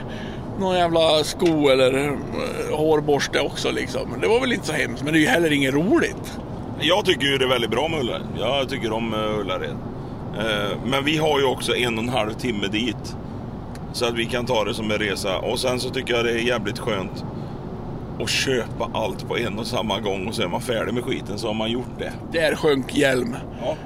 någon 0.59 0.77
jävla 0.77 1.25
sko 1.25 1.69
eller 1.69 2.07
eh, 2.09 2.77
hårborste 2.77 3.41
också 3.41 3.71
liksom. 3.71 4.15
Det 4.21 4.29
var 4.29 4.41
väl 4.41 4.53
inte 4.53 4.67
så 4.67 4.73
hemskt, 4.73 5.03
men 5.05 5.13
det 5.13 5.19
är 5.19 5.21
ju 5.21 5.27
heller 5.29 5.53
inget 5.53 5.75
roligt. 5.75 6.39
Jag 6.81 7.05
tycker 7.05 7.27
ju 7.27 7.39
det 7.39 7.45
är 7.45 7.49
väldigt 7.49 7.71
bra 7.71 7.89
med 7.89 8.01
Ullared. 8.01 8.23
Jag 8.39 8.69
tycker 8.69 8.93
om 8.93 9.15
eh, 9.15 9.41
Ullared. 9.41 9.77
Eh, 10.39 10.77
Men 10.87 11.05
vi 11.05 11.17
har 11.17 11.39
ju 11.41 11.45
också 11.47 11.77
en 11.77 11.99
och 11.99 12.03
en 12.05 12.09
halv 12.09 12.33
timme 12.33 12.67
dit. 12.67 13.17
Så 13.93 14.05
att 14.07 14.15
vi 14.15 14.25
kan 14.25 14.47
ta 14.47 14.65
det 14.65 14.75
som 14.75 14.91
en 14.91 14.99
resa. 14.99 15.39
Och 15.39 15.59
sen 15.59 15.81
så 15.81 15.91
tycker 15.91 16.15
jag 16.15 16.25
det 16.25 16.31
är 16.33 16.39
jävligt 16.39 16.79
skönt 16.79 17.25
att 18.23 18.31
köpa 18.31 18.91
allt 18.95 19.29
på 19.29 19.37
en 19.39 19.59
och 19.59 19.67
samma 19.67 20.01
gång 20.01 20.27
och 20.29 20.35
så 20.35 20.43
är 20.43 20.49
man 20.49 20.61
färdig 20.61 20.95
med 20.95 21.05
skiten 21.05 21.39
så 21.39 21.47
har 21.47 21.55
man 21.55 21.71
gjort 21.71 21.99
det. 21.99 22.13
Där 22.33 22.55
sjönk 22.55 22.95
hjälm. 22.97 23.37
Ja, 23.63 23.77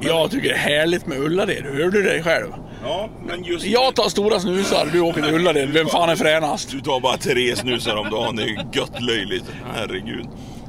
Jag 0.00 0.30
tycker 0.30 0.48
det 0.48 0.54
är 0.54 0.58
härligt 0.58 1.06
med 1.06 1.18
Ullared. 1.18 1.64
Hör 1.64 1.90
du 1.90 2.02
dig 2.02 2.22
själv? 2.22 2.52
Ja 2.86 3.08
men 3.26 3.44
just 3.44 3.66
Jag 3.66 3.94
tar 3.94 4.08
stora 4.08 4.40
snusar, 4.40 4.88
du 4.92 5.00
åker 5.00 5.22
till 5.22 5.34
Ullared. 5.34 5.68
Vem 5.68 5.86
fan 5.86 6.08
är 6.08 6.16
fränast? 6.16 6.70
Du 6.70 6.80
tar 6.80 7.00
bara 7.00 7.16
tre 7.16 7.56
snusar 7.56 7.96
om 7.96 8.10
dagen, 8.10 8.36
det 8.36 8.42
är 8.42 8.66
gött 8.72 9.02
löjligt. 9.02 9.44
Herregud. 9.74 10.26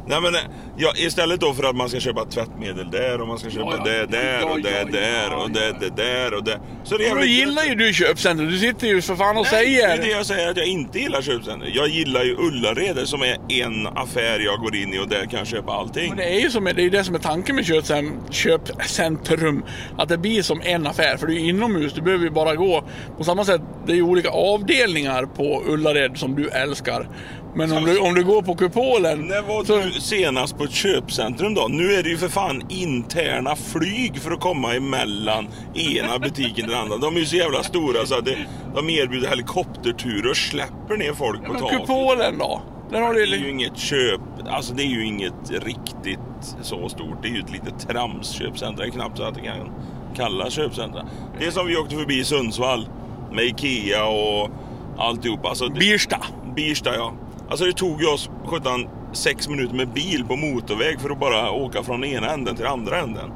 Nej 0.10 0.22
men 0.22 0.34
ja, 0.78 0.94
istället 0.98 1.40
då 1.40 1.54
för 1.54 1.64
att 1.64 1.76
man 1.76 1.90
ska 1.90 2.00
köpa 2.00 2.26
tvättmedel 2.26 2.92
där 2.92 3.22
och 3.22 3.28
man 3.28 3.40
ska 3.40 3.50
köpa 3.50 3.66
Ja, 3.66 3.78
ja. 3.78 3.84
det 3.84 4.06
där 4.06 4.52
och 4.52 4.62
det 4.62 4.92
där 4.92 5.34
och 5.36 5.52
det, 5.52 5.76
det 5.80 5.96
där 5.96 6.34
och 6.34 6.44
det. 6.44 6.60
Så 6.84 6.98
det 6.98 7.10
Men 7.10 7.18
då 7.18 7.26
gillar 7.26 7.64
ju 7.64 7.76
du 7.76 7.94
köpcentrum. 7.94 8.50
Du 8.50 8.58
sitter 8.58 8.88
ju 8.88 9.02
för 9.02 9.16
fan 9.16 9.38
och 9.38 9.48
Nej, 9.52 9.66
Det 9.76 9.82
är 9.82 9.98
det 9.98 10.04
säger... 10.04 10.16
jag 10.16 10.26
säger 10.26 10.50
att 10.52 10.58
jag 10.58 10.66
inte 10.68 11.00
gillar 11.00 11.22
köpcenter. 11.22 11.72
Jag 11.74 11.88
gillar 11.88 12.24
ju 12.24 12.36
Ullared 12.36 13.08
som 13.08 13.22
är 13.22 13.38
en 13.50 13.88
affär 13.88 14.40
jag 14.40 14.60
går 14.60 14.76
in 14.76 14.94
i 14.94 15.00
och 15.00 15.08
där 15.08 15.26
kan 15.26 15.40
jag 15.40 15.48
köpa 15.48 15.72
allting. 15.74 16.10
Men 16.10 16.18
det 16.18 16.36
är 16.36 16.40
ju 16.40 16.50
som, 16.50 16.64
det 16.64 16.82
är 16.82 16.90
det 16.90 17.04
som 17.04 17.16
är 17.16 17.20
tanken 17.20 17.56
med 17.56 17.66
köpcentrum, 17.66 18.22
köpcentrum. 18.32 19.64
Att 19.98 20.10
det 20.10 20.18
blir 20.18 20.42
som 20.42 20.62
en 20.64 20.88
affär. 20.88 21.18
För 21.18 21.28
det 21.28 21.34
är 21.34 21.40
inomhus. 21.40 21.94
Du 21.94 22.02
behöver 22.02 22.24
ju 22.24 22.32
bara 22.32 22.56
gå. 22.56 22.84
På 23.18 23.24
samma 23.24 23.46
sätt, 23.46 23.62
det 23.86 23.92
är 23.92 23.96
ju 23.96 24.02
olika 24.04 24.30
avdelningar 24.30 25.26
på 25.26 25.64
Ullared 25.68 26.18
som 26.18 26.36
du 26.36 26.50
älskar. 26.50 27.10
Men 27.58 27.72
om 27.72 27.86
du, 27.86 28.00
om 28.00 28.14
du 28.14 28.24
går 28.24 28.42
på 28.42 28.56
kupolen... 28.56 29.20
När 29.28 29.42
var 29.42 29.64
så- 29.64 29.78
du 29.78 29.92
senast 29.92 30.58
på 30.58 30.64
ett 30.64 30.72
köpcentrum 30.72 31.54
då? 31.54 31.68
Nu 31.70 31.94
är 31.94 32.04
det 32.04 32.10
ju 32.10 32.18
för 32.18 32.28
fan 32.30 32.62
interna 32.70 33.56
flyg 33.56 34.22
för 34.22 34.32
att 34.32 34.40
komma 34.40 34.74
emellan 34.76 35.48
ena 35.76 36.20
butiken 36.20 36.54
till 36.56 36.68
den 36.68 36.82
andra. 36.82 36.98
De 36.98 37.16
är 37.16 37.20
ju 37.20 37.26
så 37.26 37.36
jävla 37.36 37.64
stora 37.64 38.06
så 38.06 38.16
att 38.18 38.26
det, 38.26 38.38
de 38.76 38.90
erbjuder 38.90 39.30
helikopterturer 39.30 40.30
och 40.30 40.38
släpper 40.38 40.98
ner 40.98 41.14
folk 41.14 41.46
på 41.46 41.52
Men 41.54 41.62
taket. 41.62 41.80
kupolen 41.80 42.38
då? 42.38 42.62
Där 42.92 43.02
har 43.02 43.14
Det 43.14 43.22
är 43.22 43.26
ju 43.28 43.50
inget 43.50 43.78
köp, 43.78 44.22
alltså 44.50 44.74
det 44.74 44.84
är 44.84 44.88
ju 44.88 45.06
inget 45.06 45.52
riktigt 45.52 46.20
så 46.62 46.90
stort. 46.90 47.22
Det 47.22 47.28
är 47.28 47.32
ju 47.32 47.40
ett 47.40 47.52
litet 47.52 47.88
tramsköpcenter. 47.90 48.84
Det 48.84 48.90
är 48.90 48.92
knappt 48.92 49.18
så 49.18 49.24
att 49.24 49.36
det 49.36 49.42
kan 49.42 49.70
kallas 50.16 50.54
köpcenter. 50.54 51.04
Det 51.40 51.46
är 51.46 51.52
som 51.52 51.68
vi 51.68 51.78
åkte 51.78 51.96
förbi 51.96 52.20
i 52.20 52.24
Sundsvall 52.24 52.90
med 53.32 53.46
Ikea 53.46 54.06
och 54.06 54.50
alltihop. 54.98 55.46
Alltså, 55.46 55.68
det- 55.68 55.80
Birsta. 55.80 56.18
Birsta 56.56 56.96
ja. 56.96 57.14
Alltså 57.50 57.66
det 57.66 57.74
tog 57.74 58.02
ju 58.02 58.08
oss 58.08 58.30
17, 58.46 58.88
sex 59.14 59.48
minuter 59.48 59.76
med 59.76 59.88
bil 59.88 60.26
på 60.28 60.36
motorväg 60.36 61.02
för 61.02 61.10
att 61.10 61.20
bara 61.20 61.52
åka 61.52 61.84
från 61.84 62.04
ena 62.04 62.34
änden 62.34 62.56
till 62.56 62.66
andra 62.66 63.00
änden. 63.00 63.32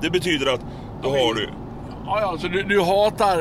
Det 0.00 0.10
betyder 0.10 0.54
att 0.54 0.60
då 1.02 1.08
har 1.08 1.34
du... 1.34 1.48
Ja, 2.06 2.20
ja, 2.20 2.38
så 2.38 2.48
du, 2.48 2.62
du 2.62 2.80
hatar 2.80 3.38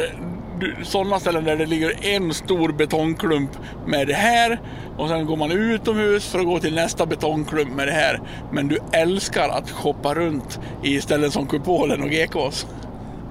sådana 0.83 1.19
ställen 1.19 1.43
där 1.43 1.55
det 1.55 1.65
ligger 1.65 2.05
en 2.05 2.33
stor 2.33 2.71
betongklump 2.71 3.51
med 3.85 4.07
det 4.07 4.13
här 4.13 4.59
och 4.97 5.09
sen 5.09 5.25
går 5.25 5.37
man 5.37 5.51
utomhus 5.51 6.27
för 6.27 6.39
att 6.39 6.45
gå 6.45 6.59
till 6.59 6.75
nästa 6.75 7.05
betongklump 7.05 7.75
med 7.75 7.87
det 7.87 7.93
här. 7.93 8.21
Men 8.51 8.67
du 8.67 8.77
älskar 8.91 9.49
att 9.49 9.71
shoppa 9.71 10.13
runt 10.13 10.59
i 10.83 11.01
ställen 11.01 11.31
som 11.31 11.47
Kupolen 11.47 12.01
och 12.01 12.09
Gekås. 12.09 12.67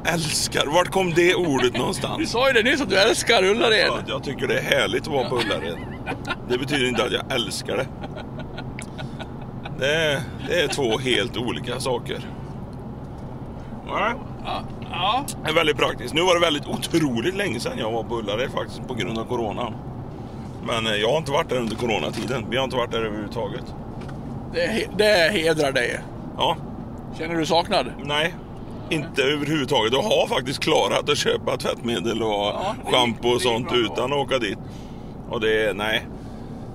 Älskar! 0.04 0.66
Vart 0.66 0.88
kom 0.90 1.12
det 1.14 1.34
ordet 1.34 1.72
Du 1.72 1.78
någonstans? 1.78 2.30
sa 2.30 2.48
ju 2.48 2.52
det 2.54 2.62
nyss 2.70 2.80
att 2.80 2.90
du 2.90 2.96
älskar 2.96 3.44
Ullared. 3.44 3.86
Ja, 3.88 3.98
jag 4.06 4.24
tycker 4.24 4.46
det 4.46 4.58
är 4.58 4.62
härligt 4.62 5.02
att 5.02 5.12
vara 5.12 5.28
på 5.28 5.36
Ullared. 5.36 5.76
Det 6.48 6.58
betyder 6.58 6.88
inte 6.88 7.04
att 7.04 7.12
jag 7.12 7.32
älskar 7.32 7.76
det. 7.76 7.86
Det 9.78 9.94
är, 9.94 10.20
det 10.48 10.60
är 10.60 10.68
två 10.68 10.98
helt 10.98 11.36
olika 11.36 11.80
saker. 11.80 12.18
Nej, 13.86 14.14
Ja. 14.92 15.24
Det 15.44 15.50
är 15.50 15.54
väldigt 15.54 15.76
praktiskt. 15.76 16.14
Nu 16.14 16.20
var 16.22 16.34
det 16.34 16.40
väldigt 16.40 16.66
otroligt 16.66 17.34
länge 17.36 17.60
sedan 17.60 17.78
jag 17.78 17.90
var 17.92 18.02
på 18.02 18.18
Ullared 18.18 18.50
faktiskt 18.50 18.88
på 18.88 18.94
grund 18.94 19.18
av 19.18 19.24
Corona. 19.24 19.72
Men 20.66 20.86
eh, 20.86 20.92
jag 20.92 21.10
har 21.10 21.18
inte 21.18 21.30
varit 21.32 21.48
där 21.48 21.56
under 21.56 21.76
coronatiden. 21.76 22.46
Vi 22.50 22.56
har 22.56 22.64
inte 22.64 22.76
varit 22.76 22.90
där 22.90 23.02
överhuvudtaget. 23.02 23.64
Det, 24.52 24.86
det 24.98 25.32
hedrar 25.32 25.72
dig. 25.72 26.00
Ja, 26.36 26.56
Känner 27.18 27.34
du 27.36 27.46
saknad? 27.46 27.86
nej. 28.04 28.34
Inte 28.90 29.22
överhuvudtaget. 29.22 29.92
Jag 29.92 30.02
har 30.02 30.26
faktiskt 30.26 30.60
klarat 30.60 31.10
att 31.10 31.18
köpa 31.18 31.56
tvättmedel 31.56 32.22
och 32.22 32.28
Ja, 32.28 32.74
schampo 32.84 33.28
och 33.28 33.42
sånt 33.42 33.72
utan 33.72 34.12
att 34.12 34.18
åka 34.18 34.38
dit. 34.38 34.58
Och 35.30 35.40
det 35.40 35.64
är, 35.64 35.74
nej. 35.74 36.06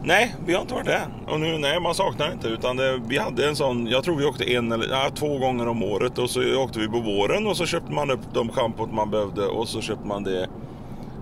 Nej, 0.03 0.35
vi 0.45 0.53
har 0.53 0.61
inte 0.61 0.73
varit 0.73 0.85
där. 0.85 1.07
Och 1.27 1.39
nu, 1.39 1.57
nej, 1.57 1.79
man 1.79 1.95
saknar 1.95 2.31
inte. 2.31 2.47
Utan 2.47 2.77
det, 2.77 3.01
vi 3.07 3.17
hade 3.17 3.47
en 3.47 3.55
sån, 3.55 3.87
jag 3.87 4.03
tror 4.03 4.15
vi 4.15 4.25
åkte 4.25 4.53
en 4.53 4.71
eller 4.71 4.89
ja, 4.89 5.09
två 5.15 5.37
gånger 5.37 5.67
om 5.67 5.83
året. 5.83 6.17
Och 6.17 6.29
så 6.29 6.55
åkte 6.57 6.79
vi 6.79 6.87
på 6.87 6.99
våren 6.99 7.47
och 7.47 7.57
så 7.57 7.65
köpte 7.65 7.91
man 7.91 8.11
upp 8.11 8.33
de 8.33 8.49
schampot 8.49 8.93
man 8.93 9.11
behövde. 9.11 9.45
Och 9.45 9.67
så 9.67 9.81
köpte 9.81 10.07
man 10.07 10.23
det 10.23 10.49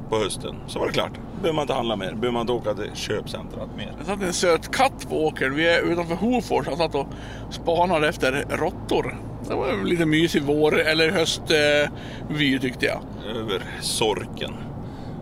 på 0.10 0.18
hösten. 0.18 0.56
Så 0.68 0.80
var 0.80 0.88
det 0.88 0.94
klart. 0.94 1.12
Behöver 1.41 1.56
man 1.56 1.62
inte 1.62 1.74
handla 1.74 1.96
mer. 1.96 2.12
Behöver 2.12 2.32
man 2.32 2.41
inte 2.41 2.54
åka 2.54 2.74
till 2.74 2.91
köpcentret 2.94 3.70
mer. 3.78 3.94
Det 4.00 4.06
satt 4.06 4.22
en 4.22 4.34
söt 4.34 4.72
katt 4.72 5.10
på 5.10 5.26
åkern. 5.26 5.56
Vi 5.56 5.68
är 5.68 5.82
utanför 5.82 6.16
Hofors. 6.16 6.68
Han 6.68 6.78
satt 6.78 6.96
och 6.96 7.08
spanade 7.50 8.10
efter 8.10 8.46
råttor. 8.50 9.18
Det 9.48 9.56
var 9.56 9.68
en 9.68 9.89
lite 9.89 10.06
mysig 10.06 10.41
vår 10.41 10.80
eller 10.80 11.12
höstvy 11.12 12.60
tyckte 12.60 12.86
jag. 12.86 13.02
över 13.38 13.62
sorken. 13.82 14.54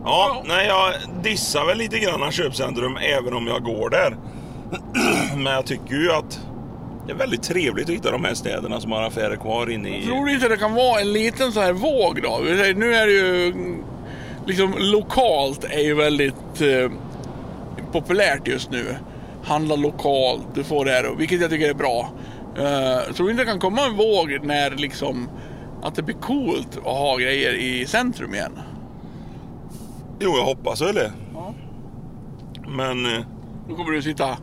Ja, 0.04 0.44
nej, 0.46 0.68
jag 0.68 0.94
dissar 1.24 1.66
väl 1.66 1.78
lite 1.78 2.00
grann 2.00 2.32
köpcentrum 2.32 2.98
även 2.98 3.34
om 3.34 3.48
jag 3.48 3.64
går 3.64 3.90
där. 3.90 4.18
Men 5.36 5.54
jag 5.54 5.66
tycker 5.66 5.96
ju 5.96 6.12
att 6.12 6.40
det 7.06 7.12
är 7.12 7.18
väldigt 7.18 7.44
trevligt 7.44 7.86
att 7.90 7.96
hitta 7.96 8.12
de 8.12 8.24
här 8.24 8.34
städerna 8.34 8.82
som 8.82 8.92
har 8.92 9.04
affärer 9.04 9.36
kvar 9.36 9.70
inne 9.70 9.98
i... 10.00 10.06
Tror 10.06 10.26
du 10.26 10.34
inte 10.34 10.48
det 10.48 10.58
kan 10.58 10.74
vara 10.74 11.02
en 11.02 11.14
liten 11.14 11.52
sån 11.52 11.64
här 11.64 11.74
våg 11.74 12.22
då? 12.24 12.40
Nu 12.76 12.96
är 12.96 13.06
det 13.08 13.14
ju 13.14 13.54
liksom 14.46 14.76
lokalt 14.78 15.64
är 15.64 15.80
ju 15.80 15.94
väldigt 15.94 16.62
eh, 16.62 16.92
populärt 17.92 18.48
just 18.48 18.72
nu. 18.72 18.96
Handla 19.44 19.76
lokalt, 19.76 20.44
du 20.54 20.64
får 20.64 20.86
det 20.86 20.92
här, 20.92 21.12
vilket 21.18 21.42
jag 21.42 21.50
tycker 21.50 21.70
är 21.70 21.74
bra. 21.74 22.10
Uh, 22.58 23.14
tror 23.14 23.32
inte 23.32 23.44
det 23.44 23.50
kan 23.50 23.60
komma 23.60 23.86
en 23.86 23.96
våg 23.96 24.40
när 24.44 24.72
liksom 24.72 25.30
att 25.84 25.96
det 25.96 26.04
blir 26.04 26.16
coolt 26.16 26.78
att 26.78 26.84
ha 26.84 27.18
grejer 27.18 27.54
i 27.54 27.86
centrum 27.86 28.34
igen? 28.34 28.60
Jo, 30.20 30.38
jag 30.38 30.46
hoppas 30.46 30.82
väl 30.82 30.96
det. 30.96 31.12
Men... 32.68 33.06
eh, 33.16 33.22
Då 33.70 33.76
kommer 33.76 33.92
du 33.92 34.02
sitta 34.02 34.38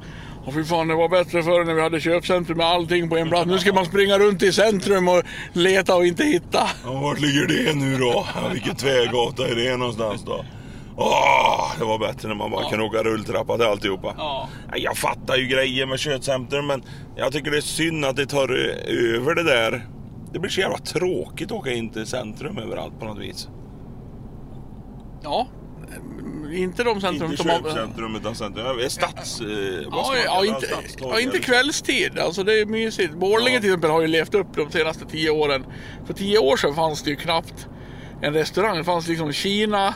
Åh 0.46 0.54
fy 0.54 0.64
fan 0.64 0.88
det 0.88 0.94
var 0.94 1.08
bättre 1.08 1.42
förr 1.42 1.64
när 1.64 1.74
vi 1.74 1.82
hade 1.82 2.00
köpcentrum 2.00 2.58
med 2.58 2.66
allting 2.66 3.08
på 3.08 3.16
en 3.16 3.28
plats. 3.28 3.46
Nu 3.46 3.58
ska 3.58 3.72
man 3.72 3.84
springa 3.84 4.18
runt 4.18 4.42
i 4.42 4.52
centrum 4.52 5.08
och 5.08 5.22
leta 5.52 5.96
och 5.96 6.06
inte 6.06 6.24
hitta. 6.24 6.68
Ja, 6.84 6.92
vart 6.92 7.20
ligger 7.20 7.46
det 7.46 7.74
nu 7.74 7.98
då? 7.98 8.26
Ja, 8.34 8.48
vilken 8.52 8.76
tvärgata 8.76 9.48
är 9.48 9.54
det 9.54 9.76
någonstans 9.76 10.24
då? 10.24 10.44
Åh, 11.00 11.72
det 11.78 11.84
var 11.84 11.98
bättre 11.98 12.28
när 12.28 12.34
man 12.34 12.50
bara 12.50 12.70
kunde 12.70 12.84
åka 12.84 13.02
rulltrappa 13.02 13.56
till 13.56 13.66
alltihopa. 13.66 14.14
Ja. 14.18 14.48
Jag 14.76 14.96
fattar 14.96 15.36
ju 15.36 15.46
grejer 15.46 15.86
med 15.86 15.98
köpcentrum 15.98 16.66
men 16.66 16.82
jag 17.16 17.32
tycker 17.32 17.50
det 17.50 17.56
är 17.56 17.60
synd 17.60 18.04
att 18.04 18.16
det 18.16 18.26
tar 18.26 18.48
över 18.88 19.34
det 19.34 19.42
där. 19.42 19.86
Det 20.32 20.38
blir 20.38 20.50
så 20.50 20.60
jävla 20.60 20.78
tråkigt 20.78 21.46
att 21.52 21.58
åka 21.58 21.72
in 21.72 21.90
till 21.90 22.06
centrum 22.06 22.58
överallt 22.58 22.98
på 22.98 23.04
något 23.04 23.18
vis. 23.18 23.48
Ja. 25.22 25.46
Inte 26.52 26.84
de 26.84 27.00
centrum 27.00 27.30
Inte 27.30 27.42
som 27.42 27.50
har... 27.50 27.58
köpcentrum 27.58 28.16
utan 28.16 28.34
centrum. 28.34 28.66
Ja, 28.82 28.88
Stads... 28.88 29.40
Eh, 29.40 29.46
Ja, 29.82 29.90
man 29.90 30.16
ja, 30.24 30.44
inte, 30.44 30.66
ja, 31.00 31.20
inte 31.20 31.38
kvällstid. 31.38 32.18
Alltså 32.18 32.42
det 32.42 32.60
är 32.60 32.66
mysigt. 32.66 33.14
Borlänge 33.14 33.56
Ja. 33.56 33.60
till 33.60 33.68
exempel 33.70 33.90
har 33.90 34.00
ju 34.00 34.06
levt 34.06 34.34
upp 34.34 34.46
de 34.54 34.70
senaste 34.70 35.04
tio 35.06 35.30
åren. 35.30 35.66
För 36.06 36.14
tio 36.14 36.38
år 36.38 36.56
sedan 36.56 36.74
fanns 36.74 37.02
det 37.02 37.10
ju 37.10 37.16
knappt 37.16 37.68
en 38.22 38.32
restaurang. 38.34 38.76
Det 38.78 38.84
fanns 38.84 39.08
liksom 39.08 39.32
Kina 39.32 39.94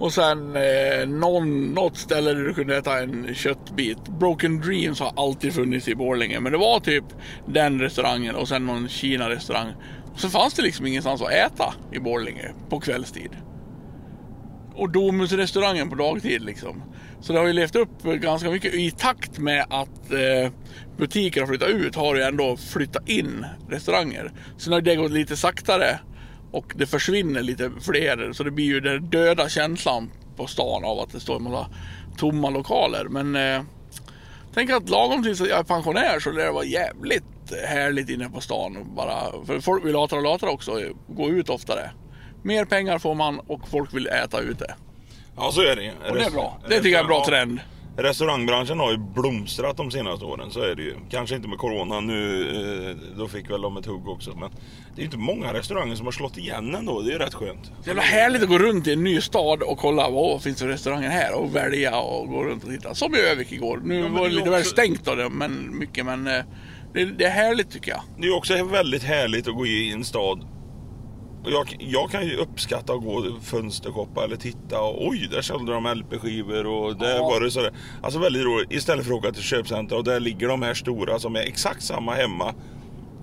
och 0.00 0.12
sen 0.12 0.56
eh, 0.56 1.08
någon, 1.08 1.74
något 1.74 1.96
ställe 1.96 2.32
där 2.32 2.44
du 2.44 2.54
kunde 2.54 2.76
äta 2.76 2.98
en 2.98 3.34
köttbit. 3.34 4.08
Broken 4.08 4.60
Dreams 4.60 5.00
har 5.00 5.12
alltid 5.16 5.54
funnits 5.54 5.88
i 5.88 5.94
Borlänge. 5.94 6.40
Men 6.40 6.52
det 6.52 6.58
var 6.58 6.80
typ 6.80 7.04
den 7.46 7.80
restaurangen 7.80 8.34
och 8.34 8.48
sen 8.48 8.66
någon 8.66 8.88
Kina-restaurang. 8.88 9.72
Så 10.16 10.28
fanns 10.28 10.54
det 10.54 10.62
liksom 10.62 10.86
ingenstans 10.86 11.22
att 11.22 11.32
äta 11.32 11.74
i 11.92 11.98
Borlänge 11.98 12.52
på 12.68 12.80
kvällstid 12.80 13.30
och 14.80 14.90
Domusrestaurangen 14.90 15.90
på 15.90 15.94
dagtid 15.94 16.42
liksom. 16.42 16.82
Så 17.20 17.32
det 17.32 17.38
har 17.38 17.46
ju 17.46 17.52
levt 17.52 17.76
upp 17.76 18.02
ganska 18.02 18.50
mycket. 18.50 18.74
I 18.74 18.90
takt 18.90 19.38
med 19.38 19.66
att 19.70 20.12
eh, 20.12 20.52
butiker 20.96 21.40
har 21.40 21.48
flyttat 21.48 21.68
ut 21.68 21.94
har 21.94 22.14
det 22.14 22.26
ändå 22.26 22.56
flyttat 22.56 23.08
in 23.08 23.46
restauranger. 23.68 24.32
Sen 24.58 24.72
har 24.72 24.80
det 24.80 24.96
gått 24.96 25.10
lite 25.10 25.36
saktare 25.36 25.98
och 26.52 26.72
det 26.76 26.86
försvinner 26.86 27.42
lite 27.42 27.70
fler. 27.80 28.32
Så 28.32 28.42
det 28.42 28.50
blir 28.50 28.64
ju 28.64 28.80
den 28.80 29.10
döda 29.10 29.48
känslan 29.48 30.10
på 30.36 30.46
stan 30.46 30.84
av 30.84 30.98
att 30.98 31.12
det 31.12 31.20
står 31.20 31.36
en 31.36 31.42
massa 31.42 31.70
tomma 32.18 32.50
lokaler. 32.50 33.04
Men 33.04 33.36
eh, 33.36 33.62
tänk 34.54 34.70
att 34.70 34.88
lagom 34.88 35.22
tills 35.22 35.40
jag 35.40 35.58
är 35.58 35.62
pensionär 35.62 36.20
så 36.20 36.32
lär 36.32 36.44
det 36.44 36.52
vara 36.52 36.64
jävligt 36.64 37.24
härligt 37.66 38.08
inne 38.08 38.30
på 38.30 38.40
stan. 38.40 38.94
Bara, 38.96 39.44
för 39.46 39.60
folk 39.60 39.84
vill 39.84 39.92
latare 39.92 40.20
och 40.20 40.24
latare 40.24 40.50
också. 40.50 40.80
Gå 41.08 41.28
ut 41.28 41.48
oftare. 41.48 41.90
Mer 42.42 42.64
pengar 42.64 42.98
får 42.98 43.14
man 43.14 43.38
och 43.38 43.68
folk 43.68 43.94
vill 43.94 44.06
äta 44.06 44.40
ute. 44.40 44.74
Ja, 45.36 45.52
så 45.52 45.60
är 45.60 45.76
det. 45.76 46.10
Och 46.10 46.16
det 46.16 46.24
är 46.24 46.30
bra. 46.30 46.58
Det 46.68 46.76
tycker 46.76 46.88
jag 46.88 46.98
är 46.98 47.02
en 47.02 47.06
bra 47.06 47.24
trend. 47.26 47.60
Restaurangbranschen 47.96 48.78
har 48.78 48.90
ju 48.90 48.98
blomstrat 48.98 49.76
de 49.76 49.90
senaste 49.90 50.24
åren, 50.24 50.50
så 50.50 50.60
är 50.60 50.74
det 50.74 50.82
ju. 50.82 50.94
Kanske 51.10 51.36
inte 51.36 51.48
med 51.48 51.58
Corona 51.58 52.00
nu, 52.00 52.42
eh, 52.90 52.96
då 53.18 53.28
fick 53.28 53.50
väl 53.50 53.62
de 53.62 53.76
ett 53.76 53.86
hugg 53.86 54.08
också. 54.08 54.30
Men 54.30 54.50
det 54.94 54.96
är 54.96 54.98
ju 55.00 55.04
inte 55.04 55.18
många 55.18 55.52
restauranger 55.52 55.94
som 55.94 56.06
har 56.06 56.12
slått 56.12 56.38
igen 56.38 56.74
ändå, 56.74 57.00
det 57.00 57.10
är 57.10 57.12
ju 57.12 57.18
rätt 57.18 57.34
skönt. 57.34 57.62
Det 57.64 57.84
är 57.84 57.88
jävla 57.88 58.02
härligt 58.02 58.42
att 58.42 58.48
gå 58.48 58.58
runt 58.58 58.86
i 58.86 58.92
en 58.92 59.04
ny 59.04 59.20
stad 59.20 59.62
och 59.62 59.78
kolla 59.78 60.10
vad 60.10 60.42
finns 60.42 60.58
för 60.58 60.68
restauranger 60.68 61.08
här 61.08 61.34
och 61.34 61.56
välja 61.56 62.00
och 62.00 62.28
gå 62.28 62.44
runt 62.44 62.64
och 62.64 62.70
titta. 62.70 62.94
Som 62.94 63.14
i 63.14 63.18
Övik 63.18 63.52
igår. 63.52 63.80
Nu 63.84 64.02
men 64.02 64.14
var 64.14 64.28
det 64.28 64.34
lite 64.34 64.50
väl 64.50 64.60
också- 64.60 64.70
stängt 64.70 65.08
av 65.08 65.16
det, 65.16 65.28
men 65.28 65.78
mycket. 65.78 66.06
Men 66.06 66.26
eh, 66.26 66.44
det, 66.92 67.24
är 67.24 67.30
härligt 67.30 67.70
tycker 67.70 67.90
jag. 67.90 68.02
Det 68.18 68.26
är 68.26 68.36
också 68.36 68.64
väldigt 68.64 69.02
härligt 69.02 69.48
att 69.48 69.54
gå 69.54 69.66
i 69.66 69.92
en 69.92 70.04
stad. 70.04 70.46
Jag, 71.44 71.76
jag 71.78 72.10
kan 72.10 72.26
ju 72.26 72.36
uppskatta 72.36 72.92
att 72.92 73.02
gå 73.04 73.24
fönstershoppa 73.42 74.24
eller 74.24 74.36
titta 74.36 74.80
och 74.80 75.06
oj, 75.08 75.28
där 75.32 75.42
sålde 75.42 75.72
de 75.72 75.86
LP-skivor 75.86 76.66
och 76.66 76.96
där 76.96 77.16
Ja. 77.16 77.22
var 77.22 77.40
det 77.40 77.50
sådär. 77.50 77.72
Alltså 78.02 78.18
väldigt 78.18 78.44
roligt. 78.44 78.72
Istället 78.72 79.06
för 79.06 79.12
att 79.12 79.18
åka 79.18 79.32
till 79.32 79.42
köpcenter 79.42 79.96
och 79.96 80.04
där 80.04 80.20
ligger 80.20 80.48
de 80.48 80.62
här 80.62 80.74
stora 80.74 81.18
som 81.18 81.36
är 81.36 81.40
exakt 81.40 81.82
samma 81.82 82.14
hemma. 82.14 82.54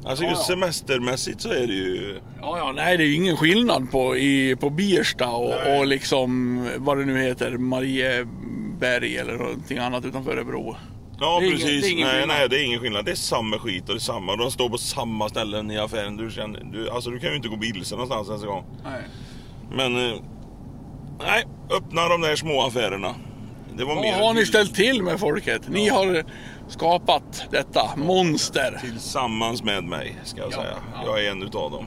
Alltså 0.05 0.23
just 0.23 0.35
ja. 0.41 0.43
semestermässigt 0.55 1.41
så 1.41 1.49
är 1.49 1.67
det 1.67 1.73
ju... 1.73 2.19
Ja, 2.41 2.57
ja, 2.57 2.71
nej 2.75 2.97
det 2.97 3.03
är 3.03 3.07
ju 3.07 3.15
ingen 3.15 3.37
skillnad 3.37 3.91
på, 3.91 4.17
i, 4.17 4.55
på 4.55 4.69
Biersta 4.69 5.29
och, 5.29 5.77
och 5.79 5.87
liksom 5.87 6.61
vad 6.77 6.97
det 6.97 7.05
nu 7.05 7.21
heter, 7.21 7.57
Marieberg 7.57 9.17
eller 9.17 9.33
någonting 9.33 9.77
annat 9.77 10.05
utanför 10.05 10.31
Örebro. 10.31 10.75
Ja 11.19 11.39
Det 11.39 11.51
precis. 11.51 11.91
ingen 11.91 12.07
nej, 12.07 12.19
skillnad. 12.19 12.37
nej, 12.37 12.49
det 12.49 12.59
är 12.61 12.63
ingen 12.65 12.79
skillnad. 12.79 13.05
Det 13.05 13.11
är 13.11 13.15
samma 13.15 13.59
skit 13.59 13.81
och 13.89 13.95
det 13.95 13.97
är 13.97 13.99
samma. 13.99 14.35
De 14.35 14.51
står 14.51 14.69
på 14.69 14.77
samma 14.77 15.29
ställen 15.29 15.71
i 15.71 15.77
affären. 15.77 16.17
Du, 16.17 16.31
känner, 16.31 16.63
du, 16.63 16.89
alltså, 16.89 17.09
du 17.09 17.19
kan 17.19 17.29
ju 17.29 17.35
inte 17.35 17.47
gå 17.47 17.55
vilse 17.55 17.95
någonstans 17.95 18.29
nästa 18.29 18.47
gång. 18.47 18.63
Nej. 18.83 19.01
Men... 19.71 20.11
Eh, 20.11 20.19
nej, 21.19 21.43
öppna 21.77 22.07
de 22.09 22.21
där 22.21 22.35
små 22.35 22.61
affärerna. 22.61 23.15
Det 23.77 23.83
var 23.85 23.95
Vad 23.95 24.03
mer 24.03 24.13
har 24.13 24.33
ni 24.33 24.45
ställt 24.45 24.75
till 24.75 25.03
med 25.03 25.19
folket? 25.19 25.61
Ni 25.69 25.89
har 25.89 26.23
skapat 26.67 27.43
detta 27.51 27.95
monster. 27.95 28.77
Tillsammans 28.81 29.63
med 29.63 29.83
mig, 29.83 30.15
ska 30.23 30.39
jag 30.41 30.51
Ja, 30.51 30.55
säga. 30.57 30.73
ja. 30.93 31.01
Jag 31.05 31.25
är 31.25 31.31
en 31.31 31.43
utav 31.43 31.71
dem. 31.71 31.85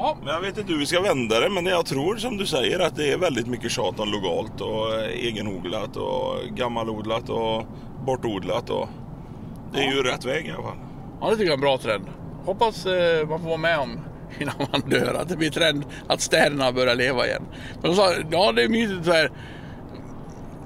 Ja, 0.00 0.16
Men 0.24 0.34
jag 0.34 0.40
vet 0.40 0.58
inte 0.58 0.72
hur 0.72 0.78
vi 0.78 0.86
ska 0.86 1.00
vända 1.00 1.40
det, 1.40 1.50
men 1.50 1.66
jag 1.66 1.86
tror 1.86 2.16
som 2.16 2.36
du 2.36 2.46
säger 2.46 2.80
att 2.80 2.96
det 2.96 3.12
är 3.12 3.18
väldigt 3.18 3.46
mycket 3.46 3.70
tjat 3.70 4.00
om 4.00 4.12
legalt 4.12 4.60
och 4.60 4.94
eh, 4.94 5.26
egenodlat 5.26 5.96
och 5.96 6.36
gammalodlat 6.56 7.28
och 7.28 7.66
bortodlat 8.06 8.70
och... 8.70 8.88
Det 9.72 9.78
är 9.78 9.92
ju 9.92 10.02
rätt 10.02 10.24
väg 10.24 10.46
i 10.46 10.50
alla 10.50 10.62
fall. 10.62 10.76
ja 11.20 11.30
det 11.30 11.36
tycker 11.36 11.44
jag 11.44 11.50
är 11.50 11.54
en 11.54 11.60
bra 11.60 11.78
trend. 11.78 12.04
Hoppas 12.44 12.86
eh, 12.86 13.28
man 13.28 13.40
får 13.40 13.46
vara 13.46 13.58
med 13.58 13.78
om 13.78 13.98
innan 14.40 14.54
man 14.72 14.80
dör 14.90 15.14
att 15.14 15.28
det 15.28 15.36
blir 15.36 15.50
trend 15.50 15.84
att 16.06 16.20
städerna 16.20 16.72
börjar 16.72 16.94
leva 16.94 17.26
igen. 17.26 17.42
Men 17.82 17.90
de 17.90 17.96
sa, 17.96 18.12
ja 18.30 18.52
det 18.52 18.62
är 18.62 18.68
mysigt 18.68 19.04
så 19.04 19.12
här. 19.12 19.30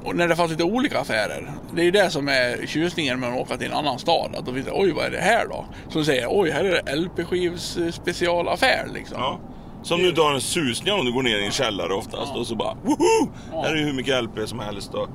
Och 0.04 0.16
när 0.16 0.28
det 0.28 0.36
fanns 0.36 0.50
lite 0.50 0.64
olika 0.64 0.98
affärer. 1.00 1.50
Det 1.74 1.80
är 1.80 1.84
ju 1.84 1.90
det 1.90 2.10
som 2.10 2.28
är 2.28 2.66
tjusningen 2.66 3.20
med 3.20 3.32
att 3.32 3.40
åka 3.40 3.56
till 3.56 3.66
en 3.66 3.72
annan 3.76 3.98
stad. 3.98 4.34
Att 4.36 4.46
då 4.46 4.52
finns 4.52 4.66
det, 4.66 4.72
oj 4.74 4.92
vad 4.92 5.04
är 5.04 5.10
det 5.10 5.20
här 5.20 5.46
då? 5.46 5.64
De 5.92 6.04
säger, 6.04 6.26
oj 6.30 6.50
här 6.50 6.64
är 6.64 6.70
det 6.84 6.96
LP-skivs 6.96 7.78
eh, 7.78 7.90
specialaffär 7.90 8.86
liksom. 8.94 9.16
Ja. 9.20 9.38
Som 9.82 9.98
du 10.02 10.12
tar 10.12 10.32
en 10.34 10.40
susning 10.40 10.94
om 10.94 11.04
du 11.04 11.12
går 11.12 11.22
ner 11.22 11.38
i 11.38 11.44
en 11.44 11.50
källare 11.50 11.92
oftast 11.94 12.36
och 12.36 12.46
så 12.46 12.54
bara 12.54 12.74
woho! 12.82 13.30
Ja. 13.52 13.62
Här 13.62 13.72
är 13.72 13.76
ju 13.76 13.84
hur 13.84 13.92
mycket 13.92 14.24
LP 14.24 14.48
som 14.48 14.58
helst 14.58 14.94
och 14.94 15.08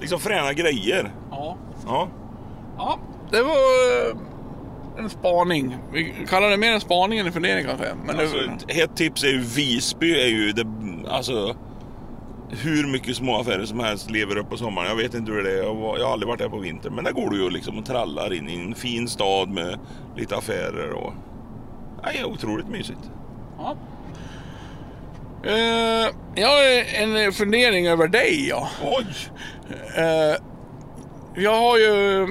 liksom 0.00 0.20
fräna 0.20 0.52
grejer. 0.52 1.12
Ja. 1.30 1.56
Ja. 1.86 2.08
Ja, 2.76 2.98
det 3.30 3.42
var 3.42 3.52
eh, 4.10 4.16
en 4.98 5.10
spaning. 5.10 5.76
Vi 5.92 6.14
kallar 6.28 6.50
det 6.50 6.56
mer 6.56 6.72
en 6.72 6.80
spaning 6.80 7.18
än 7.18 7.26
en 7.26 7.32
fundering 7.32 7.64
kanske. 7.64 7.86
Men 8.06 8.16
det, 8.16 8.22
Alltså, 8.22 8.36
ett 8.38 8.76
hett 8.76 8.96
tips 8.96 9.24
är 9.24 9.28
ju 9.28 9.38
Visby 9.40 10.20
är 10.20 10.26
ju 10.28 10.52
det, 10.52 10.66
alltså 11.08 11.56
hur 12.52 12.86
mycket 12.86 13.16
små 13.16 13.40
affärer 13.40 13.64
som 13.64 13.80
helst 13.80 14.10
lever 14.10 14.36
upp 14.36 14.50
på 14.50 14.56
sommaren. 14.56 14.88
Jag 14.88 14.96
vet 14.96 15.14
inte 15.14 15.32
hur 15.32 15.42
det 15.42 15.52
är. 15.52 15.62
Jag, 15.62 15.74
var, 15.74 15.98
jag 15.98 16.06
har 16.06 16.12
aldrig 16.12 16.28
varit 16.28 16.40
där 16.40 16.48
på 16.48 16.58
vintern. 16.58 16.94
Men 16.94 17.04
där 17.04 17.12
går 17.12 17.30
du 17.30 17.42
ju 17.42 17.50
liksom 17.50 17.78
och 17.78 17.86
trallar 17.86 18.32
in 18.32 18.48
i 18.48 18.54
en 18.54 18.74
fin 18.74 19.08
stad 19.08 19.48
med 19.48 19.78
lite 20.16 20.36
affärer 20.36 20.90
och... 20.90 21.12
Nej, 22.04 22.12
det 22.14 22.20
är 22.20 22.24
otroligt 22.24 22.68
mysigt. 22.68 23.00
ja. 23.58 23.76
Eh, 25.44 26.10
jag 26.34 26.48
har 26.48 26.62
en 27.02 27.32
fundering 27.32 27.86
över 27.86 28.08
dig 28.08 28.48
ja. 28.48 28.68
Oj! 28.82 29.06
Eh, 29.96 30.36
jag 31.36 31.56
har 31.56 31.78
ju 31.78 32.28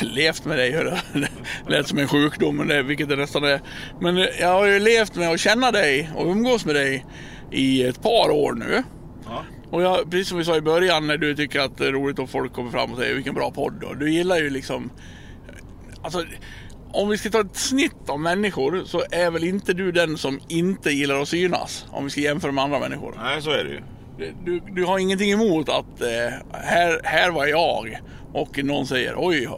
levt 0.00 0.44
med 0.44 0.58
dig, 0.58 0.72
hörru. 0.72 0.96
Det 1.12 1.28
lät 1.72 1.88
som 1.88 1.98
en 1.98 2.08
sjukdom, 2.08 2.56
men 2.56 2.68
det, 2.68 2.82
vilket 2.82 3.08
det 3.08 3.16
nästan 3.16 3.44
är. 3.44 3.60
Men 4.00 4.16
jag 4.40 4.48
har 4.48 4.66
ju 4.66 4.78
levt 4.78 5.16
med 5.16 5.30
att 5.30 5.40
känna 5.40 5.70
dig 5.70 6.10
och 6.16 6.26
umgås 6.26 6.64
med 6.64 6.74
dig 6.74 7.06
i 7.50 7.82
ett 7.84 8.02
par 8.02 8.30
år 8.30 8.52
nu. 8.52 8.82
Ja. 9.26 9.44
Och 9.70 9.82
jag, 9.82 10.10
precis 10.10 10.28
som 10.28 10.38
vi 10.38 10.44
sa 10.44 10.56
i 10.56 10.60
början 10.60 11.06
när 11.06 11.16
du 11.16 11.36
tycker 11.36 11.60
att 11.60 11.76
det 11.78 11.86
är 11.86 11.92
roligt 11.92 12.18
om 12.18 12.28
folk 12.28 12.52
kommer 12.52 12.70
fram 12.70 12.92
och 12.92 12.98
säger 12.98 13.14
vilken 13.14 13.34
bra 13.34 13.50
podd. 13.50 13.84
Och 13.84 13.96
du 13.96 14.10
gillar 14.10 14.36
ju 14.36 14.50
liksom... 14.50 14.90
Alltså, 16.02 16.24
om 16.92 17.08
vi 17.08 17.18
ska 17.18 17.30
ta 17.30 17.40
ett 17.40 17.56
snitt 17.56 18.08
av 18.08 18.20
människor 18.20 18.82
så 18.86 19.02
är 19.10 19.30
väl 19.30 19.44
inte 19.44 19.72
du 19.72 19.92
den 19.92 20.18
som 20.18 20.40
inte 20.48 20.90
gillar 20.90 21.22
att 21.22 21.28
synas. 21.28 21.86
Om 21.90 22.04
vi 22.04 22.10
ska 22.10 22.20
jämföra 22.20 22.52
med 22.52 22.64
andra 22.64 22.78
människor. 22.78 23.14
Nej, 23.22 23.42
så 23.42 23.50
är 23.50 23.64
det 23.64 23.70
ju. 23.70 23.80
Du, 24.44 24.60
du 24.60 24.84
har 24.84 24.98
ingenting 24.98 25.30
emot 25.30 25.68
att 25.68 26.00
eh, 26.00 26.08
här, 26.52 27.00
här 27.04 27.30
var 27.30 27.46
jag 27.46 28.00
och 28.32 28.64
någon 28.64 28.86
säger 28.86 29.14
oj, 29.16 29.48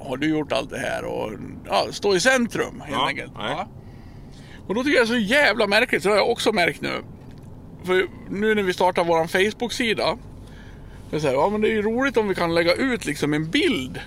har, 0.00 0.16
du 0.16 0.28
gjort 0.28 0.52
allt 0.52 0.70
det 0.70 0.78
här? 0.78 1.04
Och 1.04 1.32
ja, 1.66 1.86
stå 1.90 2.14
i 2.14 2.20
centrum 2.20 2.80
helt 2.80 2.92
Ja, 2.92 3.08
enkelt. 3.08 3.32
Ja. 3.34 3.68
Och 4.66 4.74
då 4.74 4.84
tycker 4.84 4.98
jag 4.98 5.08
det 5.08 5.14
är 5.14 5.20
så 5.20 5.26
jävla 5.26 5.66
märkligt, 5.66 6.02
så 6.02 6.08
det 6.08 6.14
har 6.14 6.18
jag 6.18 6.30
också 6.30 6.52
märkt 6.52 6.80
nu. 6.80 7.02
För 7.86 8.06
nu 8.30 8.54
när 8.54 8.62
vi 8.62 8.72
startar 8.72 9.04
vår 9.04 9.26
Facebook-sida. 9.26 10.18
Det 11.10 11.16
är, 11.16 11.20
så 11.20 11.26
här, 11.26 11.34
ja, 11.34 11.48
men 11.48 11.60
det 11.60 11.68
är 11.68 11.72
ju 11.72 11.82
roligt 11.82 12.16
om 12.16 12.28
vi 12.28 12.34
kan 12.34 12.54
lägga 12.54 12.74
ut 12.74 13.04
liksom 13.04 13.34
en 13.34 13.50
bild 13.50 14.00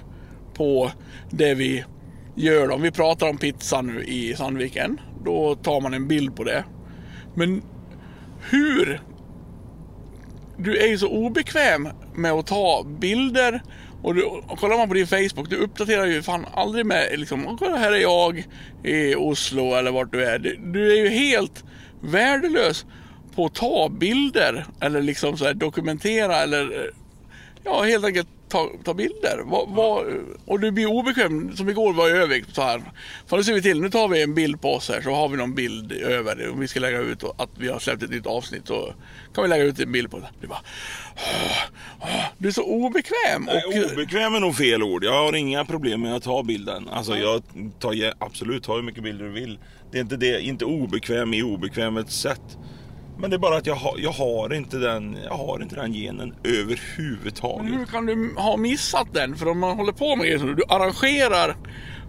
på 0.53 0.91
det 1.29 1.53
vi 1.53 1.85
gör. 2.35 2.71
Om 2.71 2.81
vi 2.81 2.91
pratar 2.91 3.29
om 3.29 3.37
pizza 3.37 3.81
nu 3.81 4.03
i 4.03 4.35
Sandviken. 4.35 5.01
Då 5.25 5.55
tar 5.55 5.81
man 5.81 5.93
en 5.93 6.07
bild 6.07 6.35
på 6.35 6.43
det. 6.43 6.63
Men 7.35 7.61
hur 8.49 9.01
du 10.57 10.77
är 10.77 10.87
ju 10.87 10.97
så 10.97 11.07
obekväm 11.07 11.89
med 12.15 12.31
att 12.31 12.47
ta 12.47 12.85
bilder. 12.99 13.61
Och, 14.01 14.15
du, 14.15 14.23
och 14.23 14.59
kollar 14.59 14.77
man 14.77 14.87
på 14.87 14.93
din 14.93 15.07
Facebook, 15.07 15.49
du 15.49 15.55
uppdaterar 15.55 16.05
ju 16.05 16.21
fan 16.21 16.45
aldrig 16.53 16.85
med 16.85 17.19
liksom, 17.19 17.57
kolla 17.59 17.77
här 17.77 17.91
är 17.91 17.99
jag 17.99 18.47
i 18.83 19.15
Oslo 19.15 19.73
eller 19.75 19.91
vart 19.91 20.11
du 20.11 20.25
är. 20.25 20.39
Du, 20.39 20.55
du 20.55 20.91
är 20.91 21.03
ju 21.03 21.09
helt 21.09 21.63
värdelös 22.01 22.85
på 23.39 23.45
att 23.45 23.53
ta 23.55 23.89
bilder 23.89 24.65
eller 24.81 25.01
liksom 25.01 25.37
så 25.37 25.53
dokumentera 25.53 26.35
eller 26.35 26.91
ja, 27.63 27.83
helt 27.83 28.05
enkelt 28.05 28.27
ta, 28.49 28.69
ta 28.83 28.93
bilder. 28.93 29.41
Vad- 29.45 29.69
vad- 29.69 30.05
och 30.45 30.59
du 30.59 30.71
blir 30.71 30.85
obekväm, 30.85 31.55
som 31.55 31.69
igår 31.69 31.93
var 31.93 32.07
i 32.09 32.11
Övik 32.11 32.45
så 32.51 32.61
här. 32.61 32.81
För 33.27 33.37
nu 33.37 33.43
ser 33.43 33.53
vi 33.53 33.61
till, 33.61 33.81
nu 33.81 33.89
tar 33.89 34.07
vi 34.07 34.21
en 34.23 34.33
bild 34.33 34.61
på 34.61 34.73
oss 34.73 34.89
här 34.89 35.01
så 35.01 35.11
har 35.11 35.29
vi 35.29 35.37
någon 35.37 35.53
bild 35.55 35.91
över. 35.91 36.49
Om 36.49 36.59
vi 36.59 36.67
ska 36.67 36.79
lägga 36.79 36.99
ut 36.99 37.23
att 37.37 37.49
vi 37.57 37.67
har 37.67 37.79
släppt 37.79 38.03
ett 38.03 38.09
nytt 38.09 38.25
avsnitt 38.27 38.67
så 38.67 38.93
kan 39.35 39.43
vi 39.43 39.49
lägga 39.49 39.63
ut 39.63 39.79
en 39.79 39.91
bild 39.91 40.11
på 40.11 40.19
det. 40.19 40.29
Du 40.41 40.47
bara, 40.47 40.61
du 42.37 42.47
är 42.47 42.51
så 42.51 42.63
obekväm. 42.63 43.43
Nej, 43.45 43.63
Och, 43.85 43.91
obekväm 43.93 44.35
är 44.35 44.39
nog 44.39 44.55
fel 44.55 44.83
ord. 44.83 45.03
Jag 45.03 45.13
har 45.13 45.35
inga 45.35 45.65
problem 45.65 46.01
med 46.01 46.15
att 46.15 46.23
ta 46.23 46.43
bilden. 46.43 46.87
Alltså 46.89 47.15
jag 47.17 47.41
tar 47.79 48.13
absolut, 48.19 48.63
ta 48.63 48.75
hur 48.75 48.83
mycket 48.83 49.03
bilder 49.03 49.25
du 49.25 49.31
vill. 49.31 49.59
Det 49.91 49.97
är 49.97 50.01
inte 50.01 50.17
det, 50.17 50.41
inte 50.41 50.65
obekväm 50.65 51.33
i 51.33 51.43
obekvämt 51.43 52.11
sätt. 52.11 52.57
Men 53.21 53.29
det 53.29 53.35
är 53.35 53.37
bara 53.39 53.57
att 53.57 53.65
jag, 53.65 53.75
har- 53.75 53.97
jag 53.97 54.11
har 54.11 54.53
inte 54.53 54.77
den, 54.77 55.17
jag 55.23 55.33
har 55.37 55.61
inte 55.61 55.75
den 55.75 55.93
genen 55.93 56.35
överhuvudtaget. 56.43 57.73
hur 57.79 57.85
kan 57.85 58.05
du 58.05 58.33
ha 58.37 58.57
missat 58.57 59.07
den? 59.13 59.35
För 59.35 59.47
om 59.47 59.59
man 59.59 59.77
håller 59.77 59.91
på 59.93 60.15
med 60.15 60.25
grejer 60.25 60.39
som 60.39 60.55
du, 60.55 60.63
arrangerar 60.69 61.55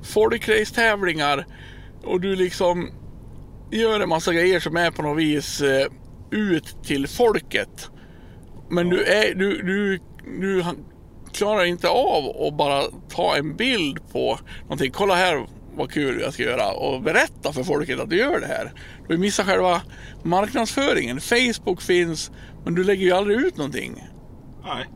folkrace-tävlingar 0.03 1.47
och 2.05 2.21
du 2.21 2.37
liksom 2.37 2.91
gör 3.71 4.01
en 4.01 4.09
massa 4.09 4.33
grejer 4.33 4.61
som 4.61 4.77
är 4.77 4.91
på 4.91 5.03
något 5.03 5.19
vis 5.19 5.61
eh, 5.61 5.87
ut 6.31 6.77
till 6.85 7.07
folket. 7.09 7.91
Men 8.71 8.89
du, 8.89 9.05
är, 9.05 9.35
du, 9.35 9.63
du, 9.63 9.99
du 10.41 10.65
klarar 11.33 11.65
inte 11.65 11.89
av 11.89 12.43
att 12.47 12.57
bara 12.57 12.83
ta 13.09 13.37
en 13.37 13.57
bild 13.57 13.99
på 14.13 14.39
någonting. 14.63 14.91
Kolla 14.91 15.15
här 15.15 15.47
vad 15.81 15.93
kul 15.93 16.21
jag 16.21 16.33
ska 16.33 16.43
göra 16.43 16.73
och 16.73 17.03
berätta 17.03 17.53
för 17.53 17.63
folket 17.63 18.01
att 18.01 18.11
du 18.11 18.17
gör 18.17 18.41
det 18.41 18.47
här. 18.47 18.73
Du 19.09 19.19
missar 19.19 19.45
själva 19.45 19.83
marknadsföringen. 20.23 21.21
Facebook 21.21 21.83
finns 21.83 22.31
men 22.65 22.75
du 22.75 22.85
lägger 22.85 23.05
ju 23.05 23.13
aldrig 23.13 23.39
ut 23.39 23.57
någonting. 23.57 24.05
Nej. 24.65 24.87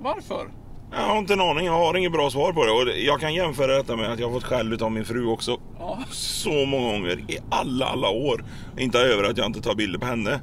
Varför? 0.00 0.48
Jag 0.92 0.98
har 0.98 1.18
inte 1.18 1.32
en 1.32 1.40
aning, 1.40 1.66
jag 1.66 1.72
har 1.72 1.96
inget 1.96 2.12
bra 2.12 2.30
svar 2.30 2.52
på 2.52 2.64
det. 2.64 2.70
Och 2.70 2.98
jag 2.98 3.20
kan 3.20 3.34
jämföra 3.34 3.76
detta 3.76 3.96
med 3.96 4.12
att 4.12 4.18
jag 4.18 4.26
har 4.26 4.34
fått 4.34 4.44
skäll 4.44 4.82
av 4.82 4.92
min 4.92 5.04
fru 5.04 5.26
också. 5.26 5.60
Ja. 5.78 5.98
Så 6.10 6.66
många 6.66 6.92
gånger 6.92 7.18
i 7.28 7.38
alla, 7.50 7.86
alla 7.86 8.08
år. 8.08 8.44
Inte 8.78 8.98
över 8.98 9.24
att 9.24 9.36
jag 9.36 9.46
inte 9.46 9.60
tar 9.60 9.74
bilder 9.74 9.98
på 9.98 10.06
henne. 10.06 10.40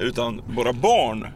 Utan 0.00 0.42
våra 0.56 0.72
barn. 0.72 1.26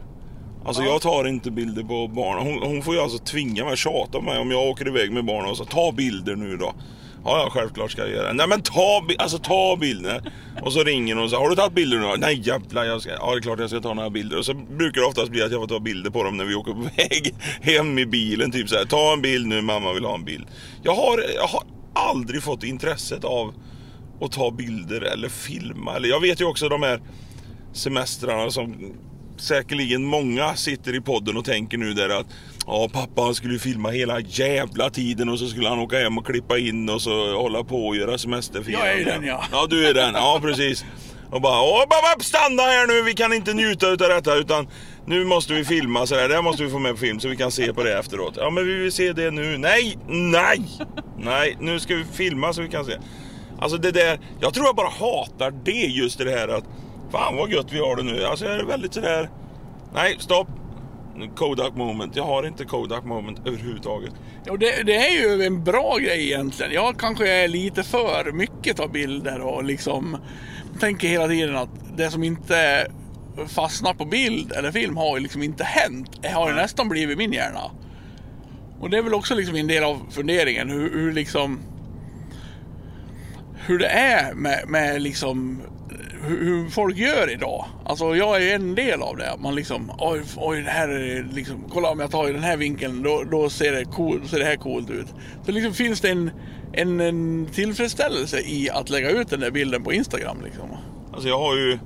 Alltså 0.65 0.83
jag 0.83 1.01
tar 1.01 1.27
inte 1.27 1.51
bilder 1.51 1.83
på 1.83 2.07
barn. 2.07 2.47
Hon, 2.47 2.71
hon 2.71 2.81
får 2.81 2.95
ju 2.95 3.01
alltså 3.01 3.17
tvinga 3.17 3.65
mig, 3.65 3.77
tjata 3.77 4.11
på 4.11 4.21
mig 4.21 4.39
om 4.39 4.51
jag 4.51 4.69
åker 4.69 4.87
iväg 4.87 5.11
med 5.11 5.25
barnen 5.25 5.49
och 5.49 5.57
så 5.57 5.65
ta 5.65 5.91
bilder 5.91 6.35
nu 6.35 6.57
då. 6.57 6.73
Ja, 7.23 7.37
ja, 7.43 7.49
självklart 7.49 7.91
ska 7.91 8.01
jag 8.01 8.11
göra 8.11 8.27
det. 8.27 8.33
Nej 8.33 8.47
men 8.47 8.61
ta, 8.61 9.07
alltså, 9.17 9.37
ta 9.37 9.77
bilder. 9.79 10.31
Och 10.61 10.73
så 10.73 10.83
ringer 10.83 11.15
hon 11.15 11.23
och 11.23 11.29
säger, 11.29 11.43
har 11.43 11.49
du 11.49 11.55
tagit 11.55 11.73
bilder 11.73 11.97
nu? 11.97 12.07
Nej 12.17 12.41
jävlar, 12.47 12.83
jag 12.83 13.01
ska, 13.01 13.11
ja 13.11 13.31
det 13.31 13.37
är 13.37 13.41
klart 13.41 13.59
jag 13.59 13.69
ska 13.69 13.79
ta 13.79 13.93
några 13.93 14.09
bilder. 14.09 14.37
Och 14.37 14.45
så 14.45 14.53
brukar 14.53 15.01
det 15.01 15.07
oftast 15.07 15.31
bli 15.31 15.41
att 15.41 15.51
jag 15.51 15.61
får 15.61 15.67
ta 15.67 15.79
bilder 15.79 16.09
på 16.09 16.23
dem 16.23 16.37
när 16.37 16.45
vi 16.45 16.55
åker 16.55 16.71
på 16.73 16.79
väg 16.97 17.35
hem 17.61 17.99
i 17.99 18.05
bilen. 18.05 18.51
Typ 18.51 18.69
så 18.69 18.75
här, 18.75 18.85
ta 18.85 19.13
en 19.13 19.21
bild 19.21 19.47
nu, 19.47 19.61
mamma 19.61 19.93
vill 19.93 20.05
ha 20.05 20.15
en 20.15 20.25
bild. 20.25 20.47
Jag 20.83 20.95
har, 20.95 21.23
jag 21.35 21.47
har 21.47 21.63
aldrig 21.93 22.43
fått 22.43 22.63
intresset 22.63 23.23
av 23.23 23.53
att 24.21 24.31
ta 24.31 24.51
bilder 24.51 25.01
eller 25.01 25.29
filma. 25.29 25.95
Eller, 25.95 26.09
jag 26.09 26.19
vet 26.19 26.41
ju 26.41 26.45
också 26.45 26.69
de 26.69 26.83
här 26.83 27.01
semestrarna 27.73 28.51
som 28.51 28.93
säkerligen 29.37 30.03
många 30.03 30.55
sitter 30.55 30.95
i 30.95 31.01
podden 31.01 31.37
och 31.37 31.45
tänker 31.45 31.77
nu 31.77 31.93
där 31.93 32.09
att 32.09 32.27
Ja 32.67 32.89
pappa 32.93 33.21
han 33.21 33.35
skulle 33.35 33.53
ju 33.53 33.59
filma 33.59 33.89
hela 33.89 34.19
jävla 34.19 34.89
tiden 34.89 35.29
och 35.29 35.39
så 35.39 35.47
skulle 35.47 35.69
han 35.69 35.79
åka 35.79 35.97
hem 35.97 36.17
och 36.17 36.25
klippa 36.25 36.57
in 36.57 36.89
och 36.89 37.01
så 37.01 37.35
hålla 37.35 37.63
på 37.63 37.87
och 37.87 37.95
göra 37.95 38.17
semesterfirande. 38.17 38.87
Jag 38.87 39.01
är 39.01 39.05
den, 39.05 39.23
ja. 39.23 39.43
Ja 39.51 39.67
du 39.69 39.87
är 39.87 39.93
den, 39.93 40.13
ja 40.13 40.39
precis. 40.41 40.85
Och 41.31 41.41
bara 41.41 41.61
åh 41.61 41.81
pappa 41.81 42.23
stanna 42.23 42.63
här 42.63 42.87
nu 42.87 43.01
vi 43.03 43.13
kan 43.13 43.33
inte 43.33 43.53
njuta 43.53 43.87
utav 43.89 44.09
detta 44.09 44.35
utan 44.35 44.67
nu 45.05 45.25
måste 45.25 45.53
vi 45.53 45.65
filma 45.65 46.07
så 46.07 46.15
här. 46.15 46.29
Det 46.29 46.35
här 46.35 46.41
måste 46.41 46.63
vi 46.63 46.69
få 46.69 46.79
med 46.79 46.91
på 46.91 46.97
film 46.97 47.19
så 47.19 47.27
vi 47.27 47.37
kan 47.37 47.51
se 47.51 47.73
på 47.73 47.83
det 47.83 47.99
efteråt. 47.99 48.33
Ja 48.37 48.49
men 48.49 48.65
vi 48.65 48.73
vill 48.73 48.91
se 48.91 49.13
det 49.13 49.31
nu. 49.31 49.57
Nej, 49.57 49.97
nej, 50.07 50.61
nej 51.17 51.57
nu 51.59 51.79
ska 51.79 51.95
vi 51.95 52.03
filma 52.13 52.53
så 52.53 52.61
vi 52.61 52.69
kan 52.69 52.85
se. 52.85 52.93
Alltså 53.59 53.77
det 53.77 53.91
där, 53.91 54.19
jag 54.41 54.53
tror 54.53 54.65
jag 54.65 54.75
bara 54.75 54.89
hatar 54.89 55.51
det 55.63 55.71
just 55.71 56.17
det 56.17 56.31
här 56.31 56.47
att 56.47 56.63
Fan 57.11 57.35
vad 57.35 57.51
gött 57.51 57.71
vi 57.71 57.79
har 57.79 57.95
det 57.95 58.03
nu. 58.03 58.25
Alltså 58.25 58.45
jag 58.45 58.59
är 58.59 58.63
väldigt 58.63 58.93
sådär 58.93 59.29
Nej, 59.93 60.15
stopp. 60.19 60.47
Kodak 61.29 61.75
moment. 61.75 62.15
Jag 62.15 62.23
har 62.23 62.47
inte 62.47 62.65
Kodak 62.65 63.05
moment 63.05 63.39
överhuvudtaget. 63.47 64.13
Och 64.49 64.59
det, 64.59 64.83
det 64.83 64.95
är 64.95 65.21
ju 65.21 65.43
en 65.43 65.63
bra 65.63 65.97
grej 65.97 66.25
egentligen. 66.25 66.71
Jag 66.71 66.97
kanske 66.97 67.29
är 67.29 67.47
lite 67.47 67.83
för 67.83 68.31
mycket 68.31 68.79
av 68.79 68.91
bilder 68.91 69.41
och 69.41 69.63
liksom 69.63 70.17
tänker 70.79 71.07
hela 71.07 71.27
tiden 71.27 71.57
att 71.57 71.69
det 71.97 72.11
som 72.11 72.23
inte 72.23 72.87
fastnar 73.47 73.93
på 73.93 74.05
bild 74.05 74.51
eller 74.51 74.71
film 74.71 74.97
har 74.97 75.17
ju 75.17 75.23
liksom 75.23 75.43
inte 75.43 75.63
hänt. 75.63 76.09
Det 76.21 76.29
har 76.29 76.49
ju 76.49 76.55
nästan 76.55 76.89
blivit 76.89 77.17
min 77.17 77.33
hjärna. 77.33 77.71
Och 78.79 78.89
det 78.89 78.97
är 78.97 79.01
väl 79.01 79.13
också 79.13 79.35
liksom 79.35 79.55
en 79.55 79.67
del 79.67 79.83
av 79.83 80.01
funderingen 80.11 80.69
hur, 80.69 80.93
hur 80.93 81.13
liksom 81.13 81.59
hur 83.65 83.79
det 83.79 83.87
är 83.87 84.33
med, 84.33 84.63
med 84.67 85.01
liksom 85.01 85.61
hur, 86.27 86.69
folk 86.69 86.97
gör 86.97 87.31
idag. 87.31 87.65
Alltså 87.85 88.15
jag 88.15 88.43
är 88.43 88.55
en 88.55 88.75
del 88.75 89.01
av 89.01 89.17
det. 89.17 89.33
Man 89.39 89.55
liksom, 89.55 89.91
oj, 89.99 90.21
oj 90.37 90.61
det 90.61 90.69
här 90.69 90.89
är 90.89 91.27
liksom, 91.33 91.65
kolla 91.69 91.89
om 91.89 91.99
jag 91.99 92.11
tar 92.11 92.29
i 92.29 92.33
den 92.33 92.43
här 92.43 92.57
vinkeln 92.57 93.03
då, 93.03 93.23
då 93.31 93.49
ser, 93.49 93.71
det 93.71 93.85
cool, 93.85 94.27
ser 94.27 94.39
det 94.39 94.45
här 94.45 94.55
coolt 94.55 94.89
ut. 94.89 95.07
Så 95.45 95.51
liksom 95.51 95.73
finns 95.73 96.01
det 96.01 96.09
en, 96.09 96.31
en, 96.73 96.99
en 96.99 97.45
tillfredsställelse 97.45 98.39
i 98.39 98.69
att 98.69 98.89
lägga 98.89 99.09
ut 99.09 99.29
den 99.29 99.39
där 99.39 99.51
bilden 99.51 99.83
på 99.83 99.93
Instagram 99.93 100.37
liksom. 100.43 100.69
Alltså 101.13 101.27
jag 101.27 101.39
har 101.39 101.55
ju 101.55 101.79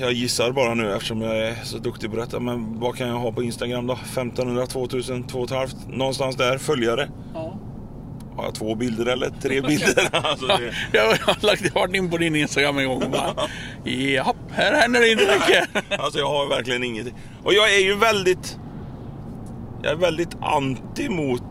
Jag 0.00 0.12
gissar 0.12 0.52
bara 0.52 0.74
nu 0.74 0.94
eftersom 0.94 1.20
jag 1.20 1.38
är 1.38 1.54
så 1.64 1.78
duktig 1.78 2.10
på 2.10 2.16
detta 2.16 2.40
men 2.40 2.80
vad 2.80 2.96
kan 2.96 3.08
jag 3.08 3.16
ha 3.16 3.32
på 3.32 3.42
Instagram 3.42 3.86
då? 3.86 3.92
1500, 3.94 4.66
2000, 4.66 5.26
2500 5.26 5.96
någonstans 5.96 6.36
där 6.36 6.58
följare. 6.58 7.08
Ja. 7.34 7.58
Har 8.36 8.44
jag 8.44 8.54
två 8.54 8.74
bilder 8.74 9.06
eller 9.06 9.30
tre 9.42 9.60
bilder? 9.60 10.08
alltså 10.12 10.46
det, 10.46 10.74
Jag 10.92 11.02
har 11.02 11.46
lagt 11.46 11.74
varit 11.74 11.94
in 11.94 12.10
på 12.10 12.16
din 12.16 12.36
Instagram 12.36 12.78
en 12.78 12.88
gång 12.88 13.02
och 13.02 13.10
bara, 13.10 13.34
japp, 13.84 14.36
här 14.52 14.72
händer 14.74 15.00
det 15.00 15.08
inte 15.12 15.24
mycket. 15.24 15.68
alltså 16.00 16.18
jag 16.18 16.28
har 16.28 16.46
verkligen 16.48 16.84
ingenting. 16.84 17.14
Och 17.44 17.54
jag 17.54 17.74
är 17.74 17.80
ju 17.80 17.96
väldigt 17.96 18.58
Jag 19.82 19.92
är 19.92 19.96
väldigt 19.96 20.36
anti 20.40 21.08
mot 21.08 21.42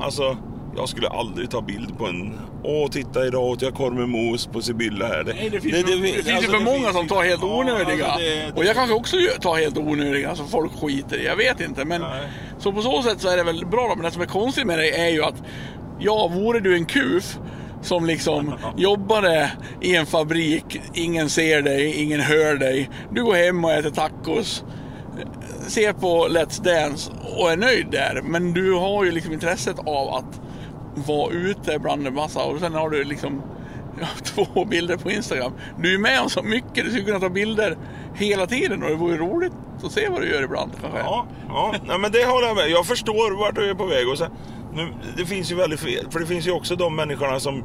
Alltså 0.00 0.36
jag 0.76 0.88
skulle 0.88 1.08
aldrig 1.08 1.50
ta 1.50 1.60
bild 1.60 1.98
på 1.98 2.06
en 2.06 2.38
Åh 2.64 2.88
titta 2.90 3.26
idag 3.26 3.44
åt 3.44 3.62
jag 3.62 3.74
korv 3.74 3.94
med 3.94 4.08
mos 4.08 4.46
på 4.46 4.62
Sibylla 4.62 5.06
här. 5.06 5.24
Nej, 5.24 5.50
det 5.50 5.60
finns, 5.60 5.74
det, 5.74 5.82
det, 5.96 6.02
finns 6.12 6.28
ju 6.28 6.32
alltså, 6.32 6.50
för 6.50 6.58
det 6.58 6.64
många 6.64 6.78
finns 6.78 6.96
som 6.96 7.08
tar 7.08 7.22
helt 7.24 7.42
Ja, 7.42 7.58
onödiga. 7.60 8.06
alltså, 8.06 8.18
det- 8.28 8.52
Och 8.56 8.64
jag 8.64 8.74
kanske 8.76 8.94
också 8.94 9.16
tar 9.40 9.56
helt 9.56 9.78
onödiga 9.78 10.34
som 10.34 10.48
folk 10.48 10.72
skiter 10.72 11.16
i. 11.16 11.24
Jag 11.26 11.36
vet 11.36 11.60
inte. 11.60 11.84
Men 11.84 12.00
Nej. 12.00 12.28
så 12.58 12.72
på 12.72 12.82
så 12.82 13.02
sätt 13.02 13.20
så 13.20 13.28
är 13.28 13.36
det 13.36 13.42
väl 13.42 13.66
bra. 13.66 13.92
Men 13.96 14.04
det 14.04 14.10
som 14.10 14.22
är 14.22 14.26
konstigt 14.26 14.66
med 14.66 14.78
det 14.78 15.00
är 15.00 15.08
ju 15.08 15.24
att 15.24 15.42
ja, 15.98 16.28
vore 16.28 16.60
du 16.60 16.74
en 16.74 16.86
kuf 16.86 17.38
som 17.82 18.06
liksom 18.06 18.54
jobbade 18.76 19.52
i 19.80 19.96
en 19.96 20.06
fabrik, 20.06 20.80
ingen 20.94 21.30
ser 21.30 21.62
dig, 21.62 22.02
ingen 22.02 22.20
hör 22.20 22.54
dig. 22.54 22.90
Du 23.12 23.24
går 23.24 23.34
hem 23.34 23.64
och 23.64 23.72
äter 23.72 23.90
tacos, 23.90 24.64
ser 25.66 25.92
på 25.92 26.28
Let's 26.28 26.62
Dance 26.62 27.12
och 27.36 27.52
är 27.52 27.56
nöjd 27.56 27.86
där. 27.90 28.20
Men 28.24 28.52
du 28.52 28.72
har 28.72 29.04
ju 29.04 29.10
liksom 29.10 29.32
intresset 29.32 29.78
av 29.78 30.08
att 30.08 30.40
vara 31.06 31.32
ute 31.32 31.78
bland 31.78 32.06
en 32.06 32.14
massa 32.14 32.44
och 32.44 32.60
sen 32.60 32.74
har 32.74 32.90
du 32.90 33.04
liksom 33.04 33.42
två 34.22 34.64
bilder 34.64 34.96
på 34.96 35.10
Instagram. 35.10 35.52
Du 35.78 35.94
är 35.94 35.98
med 35.98 36.20
om 36.20 36.30
så 36.30 36.42
mycket, 36.42 36.84
du 36.84 36.90
skulle 36.90 37.04
kunna 37.04 37.20
ta 37.20 37.28
bilder 37.28 37.76
hela 38.14 38.46
tiden 38.46 38.82
och 38.82 38.88
det 38.88 38.96
vore 38.96 39.16
roligt 39.16 39.52
att 39.84 39.92
se 39.92 40.08
vad 40.08 40.20
du 40.20 40.30
gör 40.30 40.42
ibland 40.42 40.72
kanske. 40.80 40.98
Ja, 40.98 41.26
ja. 41.48 41.74
Nej, 41.86 41.98
men 41.98 42.12
det 42.12 42.24
håller 42.24 42.46
jag 42.46 42.56
med. 42.56 42.70
Jag 42.70 42.86
förstår 42.86 43.38
vart 43.38 43.54
du 43.54 43.70
är 43.70 43.74
på 43.74 43.86
väg. 43.86 44.08
Och 44.08 44.18
sen, 44.18 44.30
nu, 44.72 44.88
det 45.16 45.26
finns 45.26 45.52
ju 45.52 45.54
väldigt 45.54 45.80
fel, 45.80 46.06
för 46.10 46.20
det 46.20 46.26
finns 46.26 46.46
ju 46.46 46.50
också 46.50 46.76
de 46.76 46.96
människorna 46.96 47.40
som 47.40 47.64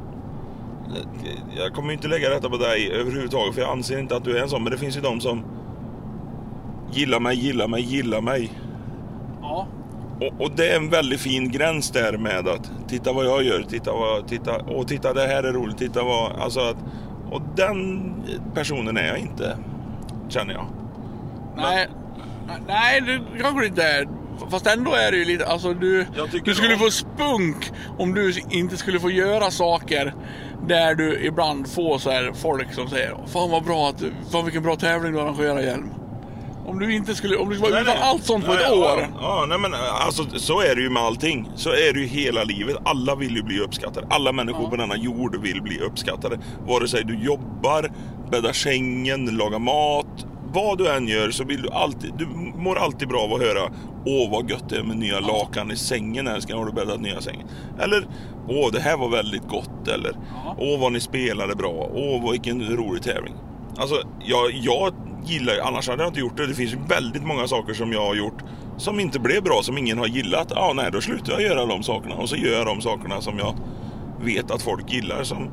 jag 1.56 1.74
kommer 1.74 1.92
inte 1.92 2.08
lägga 2.08 2.30
detta 2.30 2.50
på 2.50 2.56
dig 2.56 2.92
överhuvudtaget 2.92 3.54
för 3.54 3.62
jag 3.62 3.70
anser 3.70 3.98
inte 3.98 4.16
att 4.16 4.24
du 4.24 4.38
är 4.38 4.42
en 4.42 4.48
sån. 4.48 4.62
Men 4.62 4.72
det 4.72 4.78
finns 4.78 4.96
ju 4.96 5.00
de 5.00 5.20
som 5.20 5.44
gillar 6.92 7.20
mig, 7.20 7.36
gillar 7.36 7.68
mig, 7.68 7.82
gillar 7.82 8.20
mig. 8.20 8.50
Ja. 9.42 9.66
Och, 10.20 10.40
och 10.40 10.50
det 10.56 10.68
är 10.68 10.76
en 10.76 10.90
väldigt 10.90 11.20
fin 11.20 11.50
gräns 11.50 11.90
där 11.90 12.18
med 12.18 12.48
att 12.48 12.70
titta 12.88 13.12
vad 13.12 13.26
jag 13.26 13.42
gör, 13.42 13.62
titta 13.62 13.92
vad, 13.92 14.28
titta, 14.28 14.56
och 14.56 14.88
titta 14.88 15.12
det 15.12 15.26
här 15.26 15.42
är 15.42 15.52
roligt, 15.52 15.78
titta 15.78 16.02
vad, 16.02 16.32
alltså 16.32 16.60
att, 16.60 16.76
och 17.30 17.42
den 17.56 18.12
personen 18.54 18.96
är 18.96 19.06
jag 19.06 19.18
inte, 19.18 19.56
känner 20.28 20.54
jag. 20.54 20.66
Nej, 21.56 21.88
nej 22.66 23.00
det 23.00 23.42
kanske 23.42 23.60
det 23.60 23.66
inte 23.66 23.82
är. 23.82 24.08
Fast 24.50 24.66
ändå 24.66 24.94
är 24.94 25.12
det 25.12 25.16
ju 25.16 25.24
lite, 25.24 25.46
alltså 25.46 25.74
du, 25.74 26.06
du 26.44 26.54
skulle 26.54 26.78
få 26.78 26.90
spunk 26.90 27.70
om 27.98 28.14
du 28.14 28.34
inte 28.50 28.76
skulle 28.76 29.00
få 29.00 29.10
göra 29.10 29.50
saker 29.50 30.14
där 30.68 30.94
du 30.94 31.24
ibland 31.24 31.68
får 31.68 31.98
så 31.98 32.10
här 32.10 32.32
folk 32.42 32.74
som 32.74 32.88
säger 32.88 33.16
Fan 33.26 33.50
vad 33.50 33.64
bra 33.64 33.88
att 33.88 34.02
fan 34.32 34.44
vilken 34.44 34.62
bra 34.62 34.76
tävling 34.76 35.12
du 35.12 35.20
arrangerar 35.20 35.60
Hjelm. 35.60 35.90
Om 36.66 36.78
du 36.78 36.94
inte 36.94 37.14
skulle, 37.14 37.36
om 37.36 37.48
du 37.48 37.56
skulle 37.56 37.70
vara 37.70 37.82
utan 37.82 37.96
allt 38.02 38.24
sånt 38.24 38.44
på 38.44 38.52
Nej, 38.52 38.62
ett 38.62 38.70
ja, 38.70 38.94
år. 38.94 39.06
Ja, 39.20 39.46
nej 39.48 39.58
men 39.58 39.74
alltså 39.74 40.24
så 40.38 40.60
är 40.60 40.74
det 40.74 40.82
ju 40.82 40.90
med 40.90 41.02
allting. 41.02 41.50
Så 41.56 41.70
är 41.70 41.92
det 41.92 42.00
ju 42.00 42.06
hela 42.06 42.44
livet. 42.44 42.76
Alla 42.84 43.14
vill 43.14 43.36
ju 43.36 43.42
bli 43.42 43.60
uppskattade. 43.60 44.06
Alla 44.10 44.32
människor 44.32 44.70
på 44.70 44.76
denna 44.76 44.96
jord 44.96 45.36
vill 45.42 45.62
bli 45.62 45.80
uppskattade. 45.80 46.38
Vare 46.66 46.88
sig 46.88 47.04
du 47.04 47.24
jobbar, 47.24 47.92
bäddar 48.30 48.52
sängen, 48.52 49.36
lagar 49.36 49.58
mat. 49.58 50.26
Vad 50.54 50.78
du 50.78 50.88
än 50.88 51.08
gör 51.08 51.30
så 51.30 51.44
vill 51.44 51.62
du 51.62 51.70
alltid, 51.70 52.12
du 52.18 52.26
mår 52.56 52.78
alltid 52.78 53.08
bra 53.08 53.20
av 53.20 53.32
att 53.32 53.40
höra 53.40 53.62
Åh 54.06 54.30
vad 54.30 54.50
gött 54.50 54.68
det 54.68 54.76
är 54.76 54.82
med 54.82 54.96
nya 54.96 55.20
lakan 55.20 55.70
i 55.70 55.76
sängen 55.76 56.26
älskling, 56.26 56.58
har 56.58 56.66
du 56.66 56.72
bäddat 56.72 57.00
nya 57.00 57.20
sängen? 57.20 57.48
Eller 57.80 58.06
Åh 58.48 58.72
det 58.72 58.80
här 58.80 58.96
var 58.96 59.08
väldigt 59.08 59.48
gott 59.48 59.88
eller 59.88 60.12
Åh 60.58 60.80
vad 60.80 60.92
ni 60.92 61.00
spelade 61.00 61.54
bra, 61.54 61.90
åh 61.94 62.30
vilken 62.30 62.76
rolig 62.76 63.02
tävling. 63.02 63.34
Alltså 63.76 64.02
jag, 64.24 64.50
jag 64.52 64.94
gillar 65.24 65.54
annars 65.64 65.88
hade 65.88 66.02
jag 66.02 66.10
inte 66.10 66.20
gjort 66.20 66.36
det. 66.36 66.46
Det 66.46 66.54
finns 66.54 66.72
ju 66.72 66.78
väldigt 66.88 67.26
många 67.26 67.48
saker 67.48 67.74
som 67.74 67.92
jag 67.92 68.06
har 68.06 68.14
gjort 68.14 68.42
som 68.76 69.00
inte 69.00 69.20
blev 69.20 69.42
bra, 69.42 69.62
som 69.62 69.78
ingen 69.78 69.98
har 69.98 70.06
gillat. 70.06 70.52
Ja, 70.54 70.72
nej, 70.74 70.90
då 70.92 71.00
slutar 71.00 71.32
jag 71.32 71.42
göra 71.42 71.66
de 71.66 71.82
sakerna 71.82 72.14
och 72.14 72.28
så 72.28 72.36
gör 72.36 72.52
jag 72.52 72.66
de 72.66 72.80
sakerna 72.80 73.20
som 73.20 73.38
jag 73.38 73.54
vet 74.20 74.50
att 74.50 74.62
folk 74.62 74.92
gillar. 74.92 75.22
Som, 75.22 75.50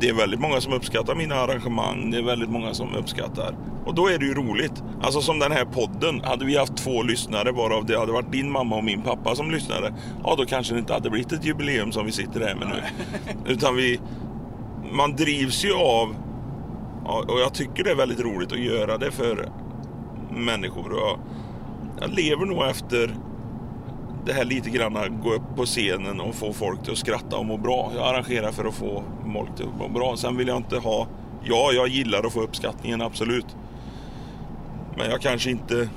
det 0.00 0.08
är 0.08 0.14
väldigt 0.14 0.40
många 0.40 0.60
som 0.60 0.72
uppskattar 0.72 1.14
mina 1.14 1.34
arrangemang, 1.34 2.10
det 2.10 2.18
är 2.18 2.22
väldigt 2.22 2.50
många 2.50 2.74
som 2.74 2.94
uppskattar. 2.94 3.54
Och 3.86 3.94
då 3.94 4.08
är 4.08 4.18
det 4.18 4.24
ju 4.24 4.34
roligt. 4.34 4.82
Alltså 5.02 5.20
som 5.20 5.38
den 5.38 5.52
här 5.52 5.64
podden, 5.64 6.20
hade 6.24 6.44
vi 6.44 6.58
haft 6.58 6.76
två 6.76 7.02
lyssnare 7.02 7.52
varav 7.52 7.86
det 7.86 7.98
hade 7.98 8.12
varit 8.12 8.32
din 8.32 8.50
mamma 8.50 8.76
och 8.76 8.84
min 8.84 9.02
pappa 9.02 9.34
som 9.34 9.50
lyssnade. 9.50 9.94
Ja, 10.24 10.34
då 10.38 10.44
kanske 10.44 10.74
det 10.74 10.80
inte 10.80 10.92
hade 10.92 11.10
blivit 11.10 11.32
ett 11.32 11.44
jubileum 11.44 11.92
som 11.92 12.06
vi 12.06 12.12
sitter 12.12 12.40
här 12.40 12.54
med 12.54 12.68
nu. 12.68 12.82
Utan 13.52 13.76
vi, 13.76 14.00
man 14.92 15.16
drivs 15.16 15.64
ju 15.64 15.74
av 15.74 16.14
och 17.04 17.40
jag 17.40 17.54
tycker 17.54 17.84
det 17.84 17.90
är 17.90 17.96
väldigt 17.96 18.20
roligt 18.20 18.52
att 18.52 18.58
göra 18.58 18.98
det 18.98 19.10
för 19.10 19.48
människor. 20.30 20.92
Och 20.92 20.98
jag, 20.98 21.18
jag 22.00 22.10
lever 22.10 22.46
nog 22.46 22.64
efter 22.64 23.14
det 24.26 24.32
här 24.32 24.44
lite 24.44 24.70
grann 24.70 25.20
gå 25.22 25.32
upp 25.32 25.56
på 25.56 25.64
scenen 25.64 26.20
och 26.20 26.34
få 26.34 26.52
folk 26.52 26.82
till 26.82 26.92
att 26.92 26.98
skratta 26.98 27.36
och 27.36 27.44
må 27.46 27.56
bra. 27.56 27.92
Jag 27.96 28.06
arrangerar 28.08 28.52
för 28.52 28.64
att 28.64 28.74
få 28.74 29.02
folk 29.34 29.56
till 29.56 29.66
att 29.66 29.78
må 29.78 29.88
bra. 29.88 30.16
Sen 30.16 30.36
vill 30.36 30.48
jag 30.48 30.56
inte 30.56 30.76
ha... 30.78 31.06
Ja, 31.44 31.70
jag 31.74 31.88
gillar 31.88 32.26
att 32.26 32.32
få 32.32 32.40
uppskattningen, 32.40 33.02
absolut. 33.02 33.46
Men 34.96 35.10
jag 35.10 35.20
kanske 35.20 35.50
inte 35.50 35.88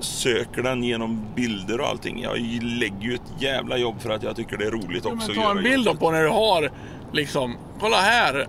söker 0.00 0.62
den 0.62 0.84
genom 0.84 1.24
bilder 1.34 1.80
och 1.80 1.86
allting. 1.88 2.22
Jag 2.22 2.38
lägger 2.62 3.00
ju 3.00 3.14
ett 3.14 3.32
jävla 3.38 3.76
jobb 3.76 4.00
för 4.00 4.10
att 4.10 4.22
jag 4.22 4.36
tycker 4.36 4.56
det 4.56 4.64
är 4.66 4.70
roligt 4.70 5.04
Ja, 5.04 5.12
också. 5.12 5.30
men 5.30 5.38
att 5.38 5.44
ta 5.44 5.50
en 5.50 5.62
bild 5.62 5.84
då 5.84 5.90
jobbet. 5.90 6.00
på 6.00 6.10
när 6.10 6.22
du 6.22 6.28
har 6.28 6.70
liksom, 7.12 7.56
kolla 7.80 7.96
här. 7.96 8.46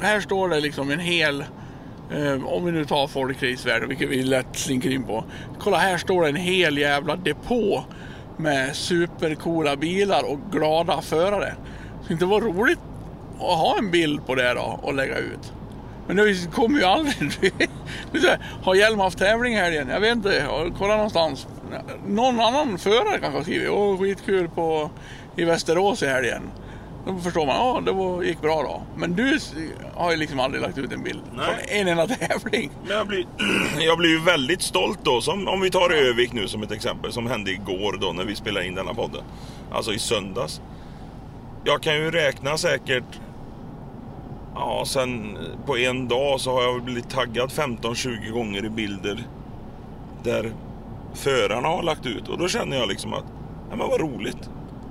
Här 0.00 0.20
står 0.20 0.48
det 0.48 0.60
liksom 0.60 0.90
en 0.90 1.00
hel, 1.00 1.44
Ehm, 2.14 2.46
om 2.46 2.64
vi 2.64 2.72
nu 2.72 2.84
tar 2.84 3.06
folkracevärlden, 3.06 3.88
vilket 3.88 4.08
vi 4.08 4.22
lätt 4.22 4.56
slinker 4.56 4.90
in 4.90 5.02
på. 5.02 5.24
Kolla 5.58 5.76
här 5.76 5.98
står 5.98 6.22
det 6.22 6.28
en 6.28 6.36
hel 6.36 6.78
jävla 6.78 7.16
depå 7.16 7.84
med 8.36 8.76
supercoola 8.76 9.76
bilar 9.76 10.30
och 10.30 10.38
glada 10.52 11.00
förare. 11.00 11.54
Så 12.06 12.12
inte 12.12 12.24
vara 12.24 12.44
roligt 12.44 12.78
att 13.38 13.58
ha 13.58 13.78
en 13.78 13.90
bild 13.90 14.26
på 14.26 14.34
det 14.34 14.54
då 14.54 14.80
och 14.82 14.94
lägga 14.94 15.18
ut. 15.18 15.52
Men 16.06 16.16
det 16.16 16.52
kommer 16.52 16.78
ju 16.78 16.84
aldrig... 16.84 17.52
Har 18.62 18.74
Hjelm 18.74 18.98
haft 18.98 19.18
tävling 19.18 19.54
i 19.54 19.56
helgen? 19.56 19.88
Jag 19.88 20.00
vet 20.00 20.16
inte. 20.16 20.44
Kolla 20.78 20.94
någonstans. 20.94 21.46
Någon 22.06 22.40
annan 22.40 22.78
förare 22.78 23.18
kanske 23.18 23.38
har 23.38 23.42
skrivit 23.42 23.70
Åh, 23.70 23.98
skitkul 23.98 24.48
på, 24.48 24.90
i 25.36 25.44
Västerås 25.44 26.02
i 26.02 26.06
helgen. 26.06 26.42
Då 27.06 27.18
förstår 27.18 27.46
man, 27.46 27.56
ja 27.56 27.82
det 27.84 27.92
var, 27.92 28.22
gick 28.22 28.40
bra 28.40 28.62
då. 28.62 28.82
Men 28.96 29.12
du 29.12 29.38
har 29.94 30.10
ju 30.10 30.16
liksom 30.16 30.40
aldrig 30.40 30.62
lagt 30.62 30.78
ut 30.78 30.92
en 30.92 31.02
bild 31.02 31.22
Nej. 31.34 31.46
från 31.46 31.76
en 31.76 31.88
enda 31.88 32.06
tävling. 32.16 32.70
Men 32.86 32.96
jag 32.96 33.06
blir, 33.06 33.26
jag 33.80 33.98
blir 33.98 34.10
ju 34.10 34.20
väldigt 34.20 34.62
stolt 34.62 34.98
då. 35.02 35.20
Som, 35.20 35.48
om 35.48 35.60
vi 35.60 35.70
tar 35.70 35.90
Övik 35.90 36.32
nu 36.32 36.48
som 36.48 36.62
ett 36.62 36.72
exempel. 36.72 37.12
Som 37.12 37.26
hände 37.26 37.50
igår 37.50 37.98
då 38.00 38.12
när 38.12 38.24
vi 38.24 38.34
spelade 38.34 38.66
in 38.66 38.74
denna 38.74 38.94
podden. 38.94 39.22
Alltså 39.72 39.92
i 39.92 39.98
söndags. 39.98 40.60
Jag 41.64 41.82
kan 41.82 41.94
ju 41.94 42.10
räkna 42.10 42.56
säkert... 42.56 43.20
Ja, 44.54 44.84
sen 44.86 45.38
på 45.66 45.78
en 45.78 46.08
dag 46.08 46.40
så 46.40 46.52
har 46.52 46.62
jag 46.62 46.82
blivit 46.82 47.10
taggad 47.10 47.50
15-20 47.50 48.30
gånger 48.30 48.64
i 48.64 48.70
bilder. 48.70 49.26
Där 50.22 50.52
förarna 51.14 51.68
har 51.68 51.82
lagt 51.82 52.06
ut. 52.06 52.28
Och 52.28 52.38
då 52.38 52.48
känner 52.48 52.76
jag 52.76 52.88
liksom 52.88 53.12
att, 53.12 53.24
ja 53.70 53.76
men 53.76 53.88
vad 53.88 54.00
roligt. 54.00 54.50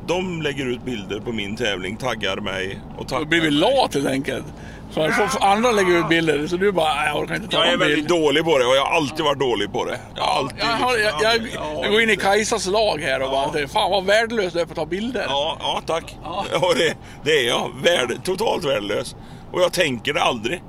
De 0.09 0.41
lägger 0.41 0.65
ut 0.65 0.85
bilder 0.85 1.19
på 1.19 1.31
min 1.31 1.55
tävling, 1.55 1.97
taggar 1.97 2.37
mig 2.37 2.79
och 2.97 3.03
Då 3.03 3.09
taggar 3.09 3.25
blir 3.25 3.41
vi 3.41 3.51
lat 3.51 3.93
helt 3.93 4.07
enkelt. 4.07 4.45
Så 4.91 5.11
får 5.11 5.27
får 5.27 5.43
andra 5.45 5.71
lägga 5.71 5.97
ut 5.97 6.09
bilder 6.09 6.47
så 6.47 6.57
du 6.57 6.71
bara, 6.71 6.93
"Nej, 6.95 7.07
jag 7.13 7.17
orkar 7.23 7.35
inte 7.35 7.47
ta 7.47 7.57
Jag 7.57 7.67
är 7.73 7.77
bild. 7.77 7.89
väldigt 7.91 8.07
dålig 8.07 8.43
på 8.43 8.57
det 8.57 8.65
och 8.65 8.75
jag 8.75 8.85
har 8.85 8.95
alltid 8.95 9.25
varit 9.25 9.39
dålig 9.39 9.71
på 9.71 9.85
det. 9.85 9.99
Jag 10.15 10.23
alltid 10.23 10.59
Jag, 10.59 10.65
har, 10.65 10.97
jag, 10.97 11.13
jag, 11.21 11.41
Ja, 11.55 11.79
jag 11.83 11.91
går 11.91 12.01
in 12.01 12.09
i 12.09 12.15
Kajsas 12.15 12.67
lag 12.67 13.01
här 13.01 13.21
och 13.21 13.29
bara, 13.31 13.67
fan 13.67 13.91
vad 13.91 14.05
värdelös 14.05 14.53
du 14.53 14.59
är 14.59 14.65
på 14.65 14.71
att 14.71 14.75
ta 14.77 14.85
bilder. 14.85 15.25
Ja, 15.29 15.57
ja 15.59 15.81
tack. 15.85 16.17
Ja. 16.23 16.45
det, 16.77 16.93
det 17.23 17.31
är 17.31 17.47
jag. 17.47 17.71
Värd, 17.83 18.23
totalt 18.23 18.65
värdelös. 18.65 19.15
Och 19.51 19.61
jag 19.61 19.73
tänker 19.73 20.13
det 20.13 20.21
aldrig. 20.21 20.61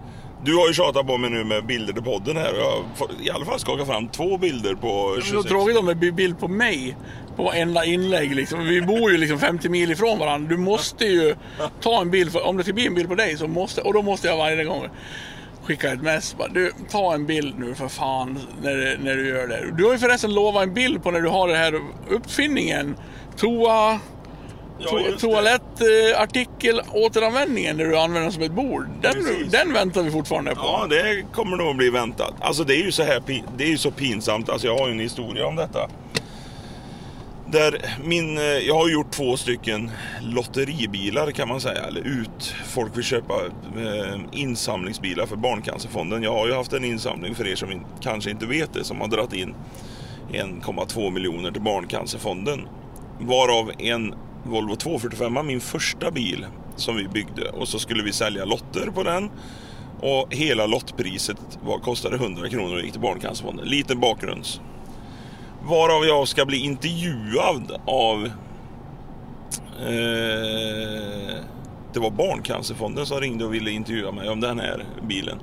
Du 0.44 0.56
har 0.56 0.68
ju 0.68 0.74
tjatat 0.74 1.06
på 1.06 1.16
mig 1.16 1.30
nu 1.30 1.44
med 1.44 1.66
bilder 1.66 1.92
till 1.92 2.02
podden 2.02 2.36
här 2.36 2.52
och 2.52 2.58
jag 2.60 3.06
har 3.06 3.24
i 3.26 3.30
alla 3.30 3.44
fall 3.44 3.58
skakat 3.58 3.86
fram 3.86 4.08
två 4.08 4.38
bilder 4.38 4.74
på 4.74 5.12
Det 5.14 5.20
är 5.20 5.24
så 5.24 5.30
26. 5.30 5.48
tråkigt 5.48 5.76
om 5.78 5.86
det 5.86 5.94
blir 5.94 6.12
bild 6.12 6.38
på 6.40 6.48
mig 6.48 6.96
på 7.40 7.46
varenda 7.46 7.84
inlägg. 7.84 8.34
Liksom. 8.34 8.64
Vi 8.64 8.82
bor 8.82 9.10
ju 9.12 9.18
liksom 9.18 9.38
50 9.38 9.68
mil 9.68 9.90
ifrån 9.92 10.18
varandra. 10.18 10.48
Du 10.48 10.56
måste 10.56 11.04
ju 11.04 11.34
ta 11.80 12.00
en 12.00 12.10
bild. 12.10 12.32
För, 12.32 12.46
om 12.46 12.56
det 12.56 12.62
ska 12.64 12.72
bli 12.72 12.86
en 12.86 12.94
bild 12.94 13.08
på 13.08 13.14
dig 13.14 13.36
så 13.36 13.46
måste, 13.46 13.80
och 13.80 13.94
då 13.94 14.02
måste 14.02 14.28
jag 14.28 14.36
varje 14.36 14.64
gång 14.64 14.88
skicka 15.64 15.92
ett 15.92 16.02
mess. 16.02 16.36
Bara, 16.38 16.48
Du, 16.48 16.72
ta 16.90 17.14
en 17.14 17.26
bild 17.26 17.58
nu 17.58 17.74
för 17.74 17.88
fan 17.88 18.38
när, 18.62 18.74
du- 18.76 18.98
när 19.02 19.16
du 19.16 19.28
gör 19.28 19.46
det. 19.46 19.64
Du 19.76 19.84
har 19.84 19.92
ju 19.92 19.98
förresten 19.98 20.34
lovat 20.34 20.62
en 20.62 20.74
bild 20.74 21.02
på 21.02 21.10
när 21.10 21.20
du 21.20 21.28
har 21.28 21.48
den 21.48 21.56
här 21.56 21.80
uppfinningen. 22.10 22.96
Toa... 23.36 23.98
Ja, 24.82 24.88
To 24.90 24.98
det. 24.98 25.18
toalettartikel 25.18 26.80
återanvändningen 26.92 27.76
när 27.76 27.84
du 27.84 27.96
använder 27.98 28.20
den 28.22 28.32
som 28.32 28.42
ett 28.42 28.52
bord. 28.52 28.86
Den, 29.02 29.12
Precis. 29.12 29.52
den 29.52 29.72
väntar 29.72 30.02
vi 30.02 30.10
fortfarande 30.10 30.54
på. 30.54 30.60
Ja, 30.62 30.86
det 30.90 31.22
kommer 31.32 31.56
nog 31.56 31.68
att 31.70 31.76
bli 31.76 31.90
väntat. 31.90 32.34
Alltså 32.40 32.64
det 32.64 32.74
är 32.74 32.84
ju 32.84 32.92
så 32.92 33.02
här 33.02 33.22
det 33.56 33.64
är 33.64 33.68
ju 33.68 33.78
så 33.78 33.90
pinsamt. 33.90 34.48
Alltså 34.48 34.66
jag 34.66 34.78
har 34.78 34.86
ju 34.86 34.92
en 34.92 35.00
historia 35.00 35.46
om 35.46 35.56
detta. 35.56 35.88
Där 37.52 37.96
min, 38.04 38.38
eh, 38.38 38.44
jag 38.44 38.74
har 38.74 38.88
gjort 38.88 39.10
två 39.10 39.36
stycken 39.36 39.90
lotteribilar 40.22 41.30
kan 41.30 41.48
man 41.48 41.60
säga. 41.60 41.82
Eller 41.82 42.00
ut. 42.00 42.54
Folk 42.64 42.96
vill 42.96 43.04
köpa 43.04 43.34
eh, 43.76 44.20
insamlingsbilar 44.32 45.26
för 45.26 45.36
Barncancerfonden. 45.36 46.22
Jag 46.22 46.32
har 46.32 46.46
ju 46.46 46.54
haft 46.54 46.72
en 46.72 46.84
insamling 46.84 47.34
för 47.34 47.46
er 47.46 47.54
som 47.54 47.72
in, 47.72 47.84
kanske 48.00 48.30
inte 48.30 48.46
vet 48.46 48.74
det. 48.74 48.84
Som 48.84 49.00
har 49.00 49.08
dragit 49.08 49.32
in 49.32 49.54
1,2 50.32 51.10
miljoner 51.10 51.50
till 51.50 51.62
Barncancerfonden. 51.62 52.68
Varav 53.20 53.72
en 53.78 54.14
Volvo 54.44 54.76
245, 54.76 55.46
min 55.46 55.60
första 55.60 56.10
bil 56.10 56.46
som 56.76 56.96
vi 56.96 57.08
byggde. 57.08 57.50
Och 57.50 57.68
så 57.68 57.78
skulle 57.78 58.02
vi 58.02 58.12
sälja 58.12 58.44
lotter 58.44 58.90
på 58.94 59.02
den. 59.02 59.30
Och 60.00 60.34
hela 60.34 60.66
lottpriset 60.66 61.58
var, 61.62 61.78
kostade 61.78 62.16
100 62.16 62.48
kronor 62.48 62.74
och 62.74 62.82
gick 62.82 62.92
till 62.92 63.00
Barncancerfonden. 63.00 63.68
Liten 63.68 64.00
bakgrunds. 64.00 64.60
Varav 65.62 66.04
jag 66.04 66.28
ska 66.28 66.46
bli 66.46 66.58
intervjuad 66.58 67.80
av... 67.84 68.30
Eh, 69.80 71.36
det 71.92 72.00
var 72.00 72.10
Barncancerfonden 72.10 73.06
som 73.06 73.20
ringde 73.20 73.44
och 73.44 73.54
ville 73.54 73.70
intervjua 73.70 74.12
mig 74.12 74.28
om 74.28 74.40
den 74.40 74.58
här 74.58 74.84
bilen. 75.08 75.38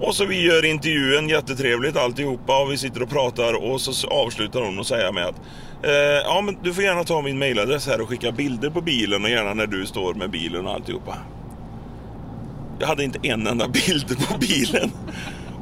Och 0.00 0.14
så 0.14 0.24
vi 0.24 0.42
gör 0.42 0.64
intervjun, 0.64 1.28
jättetrevligt 1.28 1.96
alltihopa 1.96 2.62
och 2.62 2.72
vi 2.72 2.76
sitter 2.78 3.02
och 3.02 3.10
pratar 3.10 3.54
och 3.54 3.80
så 3.80 4.08
avslutar 4.08 4.60
hon 4.60 4.78
och 4.78 4.86
säger 4.86 5.12
med 5.12 5.26
att 5.26 5.40
eh, 5.82 5.92
Ja 6.24 6.40
men 6.44 6.58
du 6.62 6.74
får 6.74 6.84
gärna 6.84 7.04
ta 7.04 7.22
min 7.22 7.38
mailadress 7.38 7.86
här 7.86 8.00
och 8.00 8.08
skicka 8.08 8.32
bilder 8.32 8.70
på 8.70 8.80
bilen 8.80 9.24
och 9.24 9.30
gärna 9.30 9.54
när 9.54 9.66
du 9.66 9.86
står 9.86 10.14
med 10.14 10.30
bilen 10.30 10.66
och 10.66 10.74
alltihopa. 10.74 11.16
Jag 12.78 12.86
hade 12.86 13.04
inte 13.04 13.18
en 13.22 13.46
enda 13.46 13.68
bild 13.68 14.28
på 14.28 14.38
bilen. 14.38 14.90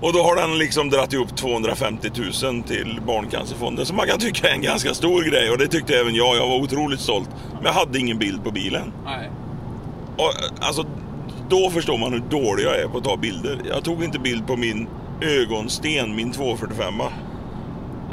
Och 0.00 0.12
då 0.12 0.22
har 0.22 0.36
den 0.36 0.58
liksom 0.58 0.90
dragit 0.90 1.12
ihop 1.12 1.36
250 1.36 2.10
000 2.42 2.62
till 2.62 3.00
Barncancerfonden 3.06 3.86
som 3.86 3.96
man 3.96 4.06
kan 4.06 4.18
tycka 4.18 4.48
är 4.48 4.52
en 4.52 4.62
ganska 4.62 4.94
stor 4.94 5.22
grej 5.22 5.50
och 5.50 5.58
det 5.58 5.68
tyckte 5.68 5.98
även 6.00 6.14
jag. 6.14 6.36
Jag 6.36 6.48
var 6.48 6.56
otroligt 6.56 7.00
stolt. 7.00 7.30
Men 7.54 7.64
jag 7.64 7.72
hade 7.72 7.98
ingen 7.98 8.18
bild 8.18 8.44
på 8.44 8.50
bilen. 8.50 8.92
Nej. 9.04 9.30
Och, 10.16 10.32
alltså, 10.60 10.84
då 11.48 11.70
förstår 11.70 11.98
man 11.98 12.12
hur 12.12 12.22
dålig 12.30 12.64
jag 12.64 12.80
är 12.80 12.88
på 12.88 12.98
att 12.98 13.04
ta 13.04 13.16
bilder. 13.16 13.60
Jag 13.68 13.84
tog 13.84 14.04
inte 14.04 14.18
bild 14.18 14.46
på 14.46 14.56
min 14.56 14.88
ögonsten, 15.20 16.16
min 16.16 16.32
245. 16.32 16.94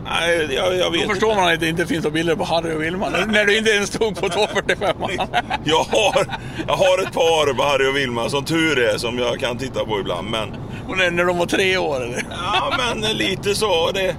Nej, 0.03 0.49
jag, 0.55 0.77
jag 0.77 0.91
vet 0.91 1.01
Då 1.03 1.09
förstår 1.09 1.29
inte. 1.29 1.41
man 1.43 1.53
att 1.53 1.59
det 1.59 1.69
inte 1.69 1.85
finns 1.85 2.03
några 2.03 2.13
bilder 2.13 2.35
på 2.35 2.43
Harry 2.43 2.75
och 2.75 2.81
Wilma. 2.83 3.09
när- 3.09 3.45
du 3.45 3.57
inte 3.57 3.69
ens 3.71 3.89
stod 3.89 4.21
på 4.21 4.29
245 4.29 4.95
Jag 5.63 5.83
har, 5.83 6.25
jag 6.67 6.73
har 6.75 7.03
ett 7.07 7.13
par 7.13 7.53
på 7.53 7.63
Harry 7.63 7.87
och 7.91 7.95
Vilma 7.97 8.29
som 8.29 8.45
tur 8.45 8.79
är 8.79 8.97
som 8.97 9.17
jag 9.19 9.39
kan 9.39 9.57
titta 9.57 9.85
på 9.85 9.99
ibland. 9.99 10.29
Men 10.29 10.49
Och 10.89 10.97
när, 10.97 11.11
när 11.11 11.25
de 11.25 11.37
var 11.37 11.45
tre 11.45 11.77
år 11.77 12.03
eller? 12.03 12.23
Ja, 12.31 12.73
men 12.77 13.17
lite 13.17 13.55
så. 13.55 13.91
Det... 13.91 14.15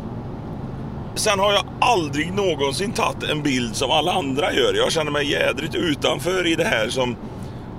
Sen 1.15 1.39
har 1.39 1.52
jag 1.52 1.65
aldrig 1.81 2.32
någonsin 2.35 2.93
tagit 2.93 3.23
en 3.31 3.43
bild 3.43 3.77
som 3.77 3.90
alla 3.90 4.12
andra 4.12 4.52
gör. 4.52 4.74
Jag 4.74 4.93
känner 4.93 5.11
mig 5.11 5.31
jädrigt 5.31 5.74
utanför 5.74 6.47
i 6.47 6.55
det 6.55 6.65
här 6.65 6.89
som... 6.89 7.16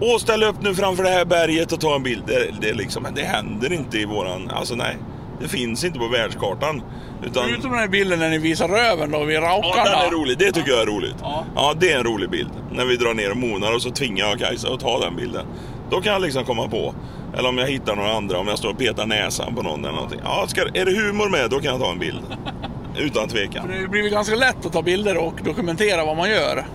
Åh, 0.02 0.18
ställ 0.18 0.44
upp 0.44 0.62
nu 0.62 0.76
framför 0.76 1.04
det 1.04 1.10
här 1.10 1.26
berget 1.26 1.72
och 1.72 1.80
ta 1.80 1.96
en 1.96 2.04
bild. 2.04 2.24
Det, 2.28 2.48
det, 2.62 2.74
liksom, 2.74 3.08
det 3.16 3.22
händer 3.22 3.74
inte 3.74 3.98
i 3.98 4.06
våran... 4.06 4.50
Alltså 4.56 4.76
nej, 4.76 4.98
det 5.42 5.48
finns 5.48 5.84
inte 5.84 6.00
på 6.00 6.08
världskartan. 6.08 6.82
Utan... 7.26 7.44
Förutom 7.44 7.72
den 7.72 7.80
här 7.80 7.88
bilden 7.88 8.20
när 8.20 8.30
ni 8.30 8.38
visar 8.38 8.68
röven 8.68 9.12
då 9.12 9.24
vid 9.24 9.36
Ja, 9.38 9.42
raukarna. 9.42 9.84
den 9.84 10.08
är 10.08 10.12
rolig. 10.12 10.38
Det 10.38 10.52
tycker 10.52 10.72
jag 10.72 10.82
är 10.82 10.86
roligt. 10.86 11.16
Ja. 11.22 11.46
Ja, 11.56 11.74
det 11.80 11.92
är 11.92 11.98
en 11.98 12.04
rolig 12.04 12.30
bild. 12.30 12.50
När 12.72 12.86
vi 12.86 12.96
drar 12.96 13.14
ner 13.14 13.32
och 13.32 13.38
monar 13.38 13.76
och 13.76 13.82
så 13.82 13.92
tvingar 13.92 14.28
jag 14.28 14.40
Kajsa 14.40 14.74
att 14.74 14.80
ta 14.80 15.00
den 15.00 15.16
bilden. 15.16 15.46
Då 15.90 16.02
kan 16.02 16.14
jag 16.14 16.22
liksom 16.22 16.46
komma 16.46 16.68
på. 16.68 16.96
Eller 17.38 17.50
om 17.50 17.58
jag 17.58 17.68
hittar 17.68 17.96
några 17.96 18.14
andra, 18.14 18.38
om 18.38 18.48
jag 18.48 18.58
står 18.58 18.70
och 18.70 18.78
petar 18.78 19.06
näsan 19.06 19.56
på 19.56 19.62
någon 19.62 19.80
eller 19.86 19.96
någonting. 19.96 20.20
Ja, 20.24 20.46
ska, 20.48 20.62
är 20.62 20.86
det 20.86 20.92
humor 20.92 21.30
med, 21.30 21.50
då 21.50 21.60
kan 21.60 21.72
jag 21.72 21.80
ta 21.82 21.92
en 21.92 22.00
bild. 22.00 22.22
Utan 23.00 23.28
tvekan. 23.28 23.68
Det 23.82 23.88
blir 23.88 24.10
ganska 24.10 24.36
lätt 24.36 24.66
att 24.66 24.74
ta 24.74 24.82
bilder 24.82 25.18
och 25.18 25.34
dokumentera 25.44 26.06
vad 26.06 26.18
man 26.18 26.30
gör 26.30 26.66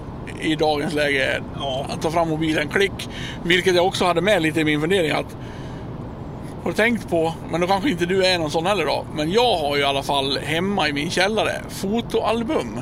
i 0.40 0.54
dagens 0.56 0.94
läge. 0.94 1.42
Ja. 1.58 1.86
Att 1.88 2.02
ta 2.02 2.10
fram 2.10 2.28
mobilen, 2.28 2.68
klick. 2.68 3.08
Vilket 3.44 3.74
jag 3.74 3.86
också 3.86 4.04
hade 4.04 4.20
med 4.20 4.42
lite 4.42 4.60
i 4.60 4.64
min 4.64 4.80
fundering 4.80 5.10
att 5.10 5.36
har 6.64 6.72
tänkt 6.72 7.10
på, 7.10 7.34
men 7.50 7.60
då 7.60 7.66
kanske 7.66 7.90
inte 7.90 8.06
du 8.06 8.24
är 8.26 8.38
någon 8.38 8.50
sån 8.50 8.66
heller 8.66 8.86
då. 8.86 9.06
Men 9.14 9.32
jag 9.32 9.56
har 9.56 9.76
ju 9.76 9.82
i 9.82 9.84
alla 9.84 10.02
fall 10.02 10.38
hemma 10.38 10.88
i 10.88 10.92
min 10.92 11.10
källare 11.10 11.62
fotoalbum. 11.68 12.80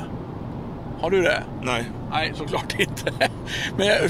Har 1.01 1.09
du 1.09 1.21
det? 1.21 1.43
Nej. 1.61 1.83
Nej, 2.11 2.33
såklart 2.35 2.79
inte. 2.79 3.13
Men 3.77 4.09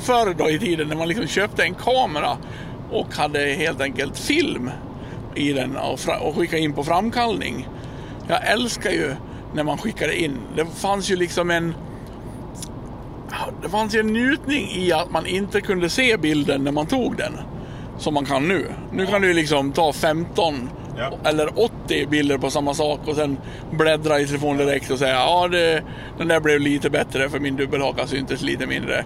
förr 0.00 0.34
då 0.34 0.50
i 0.50 0.58
tiden 0.58 0.88
när 0.88 0.96
man 0.96 1.08
liksom 1.08 1.26
köpte 1.26 1.62
en 1.62 1.74
kamera 1.74 2.36
och 2.90 3.14
hade 3.14 3.38
helt 3.38 3.80
enkelt 3.80 4.18
film 4.18 4.70
i 5.34 5.52
den 5.52 5.76
och, 5.76 5.98
och 6.20 6.36
skickade 6.36 6.62
in 6.62 6.72
på 6.72 6.84
framkallning. 6.84 7.68
Jag 8.28 8.46
älskar 8.46 8.90
ju 8.90 9.14
när 9.54 9.64
man 9.64 9.78
skickade 9.78 10.20
in. 10.22 10.38
Det 10.56 10.66
fanns 10.66 11.10
ju 11.10 11.16
liksom 11.16 11.50
en... 11.50 11.74
Det 13.62 13.68
fanns 13.68 13.94
ju 13.94 14.00
en 14.00 14.06
njutning 14.06 14.70
i 14.70 14.92
att 14.92 15.10
man 15.10 15.26
inte 15.26 15.60
kunde 15.60 15.90
se 15.90 16.16
bilden 16.16 16.64
när 16.64 16.72
man 16.72 16.86
tog 16.86 17.16
den. 17.16 17.32
Som 18.00 18.14
man 18.14 18.24
kan 18.24 18.48
nu. 18.48 18.66
Nu 18.92 19.06
kan 19.06 19.22
du 19.22 19.32
liksom 19.32 19.72
ta 19.72 19.92
15 19.92 20.70
Ja. 20.98 21.12
eller 21.24 21.60
80 21.60 22.06
bilder 22.06 22.38
på 22.38 22.50
samma 22.50 22.74
sak 22.74 23.00
och 23.06 23.16
sen 23.16 23.38
bläddra 23.70 24.20
i 24.20 24.26
telefonen 24.26 24.66
direkt 24.66 24.90
och 24.90 24.98
säga 24.98 25.14
ja 25.14 25.48
det, 25.48 25.82
den 26.18 26.28
där 26.28 26.40
blev 26.40 26.60
lite 26.60 26.90
bättre 26.90 27.28
för 27.28 27.38
min 27.38 27.56
dubbelhaka 27.56 28.06
syntes 28.06 28.42
lite 28.42 28.66
mindre. 28.66 29.04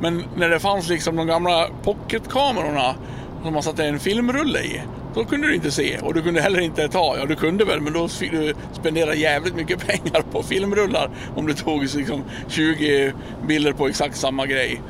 Men 0.00 0.24
när 0.36 0.48
det 0.48 0.58
fanns 0.60 0.88
liksom 0.88 1.16
de 1.16 1.26
gamla 1.26 1.68
pocketkamerorna 1.82 2.94
som 3.42 3.52
man 3.54 3.62
satte 3.62 3.84
en 3.84 3.98
filmrulle 4.00 4.58
i. 4.60 4.80
Då 5.14 5.24
kunde 5.24 5.46
du 5.46 5.54
inte 5.54 5.70
se 5.70 5.98
och 5.98 6.14
du 6.14 6.22
kunde 6.22 6.40
heller 6.40 6.60
inte 6.60 6.88
ta, 6.88 7.16
ja 7.18 7.26
du 7.26 7.36
kunde 7.36 7.64
väl 7.64 7.80
men 7.80 7.92
då 7.92 8.08
fick 8.08 8.30
du 8.30 8.54
spendera 8.72 9.14
jävligt 9.14 9.54
mycket 9.54 9.86
pengar 9.86 10.22
på 10.32 10.42
filmrullar 10.42 11.10
om 11.36 11.46
du 11.46 11.54
tog 11.54 11.82
liksom 11.82 12.24
20 12.48 13.12
bilder 13.46 13.72
på 13.72 13.88
exakt 13.88 14.16
samma 14.16 14.46
grej. 14.46 14.82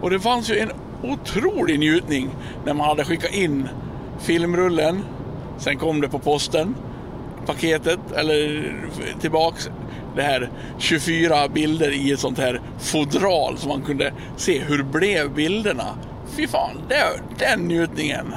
Och 0.00 0.10
det 0.10 0.20
fanns 0.20 0.50
ju 0.50 0.58
en 0.58 0.70
otrolig 1.02 1.78
njutning 1.78 2.28
när 2.64 2.74
man 2.74 2.88
hade 2.88 3.04
skickat 3.04 3.34
in 3.34 3.68
filmrullen. 4.20 5.04
Sen 5.58 5.78
kom 5.78 6.00
det 6.00 6.08
på 6.08 6.18
posten. 6.18 6.74
paketet 7.46 7.98
eller 8.16 8.72
tillbaks 9.20 9.70
det 10.16 10.22
här 10.22 10.50
24 10.78 11.48
bilder 11.48 11.90
i 11.90 12.12
ett 12.12 12.20
sånt 12.20 12.38
här 12.38 12.60
fodral 12.78 13.58
så 13.58 13.68
man 13.68 13.82
kunde 13.82 14.12
se 14.36 14.58
hur 14.58 14.82
blev 14.82 15.34
bilderna. 15.34 15.86
Fy 16.36 16.46
fan, 16.46 16.82
det, 16.88 17.04
den 17.38 17.60
njutningen. 17.60 18.34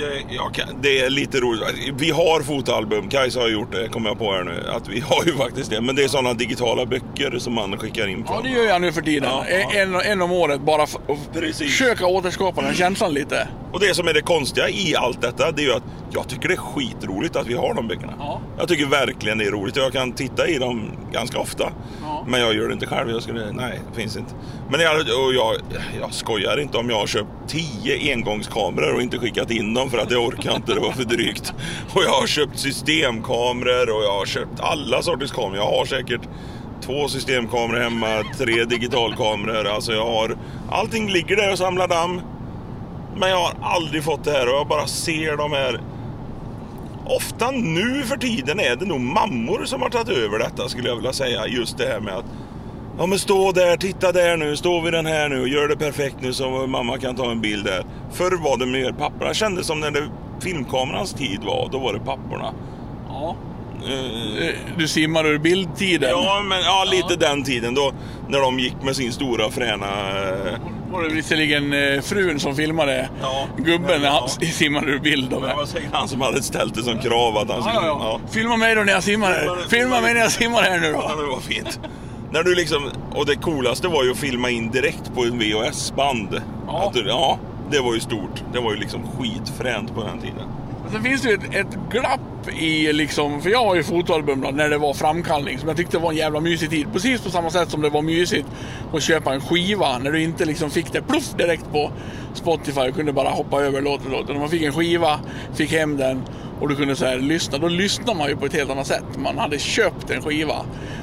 Jag, 0.00 0.10
jag 0.30 0.66
det 0.82 1.00
är 1.00 1.10
lite 1.10 1.40
roligt. 1.40 1.62
Vi 1.98 2.10
har 2.10 2.40
fotoalbum. 2.42 3.08
Kajsa 3.08 3.40
har 3.40 3.48
gjort 3.48 3.72
det, 3.72 3.88
kommer 3.88 4.10
jag 4.10 4.18
på 4.18 4.32
här 4.32 4.44
nu. 4.44 4.70
Att 4.76 4.88
vi 4.88 5.00
har 5.00 5.24
ju 5.24 5.32
faktiskt 5.32 5.70
det. 5.70 5.80
Men 5.80 5.96
det 5.96 6.04
är 6.04 6.08
sådana 6.08 6.34
digitala 6.34 6.86
böcker 6.86 7.38
som 7.38 7.54
man 7.54 7.78
skickar 7.78 8.08
in 8.08 8.22
på. 8.22 8.32
Ja, 8.34 8.40
det 8.42 8.48
gör 8.48 8.64
jag 8.64 8.80
nu 8.80 8.92
för 8.92 9.02
tiden. 9.02 9.28
Ja, 9.32 9.44
ja. 9.48 9.80
En, 9.80 9.94
en 9.94 10.22
om 10.22 10.32
året 10.32 10.60
bara 10.60 10.86
för 10.86 11.00
att 11.08 11.32
Precis. 11.32 11.58
försöka 11.78 12.06
återskapa 12.06 12.62
den 12.62 12.74
känslan 12.74 13.14
lite. 13.14 13.48
Och 13.72 13.80
det 13.80 13.94
som 13.94 14.08
är 14.08 14.14
det 14.14 14.22
konstiga 14.22 14.68
i 14.68 14.96
allt 14.96 15.20
detta, 15.22 15.52
det 15.52 15.62
är 15.62 15.66
ju 15.66 15.72
att 15.72 15.82
jag 16.12 16.28
tycker 16.28 16.48
det 16.48 16.54
är 16.54 16.56
skitroligt 16.56 17.36
att 17.36 17.46
vi 17.46 17.54
har 17.54 17.74
de 17.74 17.88
böckerna. 17.88 18.14
Ja. 18.18 18.40
Jag 18.58 18.68
tycker 18.68 18.86
verkligen 18.86 19.38
det 19.38 19.44
är 19.44 19.50
roligt. 19.50 19.76
Jag 19.76 19.92
kan 19.92 20.12
titta 20.12 20.48
i 20.48 20.58
dem 20.58 20.90
ganska 21.12 21.38
ofta. 21.38 21.72
Men 22.26 22.40
jag 22.40 22.54
gör 22.54 22.68
det 22.68 22.72
inte 22.72 22.86
själv. 22.86 23.10
Jag 23.10 23.22
skulle, 23.22 23.52
nej, 23.52 23.80
det 23.90 24.00
finns 24.00 24.16
inte. 24.16 24.34
Men 24.70 24.80
jag, 24.80 25.00
och 25.00 25.34
jag, 25.34 25.56
jag 26.00 26.14
skojar 26.14 26.60
inte 26.60 26.78
om 26.78 26.90
jag 26.90 26.96
har 26.96 27.06
köpt 27.06 27.28
10 27.48 28.12
engångskameror 28.12 28.94
och 28.94 29.02
inte 29.02 29.18
skickat 29.18 29.50
in 29.50 29.74
dem 29.74 29.90
för 29.90 29.98
att 29.98 30.10
jag 30.10 30.24
orkar 30.24 30.56
inte, 30.56 30.74
det 30.74 30.80
var 30.80 30.92
för 30.92 31.04
drygt. 31.04 31.52
Och 31.94 32.02
jag 32.02 32.10
har 32.10 32.26
köpt 32.26 32.58
systemkameror 32.58 33.96
och 33.96 34.04
jag 34.04 34.18
har 34.18 34.26
köpt 34.26 34.60
alla 34.60 35.02
sorters 35.02 35.32
kameror. 35.32 35.56
Jag 35.56 35.78
har 35.78 35.84
säkert 35.84 36.20
två 36.80 37.08
systemkameror 37.08 37.80
hemma, 37.80 38.24
tre 38.38 38.64
digitalkameror. 38.64 39.66
Alltså 39.66 39.92
jag 39.92 40.06
har, 40.06 40.36
allting 40.70 41.08
ligger 41.08 41.36
där 41.36 41.52
och 41.52 41.58
samlar 41.58 41.88
damm. 41.88 42.20
Men 43.16 43.30
jag 43.30 43.36
har 43.36 43.54
aldrig 43.62 44.04
fått 44.04 44.24
det 44.24 44.30
här 44.30 44.48
och 44.48 44.54
jag 44.54 44.68
bara 44.68 44.86
ser 44.86 45.36
de 45.36 45.52
här 45.52 45.80
Ofta 47.06 47.50
nu 47.50 48.02
för 48.02 48.16
tiden 48.16 48.60
är 48.60 48.76
det 48.76 48.84
nog 48.84 49.00
mammor 49.00 49.64
som 49.64 49.82
har 49.82 49.90
tagit 49.90 50.08
över 50.08 50.38
detta 50.38 50.68
skulle 50.68 50.88
jag 50.88 50.96
vilja 50.96 51.12
säga. 51.12 51.46
Just 51.46 51.78
det 51.78 51.86
här 51.86 52.00
med 52.00 52.14
att 52.14 52.24
Ja 52.98 53.06
men 53.06 53.18
stå 53.18 53.52
där, 53.52 53.76
titta 53.76 54.12
där 54.12 54.36
nu, 54.36 54.56
stå 54.56 54.80
vid 54.80 54.92
den 54.92 55.06
här 55.06 55.28
nu 55.28 55.40
och 55.40 55.48
gör 55.48 55.68
det 55.68 55.76
perfekt 55.76 56.16
nu 56.20 56.32
så 56.32 56.50
mamma 56.66 56.98
kan 56.98 57.16
ta 57.16 57.30
en 57.30 57.40
bild 57.40 57.64
där. 57.64 57.84
Förr 58.12 58.36
var 58.44 58.56
det 58.58 58.66
mer 58.66 58.92
papporna. 58.92 59.34
Kändes 59.34 59.66
som 59.66 59.80
när 59.80 59.90
det 59.90 60.08
filmkamerans 60.40 61.12
tid 61.14 61.40
var, 61.44 61.68
då 61.72 61.78
var 61.78 61.92
det 61.92 62.00
papporna. 62.00 62.52
Ja. 63.08 63.36
Eh, 63.88 64.54
Du 64.78 64.88
simmar 64.88 65.26
ur 65.26 65.38
bildtiden. 65.38 66.10
Ja, 66.10 66.42
men 66.48 66.60
ja, 66.60 66.84
lite 66.90 67.16
den 67.16 67.44
tiden 67.44 67.74
då 67.74 67.92
när 68.28 68.40
de 68.40 68.58
gick 68.58 68.82
med 68.82 68.96
sin 68.96 69.12
stora 69.12 69.50
fräna... 69.50 69.86
eh, 69.86 70.58
var 70.92 71.02
det 71.02 71.08
visserligen 71.08 71.72
eh, 71.72 72.00
frun 72.00 72.40
som 72.40 72.56
filmade 72.56 73.08
Ja. 73.22 73.46
gubben 73.56 74.02
när 74.02 74.08
han 74.08 74.28
Ja. 74.40 74.46
simmar 74.52 74.88
ur 74.88 74.98
bild. 74.98 75.30
Då, 75.30 75.40
Det 75.40 75.54
var 75.54 75.66
säkert 75.66 75.88
han 75.92 76.08
som 76.08 76.20
hade 76.20 76.42
ställt 76.42 76.74
det 76.74 76.82
som 76.82 76.98
krav 76.98 77.36
att 77.36 77.48
han 77.50 77.56
Ja, 77.64 77.70
skulle... 77.72 77.86
ja, 77.86 78.20
ja. 78.24 78.28
Filma 78.32 78.56
mig 78.56 78.74
då 78.74 78.82
när 78.82 78.92
jag 78.92 79.02
simmar 79.02 79.26
här. 79.32 79.68
Filma 79.68 80.00
mig 80.00 80.14
när 80.14 80.20
jag 80.20 80.32
simmar 80.32 80.62
här 80.62 80.78
nu 80.80 80.86
Ja, 80.86 81.12
då. 81.16 81.22
det 81.22 81.28
var 81.28 81.40
fint. 81.40 81.80
När 82.32 82.42
du 82.42 82.54
liksom, 82.54 82.90
och 83.14 83.26
det 83.26 83.36
coolaste 83.36 83.88
var 83.88 84.04
ju 84.04 84.10
att 84.10 84.18
filma 84.18 84.50
in 84.50 84.70
direkt 84.70 85.14
på 85.14 85.24
en 85.24 85.38
VHS-band. 85.38 86.42
Ja. 86.66 86.90
Du, 86.94 87.08
ja, 87.08 87.38
det 87.70 87.80
var 87.80 87.94
ju 87.94 88.00
stort. 88.00 88.44
Det 88.52 88.60
var 88.60 88.72
ju 88.72 88.78
liksom 88.78 89.02
skitfränt 89.06 89.94
på 89.94 90.02
den 90.04 90.20
tiden. 90.20 90.48
Sen 90.92 91.02
finns 91.02 91.22
det 91.22 91.28
ju 91.28 91.34
ett, 91.34 91.54
ett 91.54 91.78
glapp 91.90 92.48
i 92.58 92.92
liksom, 92.92 93.42
för 93.42 93.50
jag 93.50 93.64
har 93.64 93.74
ju 93.74 93.82
fotoalbum 93.82 94.46
när 94.52 94.68
det 94.68 94.78
var 94.78 94.94
framkallning 94.94 95.58
som 95.58 95.68
jag 95.68 95.76
tyckte 95.76 95.98
var 95.98 96.10
en 96.10 96.16
jävla 96.16 96.40
mysig 96.40 96.70
tid. 96.70 96.86
Precis 96.92 97.20
på 97.20 97.30
samma 97.30 97.50
sätt 97.50 97.70
som 97.70 97.80
det 97.80 97.88
var 97.88 98.02
mysigt 98.02 98.46
att 98.92 99.02
köpa 99.02 99.34
en 99.34 99.40
skiva 99.40 99.98
när 99.98 100.12
du 100.12 100.22
inte 100.22 100.44
liksom 100.44 100.70
fick 100.70 100.92
det 100.92 101.02
pluff 101.02 101.34
direkt 101.38 101.72
på 101.72 101.90
Spotify 102.34 102.80
och 102.80 102.94
kunde 102.94 103.12
bara 103.12 103.28
hoppa 103.28 103.62
över 103.62 103.80
låt 103.80 104.02
för 104.02 104.10
låt. 104.10 104.28
När 104.28 104.34
man 104.34 104.48
fick 104.48 104.62
en 104.62 104.72
skiva, 104.72 105.20
fick 105.54 105.72
hem 105.72 105.96
den 105.96 106.22
och 106.60 106.68
du 106.68 106.76
kunde 106.76 106.96
så 106.96 107.04
här 107.04 107.18
lyssna. 107.18 107.58
Då 107.58 107.68
lyssnar 107.68 108.14
man 108.14 108.28
ju 108.28 108.36
på 108.36 108.46
ett 108.46 108.54
helt 108.54 108.70
annat 108.70 108.86
sätt. 108.86 109.04
Man 109.18 109.38
hade 109.38 109.58
köpt 109.58 110.10
en 110.10 110.22
skiva. 110.22 110.56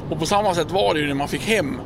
Och 0.09 0.19
på 0.19 0.25
samma 0.25 0.53
sätt 0.53 0.71
var 0.71 0.93
det 0.93 0.99
ju 0.99 1.07
när 1.07 1.13
man 1.13 1.27
fick 1.27 1.41
hem 1.41 1.79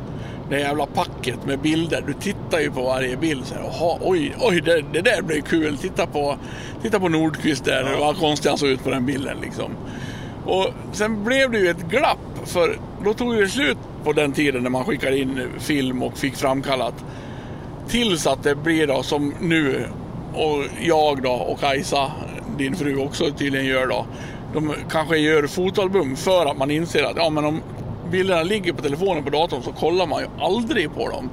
det 0.52 0.60
jävla 0.60 0.86
packet 0.86 1.46
med 1.46 1.60
bilder. 1.60 2.04
Du 2.08 2.14
tittar 2.14 2.60
ju 2.60 2.72
på 2.72 2.82
varje 2.82 3.18
bild. 3.18 3.46
Så 3.46 3.56
här, 3.56 3.62
Jaha, 3.62 3.98
oj, 4.02 4.36
oj, 4.40 4.62
det, 4.62 4.84
det 4.94 5.02
där 5.02 5.22
blev 5.22 5.42
kul. 5.42 5.78
Titta 5.78 6.08
på, 6.08 6.38
titta 6.82 7.00
på 7.00 7.10
Nordqvist 7.10 7.66
där. 7.66 7.98
Vad 8.00 8.18
konstigt 8.18 8.50
han 8.50 8.58
såg 8.58 8.70
ut 8.70 8.84
på 8.84 8.90
den 8.90 9.06
bilden 9.06 9.38
liksom. 9.42 9.72
Och 10.46 10.68
sen 10.92 11.24
blev 11.24 11.52
det 11.52 11.60
ju 11.60 11.70
ett 11.70 11.90
glapp. 11.90 12.18
För 12.46 12.78
då 13.04 13.14
tog 13.14 13.38
det 13.38 13.48
slut 13.48 13.78
på 14.04 14.14
den 14.14 14.32
tiden 14.32 14.64
när 14.64 14.70
man 14.70 14.86
skickade 14.86 15.18
in 15.18 15.48
film 15.60 16.04
och 16.04 16.18
fick 16.18 16.36
framkallat. 16.36 17.06
Tills 17.88 18.28
att 18.28 18.44
det 18.44 18.56
blir 18.56 18.88
då 18.88 19.04
som 19.04 19.34
nu. 19.40 19.86
Och 20.34 20.64
jag 20.82 21.22
då 21.22 21.32
och 21.32 21.60
Kajsa, 21.60 22.12
din 22.58 22.76
fru 22.76 22.98
också 22.98 23.32
tydligen 23.32 23.66
gör 23.66 23.88
då. 23.88 24.06
De 24.54 24.74
kanske 24.90 25.18
gör 25.18 25.48
fotoalbum 25.48 26.16
för 26.16 26.46
att 26.46 26.58
man 26.58 26.72
inser 26.72 27.04
att 27.04 27.16
ja, 27.16 27.30
men 27.30 27.46
om 27.46 27.62
bilderna 28.12 28.44
ligger 28.44 28.74
på 28.74 28.82
telefonen 28.82 29.24
på 29.24 29.30
datorn 29.30 29.64
så 29.64 29.72
kollar 29.72 30.08
man 30.08 30.22
ju 30.22 30.28
aldrig 30.40 30.94
på 30.94 31.10
dem. 31.10 31.30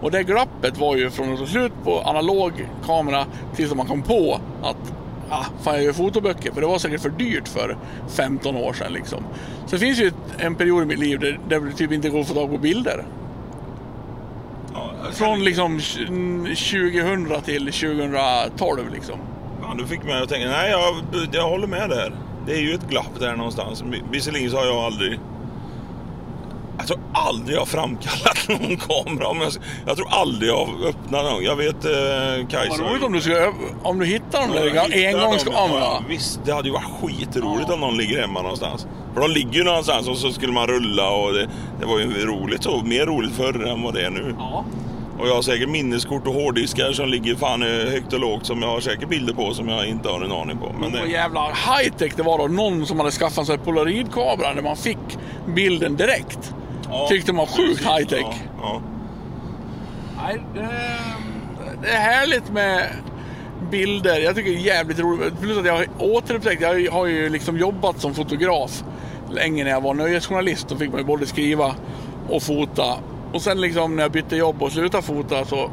Och 0.00 0.10
det 0.10 0.22
glappet 0.22 0.78
var 0.78 0.96
ju 0.96 1.10
från 1.10 1.32
att 1.32 1.38
ta 1.38 1.46
slut 1.46 1.72
på 1.84 2.00
analog 2.00 2.68
kamera 2.86 3.26
tills 3.56 3.74
man 3.74 3.86
kom 3.86 4.02
på 4.02 4.40
att 4.62 4.92
ah, 5.30 5.44
fan 5.62 5.74
jag 5.74 5.84
gör 5.84 5.92
fotoböcker. 5.92 6.52
För 6.52 6.60
det 6.60 6.66
var 6.66 6.78
säkert 6.78 7.00
för 7.00 7.10
dyrt 7.10 7.48
för 7.48 7.76
15 8.08 8.56
år 8.56 8.72
sedan 8.72 8.92
liksom. 8.92 9.24
Så 9.66 9.76
det 9.76 9.78
finns 9.78 9.98
ju 9.98 10.12
en 10.38 10.54
period 10.54 10.82
i 10.82 10.86
mitt 10.86 10.98
liv 10.98 11.20
där, 11.20 11.38
där 11.48 11.60
det 11.60 11.72
typ 11.72 11.92
inte 11.92 12.08
går 12.08 12.20
att 12.20 12.28
få 12.28 12.34
tag 12.34 12.50
på 12.50 12.58
bilder. 12.58 13.04
Från 15.12 15.44
liksom 15.44 15.80
2000 15.80 17.42
till 17.44 17.72
2012 17.72 18.90
liksom. 18.92 19.18
Ja, 19.62 19.74
du 19.78 19.86
fick 19.86 20.04
mig 20.04 20.22
att 20.22 20.28
tänka, 20.28 20.48
nej 20.48 20.70
jag, 20.70 20.94
jag 21.32 21.48
håller 21.48 21.66
med 21.66 21.90
där. 21.90 22.14
Det 22.46 22.52
är 22.52 22.60
ju 22.60 22.74
ett 22.74 22.88
glapp 22.88 23.20
där 23.20 23.36
någonstans. 23.36 23.84
Visserligen 24.10 24.50
så 24.50 24.56
har 24.56 24.66
jag 24.66 24.76
aldrig... 24.76 25.18
Jag 26.78 26.86
tror 26.86 26.98
aldrig 27.12 27.54
jag 27.56 27.60
har 27.60 27.66
framkallat 27.66 28.48
någon 28.48 28.76
kamera. 28.76 29.28
Om 29.28 29.40
jag, 29.40 29.52
jag 29.86 29.96
tror 29.96 30.08
aldrig 30.10 30.50
jag 30.50 30.56
har 30.66 30.88
öppnat 30.88 31.24
någon. 31.24 31.44
Jag 31.44 31.56
vet 31.56 31.84
eh, 31.84 32.46
Kajsa... 32.48 32.82
Vad 32.82 32.90
roligt 32.90 33.02
om 33.04 33.12
du, 33.12 33.20
ska, 33.20 33.52
om 33.82 33.98
du 33.98 34.06
hittar 34.06 34.40
de 34.40 34.54
Ja, 34.54 34.64
jag 34.64 34.74
där 34.74 34.96
hittar 34.96 35.12
dem. 35.12 35.20
engångskamerorna. 35.20 35.84
Ja, 35.84 36.02
Visst, 36.08 36.40
det 36.44 36.52
hade 36.52 36.68
ju 36.68 36.74
varit 36.74 37.00
skitroligt 37.00 37.70
om 37.70 37.80
någon 37.80 37.96
ligger 37.96 38.20
hemma 38.20 38.42
någonstans. 38.42 38.86
För 39.14 39.20
de 39.20 39.30
ligger 39.30 39.52
ju 39.52 39.64
någonstans 39.64 40.08
och 40.08 40.16
så 40.16 40.32
skulle 40.32 40.52
man 40.52 40.66
rulla 40.66 41.10
och 41.10 41.32
det, 41.32 41.48
det 41.80 41.86
var 41.86 41.98
ju 41.98 42.26
roligt 42.26 42.62
så. 42.62 42.82
Mer 42.84 43.06
roligt 43.06 43.32
förr 43.32 43.66
än 43.66 43.82
vad 43.82 43.94
det 43.94 44.06
är 44.06 44.10
nu. 44.10 44.34
Ja. 44.38 44.64
Och 45.18 45.28
jag 45.28 45.34
har 45.34 45.42
säkert 45.42 45.68
minneskort 45.68 46.26
och 46.26 46.34
hårddiskar 46.34 46.92
som 46.92 47.08
ligger 47.08 47.34
fan 47.34 47.62
eh, 47.62 47.68
högt 47.68 48.12
och 48.12 48.20
lågt 48.20 48.46
som 48.46 48.62
jag 48.62 48.68
har 48.68 48.80
säkert 48.80 49.08
bilder 49.08 49.34
på 49.34 49.54
som 49.54 49.68
jag 49.68 49.86
inte 49.86 50.08
har 50.08 50.20
en 50.20 50.32
aning 50.32 50.58
på. 50.58 50.72
Men 50.80 50.92
Vad 50.92 51.02
det, 51.02 51.08
jävla 51.10 51.40
high-tech 51.40 52.12
det 52.16 52.22
var 52.22 52.38
då. 52.38 52.46
Någon 52.46 52.86
som 52.86 52.98
hade 52.98 53.10
skaffat 53.10 53.46
sig 53.46 53.58
polaroidkamera 53.58 54.54
där 54.54 54.62
man 54.62 54.76
fick 54.76 54.98
bilden 55.54 55.96
direkt. 55.96 56.54
Ja, 56.92 57.06
Tyckte 57.08 57.32
man 57.32 57.46
var 57.46 57.52
sjukt 57.56 57.82
precis. 57.82 57.86
high-tech. 57.86 58.26
Ja, 58.26 58.36
ja. 58.62 58.82
Nej, 60.16 60.42
det, 60.54 60.68
det 61.82 61.88
är 61.88 62.00
härligt 62.00 62.50
med 62.52 62.88
bilder. 63.70 64.18
Jag 64.20 64.34
tycker 64.34 64.50
det 64.50 64.56
är 64.56 64.60
jävligt 64.76 64.98
roligt. 64.98 65.40
Plus 65.40 65.58
att 65.58 65.66
jag 65.66 65.72
har 65.76 65.86
återupptäckt, 65.98 66.62
jag 66.62 66.92
har 66.92 67.06
ju 67.06 67.28
liksom 67.28 67.58
jobbat 67.58 68.00
som 68.00 68.14
fotograf 68.14 68.84
länge 69.30 69.64
när 69.64 69.70
jag 69.70 69.80
var 69.80 69.94
nöjesjournalist. 69.94 70.68
Då 70.68 70.76
fick 70.76 70.90
man 70.90 71.00
ju 71.00 71.06
både 71.06 71.26
skriva 71.26 71.74
och 72.28 72.42
fota. 72.42 72.98
Och 73.32 73.42
sen 73.42 73.60
liksom 73.60 73.96
när 73.96 74.02
jag 74.02 74.12
bytte 74.12 74.36
jobb 74.36 74.62
och 74.62 74.72
slutade 74.72 75.02
fota 75.02 75.44
så 75.44 75.70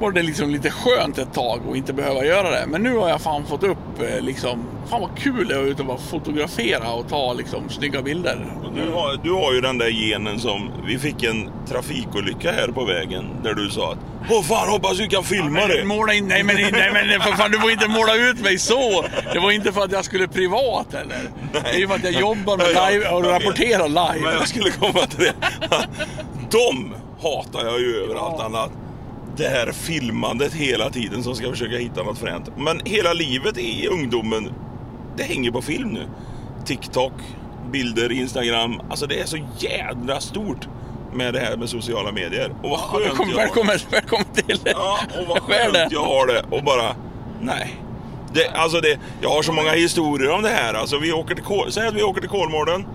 var 0.00 0.10
det 0.12 0.22
liksom 0.22 0.50
lite 0.50 0.70
skönt 0.70 1.18
ett 1.18 1.32
tag 1.32 1.60
att 1.70 1.76
inte 1.76 1.92
behöva 1.92 2.24
göra 2.24 2.50
det. 2.50 2.64
Men 2.66 2.82
nu 2.82 2.96
har 2.96 3.08
jag 3.08 3.20
fan 3.20 3.46
fått 3.46 3.62
upp 3.62 4.02
eh, 4.02 4.20
liksom, 4.20 4.64
fan 4.90 5.00
vad 5.00 5.18
kul 5.18 5.48
det 5.48 5.54
är 5.54 5.60
att 5.60 5.66
ut 5.66 5.80
och 5.80 5.86
bara 5.86 5.98
fotografera 5.98 6.92
och 6.92 7.08
ta 7.08 7.32
liksom 7.32 7.68
snygga 7.68 8.02
bilder. 8.02 8.46
Du, 8.74 8.90
har, 8.90 9.20
du 9.24 9.32
har 9.32 9.52
ju 9.52 9.60
den 9.60 9.78
där 9.78 9.90
genen 9.90 10.40
som... 10.40 10.70
Vi 10.86 10.98
fick 10.98 11.22
en 11.22 11.50
trafikolycka 11.68 12.52
här 12.52 12.68
på 12.68 12.84
vägen 12.84 13.24
där 13.42 13.54
du 13.54 13.70
sa 13.70 13.92
att 13.92 13.98
Åh 14.30 14.42
fan 14.42 14.68
hoppas 14.68 15.00
vi 15.00 15.08
kan 15.08 15.24
filma 15.24 15.66
det. 15.66 15.84
Måla 15.84 16.14
in, 16.14 16.28
nej 16.28 16.42
men, 16.42 16.56
nej 16.56 16.90
men 16.92 17.20
för 17.20 17.32
fan 17.32 17.50
du 17.50 17.58
får 17.58 17.70
inte 17.70 17.88
måla 17.88 18.14
ut 18.14 18.40
mig 18.40 18.58
så. 18.58 19.04
Det 19.32 19.38
var 19.38 19.50
inte 19.50 19.72
för 19.72 19.80
att 19.84 19.92
jag 19.92 20.04
skulle 20.04 20.28
privat 20.28 20.94
eller. 20.94 21.30
Det 21.52 21.68
är 21.70 21.78
ju 21.78 21.88
för 21.88 21.94
att 21.94 22.04
jag 22.04 22.12
jobbar 22.12 22.56
med 22.56 22.66
Ja, 22.74 22.88
live 22.90 23.08
och 23.08 23.24
rapporterar 23.24 23.88
live. 23.88 24.24
Men 24.24 24.32
jag 24.32 24.48
skulle 24.48 24.70
komma 24.70 25.06
till 25.06 25.24
det. 25.24 25.34
De 26.50 26.94
hatar 27.22 27.64
jag 27.64 27.80
ju 27.80 28.04
över 28.04 28.14
allt 28.14 28.40
annat. 28.40 28.70
Det 29.36 29.48
här 29.48 29.72
filmandet 29.72 30.52
hela 30.54 30.90
tiden 30.90 31.22
som 31.22 31.34
ska 31.34 31.50
försöka 31.50 31.76
hitta 31.76 32.02
något 32.02 32.18
fränt. 32.18 32.50
Men 32.56 32.80
hela 32.84 33.12
livet 33.12 33.58
i 33.58 33.86
ungdomen, 33.86 34.52
det 35.16 35.22
hänger 35.22 35.50
på 35.50 35.62
film 35.62 35.88
nu. 35.88 36.08
TikTok, 36.64 37.12
bilder, 37.72 38.12
Instagram. 38.12 38.80
Alltså 38.90 39.06
det 39.06 39.20
är 39.20 39.26
så 39.26 39.38
jädra 39.58 40.20
stort 40.20 40.68
med 41.12 41.34
det 41.34 41.40
här 41.40 41.56
med 41.56 41.68
sociala 41.68 42.12
medier. 42.12 42.54
Och 42.62 42.70
vad 42.70 42.80
skönt 42.80 43.04
Välkommen, 43.04 43.30
jag 43.30 43.38
välkommen, 43.38 43.78
välkommen 43.90 44.26
till 44.34 44.58
det. 44.64 44.70
Ja, 44.70 44.98
och 45.20 45.26
vad 45.28 45.42
skönt 45.42 45.92
jag 45.92 46.04
har 46.04 46.26
det. 46.26 46.44
Och 46.50 46.64
bara, 46.64 46.96
nej. 47.40 47.74
Det, 48.32 48.48
alltså 48.48 48.80
det, 48.80 48.98
jag 49.20 49.30
har 49.30 49.42
så 49.42 49.52
många 49.52 49.70
historier 49.70 50.30
om 50.30 50.42
det 50.42 50.48
här. 50.48 50.74
Alltså 50.74 50.98
vi 50.98 51.12
åker 51.12 51.34
till, 51.34 51.72
säg 51.72 51.88
att 51.88 51.94
vi 51.94 52.02
åker 52.02 52.20
till 52.20 52.30
Kolmården. 52.30 52.86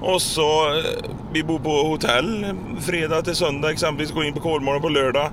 Och 0.00 0.22
så, 0.22 0.68
eh, 0.68 0.84
vi 1.32 1.42
bor 1.42 1.58
på 1.58 1.70
hotell 1.70 2.46
fredag 2.80 3.22
till 3.22 3.34
söndag 3.34 3.70
exempelvis, 3.70 4.12
går 4.14 4.24
in 4.24 4.34
på 4.34 4.40
Kolmården 4.40 4.82
på 4.82 4.88
lördag. 4.88 5.30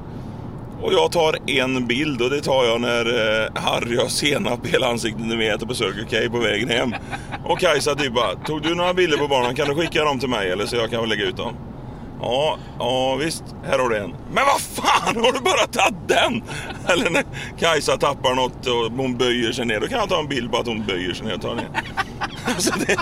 Och 0.82 0.94
jag 0.94 1.12
tar 1.12 1.50
en 1.50 1.88
bild 1.88 2.22
och 2.22 2.30
det 2.30 2.42
tar 2.42 2.66
jag 2.66 2.82
när 2.82 3.06
eh, 3.06 3.62
Harry 3.62 3.98
har 3.98 4.08
senap 4.08 4.66
i 4.66 4.70
hela 4.70 4.88
ansiktet 4.88 5.26
när 5.26 5.36
vi 5.36 5.48
äter 5.48 5.68
på 5.68 5.74
Circle 5.74 6.06
K 6.10 6.32
på 6.32 6.40
vägen 6.40 6.70
hem. 6.70 6.96
Och 7.46 7.60
Kajsa 7.60 7.96
typ 7.96 8.14
bara, 8.14 8.36
tog 8.36 8.62
du 8.62 8.76
några 8.76 8.94
bilder 8.94 9.18
på 9.18 9.28
barnen? 9.28 9.56
Kan 9.56 9.68
du 9.68 9.76
skicka 9.76 10.04
dem 10.04 10.20
till 10.20 10.30
mig 10.30 10.52
eller 10.52 10.66
så 10.66 10.76
jag 10.76 10.90
kan 10.90 11.00
väl 11.00 11.10
lägga 11.10 11.26
ut 11.26 11.38
dem? 11.38 11.54
Ja, 12.22 12.58
ja 12.80 13.16
visst, 13.16 13.44
här 13.66 13.80
har 13.80 13.90
du 13.90 13.98
en. 13.98 14.10
Men 14.10 14.46
vad 14.46 14.62
fan, 14.62 15.16
har 15.24 15.32
du 15.32 15.40
bara 15.40 15.68
tagit 15.68 16.08
den? 16.08 16.44
Eller 16.88 17.10
när 17.10 17.24
Kajsa 17.60 17.98
tappar 17.98 18.36
något 18.36 18.68
och 18.68 18.98
hon 18.98 19.18
böjer 19.18 19.52
sig 19.52 19.66
ner, 19.66 19.80
då 19.80 19.88
kan 19.88 20.00
jag 20.00 20.10
ta 20.10 20.20
en 20.20 20.28
bild 20.28 20.52
på 20.52 20.58
att 20.58 20.68
hon 20.68 20.86
böjer 20.86 21.14
sig 21.14 21.26
ner 21.26 21.36
och 21.36 21.42
tar 21.42 21.56
ner. 21.56 21.70
Alltså 22.46 22.74
det, 22.88 22.98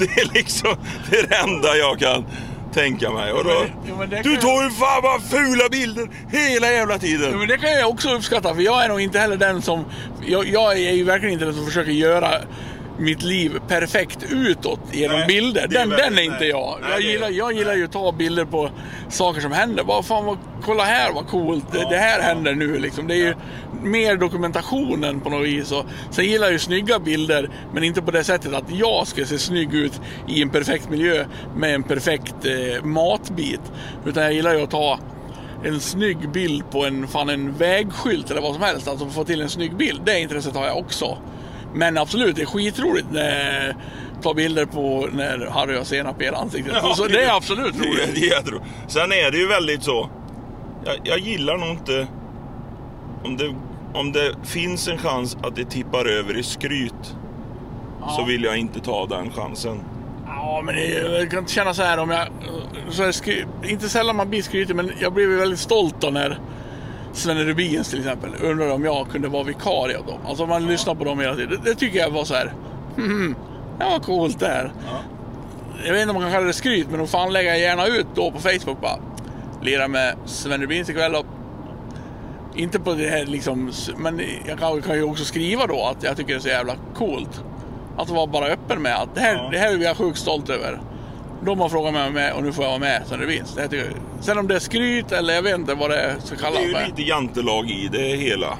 det 0.00 0.20
är 0.20 0.34
liksom 0.34 0.76
det, 1.10 1.22
det 1.30 1.34
enda 1.36 1.76
jag 1.76 1.98
kan 1.98 2.24
tänka 2.74 3.10
mig. 3.10 3.32
Och 3.32 3.44
då, 3.44 3.64
Ja, 3.88 3.94
men 3.98 4.10
du 4.10 4.36
tar 4.36 4.64
ju 4.64 4.70
fan 4.70 5.02
bara 5.02 5.20
fula 5.20 5.68
bilder 5.68 6.08
hela 6.30 6.72
jävla 6.72 6.98
tiden. 6.98 7.30
Ja, 7.32 7.36
men 7.38 7.48
det 7.48 7.58
kan 7.58 7.70
jag 7.70 7.90
också 7.90 8.10
uppskatta, 8.14 8.54
för 8.54 8.62
jag 8.62 8.84
är 8.84 8.88
nog 8.88 9.00
inte 9.00 9.18
heller 9.18 9.36
den 9.36 9.62
som... 9.62 9.84
Jag, 10.26 10.48
jag 10.48 10.72
är 10.72 10.92
ju 10.92 11.04
verkligen 11.04 11.32
inte 11.32 11.44
den 11.44 11.54
som 11.54 11.66
försöker 11.66 11.92
göra 11.92 12.30
mitt 13.00 13.22
liv 13.22 13.52
perfekt 13.68 14.18
utåt 14.30 14.80
genom 14.92 15.18
Nej, 15.18 15.26
bilder. 15.26 15.66
Den, 15.68 15.88
den 15.88 16.18
är 16.18 16.22
inte 16.22 16.44
jag. 16.44 16.78
Nej, 16.80 16.90
Jag 16.90 17.00
gillar, 17.00 17.28
jag 17.30 17.52
gillar 17.52 17.74
ju 17.74 17.84
att 17.84 17.92
ta 17.92 18.12
bilder 18.12 18.44
på 18.44 18.70
saker 19.08 19.40
som 19.40 19.52
händer. 19.52 19.84
Bara 19.84 20.02
fan, 20.02 20.24
vad, 20.24 20.38
kolla 20.62 20.84
här 20.84 21.12
vad 21.12 21.26
coolt, 21.26 21.64
det, 21.72 21.86
det 21.90 21.96
här 21.96 22.20
händer 22.20 22.54
nu 22.54 22.78
liksom. 22.78 23.06
Det 23.06 23.14
är 23.14 23.26
ju 23.26 23.34
mer 23.82 24.16
dokumentationen 24.16 25.20
på 25.20 25.30
något 25.30 25.46
vis. 25.46 25.72
Och 25.72 25.84
sen 26.10 26.24
gillar 26.24 26.46
jag 26.46 26.52
ju 26.52 26.58
snygga 26.58 26.98
bilder, 26.98 27.50
men 27.74 27.84
inte 27.84 28.02
på 28.02 28.10
det 28.10 28.24
sättet 28.24 28.54
att 28.54 28.70
jag 28.70 29.06
ska 29.06 29.24
se 29.24 29.38
snygg 29.38 29.74
ut 29.74 30.00
i 30.28 30.42
en 30.42 30.50
perfekt 30.50 30.90
miljö 30.90 31.24
med 31.56 31.74
en 31.74 31.82
perfekt 31.82 32.34
eh, 32.44 32.84
matbit. 32.84 33.60
Utan 34.06 34.22
jag 34.22 34.32
gillar 34.32 34.54
ju 34.54 34.62
att 34.62 34.70
ta 34.70 34.98
en 35.64 35.80
snygg 35.80 36.30
bild 36.30 36.70
på 36.70 36.84
en, 36.84 37.08
fan, 37.08 37.28
en 37.28 37.52
vägskylt 37.52 38.30
eller 38.30 38.40
vad 38.40 38.54
som 38.54 38.62
helst. 38.62 38.88
Alltså 38.88 39.06
få 39.06 39.24
till 39.24 39.40
en 39.40 39.48
snygg 39.48 39.76
bild. 39.76 40.00
Det 40.04 40.20
intresset 40.20 40.56
har 40.56 40.66
jag 40.66 40.78
också. 40.78 41.18
Men 41.74 41.98
absolut, 41.98 42.36
det 42.36 42.42
är 42.42 42.46
skitroligt 42.46 43.06
när 43.12 43.76
tar 44.22 44.34
bilder 44.34 44.66
på 44.66 45.08
när 45.12 45.46
Harry 45.46 45.76
har 45.76 45.84
senap 45.84 46.22
i 46.22 46.24
hela 46.24 46.38
ansiktet. 46.38 46.72
Ja, 46.82 46.94
så 46.94 47.06
det 47.06 47.22
är 47.22 47.36
absolut 47.36 47.74
det 47.78 47.88
roligt. 47.88 48.14
det 48.14 48.20
är 48.20 48.36
jätteroligt. 48.36 48.66
Sen 48.88 49.12
är 49.12 49.30
det 49.30 49.38
ju 49.38 49.48
väldigt 49.48 49.82
så. 49.82 50.10
Jag, 50.84 50.96
jag 51.04 51.18
gillar 51.18 51.56
nog 51.56 51.68
inte 51.68 52.06
om 53.24 53.36
det, 53.36 53.54
om 53.94 54.12
det 54.12 54.34
finns 54.44 54.88
en 54.88 54.98
chans 54.98 55.36
att 55.42 55.56
det 55.56 55.64
tippar 55.64 56.04
över 56.06 56.36
i 56.36 56.42
skryt. 56.42 57.16
Så 58.16 58.24
vill 58.24 58.44
jag 58.44 58.56
inte 58.56 58.80
ta 58.80 59.06
den 59.06 59.30
chansen. 59.30 59.80
Ja, 60.26 60.62
men 60.64 60.74
det, 60.74 61.18
jag 61.18 61.30
kan 61.30 61.46
känna 61.46 61.74
så 61.74 61.82
här 61.82 61.98
om 61.98 62.10
jag... 62.10 62.28
Så 62.90 63.02
är 63.02 63.12
skry, 63.12 63.44
inte 63.64 63.88
sällan 63.88 64.16
man 64.16 64.30
blir 64.30 64.42
skrytig, 64.42 64.76
men 64.76 64.92
jag 65.00 65.14
ju 65.20 65.36
väldigt 65.36 65.58
stolt 65.58 65.94
då 66.00 66.10
när 66.10 66.38
Svenne 67.12 67.44
Rubins 67.44 67.90
till 67.90 67.98
exempel 67.98 68.30
undrade 68.42 68.72
om 68.72 68.84
jag 68.84 69.08
kunde 69.10 69.28
vara 69.28 69.42
vikarie 69.42 69.98
åt 69.98 70.06
dem. 70.06 70.18
Alltså 70.26 70.46
man 70.46 70.66
lyssnar 70.66 70.94
på 70.94 71.04
dem 71.04 71.20
hela 71.20 71.34
tiden. 71.36 71.60
Det, 71.64 71.70
det 71.70 71.76
tycker 71.76 71.98
jag 71.98 72.10
var 72.10 72.24
så 72.24 72.34
här. 72.34 72.52
Hmm, 72.96 73.34
det 73.78 73.84
var 73.84 73.98
coolt 73.98 74.40
det 74.40 74.46
här. 74.46 74.72
Jag 75.86 75.92
vet 75.92 76.00
inte 76.02 76.10
om 76.10 76.14
man 76.14 76.22
kan 76.22 76.32
kalla 76.32 76.46
det 76.46 76.52
skryt, 76.52 76.86
men 76.90 76.98
då 77.00 77.06
fan 77.06 77.32
lägger 77.32 77.50
jag 77.50 77.60
gärna 77.60 77.86
ut 77.86 78.06
då 78.14 78.30
på 78.30 78.38
Facebook 78.38 78.80
bara. 78.80 78.98
Lira 79.62 79.88
med 79.88 80.14
Sven 80.24 80.60
Rubins 80.60 80.90
ikväll 80.90 81.14
och 81.14 81.26
inte 82.56 82.80
på 82.80 82.92
det 82.94 83.08
här 83.08 83.26
liksom, 83.26 83.72
men 83.96 84.20
jag 84.48 84.58
kan, 84.58 84.82
kan 84.82 84.96
ju 84.96 85.02
också 85.02 85.24
skriva 85.24 85.66
då 85.66 85.86
att 85.96 86.02
jag 86.02 86.16
tycker 86.16 86.32
det 86.32 86.38
är 86.38 86.42
så 86.42 86.48
jävla 86.48 86.74
coolt. 86.94 87.44
Att 87.96 88.10
vara 88.10 88.26
bara 88.26 88.46
öppen 88.46 88.82
med 88.82 88.96
att 88.96 89.14
det 89.14 89.20
här, 89.20 89.34
Ja. 89.34 89.48
det 89.52 89.58
här 89.58 89.72
är 89.72 89.78
jag 89.78 89.96
sjukt 89.96 90.18
stolt 90.18 90.48
över. 90.50 90.80
De 91.44 91.60
har 91.60 91.68
frågat 91.68 91.92
mig 91.92 92.06
om 92.06 92.12
med 92.14 92.32
och 92.32 92.42
nu 92.42 92.52
får 92.52 92.64
jag 92.64 92.70
vara 92.70 92.78
med 92.80 93.02
sen 93.06 93.20
det 93.20 93.26
vinst. 93.26 93.56
Det 93.56 93.68
tycker 93.68 93.84
jag. 93.84 94.24
Sen 94.24 94.38
om 94.38 94.48
det 94.48 94.54
är 94.54 94.58
skryt 94.58 95.12
eller 95.12 95.34
jag 95.34 95.42
vet 95.42 95.54
inte 95.54 95.74
vad 95.74 95.90
det 95.90 96.14
ska 96.24 96.34
Det 96.34 96.40
kallas 96.42 96.58
är 96.58 96.62
ju 96.66 96.72
för. 96.74 96.86
lite 96.86 97.02
jantelag 97.02 97.70
i 97.70 97.88
det 97.92 98.16
hela. 98.16 98.58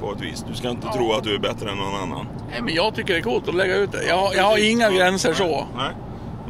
På 0.00 0.12
ett 0.12 0.20
vis. 0.20 0.44
Du 0.48 0.54
ska 0.54 0.70
inte 0.70 0.86
tro 0.88 1.12
att 1.12 1.24
du 1.24 1.34
är 1.34 1.38
bättre 1.38 1.70
än 1.70 1.76
någon 1.78 1.94
annan. 1.94 2.26
Nej, 2.50 2.62
men 2.62 2.74
jag 2.74 2.94
tycker 2.94 3.12
det 3.14 3.20
är 3.20 3.22
coolt 3.22 3.48
att 3.48 3.54
lägga 3.54 3.76
ut 3.76 3.92
det. 3.92 4.04
Jag, 4.08 4.16
har- 4.16 4.34
jag 4.34 4.42
har 4.44 4.70
inga 4.70 4.90
gränser 4.90 5.34
så. 5.34 5.66
Nej. 5.76 5.90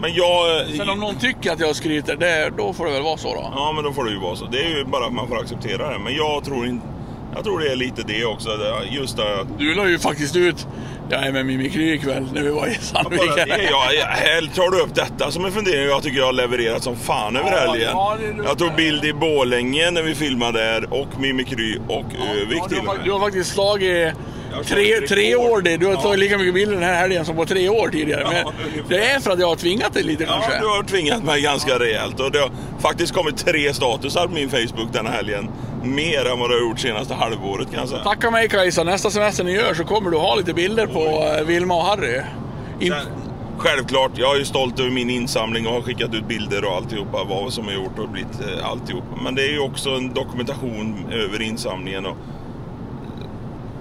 Men 0.01 0.15
jag... 0.15 0.67
Sen 0.77 0.89
om 0.91 1.01
någon 1.01 1.15
tycker 1.19 1.53
att 1.53 1.61
jag 1.61 1.77
skryter, 1.77 2.17
det, 2.17 2.53
då 2.57 2.73
får 2.73 2.87
det 2.87 2.93
väl 2.93 3.03
vara 3.03 3.17
så 3.17 3.35
då. 3.35 3.51
Ja, 3.55 3.73
men 3.75 3.85
då 3.85 3.93
får 3.93 4.05
det 4.05 4.11
ju 4.11 4.19
vara 4.19 4.37
så. 4.37 4.45
Det 4.47 4.59
är 4.65 4.69
ju 4.79 4.85
bara 4.85 5.07
att 5.07 5.13
man 5.13 5.29
får 5.29 5.39
acceptera 5.41 5.93
det. 5.93 5.99
Men 5.99 6.15
jag 6.15 6.45
tror 6.45 6.67
inte... 6.67 6.87
Jag 7.35 7.45
tror 7.45 7.61
det 7.61 7.73
är 7.73 7.77
lite 7.77 8.03
det 8.03 8.25
också. 8.25 8.49
det- 8.57 8.85
Just 8.91 9.17
det 9.17 9.41
att 9.41 9.59
Du 9.59 9.75
la 9.75 9.89
ju 9.89 9.99
faktiskt 9.99 10.37
ut, 10.37 10.67
jag 11.11 11.27
är 11.27 11.33
med 11.33 11.47
Mimikry 11.47 11.93
ikväll 11.95 12.29
när 12.33 12.43
vi 12.43 12.51
var 12.51 12.67
i 12.67 12.75
Sandviken. 12.75 13.29
det, 13.49 13.63
jag, 13.63 14.55
tar 14.55 14.71
du 14.71 14.81
upp 14.81 14.95
detta 14.95 15.31
som 15.31 15.45
en 15.45 15.53
fundering 15.53 15.89
jag 15.89 16.03
tycker 16.03 16.19
jag 16.19 16.27
har 16.27 16.33
levererat 16.33 16.83
som 16.83 16.97
fan 16.97 17.37
över 17.37 17.51
Ja, 17.53 17.59
helgen. 17.59 17.89
ja, 17.93 18.19
jag 18.45 18.59
tog 18.59 18.75
bild 18.77 19.05
i 19.05 19.13
Borlänge 19.13 19.91
när 19.91 20.03
vi 20.03 20.15
filmade 20.15 20.59
där 20.59 20.93
och 20.95 21.21
Mimikry 21.21 21.79
och 21.89 22.05
Övik 22.43 22.59
Ja, 22.59 22.69
till 22.69 22.79
du, 22.83 22.87
har, 22.87 22.99
du 23.05 23.11
har 23.13 23.21
faktiskt 23.21 23.53
slagit 23.55 24.15
tre, 24.65 25.01
tre 25.09 25.37
år. 25.37 25.61
Det. 25.63 25.77
Du 25.77 25.87
har 25.87 25.93
Ja. 25.93 26.01
tagit 26.01 26.19
lika 26.19 26.39
mycket 26.39 26.55
bilder 26.55 26.75
den 26.75 26.83
här 26.85 26.95
helgen 26.95 27.25
som 27.25 27.37
på 27.37 27.47
tre 27.47 27.69
år 27.69 27.89
tidigare. 27.89 28.25
Men 28.25 28.37
Ja, 28.37 28.53
det 28.89 28.99
är 29.11 29.21
för 29.21 29.31
att 29.31 29.41
jag 29.41 29.47
har 29.47 29.57
tvingat 29.57 29.95
dig 29.95 30.03
lite 30.03 30.25
Ja, 30.25 30.31
kanske. 30.33 30.61
du 30.61 30.67
har 30.67 30.83
tvingat 30.83 31.25
mig 31.25 31.41
ganska 31.43 31.79
rejält 31.79 32.21
och 32.21 32.33
det 32.33 32.39
har 32.39 32.51
faktiskt 32.79 33.13
kommit 33.15 33.37
tre 33.37 33.75
statusar 33.75 34.27
på 34.27 34.33
min 34.33 34.51
Facebook 34.51 34.93
den 34.93 35.07
här 35.07 35.13
helgen. 35.15 35.51
Mer 35.85 36.25
än 36.33 36.39
vad 36.39 36.51
det 36.51 36.55
har 36.57 36.61
gjort 36.69 36.79
senaste 36.81 37.15
halvåret 37.15 37.71
kan 37.71 37.81
jag 37.81 37.89
säga. 37.89 38.03
Tacka 38.03 38.31
mig 38.31 38.49
Kajsa, 38.49 38.85
nästa 38.85 39.11
semester 39.11 39.45
ni 39.45 39.53
gör 39.53 39.75
så 39.75 39.85
kommer 39.85 40.11
du 40.11 40.17
ha 40.17 40.35
lite 40.35 40.55
bilder 40.55 40.87
på 40.87 41.35
eh, 41.39 41.45
Vilma 41.47 41.75
och 41.75 41.85
Harry. 41.85 42.21
In, 42.81 42.95
Självklart, 43.59 44.11
jag 44.15 44.41
är 44.41 44.45
stolt 44.45 44.81
över 44.81 44.91
min 44.91 45.11
insamling 45.11 45.67
och 45.67 45.73
har 45.75 45.83
skickat 45.83 46.15
ut 46.15 46.29
bilder 46.29 46.65
och 46.65 46.73
alltihopa, 46.77 47.25
vad 47.25 47.53
som 47.53 47.69
är 47.69 47.73
gjort 47.73 47.99
och 47.99 48.09
blivit 48.09 48.41
eh, 48.41 48.71
alltihop. 48.71 49.05
Men 49.23 49.35
det 49.35 49.43
är 49.43 49.51
ju 49.53 49.59
också 49.61 49.91
en 49.91 50.15
dokumentation 50.15 51.05
över 51.13 51.43
insamlingen. 51.43 52.07
Och... 52.07 52.17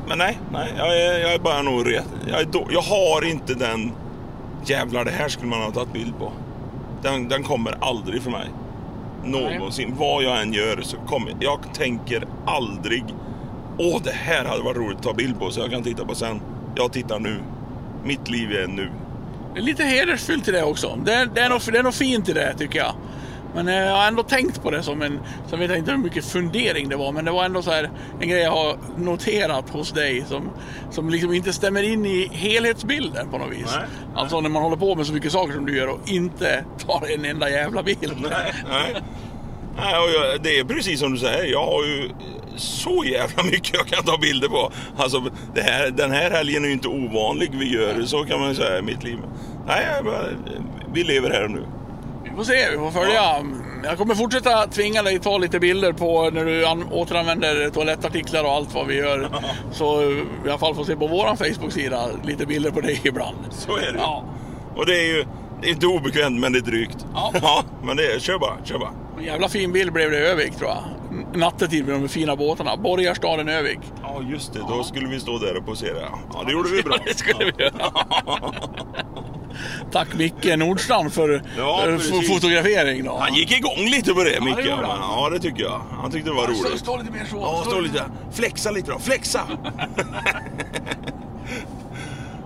Men 0.10 0.18
nej, 0.18 0.40
nej 0.52 0.74
jag, 0.78 0.98
är, 0.98 1.20
jag 1.20 1.34
är 1.34 1.40
bara 1.40 1.62
nog 1.62 1.88
ret. 1.88 2.06
Jag, 2.28 2.42
är 2.42 2.48
jag 2.72 2.82
har 2.82 3.26
inte 3.26 3.54
den 3.54 3.92
jävlar 4.66 5.06
det 5.06 5.12
här 5.12 5.28
skulle 5.28 5.50
man 5.50 5.62
ha 5.62 5.72
tagit 5.72 5.94
bild 5.94 6.18
på. 6.20 6.32
Den, 7.02 7.30
den 7.30 7.44
kommer 7.44 7.78
aldrig 7.82 8.22
för 8.22 8.32
mig. 8.32 8.48
Någonsin. 9.24 9.96
Vad 9.98 10.24
jag 10.24 10.42
än 10.42 10.54
gör 10.54 10.82
så 10.82 10.98
kommer 10.98 11.34
jag 11.40 11.60
tänker 11.74 12.24
aldrig 12.46 13.04
Åh, 13.82 14.02
det 14.04 14.12
här 14.12 14.46
hade 14.46 14.64
varit 14.64 14.78
roligt 14.78 14.98
att 14.98 15.04
ta 15.04 15.14
bild 15.14 15.40
på 15.40 15.52
så 15.52 15.60
jag 15.60 15.72
kan 15.72 15.84
titta 15.84 16.06
på 16.06 16.16
sen. 16.16 16.42
Jag 16.76 16.94
tittar 16.94 17.20
nu. 17.20 17.40
Mitt 18.04 18.30
liv 18.30 18.52
är 18.52 18.68
nu. 18.68 18.90
det 19.54 19.60
är 19.60 19.64
lite 19.64 19.84
hedersfyllt 19.84 20.48
i 20.48 20.52
det 20.52 20.64
också. 20.64 21.00
Det, 21.06 21.30
det, 21.36 21.42
är 21.42 21.50
något, 21.50 21.72
det 21.72 21.80
är 21.80 21.84
något 21.84 21.96
fint 21.96 22.30
i 22.30 22.34
det 22.34 22.54
tycker 22.58 22.80
jag. 22.80 22.94
Men 23.56 23.68
eh, 23.68 23.76
jag 23.76 23.96
har 23.96 24.08
ändå 24.08 24.24
tänkt 24.24 24.64
på 24.64 24.72
det 24.72 24.84
som 24.84 25.02
en... 25.02 25.20
Sen 25.50 25.60
vet 25.60 25.70
jag 25.70 25.80
inte 25.80 25.92
hur 25.92 25.98
mycket 25.98 26.26
fundering 26.26 26.90
det 26.90 26.96
var, 26.96 27.12
men 27.12 27.26
det 27.26 27.32
var 27.32 27.46
ändå 27.46 27.62
så 27.62 27.72
här 27.72 27.90
en 28.22 28.30
grej 28.30 28.42
jag 28.42 28.52
har 28.52 28.78
noterat 28.98 29.70
hos 29.70 29.92
dig 29.92 30.26
som, 30.28 30.50
som 30.92 31.10
liksom 31.10 31.34
inte 31.34 31.54
stämmer 31.54 31.84
in 31.84 32.06
i 32.06 32.30
helhetsbilden 32.34 33.30
på 33.30 33.38
något 33.38 33.52
vis. 33.52 33.76
Nej, 33.76 33.86
Alltså 34.16 34.42
när 34.42 34.50
man 34.50 34.64
håller 34.64 34.78
på 34.78 34.96
med 34.96 35.06
så 35.06 35.14
mycket 35.14 35.32
saker 35.32 35.54
som 35.54 35.66
du 35.66 35.78
gör 35.78 35.88
och 35.88 36.00
inte 36.06 36.66
tar 36.88 37.14
en 37.14 37.26
enda 37.26 37.50
jävla 37.50 37.84
bild. 37.84 38.18
Nej, 38.22 38.54
nej. 38.70 38.96
nej 39.78 40.00
och 40.00 40.10
jag, 40.10 40.44
det 40.44 40.60
är 40.60 40.64
precis 40.64 41.00
som 41.00 41.12
du 41.14 41.18
säger. 41.20 41.52
Jag 41.52 41.66
har 41.66 41.86
ju 41.86 42.10
så 42.56 43.04
jävla 43.06 43.44
mycket 43.44 43.74
jag 43.74 43.88
kan 43.88 44.04
ta 44.04 44.18
bilder 44.18 44.48
på. 44.48 44.72
Alltså, 44.98 45.24
det 45.56 45.62
här, 45.62 45.90
den 45.92 46.12
här 46.12 46.32
helgen 46.32 46.64
är 46.64 46.68
ju 46.68 46.74
inte 46.74 46.88
ovanlig 46.88 47.52
vi 47.54 47.74
gör. 47.74 48.02
Så 48.06 48.24
kan 48.24 48.40
man 48.40 48.50
ju 48.50 48.56
säga 48.56 48.80
i 48.80 48.82
mitt 48.82 49.04
liv. 49.04 49.18
Nej, 49.68 49.86
vi 50.94 51.04
lever 51.04 51.30
här 51.30 51.44
och 51.44 51.52
nu. 51.52 51.66
Får 52.40 52.44
se, 52.46 52.70
vi 52.72 52.78
får 52.78 52.92
följa. 52.92 53.22
Jag 53.84 53.98
kommer 53.98 54.16
fortsätta 54.16 54.68
tvinga 54.68 55.04
dig 55.04 55.20
ta 55.20 55.38
lite 55.38 55.60
bilder 55.60 55.94
på 55.94 56.30
när 56.30 56.46
du 56.46 56.66
an- 56.66 56.88
återanvänder 56.92 57.70
toalettartiklar 57.70 58.44
och 58.44 58.50
allt 58.52 58.74
vad 58.74 58.88
vi 58.88 58.96
gör. 58.96 59.30
Så 59.72 60.02
i 60.04 60.24
alla 60.50 60.58
fall 60.58 60.76
får 60.76 60.84
se 60.84 60.96
på 60.96 61.08
våran 61.08 61.38
Facebook-sida 61.38 62.08
lite 62.24 62.46
bilder 62.46 62.72
på 62.72 62.82
dig 62.82 63.02
ibland. 63.04 63.38
Så 63.52 63.76
är 63.78 63.82
det. 63.82 63.98
Ja. 63.98 64.24
Och 64.76 64.86
det 64.86 64.98
är 65.00 65.08
ju 65.08 65.26
det 65.62 65.68
är 65.68 65.72
inte 65.72 65.88
obekvämt 65.88 66.40
men 66.40 66.52
det 66.54 66.60
är 66.60 66.62
drygt. 66.62 67.06
Ja. 67.14 67.64
men 67.84 67.98
det 67.98 68.12
är, 68.14 68.20
kör 68.20 68.40
bara, 68.40 68.58
kör 68.66 68.80
bara. 68.80 68.92
En 69.18 69.24
jävla 69.24 69.50
fin 69.50 69.72
bild 69.72 69.94
blev 69.94 70.12
det 70.12 70.18
i 70.18 70.22
Övik 70.28 70.56
tror 70.56 70.70
jag. 70.70 70.84
Nattetid 71.40 71.86
med 71.88 72.02
de 72.02 72.08
fina 72.10 72.36
båtarna. 72.36 72.78
Borgarstaden 72.78 73.50
Övik. 73.50 73.80
Ja 74.04 74.22
just 74.32 74.54
det, 74.54 74.60
då 74.70 74.84
skulle 74.84 75.08
vi 75.08 75.20
stå 75.20 75.38
där 75.38 75.58
och 75.58 75.66
posera. 75.66 76.10
Ja 76.34 76.44
det 76.46 76.52
gjorde 76.52 76.70
vi 76.70 76.84
bra. 76.84 76.96
Ja, 76.98 77.04
det 77.08 77.18
skulle 77.18 77.52
vi 77.58 77.64
göra. 77.64 77.92
Tack 79.92 80.08
Micke 80.14 80.58
Nordstrand 80.58 81.14
för, 81.14 81.42
Ja, 81.58 81.82
för 81.86 81.98
precis. 81.98 82.28
fotografering. 82.34 83.04
Då. 83.04 83.18
Han 83.18 83.34
gick 83.34 83.52
igång 83.52 83.86
lite 83.86 84.14
på 84.14 84.24
det 84.24 84.30
det 84.34 84.42
Micke. 84.42 84.56
han. 84.70 84.80
men 84.82 84.90
ja 84.90 85.30
det 85.34 85.40
tycker 85.40 85.64
jag. 85.64 85.82
Han 86.02 86.12
tyckte 86.12 86.30
det 86.30 86.36
var 86.36 86.48
roligt. 86.48 86.80
stå 86.80 86.98
lite 86.98 87.12
mer 87.12 87.26
så. 87.30 87.36
Ja, 87.38 87.64
stå 87.68 87.80
lite. 87.80 88.04
Flexa 88.34 88.72
lite 88.72 88.92
då. 88.92 89.00
Flexa! 89.00 89.42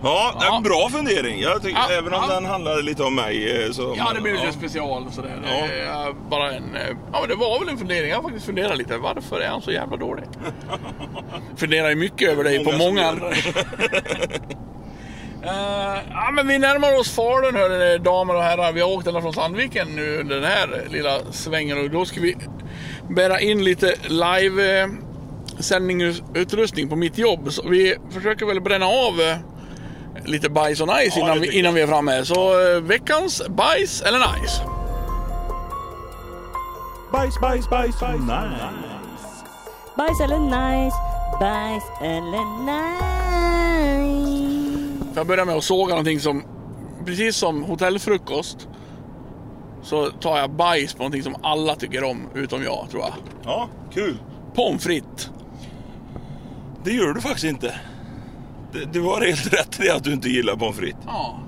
ja, 0.03 0.35
det 0.39 0.45
Ja. 0.45 0.57
en 0.57 0.63
bra 0.63 0.89
fundering. 0.91 1.41
Jag 1.41 1.61
tycker, 1.61 1.77
Ja, 1.89 1.95
även 1.97 2.13
om 2.13 2.23
ja. 2.27 2.33
den 2.33 2.45
handlade 2.45 2.81
lite 2.81 3.03
om 3.03 3.15
mig. 3.15 3.63
eh, 3.65 3.71
Så, 3.71 3.93
Ja, 3.97 4.11
det 4.15 4.21
blev 4.21 4.33
lite 4.35 4.45
ja. 4.45 4.51
special 4.51 5.11
sådär. 5.11 5.41
Ja. 5.45 5.67
Det 5.67 5.79
är 5.79 6.29
bara 6.29 6.51
en, 6.51 6.75
eh, 6.75 6.81
ja, 7.13 7.19
men 7.19 7.29
det 7.29 7.35
var 7.35 7.59
väl 7.59 7.69
en 7.69 7.77
fundering. 7.77 8.09
Jag 8.09 8.15
har 8.17 8.23
faktiskt 8.23 8.45
funderat 8.45 8.77
lite. 8.77 8.97
Varför 8.97 9.39
är 9.39 9.47
han 9.49 9.61
så 9.61 9.71
jävla 9.71 9.97
dålig? 9.97 10.23
Funderar 11.57 11.89
ju 11.89 11.95
mycket 11.95 12.29
över 12.29 12.43
dig 12.43 12.63
på 12.65 12.71
Många 12.71 12.77
som 12.79 12.87
många 12.87 13.07
andra. 13.07 13.27
Eh, 15.43 15.99
ja, 16.09 16.31
men 16.33 16.47
vi 16.47 16.59
närmar 16.59 16.99
oss 16.99 17.15
Falun 17.15 17.55
hörni, 17.55 17.97
damer 17.97 18.35
och 18.35 18.43
herrar. 18.43 18.71
Vi 18.71 18.81
har 18.81 18.89
åkt 18.89 19.07
ända 19.07 19.21
från 19.21 19.33
Sandviken 19.33 19.87
nu 19.95 20.17
under 20.19 20.35
den 20.35 20.43
här 20.43 20.87
lilla 20.89 21.19
svängen 21.31 21.77
och 21.77 21.89
då 21.89 22.05
ska 22.05 22.21
vi 22.21 22.37
bära 23.09 23.39
in 23.39 23.63
lite 23.63 23.95
live 24.07 24.81
eh, 24.81 24.87
sändningsutrustning 25.59 26.89
på 26.89 26.95
mitt 26.95 27.17
jobb. 27.17 27.53
Så 27.53 27.67
vi 27.67 27.95
försöker 28.11 28.45
väl 28.45 28.61
bränna 28.61 28.85
av 28.85 29.21
eh, 29.21 29.37
lite 30.25 30.49
bajs 30.49 30.81
och 30.81 30.87
nice 30.87 31.19
Ja, 31.19 31.25
innan, 31.25 31.41
vi, 31.41 31.59
innan 31.59 31.73
vi 31.73 31.81
är 31.81 31.87
framme. 31.87 32.25
Så 32.25 32.53
veckans 32.79 33.47
bajs 33.47 34.01
eller 34.01 34.19
nice? 34.19 34.61
Bajs, 37.11 37.39
bajs, 37.39 37.69
bajs, 37.69 38.01
nice. 38.01 38.69
Bajs 39.97 40.21
eller 40.21 40.39
nice, 40.39 40.97
bajs 41.39 41.83
eller 42.01 42.65
nice. 42.65 43.72
Jag 45.15 45.27
börja 45.27 45.45
med 45.45 45.55
att 45.55 45.63
såga 45.63 45.89
någonting 45.89 46.19
som, 46.19 46.43
precis 47.05 47.35
som 47.35 47.63
hotellfrukost, 47.63 48.67
så 49.83 50.09
tar 50.09 50.37
jag 50.37 50.51
bajs 50.51 50.93
på 50.93 50.99
någonting 50.99 51.23
som 51.23 51.35
alla 51.43 51.75
tycker 51.75 52.03
om, 52.03 52.27
utom 52.35 52.63
jag 52.63 52.87
tror 52.91 53.01
jag. 53.03 53.13
Ja, 53.43 53.69
kul. 53.93 54.17
Pommes 54.55 54.83
frites. 54.83 55.29
Det 56.83 56.91
gör 56.91 57.13
du 57.13 57.21
faktiskt 57.21 57.45
inte. 57.45 57.73
Du- 58.91 59.01
har 59.01 59.21
helt 59.25 59.53
rätt 59.53 59.77
det 59.79 59.89
att 59.95 60.03
du 60.03 60.13
inte 60.13 60.29
gillar 60.29 60.55
pommes 60.55 60.77
frites. 60.77 60.99
Ja. 61.07 61.39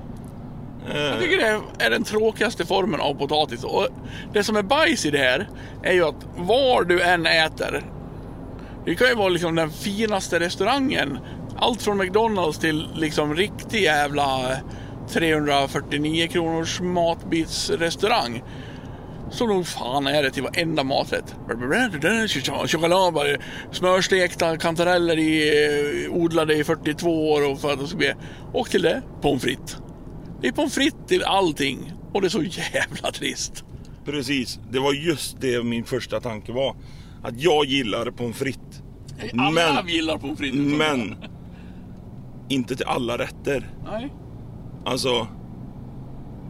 Eh, 0.93 1.01
Jag 1.01 1.19
tycker 1.19 1.37
det 1.37 1.85
är 1.85 1.89
den 1.89 2.03
tråkigaste 2.03 2.65
formen 2.65 3.01
av 3.01 3.13
potatis. 3.13 3.63
Och 3.63 3.87
det 4.33 4.43
som 4.43 4.55
är 4.55 4.63
bajs 4.63 5.05
i 5.05 5.11
det 5.11 5.17
här 5.17 5.49
är 5.83 5.93
ju 5.93 6.03
att 6.05 6.15
var 6.37 6.83
du 6.83 7.01
än 7.01 7.25
äter. 7.25 7.83
Det 8.85 8.95
kan 8.95 9.07
ju 9.07 9.15
vara 9.15 9.29
liksom 9.29 9.55
den 9.55 9.69
finaste 9.69 10.39
restaurangen. 10.39 11.17
Allt 11.57 11.81
från 11.81 11.97
McDonalds 11.97 12.59
till 12.59 12.87
liksom 12.95 13.35
riktig 13.35 13.81
jävla 13.83 14.57
349 15.09 16.27
kronors 16.27 16.81
matbitsrestaurang. 16.81 18.43
Så 19.31 19.47
nog 19.47 19.67
fan 19.67 20.07
är 20.07 20.23
det 20.23 20.31
till 20.31 20.43
varenda 20.43 20.83
maträtt. 20.83 21.35
Choklad, 22.67 23.37
smörstekta 23.71 24.57
kantareller 24.57 25.17
i, 25.17 26.05
eh, 26.05 26.13
odlade 26.13 26.55
i 26.55 26.63
42 26.63 27.31
år 27.31 27.51
och 27.51 27.61
för 27.61 27.73
att 27.73 27.79
det 27.79 27.87
ska 27.87 27.97
bli... 27.97 28.13
Och 28.53 28.69
till 28.69 28.81
det, 28.81 29.01
pommes 29.21 29.41
frites. 29.43 29.77
Det 30.41 30.47
är 30.47 30.51
pommes 30.51 30.73
frites 30.73 31.07
till 31.07 31.23
allting. 31.23 31.93
Och 32.13 32.21
det 32.21 32.27
är 32.27 32.29
så 32.29 32.43
jävla 32.43 33.11
trist. 33.11 33.63
Precis, 34.05 34.59
det 34.71 34.79
var 34.79 34.93
just 34.93 35.41
det 35.41 35.63
min 35.63 35.83
första 35.83 36.19
tanke 36.21 36.51
var. 36.51 36.75
Att 37.23 37.41
jag 37.41 37.65
gillar 37.65 38.11
pommes 38.11 38.37
frites. 38.37 38.81
Alla 39.37 39.51
Men, 39.51 39.87
gillar 39.87 40.17
pommes 40.17 40.37
frites. 40.37 40.59
men, 40.59 41.15
inte 42.49 42.75
till 42.75 42.85
alla 42.85 43.17
rätter. 43.17 43.69
Nej. 43.91 44.13
Alltså, 44.85 45.27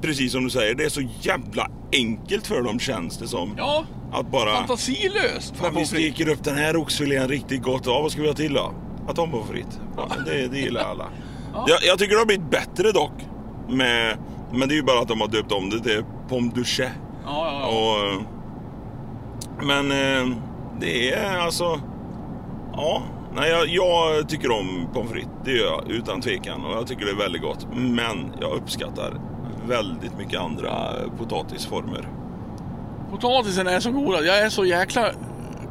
precis 0.01 0.31
som 0.31 0.43
du 0.43 0.49
säger, 0.49 0.76
det 0.76 0.84
är 0.85 0.89
så 0.89 1.01
jävla 1.22 1.67
enkelt 1.93 2.47
för 2.47 2.61
dem 2.61 2.80
känns 2.80 3.17
det 3.17 3.27
som. 3.27 3.53
Ja, 3.57 3.84
Att 4.11 4.31
bara, 4.31 4.55
fantasilöst 4.55 5.55
fan 5.55 5.69
vi 5.69 5.73
pommes 5.73 5.89
frites. 5.89 6.15
steker 6.15 6.31
upp 6.34 6.43
den 6.43 6.55
här 6.55 6.76
oxfilén 6.77 7.27
riktigt 7.27 7.63
gott. 7.63 7.85
Ja, 7.85 8.01
vad 8.01 8.11
ska 8.11 8.22
vi 8.22 8.27
ha 8.27 8.35
till 8.35 8.53
då? 8.53 8.73
Atompommes 9.07 9.47
frites. 9.49 9.80
Ja, 9.97 10.07
men 10.15 10.26
det, 10.26 10.47
det 10.47 10.57
gillar 10.59 10.81
alla. 10.91 11.05
Jag, 11.67 11.80
jag 11.84 11.99
tycker 11.99 12.13
det 12.13 12.22
har 12.22 12.26
blivit 12.26 12.49
bättre 12.51 12.91
dock. 12.91 13.11
Med, 13.69 14.17
men 14.51 14.67
det 14.67 14.73
är 14.73 14.77
ju 14.77 14.84
bara 14.84 14.99
att 14.99 15.07
de 15.07 15.22
har 15.22 15.27
döpt 15.27 15.51
om 15.51 15.69
det 15.69 15.80
till 15.80 16.03
pommes 16.30 16.53
duché. 16.53 16.84
Ja, 16.84 16.91
ja, 17.26 17.59
ja. 17.61 17.67
Och, 17.67 18.13
eh, 18.13 18.22
men 19.67 19.91
eh, 19.91 20.38
det 20.80 21.13
är 21.13 21.38
alltså... 21.39 21.80
Ja, 22.73 23.01
nej, 23.36 23.49
jag, 23.49 23.68
jag 23.68 24.30
tycker 24.30 24.52
om 24.52 24.88
pommes 24.94 25.12
frites. 25.12 25.30
Det 25.45 25.52
gör 25.52 25.66
jag 25.66 25.91
utan 25.91 26.22
tvekan. 26.22 26.66
Och 26.66 26.78
jag 26.78 26.88
tycker 26.88 27.06
det 27.06 27.12
är 27.12 27.16
väldigt 27.16 27.41
gott. 27.41 27.68
Men 27.76 28.34
jag 28.41 28.52
uppskattar 28.52 29.22
väldigt 29.68 30.18
mycket 30.18 30.40
andra 30.40 30.91
potatisformer. 31.18 32.07
Potatisen 33.12 33.68
är 33.68 33.80
så 33.80 33.91
god. 33.91 34.16
Jag 34.16 34.40
är 34.40 34.49
så 34.49 34.66
jäkla 34.66 35.12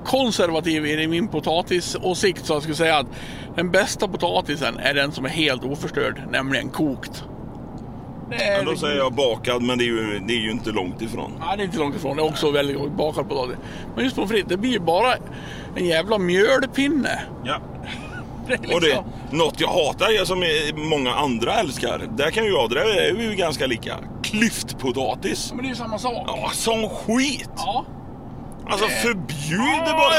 konservativ 0.04 0.86
i 0.86 1.08
min 1.08 1.28
potatisåsikt 1.28 2.46
så 2.46 2.52
jag 2.52 2.62
skulle 2.62 2.76
säga 2.76 2.98
att 2.98 3.06
den 3.56 3.70
bästa 3.70 4.08
potatisen 4.08 4.76
är 4.78 4.94
den 4.94 5.12
som 5.12 5.24
är 5.24 5.28
helt 5.28 5.64
oförstörd, 5.64 6.22
nämligen 6.30 6.68
kokt. 6.68 7.24
Är, 8.30 8.56
Men 8.56 8.66
då 8.66 8.76
säger 8.76 8.96
jag 8.96 9.12
bakad, 9.12 9.62
men 9.62 9.78
det 9.78 9.84
är 9.84 9.86
ju, 9.86 10.18
det 10.18 10.32
är 10.32 10.40
ju 10.40 10.50
inte 10.50 10.70
långt 10.70 11.02
ifrån. 11.02 11.32
Nej, 11.40 11.56
det 11.56 11.62
är 11.62 11.64
inte 11.64 11.78
långt 11.78 11.96
ifrån. 11.96 12.16
Det 12.16 12.22
är 12.22 12.26
också 12.26 12.50
väldigt 12.50 12.92
bakad 12.92 13.28
potatis. 13.28 13.56
Men 13.94 14.04
just 14.04 14.16
pommes 14.16 14.30
frites, 14.30 14.48
det 14.48 14.56
blir 14.56 14.70
ju 14.70 14.78
bara 14.78 15.14
en 15.76 15.86
jävla 15.86 16.18
mjölpinne. 16.18 17.22
Ja. 17.44 17.60
Det 18.46 18.56
liksom... 18.56 18.74
Och 18.74 18.80
det, 18.80 19.04
något 19.30 19.60
jag 19.60 19.68
hatar, 19.68 20.24
som 20.24 20.44
många 20.88 21.14
andra 21.14 21.54
älskar, 21.54 22.08
där 22.16 22.30
kan 22.30 22.44
ju 22.44 22.50
jag, 22.50 22.70
där 22.70 22.76
är 23.08 23.12
vi 23.14 23.24
ju 23.24 23.34
ganska 23.34 23.66
lika. 23.66 23.98
Klyftpotatis. 24.22 25.52
Men 25.52 25.62
det 25.62 25.66
är 25.66 25.70
ju 25.70 25.76
samma 25.76 25.98
sak. 25.98 26.24
Ja, 26.26 26.50
som 26.52 26.88
skit! 26.88 27.50
Ja. 27.56 27.84
Alltså 28.66 28.88
förbjud 28.88 29.84
det 29.86 29.92
bara! 29.92 30.14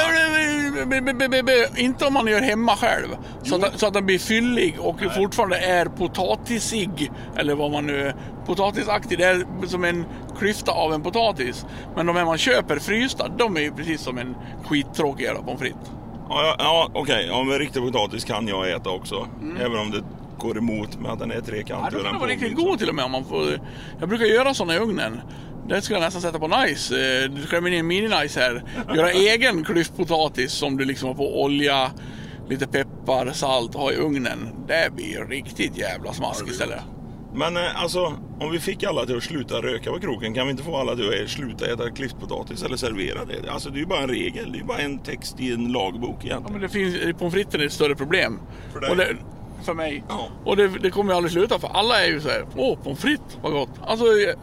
Inte 1.79 2.05
om 2.05 2.13
man 2.13 2.27
gör 2.27 2.41
hemma 2.41 2.75
själv. 2.75 3.07
Så 3.43 3.55
att, 3.55 3.79
så 3.79 3.87
att 3.87 3.93
den 3.93 4.05
blir 4.05 4.19
fyllig 4.19 4.75
och 4.79 4.99
fortfarande 5.15 5.57
är 5.57 5.85
potatisig. 5.85 7.11
Eller 7.37 7.55
vad 7.55 7.71
man 7.71 7.85
nu... 7.85 8.13
Potatisaktig. 8.45 9.17
Det 9.17 9.23
är 9.23 9.67
som 9.67 9.83
en 9.83 10.05
klyfta 10.39 10.71
av 10.71 10.93
en 10.93 11.03
potatis. 11.03 11.65
Men 11.95 12.05
de 12.05 12.15
här 12.15 12.25
man 12.25 12.37
köper 12.37 12.79
frysta, 12.79 13.27
de 13.27 13.57
är 13.57 13.61
ju 13.61 13.71
precis 13.71 14.01
som 14.01 14.17
en 14.17 14.35
skittråkig 14.65 15.23
jävla 15.23 15.41
pommes 15.41 15.59
frites. 15.59 15.91
Ja, 16.29 16.43
ja, 16.43 16.55
ja 16.59 16.89
okej, 16.93 17.25
ja, 17.29 17.43
men 17.43 17.59
riktig 17.59 17.81
potatis 17.81 18.23
kan 18.23 18.47
jag 18.47 18.71
äta 18.71 18.89
också. 18.89 19.27
Även 19.59 19.79
om 19.79 19.91
det 19.91 20.03
går 20.39 20.57
emot 20.57 20.99
med 20.99 21.11
att 21.11 21.19
den 21.19 21.31
är 21.31 21.35
Ja, 21.35 21.41
trekantig. 21.41 21.91
då 21.91 21.97
och 21.97 22.03
kan 22.03 22.13
den 22.13 22.19
vara 22.21 22.29
riktigt 22.31 22.49
påminner. 22.51 22.69
god 22.69 22.79
till 22.79 22.89
och 22.89 22.95
med 22.95 23.05
om 23.05 23.11
man 23.11 23.25
får... 23.25 23.59
Jag 23.99 24.09
brukar 24.09 24.25
göra 24.25 24.53
såna 24.53 24.75
i 24.75 24.79
ugnen. 24.79 25.21
Det 25.69 25.81
skulle 25.81 25.99
jag 25.99 26.03
nästan 26.05 26.21
sätta 26.21 26.39
på 26.39 26.47
nice. 26.47 26.95
Eh, 27.23 27.29
Du 27.29 27.41
in 27.67 27.73
en 27.73 27.91
mini-nice 27.91 28.39
här. 28.39 28.63
Göra 28.95 29.11
egen 29.33 29.63
klyftpotatis 29.65 30.51
som 30.51 30.77
du 30.77 30.85
liksom 30.85 31.07
har 31.07 31.15
på 31.15 31.43
olja, 31.43 31.91
lite 32.49 32.67
peppar, 32.67 33.31
salt 33.31 33.75
och 33.75 33.81
ha 33.81 33.91
i 33.91 33.95
ugnen. 33.95 34.49
Det 34.67 34.93
blir 34.95 35.25
riktigt 35.29 35.77
jävla 35.77 36.13
smask 36.13 36.47
istället. 36.47 36.79
Men 37.37 37.57
eh, 37.57 37.81
alltså, 37.81 38.13
om 38.39 38.51
vi 38.51 38.59
fick 38.59 38.83
alla 38.83 39.05
till 39.05 39.17
att 39.17 39.23
sluta 39.23 39.55
röka 39.61 39.91
på 39.91 39.99
kroken, 39.99 40.33
kan 40.33 40.47
vi 40.47 40.51
inte 40.51 40.63
få 40.63 40.77
alla 40.77 40.95
till 40.95 41.23
att 41.23 41.29
sluta 41.29 41.73
äta 41.73 41.89
klyftpotatis 41.89 42.63
eller 42.63 42.77
servera 42.77 43.25
det? 43.25 43.49
Alltså 43.51 43.69
det 43.69 43.77
är 43.77 43.79
ju 43.79 43.85
bara 43.85 43.99
en 44.01 44.09
regel, 44.09 44.51
det 44.51 44.57
är 44.57 44.59
ju 44.59 44.65
bara 44.65 44.77
en 44.77 44.99
text 44.99 45.39
i 45.39 45.53
en 45.53 45.71
lagbok 45.71 46.17
Ja, 46.21 46.25
egentligen. 46.27 46.51
men 46.53 46.61
det 46.61 46.69
finns, 46.69 47.17
pommes 47.19 47.33
fritesen 47.33 47.61
är 47.61 47.65
ett 47.65 47.73
större 47.73 47.95
problem. 47.95 48.39
För 48.73 48.95
dig? 48.97 49.15
Det, 49.65 49.71
för 49.71 49.73
mig. 49.73 50.03
Och 50.45 50.57
det, 50.57 50.67
det 50.67 50.89
kommer 50.91 51.11
ju 51.13 51.17
aldrig 51.17 51.31
sluta 51.31 51.59
för 51.59 51.67
alla 51.67 52.01
är 52.05 52.07
ju 52.07 52.21
så 52.21 52.29
här. 52.29 52.45
Åh, 52.55 52.77
pommes 52.83 52.99
frites, 52.99 53.37
vad 53.41 53.51
gott. 53.51 53.69
Alltså, 53.87 54.05
eh, 54.05 54.35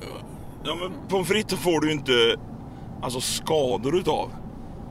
Ja, 0.65 0.75
men 0.75 0.93
pommes 1.09 1.29
frites 1.29 1.59
får 1.59 1.81
du 1.81 1.87
ju 1.87 1.93
inte 1.93 2.37
alltså, 3.03 3.21
skador 3.21 3.97
utav. 3.99 4.31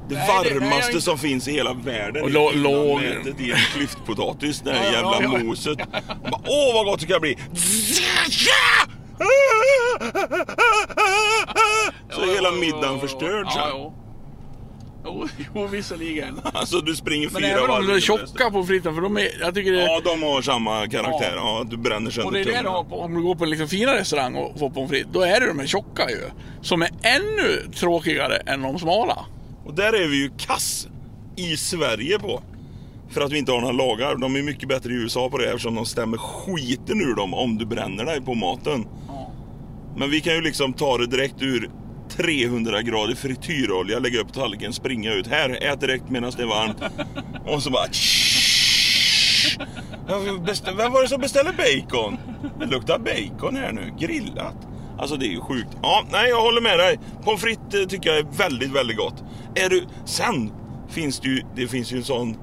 Det 0.10 0.16
Nej, 0.16 0.28
det- 0.44 0.50
nej, 0.50 0.60
varmaste 0.60 0.92
jag- 0.94 1.04
som 1.04 1.18
finns 1.18 1.48
i 1.48 1.52
hela 1.52 1.74
världen 1.74 2.24
Och 2.24 2.30
är 2.30 2.34
lo- 2.34 2.52
låg- 2.56 3.02
i 3.40 3.52
en 3.52 3.58
klyftpotatis. 3.76 4.60
Det 4.62 4.72
här 4.74 4.86
Ja, 4.86 4.92
jävla 4.92 5.22
ja, 5.22 5.30
ja. 5.40 5.44
moset. 5.44 5.78
Bara, 6.08 6.42
Åh 6.48 6.74
vad 6.74 6.86
gott 6.86 7.00
det 7.00 7.06
kan 7.08 7.22
bli! 7.22 7.38
Så 12.10 12.22
är 12.22 12.34
hela 12.36 12.52
middagen 12.52 13.00
förstörd 13.00 13.52
sen. 13.52 13.62
jo. 15.04 15.68
Visserligen. 15.68 16.40
Alltså 16.54 16.82
du 16.82 16.96
springer 16.96 17.30
Men 17.30 17.42
fyra 17.42 17.52
även 17.52 17.64
om 17.64 17.70
varv 17.70 17.88
de 17.88 17.94
är 17.94 18.00
tjocka 18.00 18.52
på 18.52 18.64
fritten, 18.64 18.96
för 18.96 19.02
de 19.02 19.18
är, 19.18 19.28
jag 19.40 19.56
tycker 19.56 19.72
det, 19.72 19.84
Ja, 19.84 20.02
de 20.04 20.24
har 20.24 20.42
samma 20.42 20.88
karaktär. 20.88 21.34
Ja. 21.36 21.58
Ja, 21.60 21.66
du 21.70 21.78
bränner 21.78 22.12
sönder 22.12 22.28
och 22.28 22.34
det 22.34 22.40
är 22.40 22.46
det 22.46 22.52
du 22.52 22.56
har 22.58 22.64
tungan. 22.64 22.90
på, 22.90 23.00
om 23.00 23.14
du 23.14 23.22
går 23.22 23.36
på 23.36 23.44
en 23.44 23.50
liksom 23.50 23.68
fina 23.68 23.94
restaurang 23.96 24.36
och 24.36 24.60
får 24.60 24.70
pommes 24.70 24.90
frites, 24.90 25.12
då 25.14 25.22
är 25.22 25.40
det 25.40 25.48
de 25.48 25.60
här 25.60 25.68
tjocka 25.68 26.10
ju. 26.10 26.22
Som 26.62 26.82
är 26.82 26.90
ännu 27.02 27.72
tråkigare 27.76 28.36
än 28.36 28.62
de 28.62 28.80
smala. 28.80 29.26
Och 29.66 29.74
där 29.74 29.94
är 29.94 30.08
vi 30.08 30.16
ju 30.22 30.32
kass 30.38 30.88
i 31.36 31.58
Sverige 31.58 32.20
på. 32.20 32.44
För 33.10 33.22
att 33.22 33.32
vi 33.32 33.38
inte 33.38 33.52
har 33.52 33.62
några 33.62 33.74
lagar. 33.74 34.16
De 34.16 34.36
är 34.36 34.42
mycket 34.42 34.70
bättre 34.70 34.94
i 34.94 34.96
USA 34.96 35.30
på 35.30 35.38
det 35.38 35.46
eftersom 35.46 35.76
de 35.76 35.86
stämmer 35.86 36.18
skiten 36.18 37.02
ur 37.02 37.16
dem 37.16 37.34
om 37.34 37.58
du 37.58 37.66
bränner 37.66 38.06
dig 38.06 38.22
på 38.22 38.34
maten. 38.34 38.86
Men 39.98 40.10
vi 40.10 40.22
kan 40.22 40.34
ju 40.34 40.42
liksom 40.42 40.74
ta 40.74 40.98
det 40.98 41.08
direkt 41.08 41.42
ur 41.42 41.70
300 42.18 42.82
grader 42.82 43.16
frityrolja, 43.16 44.00
lägga 44.00 44.20
upp 44.20 44.34
tallriken, 44.34 44.74
springa 44.74 45.14
ut. 45.14 45.28
Här, 45.28 45.64
ät 45.64 45.82
direkt 45.82 46.10
medan 46.10 46.32
det 46.38 46.44
är 46.44 46.48
varmt. 46.48 46.78
Och 47.46 47.64
så 47.64 47.70
bara... 47.70 47.86
Vem 50.78 50.92
var 50.92 51.02
det 51.02 51.08
som 51.08 51.22
beställde 51.22 51.54
bacon? 51.54 52.18
Det 52.60 52.66
luktar 52.66 53.00
bacon 53.00 53.56
här 53.56 53.72
nu, 53.72 53.94
grillat. 54.00 54.68
Alltså 54.98 55.16
det 55.16 55.26
är 55.26 55.32
ju 55.32 55.42
sjukt. 55.42 55.78
Ja, 55.82 56.04
nej 56.12 56.30
jag 56.30 56.42
håller 56.42 56.62
med 56.62 56.80
dig. 56.80 57.00
Pommes 57.24 57.42
frites 57.42 57.74
eh, 57.74 57.88
tycker 57.88 58.10
jag 58.10 58.20
är 58.20 58.38
väldigt, 58.38 58.72
väldigt 58.72 58.98
gott. 58.98 59.24
Är 59.56 59.70
du... 59.70 59.86
Sen 60.06 60.52
finns 60.90 61.20
det 61.20 61.28
ju, 61.28 61.44
det 61.56 61.68
finns 61.68 61.94
ju 61.94 61.98
en 61.98 62.04
sån... 62.04 62.38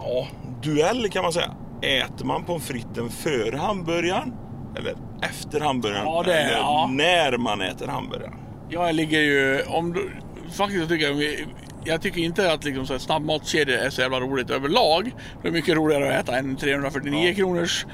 Ja, 0.00 0.26
duell 0.62 1.08
kan 1.08 1.22
man 1.22 1.32
säga. 1.32 1.54
Äter 1.82 2.24
man 2.24 2.44
pommes 2.44 2.66
fritesen 2.66 3.10
före 3.10 3.56
hamburgaren? 3.56 4.34
Eller 4.76 4.94
efter 5.22 5.60
hamburgaren? 5.60 6.06
Ja, 6.06 6.22
det 6.22 6.34
eller 6.34 6.56
ja. 6.58 6.90
när 6.92 7.38
man 7.38 7.60
äter 7.60 7.86
hamburgaren? 7.86 8.41
Jag 8.72 8.94
ligger 8.94 9.20
ju, 9.20 9.62
om 9.62 9.92
du, 9.92 10.10
faktiskt 10.52 10.88
tycker 10.88 11.06
jag, 11.06 11.46
jag 11.84 12.02
tycker 12.02 12.20
inte 12.20 12.52
att 12.52 12.64
liksom 12.64 12.86
så 12.86 12.92
här 12.92 13.00
snabbmatskedjor 13.00 13.76
är 13.76 13.90
så 13.90 14.00
jävla 14.00 14.20
roligt 14.20 14.50
överlag. 14.50 15.14
Det 15.42 15.48
är 15.48 15.52
mycket 15.52 15.76
roligare 15.76 16.18
att 16.18 16.28
äta 16.28 16.38
en 16.38 16.56
349 16.56 17.34
kronors 17.34 17.86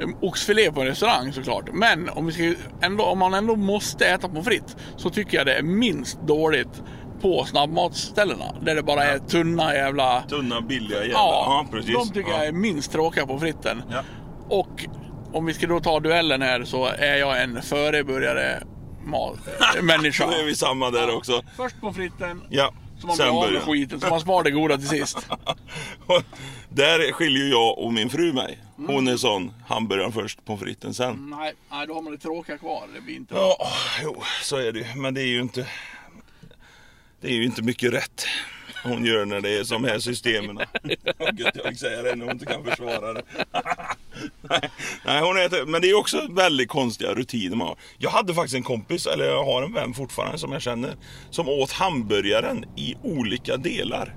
eh, 0.00 0.08
oxfilé 0.20 0.72
på 0.72 0.80
en 0.80 0.86
restaurang 0.86 1.32
såklart. 1.32 1.68
Men 1.72 2.08
om, 2.08 2.26
vi 2.26 2.32
ska, 2.32 2.54
ändå, 2.86 3.04
om 3.04 3.18
man 3.18 3.34
ändå 3.34 3.56
måste 3.56 4.06
äta 4.06 4.28
pommes 4.28 4.44
frites 4.44 4.76
så 4.96 5.10
tycker 5.10 5.36
jag 5.36 5.46
det 5.46 5.54
är 5.54 5.62
minst 5.62 6.22
dåligt 6.22 6.82
på 7.20 7.44
snabbmatsställena. 7.44 8.44
Där 8.60 8.74
det 8.74 8.82
bara 8.82 9.04
är 9.04 9.18
tunna 9.18 9.74
jävla... 9.74 10.22
Tunna, 10.22 10.60
billiga 10.60 10.98
jävla... 10.98 11.12
Ja, 11.14 11.66
precis. 11.70 11.94
de 11.94 12.08
tycker 12.08 12.30
ja. 12.30 12.36
jag 12.36 12.46
är 12.46 12.52
minst 12.52 12.92
tråkiga 12.92 13.26
på 13.26 13.38
fritten. 13.38 13.82
Ja. 13.90 14.02
Och 14.48 14.86
om 15.32 15.46
vi 15.46 15.54
ska 15.54 15.66
då 15.66 15.80
ta 15.80 16.00
duellen 16.00 16.42
här 16.42 16.64
så 16.64 16.86
är 16.86 17.16
jag 17.16 17.42
en 17.42 17.62
förebörjare 17.62 18.52
äh, 18.52 18.58
människa. 19.82 20.26
Då 20.30 20.32
är 20.32 20.44
vi 20.44 20.54
samma 20.54 20.90
där 20.90 21.16
också. 21.16 21.42
Först 21.56 21.80
på 21.80 21.92
fritten, 21.92 22.42
Ja, 22.50 22.74
så 23.00 23.06
man 23.06 23.16
blir 23.16 23.44
av 23.44 23.52
med 23.52 23.62
skiten, 23.62 24.00
så 24.00 24.08
man 24.08 24.20
sparar 24.20 24.44
det 24.44 24.50
goda 24.50 24.76
till 24.76 24.88
sist. 24.88 25.28
Där 26.68 27.12
skiljer 27.12 27.46
jag 27.46 27.78
och 27.78 27.92
min 27.92 28.10
fru 28.10 28.32
mig. 28.32 28.58
Hon 28.76 29.08
är 29.08 29.16
sån, 29.16 29.52
hamburgaren 29.66 30.12
först, 30.12 30.44
pommes 30.44 30.62
fritesen 30.62 30.94
sen. 30.94 31.30
Nej, 31.30 31.52
nej, 31.70 31.86
då 31.86 31.94
har 31.94 32.02
man 32.02 32.12
det 32.12 32.18
tråkiga 32.18 32.58
kvar. 32.58 32.82
Det 32.94 33.00
blir 33.00 33.16
inte... 33.16 33.34
Ja, 33.34 33.56
jo, 34.02 34.22
så 34.42 34.56
är 34.56 34.72
det 34.72 34.78
ju. 34.78 34.94
Men 34.96 35.14
det 35.14 35.20
är 35.20 35.26
ju 35.26 35.40
inte... 35.40 35.68
Det 37.20 37.28
är 37.28 37.34
ju 37.34 37.44
inte 37.44 37.62
mycket 37.62 37.92
rätt 37.92 38.26
hon 38.84 39.04
gör 39.04 39.24
när 39.24 39.40
det 39.40 39.58
är 39.58 39.64
som 39.64 39.84
här 39.84 39.98
systemen. 39.98 40.58
Gud, 41.32 41.50
jag 41.54 41.64
vill 41.64 41.78
säga 41.78 42.02
det 42.02 42.14
när 42.14 42.24
hon 42.24 42.32
inte 42.32 42.46
kan 42.46 42.64
försvara 42.64 43.12
det. 43.12 43.22
Nej, 44.50 44.70
Nej, 45.04 45.22
hon 45.22 45.36
äter. 45.38 45.66
men 45.66 45.80
det 45.80 45.90
är 45.90 45.98
också 45.98 46.26
väldigt 46.30 46.68
konstiga 46.68 47.14
rutiner 47.14 47.56
man 47.56 47.68
har. 47.68 47.76
Jag 47.98 48.10
hade 48.10 48.34
faktiskt 48.34 48.54
en 48.54 48.62
kompis, 48.62 49.06
eller 49.06 49.24
jag 49.24 49.44
har 49.44 49.62
en 49.62 49.72
vän 49.72 49.94
fortfarande 49.94 50.38
som 50.38 50.52
jag 50.52 50.62
känner, 50.62 50.96
som 51.30 51.48
åt 51.48 51.72
hamburgaren 51.72 52.64
i 52.76 52.94
olika 53.02 53.56
delar. 53.56 54.16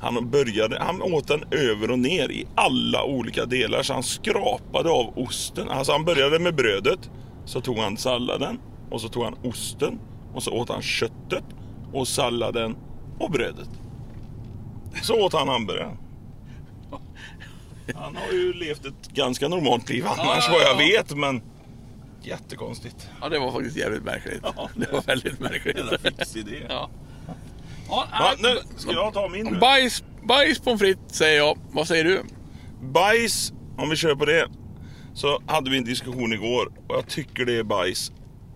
Han, 0.00 0.30
började, 0.30 0.78
han 0.82 1.02
åt 1.02 1.28
den 1.28 1.44
över 1.50 1.90
och 1.90 1.98
ner 1.98 2.30
i 2.30 2.46
alla 2.54 3.04
olika 3.04 3.44
delar 3.44 3.82
så 3.82 3.92
han 3.92 4.02
skrapade 4.02 4.90
av 4.90 5.18
osten. 5.18 5.68
Alltså 5.68 5.92
han 5.92 6.04
började 6.04 6.38
med 6.38 6.54
brödet, 6.54 7.10
så 7.44 7.60
tog 7.60 7.78
han 7.78 7.96
salladen 7.96 8.58
och 8.90 9.00
så 9.00 9.08
tog 9.08 9.24
han 9.24 9.34
osten 9.44 9.98
och 10.34 10.42
så 10.42 10.50
åt 10.52 10.68
han 10.68 10.82
köttet 10.82 11.44
och 11.92 12.08
salladen 12.08 12.76
och 13.18 13.30
brödet. 13.30 13.68
Så 15.02 15.20
åt 15.20 15.32
han 15.32 15.48
hamburgaren. 15.48 15.96
Han 17.94 18.16
har 18.16 18.32
ju 18.32 18.52
levt 18.52 18.84
ett 18.86 19.08
ganska 19.14 19.48
normalt 19.48 19.88
liv 19.88 20.06
annars 20.06 20.48
vad 20.50 20.60
jag 20.62 20.76
vet 20.76 21.16
men 21.16 21.42
jättekonstigt. 22.22 23.08
Ja, 23.20 23.28
det 23.28 23.38
var 23.38 23.52
faktiskt 23.52 23.76
jävligt 23.76 24.04
märkligt. 24.04 24.42
Det 24.76 24.92
var 24.92 25.02
väldigt 25.02 25.40
märkligt. 25.40 25.76
Jävla 25.76 25.98
fix 25.98 26.36
idé. 26.36 26.66
Ja. 26.68 26.90
Ja, 27.88 28.06
Va, 28.10 28.32
nu 28.38 28.58
ska 28.76 28.92
jag 28.92 29.12
ta 29.14 29.28
min 29.28 29.46
nu. 29.46 29.58
Bajs, 29.58 30.04
bajs 30.28 30.58
pommes 30.60 30.80
frites 30.80 31.16
säger 31.16 31.36
jag. 31.36 31.58
Vad 31.72 31.88
säger 31.88 32.04
du? 32.04 32.22
Bajs, 32.82 33.52
om 33.78 33.90
vi 33.90 33.96
kör 33.96 34.14
på 34.14 34.24
det. 34.24 34.48
Så 35.14 35.42
hade 35.46 35.70
vi 35.70 35.78
en 35.78 35.84
diskussion 35.84 36.32
igår 36.32 36.72
och 36.88 36.94
jag 36.96 37.06
tycker 37.08 37.44
det 37.44 37.56
är 37.56 37.62
bajs. 37.62 38.12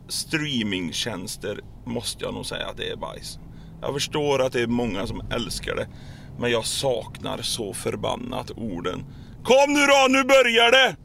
Streamingtjänster 0.08 1.60
måste 1.84 2.24
jag 2.24 2.34
nog 2.34 2.46
säga 2.46 2.66
att 2.66 2.76
det 2.76 2.90
är 2.90 2.96
bajs. 2.96 3.38
Jag 3.80 3.94
förstår 3.94 4.42
att 4.42 4.52
det 4.52 4.60
är 4.60 4.66
många 4.66 5.06
som 5.06 5.22
älskar 5.30 5.76
det. 5.76 5.88
Men 6.38 6.50
jag 6.50 6.64
saknar 6.64 7.42
så 7.42 7.72
förbannat 7.74 8.50
orden. 8.50 9.04
Kom 9.44 9.72
nu 9.72 9.80
då, 9.86 10.06
nu 10.10 10.24
börjar 10.24 10.70
det! 10.72 10.96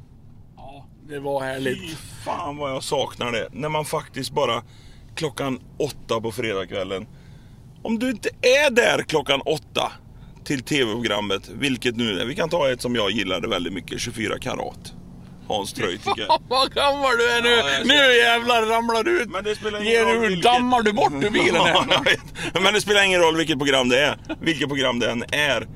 Ja, 0.57 0.87
det 1.07 1.19
var 1.19 1.39
Fy 1.39 1.45
härligt. 1.45 1.97
fan 2.25 2.57
vad 2.57 2.71
jag 2.71 2.83
saknar 2.83 3.31
det. 3.31 3.47
När 3.51 3.69
man 3.69 3.85
faktiskt 3.85 4.31
bara 4.31 4.63
klockan 5.15 5.59
åtta 5.77 6.21
på 6.21 6.31
fredagskvällen. 6.31 7.07
Om 7.83 7.99
du 7.99 8.09
inte 8.09 8.29
är 8.41 8.71
där 8.71 9.03
klockan 9.03 9.41
åtta 9.45 9.91
till 10.43 10.61
tv-programmet, 10.63 11.49
vilket 11.49 11.95
nu 11.95 12.19
är. 12.19 12.25
Vi 12.25 12.35
kan 12.35 12.49
ta 12.49 12.71
ett 12.71 12.81
som 12.81 12.95
jag 12.95 13.11
gillade 13.11 13.47
väldigt 13.47 13.73
mycket, 13.73 13.99
24 14.01 14.39
karat. 14.39 14.93
Hans 15.57 15.73
Treutiger. 15.73 16.27
Vad 16.49 16.73
gammal 16.73 17.17
du 17.17 17.29
är 17.31 17.41
nu! 17.41 17.49
Ja, 17.49 17.69
jag 17.77 17.87
nu 17.87 18.17
jävlar 18.17 18.61
ramlar 18.65 19.03
du 19.03 19.21
ut! 19.21 19.29
Men 19.29 19.43
det 19.43 19.55
spelar 19.55 19.81
ingen 19.83 20.05
roll 20.05 20.19
vilket- 20.27 20.43
dammar 20.43 20.81
du 20.81 20.93
bort 20.93 21.13
ur 21.13 21.29
bilen 21.29 21.55
Ja. 21.65 22.03
Men 22.61 22.73
det 22.73 22.81
spelar 22.81 23.03
ingen 23.03 23.21
roll 23.21 23.37
vilket 23.37 23.57
program 23.57 23.89
det 23.89 23.99
är. 23.99 24.17
Vilket 24.41 24.67
program 24.67 24.99
det 24.99 25.11
än 25.11 25.23
är. 25.31 25.67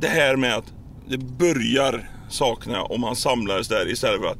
Det 0.00 0.08
här 0.08 0.36
med 0.36 0.54
att 0.54 0.72
det 1.08 1.18
börjar 1.18 2.10
sakna 2.28 2.82
om 2.82 3.00
man 3.00 3.16
samlades 3.16 3.68
där 3.68 3.90
istället 3.92 4.20
för 4.20 4.28
att 4.28 4.38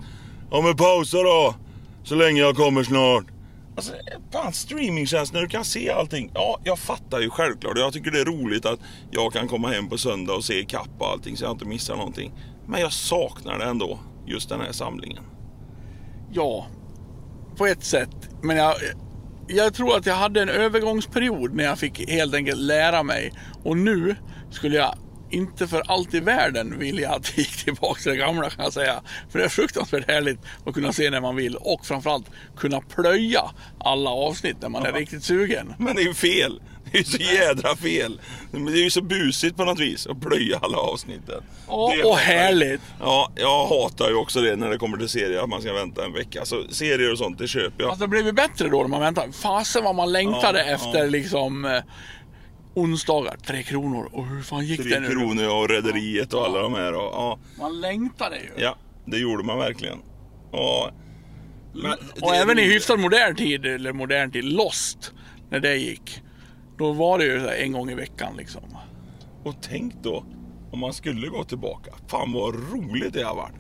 Ja 0.51 0.61
men 0.61 0.77
pausa 0.77 1.17
då! 1.23 1.55
Så 2.05 2.15
länge 2.15 2.41
jag 2.41 2.57
kommer 2.57 2.83
snart. 2.85 3.25
Alltså, 3.77 3.93
fan 4.33 4.53
streamingtjänst 4.53 5.33
när 5.33 5.41
du 5.41 5.49
kan 5.49 5.65
se 5.65 5.91
allting. 5.91 6.31
Ja, 6.35 6.61
jag 6.65 6.79
fattar 6.79 7.21
ju 7.21 7.31
självklart. 7.31 7.79
Jag 7.79 7.93
tycker 7.93 8.11
det 8.11 8.21
är 8.21 8.25
roligt 8.25 8.67
att 8.67 8.81
jag 9.11 9.33
kan 9.33 9.49
komma 9.49 9.69
hem 9.69 9.89
på 9.89 9.99
söndag 9.99 10.35
och 10.35 10.45
se 10.45 10.59
ikapp 10.59 10.89
och 10.99 11.07
allting 11.09 11.37
så 11.37 11.45
jag 11.45 11.53
inte 11.53 11.65
missar 11.65 11.97
någonting. 11.97 12.33
Men 12.69 12.81
jag 12.81 12.93
saknar 12.93 13.59
det 13.59 13.65
ändå. 13.65 13.99
Just 14.27 14.49
den 14.49 14.61
här 14.61 14.73
samlingen. 14.73 15.25
Ja, 16.33 16.67
på 17.57 17.67
ett 17.67 17.85
sätt. 17.85 18.29
Men 18.43 18.57
jag, 18.57 18.75
jag 19.49 19.75
tror 19.75 19.97
att 19.97 20.07
jag 20.07 20.15
hade 20.15 20.43
en 20.43 20.49
övergångsperiod 20.49 21.55
när 21.55 21.65
jag 21.65 21.79
fick 21.79 22.11
helt 22.11 22.35
enkelt 22.35 22.61
lära 22.61 23.03
mig. 23.03 23.33
Och 23.65 23.77
nu 23.77 24.17
skulle 24.51 24.77
jag 24.77 24.95
inte 25.31 25.67
för 25.67 25.83
allt 25.87 26.15
i 26.15 26.21
världen 26.21 26.79
vilja 26.79 27.11
att 27.11 27.23
det 27.23 27.39
gick 27.39 27.65
tillbaka 27.65 28.01
till 28.01 28.13
det 28.13 28.19
gamla 28.19 28.51
kan 28.51 28.65
jag 28.65 28.73
säga. 28.73 29.03
För 29.31 29.39
det 29.39 29.45
är 29.45 29.49
fruktansvärt 29.49 30.11
härligt 30.11 30.39
att 30.67 30.75
kunna 30.75 30.93
se 30.93 31.11
när 31.11 31.21
man 31.21 31.37
vill 31.37 31.57
och 31.57 31.87
framförallt 31.87 32.27
kunna 32.57 32.81
plöja 32.81 33.43
alla 33.79 34.11
avsnitt 34.11 34.57
när 34.61 34.69
man 34.69 34.87
är 34.87 34.93
riktigt 34.93 35.25
sugen. 35.25 35.75
Men 35.79 35.97
det 35.97 36.03
är 36.03 36.07
ju 36.07 36.15
fel. 36.15 36.61
Det 36.93 36.99
är 36.99 37.05
så 37.05 37.19
jädra 37.19 37.77
fel. 37.77 38.21
Men 38.51 38.65
det 38.65 38.73
är 38.73 38.85
ju 38.85 38.91
så 38.91 39.01
busigt 39.03 39.57
på 39.57 39.65
något 39.65 39.81
vis 39.81 40.07
att 40.07 40.21
plöja 40.21 40.59
alla 40.63 40.79
avsnitten. 40.79 41.43
Ja, 41.69 41.93
Det 41.97 42.05
och 42.05 42.17
härligt. 42.17 42.81
Ja, 43.01 43.33
jag 43.37 43.67
hatar 43.67 44.09
ju 44.09 44.15
också 44.15 44.41
det 44.41 44.57
när 44.57 44.71
det 44.71 44.79
kommer 44.79 44.97
till 44.99 45.09
serier, 45.09 45.43
att 45.43 45.49
man 45.49 45.61
ska 45.63 45.73
vänta 45.73 46.05
en 46.05 46.13
vecka. 46.13 46.45
Så 46.45 46.63
serier 46.71 47.13
och 47.13 47.19
sånt, 47.19 47.39
det 47.39 47.49
köper 47.49 47.83
jag. 47.83 47.89
Fast 47.91 48.01
det 48.01 48.09
blev 48.09 48.27
ju 48.27 48.33
bättre 48.33 48.69
då 48.69 48.81
när 48.83 48.89
man 48.89 49.01
väntade. 49.01 49.33
Fasen 49.33 49.85
vad 49.85 49.95
man 49.95 50.13
längtade 50.13 50.59
Ja, 50.59 50.65
efter 50.75 50.99
ja. 50.99 51.11
liksom 51.11 51.65
eh, 51.65 51.83
onsdagar, 52.75 53.37
tre 53.47 53.63
kronor. 53.63 54.09
Och 54.13 54.27
hur 54.27 54.43
fan 54.43 54.67
gick 54.67 54.83
det 54.83 54.89
Tre 54.91 55.01
nu? 55.01 55.09
Kronor 55.11 55.49
och 55.49 55.69
Rederiet 55.69 56.33
och 56.35 56.45
alla 56.47 56.59
de 56.63 56.75
här. 56.75 56.95
Och, 56.95 57.03
ja, 57.13 57.39
Man 57.59 57.81
längtade 57.81 58.37
ju. 58.37 58.51
ja, 58.63 58.77
det 59.05 59.19
gjorde 59.19 59.43
man 59.45 59.59
verkligen. 59.59 59.99
Och, 60.51 60.91
men 61.73 61.93
Och 62.23 62.33
det 62.33 62.37
även 62.39 62.59
i 62.59 62.63
hyfsat 62.63 63.01
modern 63.01 63.37
tid, 63.37 63.67
eller 63.67 63.93
modern 63.93 64.31
tid, 64.31 64.45
Lost, 64.45 65.13
när 65.51 65.61
det 65.61 65.77
gick. 65.77 66.23
Då 66.79 66.93
var 66.93 67.19
det 67.19 67.25
ju 67.25 67.49
en 67.49 67.73
gång 67.73 67.91
i 67.91 67.95
veckan 67.95 68.37
liksom. 68.37 68.63
Och 69.45 69.55
tänk 69.63 69.95
då 70.03 70.25
om 70.73 70.79
man 70.79 70.93
skulle 70.93 71.29
gå 71.29 71.45
tillbaka. 71.45 71.91
Fan 72.09 72.33
vad 72.33 72.55
roligt 72.55 73.13
det 73.13 73.23
har 73.23 73.35
varit. 73.35 73.55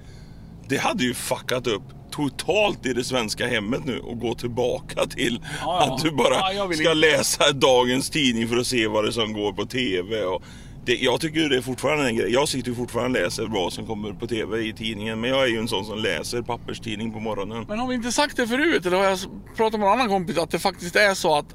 Det 0.68 0.76
hade 0.76 1.04
ju 1.04 1.14
fuckat 1.14 1.66
upp 1.66 1.82
totalt 2.10 2.86
i 2.86 2.92
det 2.92 3.04
svenska 3.04 3.46
hemmet 3.46 3.84
nu 3.84 3.98
och 3.98 4.18
gå 4.20 4.34
tillbaka 4.34 5.06
till 5.06 5.40
Ja, 5.60 5.86
ja. 5.86 5.94
att 5.94 6.02
du 6.02 6.10
bara 6.10 6.52
Ja, 6.52 6.72
ska 6.72 6.92
läsa 6.94 7.52
dagens 7.52 8.10
tidning 8.10 8.48
för 8.48 8.56
att 8.56 8.66
se 8.66 8.86
vad 8.86 9.04
det 9.04 9.08
är 9.08 9.12
som 9.12 9.32
går 9.32 9.52
på 9.52 9.66
TV. 9.66 10.24
Och 10.24 10.42
det, 10.84 10.94
jag 10.96 11.20
tycker 11.20 11.48
det 11.48 11.56
är 11.56 11.60
fortfarande 11.62 12.06
en 12.08 12.16
grej. 12.16 12.32
Jag 12.32 12.48
sitter 12.48 12.68
ju 12.68 12.74
fortfarande 12.74 13.18
och 13.18 13.24
läser 13.24 13.46
vad 13.46 13.72
som 13.72 13.86
kommer 13.86 14.12
på 14.12 14.26
TV 14.26 14.58
i 14.60 14.72
tidningen. 14.72 15.20
Men 15.20 15.30
jag 15.30 15.42
är 15.42 15.46
ju 15.46 15.58
en 15.58 15.68
sån 15.68 15.84
som 15.84 15.98
läser 15.98 16.42
papperstidning 16.42 17.12
på 17.12 17.20
morgonen. 17.20 17.64
Men 17.68 17.78
har 17.78 17.88
vi 17.88 17.94
inte 17.94 18.12
sagt 18.12 18.36
det 18.36 18.46
förut, 18.46 18.86
eller 18.86 18.96
har 18.96 19.04
jag 19.04 19.18
pratat 19.56 19.80
med 19.80 19.86
en 19.86 19.92
annan 19.92 20.08
kompis, 20.08 20.38
att 20.38 20.50
det 20.50 20.58
faktiskt 20.58 20.96
är 20.96 21.14
så 21.14 21.34
att 21.36 21.54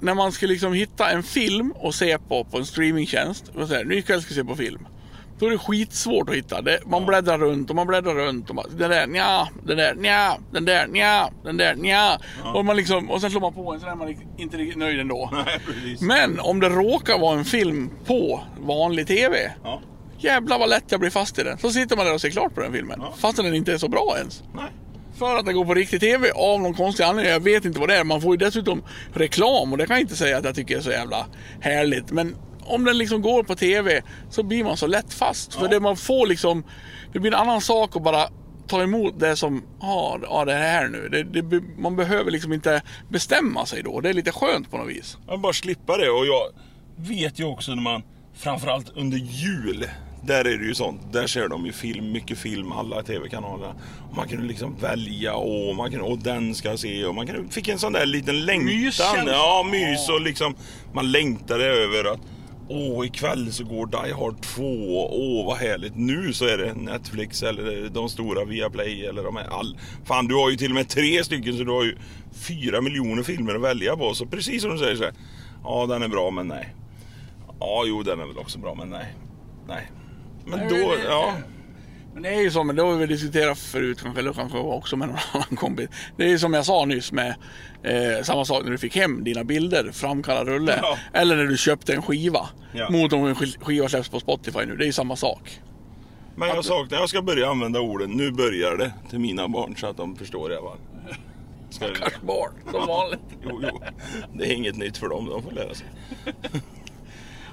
när 0.00 0.14
man 0.14 0.32
ska 0.32 0.46
liksom 0.46 0.72
hitta 0.72 1.10
en 1.10 1.22
film 1.22 1.72
och 1.76 1.94
se 1.94 2.18
på, 2.18 2.44
på 2.44 2.58
en 2.58 2.66
streamingtjänst, 2.66 3.48
och 3.54 3.68
säga, 3.68 3.84
nu 3.84 3.98
ikväll 3.98 4.22
ska 4.22 4.34
jag 4.34 4.44
se 4.46 4.50
på 4.50 4.56
film. 4.56 4.86
Då 5.40 5.46
är 5.46 5.50
det 5.50 5.58
skitsvårt 5.58 6.28
att 6.28 6.34
hitta. 6.34 6.62
Det, 6.62 6.80
man 6.86 7.06
bläddrar 7.06 7.38
runt 7.38 7.70
och 7.70 7.76
man 7.76 7.86
bläddrar 7.86 8.14
runt. 8.14 8.50
Och 8.50 8.56
man, 8.56 8.64
den 8.70 8.90
där, 8.90 9.06
nja, 9.06 9.48
den 9.62 9.76
där, 9.76 9.94
nja, 9.94 10.38
den 10.52 10.64
där, 10.64 10.86
nja, 10.86 11.30
den 11.44 11.56
där, 11.56 11.74
nja. 11.74 12.18
Och, 12.54 12.64
man 12.64 12.76
liksom, 12.76 13.10
och 13.10 13.20
sen 13.20 13.30
slår 13.30 13.40
man 13.40 13.54
på 13.54 13.72
en 13.72 13.80
så 13.80 13.86
är 13.86 13.94
man 13.94 14.16
inte 14.36 14.56
riktigt 14.56 14.78
nöjd 14.78 15.00
ändå. 15.00 15.30
Nej. 15.46 15.96
Men 16.00 16.40
om 16.40 16.60
det 16.60 16.68
råkar 16.68 17.18
vara 17.18 17.38
en 17.38 17.44
film 17.44 17.90
på 18.06 18.40
vanlig 18.58 19.06
TV. 19.06 19.52
Ja. 19.64 19.80
Jävlar 20.18 20.58
vad 20.58 20.68
lätt 20.68 20.84
jag 20.88 21.00
blir 21.00 21.10
fast 21.10 21.38
i 21.38 21.42
den. 21.42 21.58
Så 21.58 21.70
sitter 21.70 21.96
man 21.96 22.06
där 22.06 22.14
och 22.14 22.20
ser 22.20 22.30
klart 22.30 22.54
på 22.54 22.60
den 22.60 22.72
filmen. 22.72 22.98
Ja. 23.02 23.14
Fastän 23.16 23.44
den 23.44 23.54
inte 23.54 23.72
är 23.72 23.78
så 23.78 23.88
bra 23.88 24.14
ens. 24.18 24.42
Nej. 24.54 24.70
För 25.20 25.36
att 25.36 25.46
den 25.46 25.54
går 25.54 25.64
på 25.64 25.74
riktig 25.74 26.00
TV 26.00 26.30
av 26.30 26.60
någon 26.60 26.74
konstig 26.74 27.04
anledning. 27.04 27.32
Jag 27.32 27.40
vet 27.40 27.64
inte 27.64 27.80
vad 27.80 27.88
det 27.88 27.96
är. 27.96 28.04
Man 28.04 28.20
får 28.20 28.34
ju 28.34 28.36
dessutom 28.36 28.82
reklam 29.14 29.72
och 29.72 29.78
det 29.78 29.86
kan 29.86 29.96
jag 29.96 30.00
inte 30.00 30.16
säga 30.16 30.38
att 30.38 30.44
jag 30.44 30.54
tycker 30.54 30.76
är 30.76 30.80
så 30.80 30.90
jävla 30.90 31.26
härligt. 31.60 32.10
Men 32.10 32.36
om 32.60 32.84
den 32.84 32.98
liksom 32.98 33.22
går 33.22 33.42
på 33.42 33.54
TV 33.54 34.02
så 34.30 34.42
blir 34.42 34.64
man 34.64 34.76
så 34.76 34.86
lätt 34.86 35.12
fast. 35.12 35.54
För 35.54 35.68
det 35.68 35.80
man 35.80 35.96
får 35.96 36.26
liksom, 36.26 36.64
det 37.12 37.18
blir 37.18 37.30
en 37.30 37.40
annan 37.40 37.60
sak 37.60 37.96
att 37.96 38.02
bara 38.02 38.28
ta 38.66 38.82
emot 38.82 39.20
det 39.20 39.36
som, 39.36 39.62
ja, 39.80 40.18
ja 40.22 40.44
det 40.44 40.54
här 40.54 40.88
nu. 40.88 41.08
Det, 41.08 41.42
det, 41.42 41.62
man 41.78 41.96
behöver 41.96 42.30
liksom 42.30 42.52
inte 42.52 42.82
bestämma 43.08 43.66
sig 43.66 43.82
då. 43.82 44.00
Det 44.00 44.08
är 44.08 44.14
lite 44.14 44.32
skönt 44.32 44.70
på 44.70 44.78
något 44.78 44.88
vis. 44.88 45.18
Man 45.26 45.42
bara 45.42 45.52
slippa 45.52 45.96
det 45.96 46.10
och 46.10 46.26
jag 46.26 46.42
vet 46.96 47.38
ju 47.38 47.44
också 47.44 47.74
när 47.74 47.82
man, 47.82 48.02
framförallt 48.34 48.96
under 48.96 49.18
jul, 49.18 49.86
där 50.22 50.44
är 50.44 50.58
det 50.58 50.64
ju 50.64 50.74
sånt. 50.74 51.12
Där 51.12 51.26
ser 51.26 51.48
de 51.48 51.66
ju 51.66 51.72
film, 51.72 52.12
mycket 52.12 52.38
film, 52.38 52.72
alla 52.72 53.02
tv-kanaler. 53.02 53.74
Man 54.16 54.28
kunde 54.28 54.46
liksom 54.46 54.76
välja 54.80 55.34
och 55.34 55.76
man 55.76 55.90
kunde, 55.90 56.04
och 56.04 56.18
den 56.18 56.54
ska 56.54 56.68
jag 56.68 56.78
se 56.78 57.04
och 57.04 57.14
man 57.14 57.26
kunde, 57.26 57.52
fick 57.52 57.68
en 57.68 57.78
sån 57.78 57.92
där 57.92 58.06
liten 58.06 58.44
längtan. 58.44 58.66
Myskänsla. 58.66 59.32
Ja, 59.32 59.66
mys 59.70 60.08
och 60.08 60.20
liksom 60.20 60.54
man 60.92 61.12
längtade 61.12 61.64
över 61.64 62.12
att 62.12 62.20
Åh, 62.72 63.06
ikväll 63.06 63.52
så 63.52 63.64
går 63.64 63.86
Die 63.86 64.12
Hard 64.12 64.42
2. 64.42 64.62
Åh, 65.10 65.46
vad 65.46 65.56
härligt. 65.56 65.96
Nu 65.96 66.32
så 66.32 66.46
är 66.46 66.58
det 66.58 66.74
Netflix 66.74 67.42
eller 67.42 67.88
de 67.88 68.08
stora 68.08 68.44
Viaplay 68.44 69.06
eller 69.06 69.22
de 69.22 69.36
här 69.36 69.48
all... 69.50 69.78
Fan, 70.04 70.26
du 70.26 70.34
har 70.34 70.50
ju 70.50 70.56
till 70.56 70.70
och 70.70 70.74
med 70.74 70.88
tre 70.88 71.24
stycken 71.24 71.58
så 71.58 71.64
du 71.64 71.70
har 71.70 71.84
ju 71.84 71.96
fyra 72.32 72.80
miljoner 72.80 73.22
filmer 73.22 73.54
att 73.54 73.60
välja 73.60 73.96
på. 73.96 74.14
Så 74.14 74.26
precis 74.26 74.62
som 74.62 74.70
du 74.70 74.78
säger 74.78 74.96
så 74.96 75.04
här. 75.04 75.12
Ja, 75.64 75.86
den 75.86 76.02
är 76.02 76.08
bra, 76.08 76.30
men 76.30 76.48
nej. 76.48 76.74
Ja, 77.60 77.84
jo, 77.86 78.02
den 78.02 78.20
är 78.20 78.26
väl 78.26 78.38
också 78.38 78.58
bra, 78.58 78.74
men 78.74 78.88
nej. 78.88 79.14
Nej. 79.68 79.90
Men 80.50 80.68
då, 80.68 80.74
det- 80.94 81.04
ja. 81.04 81.34
Men 82.14 82.22
det 82.22 82.28
är 82.28 82.40
ju 82.40 82.50
så, 82.50 82.64
men 82.64 82.76
det 82.76 82.82
har 82.82 82.94
vi 82.96 83.06
diskuterat 83.06 83.58
förut 83.58 84.04
eller 84.18 84.32
kanske 84.32 84.58
också 84.58 84.96
med 84.96 85.08
någon 85.08 85.18
annan 85.32 85.56
kompis. 85.56 85.88
Det 86.16 86.24
är 86.24 86.28
ju 86.28 86.38
som 86.38 86.54
jag 86.54 86.66
sa 86.66 86.84
nyss 86.84 87.12
med 87.12 87.34
eh, 87.82 88.22
samma 88.22 88.44
sak 88.44 88.64
när 88.64 88.70
du 88.70 88.78
fick 88.78 88.96
hem 88.96 89.24
dina 89.24 89.44
bilder, 89.44 89.90
framkalla 89.92 90.44
rulle. 90.44 90.78
Ja. 90.82 90.98
Eller 91.12 91.36
när 91.36 91.44
du 91.44 91.56
köpte 91.56 91.94
en 91.94 92.02
skiva. 92.02 92.48
Ja. 92.72 92.90
Mot 92.90 93.12
om 93.12 93.26
en 93.26 93.34
sk- 93.34 93.64
skiva 93.64 93.88
släpps 93.88 94.08
på 94.08 94.20
Spotify 94.20 94.58
nu. 94.66 94.76
Det 94.76 94.84
är 94.84 94.86
ju 94.86 94.92
samma 94.92 95.16
sak. 95.16 95.60
Men 96.36 96.48
jag 96.48 96.64
saknar, 96.64 96.98
jag 96.98 97.08
ska 97.08 97.22
börja 97.22 97.50
använda 97.50 97.80
orden, 97.80 98.10
nu 98.10 98.30
börjar 98.30 98.76
det, 98.76 98.92
till 99.10 99.18
mina 99.18 99.48
barn 99.48 99.74
så 99.76 99.86
att 99.86 99.96
de 99.96 100.16
förstår 100.16 100.52
i 100.52 100.56
alla 100.56 100.68
fall. 100.70 100.78
Kanske 102.00 102.20
barn, 102.26 102.52
som 102.70 102.86
vanligt. 102.86 103.20
Jo, 103.44 103.60
jo. 103.62 103.80
Det 104.34 104.44
är 104.46 104.52
inget 104.52 104.76
nytt 104.76 104.96
för 104.96 105.08
dem, 105.08 105.26
de 105.28 105.42
får 105.42 105.52
lära 105.52 105.74
sig. 105.74 105.86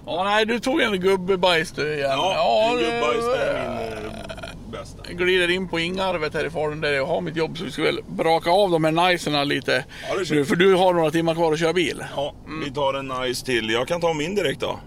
Ja, 0.08 0.24
nej, 0.24 0.46
du 0.46 0.60
tog 0.60 0.82
en 0.82 1.00
gubbebajs 1.00 1.72
du 1.72 1.94
igen. 1.94 2.10
Ja, 2.12 2.76
det- 2.76 2.82
gubbajs 2.84 3.26
det 3.26 3.38
är 3.48 3.70
min 3.70 4.06
eh, 4.08 4.72
bästa. 4.72 5.04
Jag 5.08 5.18
glider 5.18 5.50
in 5.50 5.68
på 5.68 5.80
Ingarvet 5.80 6.34
härifrån 6.34 6.82
där 6.82 6.92
jag 6.94 7.06
har 7.06 7.22
mitt 7.22 7.36
jobb 7.36 7.58
så 7.58 7.64
vi 7.64 7.72
ska 7.72 7.84
väl 7.84 8.00
braka 8.10 8.52
av 8.52 8.72
de 8.72 8.84
här 8.84 8.92
nicerna 9.12 9.44
lite. 9.44 9.86
Ja, 10.10 10.16
nu, 10.30 10.46
för 10.46 10.56
du 10.56 10.76
har 10.76 10.94
några 10.94 11.12
timmar 11.12 11.34
kvar 11.36 11.54
att 11.54 11.60
köra 11.60 11.74
bil. 11.74 12.04
Ja, 12.16 12.34
vi 12.66 12.72
tar 12.72 12.94
en 12.94 13.08
nice 13.08 13.46
till. 13.46 13.70
Jag 13.70 13.88
kan 13.88 14.02
ta 14.02 14.14
min 14.14 14.36
direkt 14.36 14.62
då. 14.62 14.80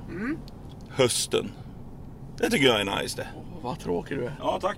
Hösten. 0.90 1.50
Det 2.38 2.50
tycker 2.50 2.66
jag 2.66 2.80
är 2.80 3.02
nice 3.02 3.16
det. 3.16 3.28
Vad 3.62 3.78
tråkig 3.80 4.16
du 4.18 4.24
är. 4.24 4.34
Ja, 4.40 4.58
tack. 4.62 4.76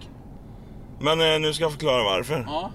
Men 1.00 1.20
eh, 1.34 1.40
nu 1.40 1.52
ska 1.52 1.64
jag 1.64 1.72
förklara 1.72 2.02
varför. 2.04 2.44
Ja. 2.46 2.70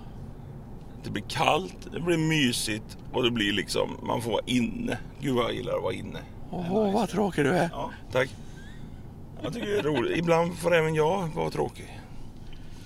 Det 1.03 1.10
blir 1.10 1.23
kallt, 1.30 1.76
det 1.94 1.99
blir 1.99 2.18
mysigt 2.18 2.98
och 3.14 3.23
det 3.23 3.31
blir 3.31 3.53
liksom, 3.53 3.98
man 4.03 4.22
får 4.22 4.31
vara 4.31 4.44
inne. 4.45 4.98
Gud 5.19 5.35
vad 5.35 5.45
jag 5.45 5.53
gillar 5.53 5.76
att 5.77 5.84
vara 5.84 5.94
inne. 5.94 6.19
Åh, 6.51 6.93
vad 6.93 7.09
tråkig 7.09 7.45
du 7.45 7.49
är. 7.49 7.69
Ja, 7.73 7.91
tack. 8.11 8.29
Jag 9.41 9.53
tycker 9.53 9.67
det 9.67 9.77
är 9.79 9.83
roligt. 9.83 10.17
Ibland 10.17 10.57
får 10.57 10.75
även 10.75 10.95
jag 10.95 11.27
vara 11.27 11.49
tråkig. 11.49 11.99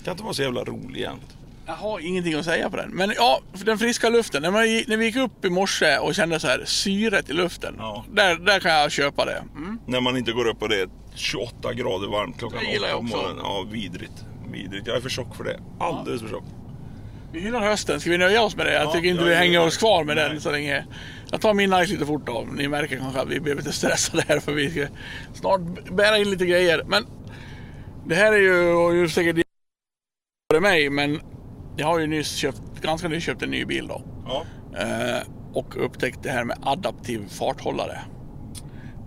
Kan 0.04 0.12
inte 0.12 0.24
vara 0.24 0.34
så 0.34 0.42
jävla 0.42 0.64
rolig 0.64 1.00
jämt. 1.00 1.36
Jag 1.66 1.72
har 1.72 2.00
ingenting 2.00 2.34
att 2.34 2.44
säga 2.44 2.70
på 2.70 2.76
den. 2.76 2.90
Men 2.90 3.12
ja, 3.16 3.40
den 3.64 3.78
friska 3.78 4.08
luften. 4.08 4.42
När, 4.42 4.50
man, 4.50 4.62
när 4.62 4.96
vi 4.96 5.04
gick 5.04 5.16
upp 5.16 5.44
i 5.44 5.50
morse 5.50 5.98
och 5.98 6.14
kände 6.14 6.40
så 6.40 6.46
här 6.46 6.62
syret 6.64 7.30
i 7.30 7.32
luften. 7.32 7.74
Ja. 7.78 8.04
Där, 8.12 8.36
där 8.36 8.60
kan 8.60 8.72
jag 8.72 8.92
köpa 8.92 9.24
det. 9.24 9.44
Mm. 9.56 9.78
När 9.86 10.00
man 10.00 10.16
inte 10.16 10.32
går 10.32 10.46
upp 10.48 10.62
och 10.62 10.68
det 10.68 10.80
är 10.80 10.88
28 11.14 11.72
grader 11.72 12.08
varmt 12.08 12.38
klockan 12.38 12.60
Det 12.64 12.72
gillar 12.72 12.88
jag 12.88 12.98
8 12.98 13.08
på 13.10 13.16
morgonen. 13.16 13.40
Ja, 13.44 13.66
vidrigt. 13.70 14.24
Vidrigt. 14.52 14.86
Jag 14.86 14.96
är 14.96 15.00
för 15.00 15.08
tjock 15.08 15.36
för 15.36 15.44
det. 15.44 15.60
Alldeles 15.80 16.22
för 16.22 16.28
tjock. 16.28 16.44
Vi 17.32 17.40
hyllar 17.40 17.60
hösten. 17.60 18.00
Ska 18.00 18.10
vi 18.10 18.18
nöja 18.18 18.42
oss 18.42 18.56
med 18.56 18.66
det? 18.66 18.72
Jag 18.72 18.84
Ja, 18.86 18.92
tycker 18.92 19.08
inte 19.08 19.22
jag 19.22 19.28
vi 19.28 19.34
hänger 19.34 19.50
gillar 19.52 19.66
oss 19.66 19.76
kvar 19.76 20.04
med 20.04 20.16
Nej. 20.16 20.28
den 20.28 20.40
så 20.40 20.50
länge. 20.50 20.84
Jag 21.30 21.40
tar 21.40 21.54
min 21.54 21.70
nice 21.70 21.92
lite 21.92 22.06
fort 22.06 22.26
då. 22.26 22.46
Ni 22.52 22.68
märker 22.68 22.96
kanske 22.96 23.20
att 23.20 23.28
vi 23.28 23.40
blev 23.40 23.56
lite 23.56 23.72
stressade 23.72 24.24
här 24.28 24.40
för 24.40 24.52
vi 24.52 24.70
ska 24.70 24.86
snart 25.34 25.60
bära 25.90 26.18
in 26.18 26.30
lite 26.30 26.46
grejer. 26.46 26.82
Men 26.86 27.06
det 28.06 28.14
här 28.14 28.32
är 28.32 28.38
ju, 28.38 28.68
och 28.72 28.94
ju 28.94 29.08
säkert 29.08 29.46
för 30.52 30.60
mig, 30.60 30.90
men 30.90 31.20
jag 31.76 31.86
har 31.86 31.98
ju 31.98 32.06
nyss 32.06 32.34
köpt, 32.36 32.62
ganska 32.82 33.08
nyss 33.08 33.24
köpt 33.24 33.42
en 33.42 33.50
ny 33.50 33.64
bil 33.64 33.86
då. 33.88 34.02
Ja. 34.26 34.44
Eh, 34.80 35.22
och 35.52 35.84
upptäckt 35.84 36.22
det 36.22 36.30
här 36.30 36.44
med 36.44 36.58
adaptiv 36.62 37.28
farthållare. 37.28 37.98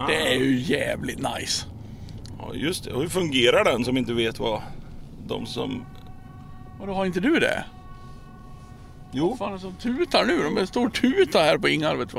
Det 0.08 0.16
är 0.34 0.36
ju 0.36 0.56
jävligt 0.60 1.18
nice. 1.20 1.66
ja, 2.40 2.52
just 2.54 2.84
det. 2.86 2.92
Och 2.94 3.02
hur 3.02 3.10
fungerar 3.10 3.64
den 3.64 3.86
som 3.86 3.98
inte 3.98 4.14
vet 4.14 4.40
vad 4.40 4.62
de 5.28 5.46
som... 5.46 5.86
Och 6.80 6.88
då 6.88 6.94
har 6.94 7.06
inte 7.06 7.20
du 7.20 7.40
det? 7.40 7.66
Jo. 9.12 9.30
Vad 9.30 9.38
fan 9.38 9.50
är 9.50 9.54
det 9.54 9.60
som 9.60 9.74
tutar 9.76 10.26
nu? 10.26 10.44
De 10.44 10.58
är 10.58 10.62
en 10.62 10.68
stor 10.68 10.90
tuta 10.90 11.40
här 11.40 11.58
på 11.58 11.70
Ingarvet. 11.70 12.10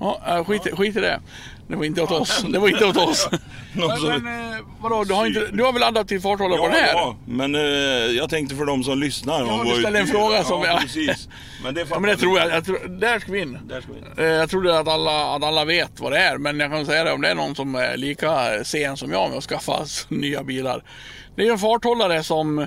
Ja, 0.00 0.20
äh, 0.28 0.44
skit, 0.44 0.62
skit 0.72 0.96
i 0.96 1.00
det. 1.00 1.20
Det 1.68 1.76
var 1.76 1.84
inte 1.84 2.02
åt 2.02 2.10
oss. 2.10 2.44
Det 2.52 2.58
var 2.58 2.68
inte 2.68 2.84
åt 2.86 2.96
oss. 2.96 3.28
Men, 3.76 4.22
men 4.22 4.52
eh, 4.54 4.58
vadå, 4.80 5.04
du 5.04 5.14
har, 5.14 5.26
inte, 5.26 5.46
du 5.52 5.62
har 5.64 5.72
väl 5.72 5.82
adaptiv 5.82 6.18
farthållare 6.20 6.58
på 6.58 6.64
Ja, 6.64 6.70
den 6.70 6.80
här? 6.84 6.92
ja, 6.92 7.16
men 7.26 7.54
eh, 7.54 7.60
jag 8.16 8.30
tänkte 8.30 8.56
för 8.56 8.64
de 8.64 8.84
som 8.84 8.98
lyssnar. 8.98 9.40
Ja, 9.46 9.62
du 9.64 9.80
ställde 9.80 9.98
en 9.98 10.06
fråga 10.06 10.44
som 10.44 10.60
ja, 10.62 10.66
jag- 10.66 10.80
precis. 10.80 11.28
Men 11.64 11.74
det, 11.74 11.86
Ja, 11.90 11.98
men 12.00 12.10
det 12.10 12.16
tror 12.16 12.38
jag. 12.38 12.50
jag 12.50 12.64
tror, 12.64 12.88
där 12.88 13.18
ska 13.18 13.32
vi 13.32 13.40
in. 13.40 13.58
Där 13.68 13.80
ska 13.80 13.92
vi 13.92 13.98
in. 13.98 14.04
Eh, 14.18 14.24
Jag 14.24 14.50
trodde 14.50 14.78
att 14.78 14.88
alla, 14.88 15.34
att 15.36 15.42
alla 15.44 15.64
vet 15.64 16.00
vad 16.00 16.12
det 16.12 16.18
är, 16.18 16.38
men 16.38 16.60
jag 16.60 16.70
kan 16.70 16.86
säga 16.86 17.04
det 17.04 17.12
om 17.12 17.20
det 17.20 17.28
är 17.28 17.34
någon 17.34 17.54
som 17.54 17.74
är 17.74 17.96
lika 17.96 18.64
sen 18.64 18.96
som 18.96 19.12
jag 19.12 19.28
med 19.28 19.38
att 19.38 19.44
skaffa 19.44 19.84
nya 20.08 20.42
bilar. 20.44 20.82
Det 21.36 21.46
är 21.48 21.52
en 21.52 21.58
farthållare 21.58 22.22
som 22.22 22.66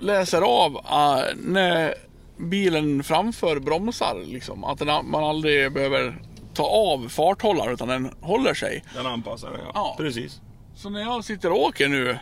läser 0.00 0.40
av 0.42 0.72
uh, 0.72 1.24
när 1.36 1.94
bilen 2.36 3.04
framför 3.04 3.60
bromsar. 3.60 4.22
Liksom. 4.26 4.64
Att 4.64 4.78
den, 4.78 5.10
man 5.10 5.24
aldrig 5.24 5.72
behöver 5.72 6.16
ta 6.54 6.64
av 6.64 7.08
farthållaren 7.08 7.74
utan 7.74 7.88
den 7.88 8.10
håller 8.20 8.54
sig. 8.54 8.84
Den 8.94 9.06
anpassar 9.06 9.50
ja. 9.64 9.70
Ja. 9.74 9.94
Precis. 9.98 10.40
Så 10.76 10.90
när 10.90 11.00
jag 11.00 11.24
sitter 11.24 11.50
och 11.50 11.62
åker 11.62 11.88
nu, 11.88 12.18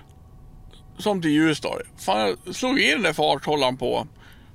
som 0.99 1.23
till 1.23 1.31
Ljusdal. 1.31 1.83
Fan, 1.99 2.37
jag 2.45 2.55
slog 2.55 2.81
in 2.81 2.91
den 2.91 3.03
där 3.03 3.13
farthållaren 3.13 3.77
på 3.77 4.07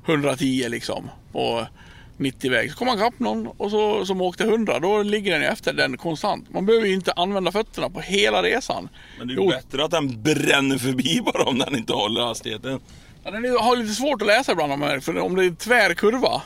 110 0.05 0.65
liksom. 0.69 1.09
På 1.31 1.67
90-väg. 2.17 2.71
Så 2.71 2.77
kom 2.77 2.88
man 2.88 2.97
kapp 2.97 3.19
någon 3.19 3.47
och 3.47 3.71
så, 3.71 4.05
som 4.05 4.21
åkte 4.21 4.43
100. 4.43 4.79
Då 4.79 5.03
ligger 5.03 5.31
den 5.31 5.41
ju 5.41 5.47
efter 5.47 5.73
den 5.73 5.97
konstant. 5.97 6.53
Man 6.53 6.65
behöver 6.65 6.88
ju 6.88 6.93
inte 6.93 7.11
använda 7.11 7.51
fötterna 7.51 7.89
på 7.89 7.99
hela 7.99 8.43
resan. 8.43 8.89
Men 9.17 9.27
det 9.27 9.34
är 9.34 9.35
ju 9.35 9.43
Jo, 9.43 9.49
bättre 9.49 9.85
att 9.85 9.91
den 9.91 10.23
bränner 10.23 10.77
förbi 10.77 11.21
bara 11.25 11.43
om 11.43 11.57
den 11.57 11.75
inte 11.75 11.93
håller 11.93 12.21
hastigheten 12.21 12.79
ja, 13.28 13.32
den 13.32 13.45
är- 13.45 13.60
har 13.64 13.76
lite 13.76 13.94
svårt 13.94 14.22
att 14.22 14.28
läsa 14.28 14.52
ibland. 14.52 14.72
om 14.74 14.80
För 15.02 15.20
om 15.20 15.36
det 15.36 15.45
är 15.45 15.49
tvärkurva 15.49 15.56
tvär 15.56 15.94
kurva. 15.94 16.41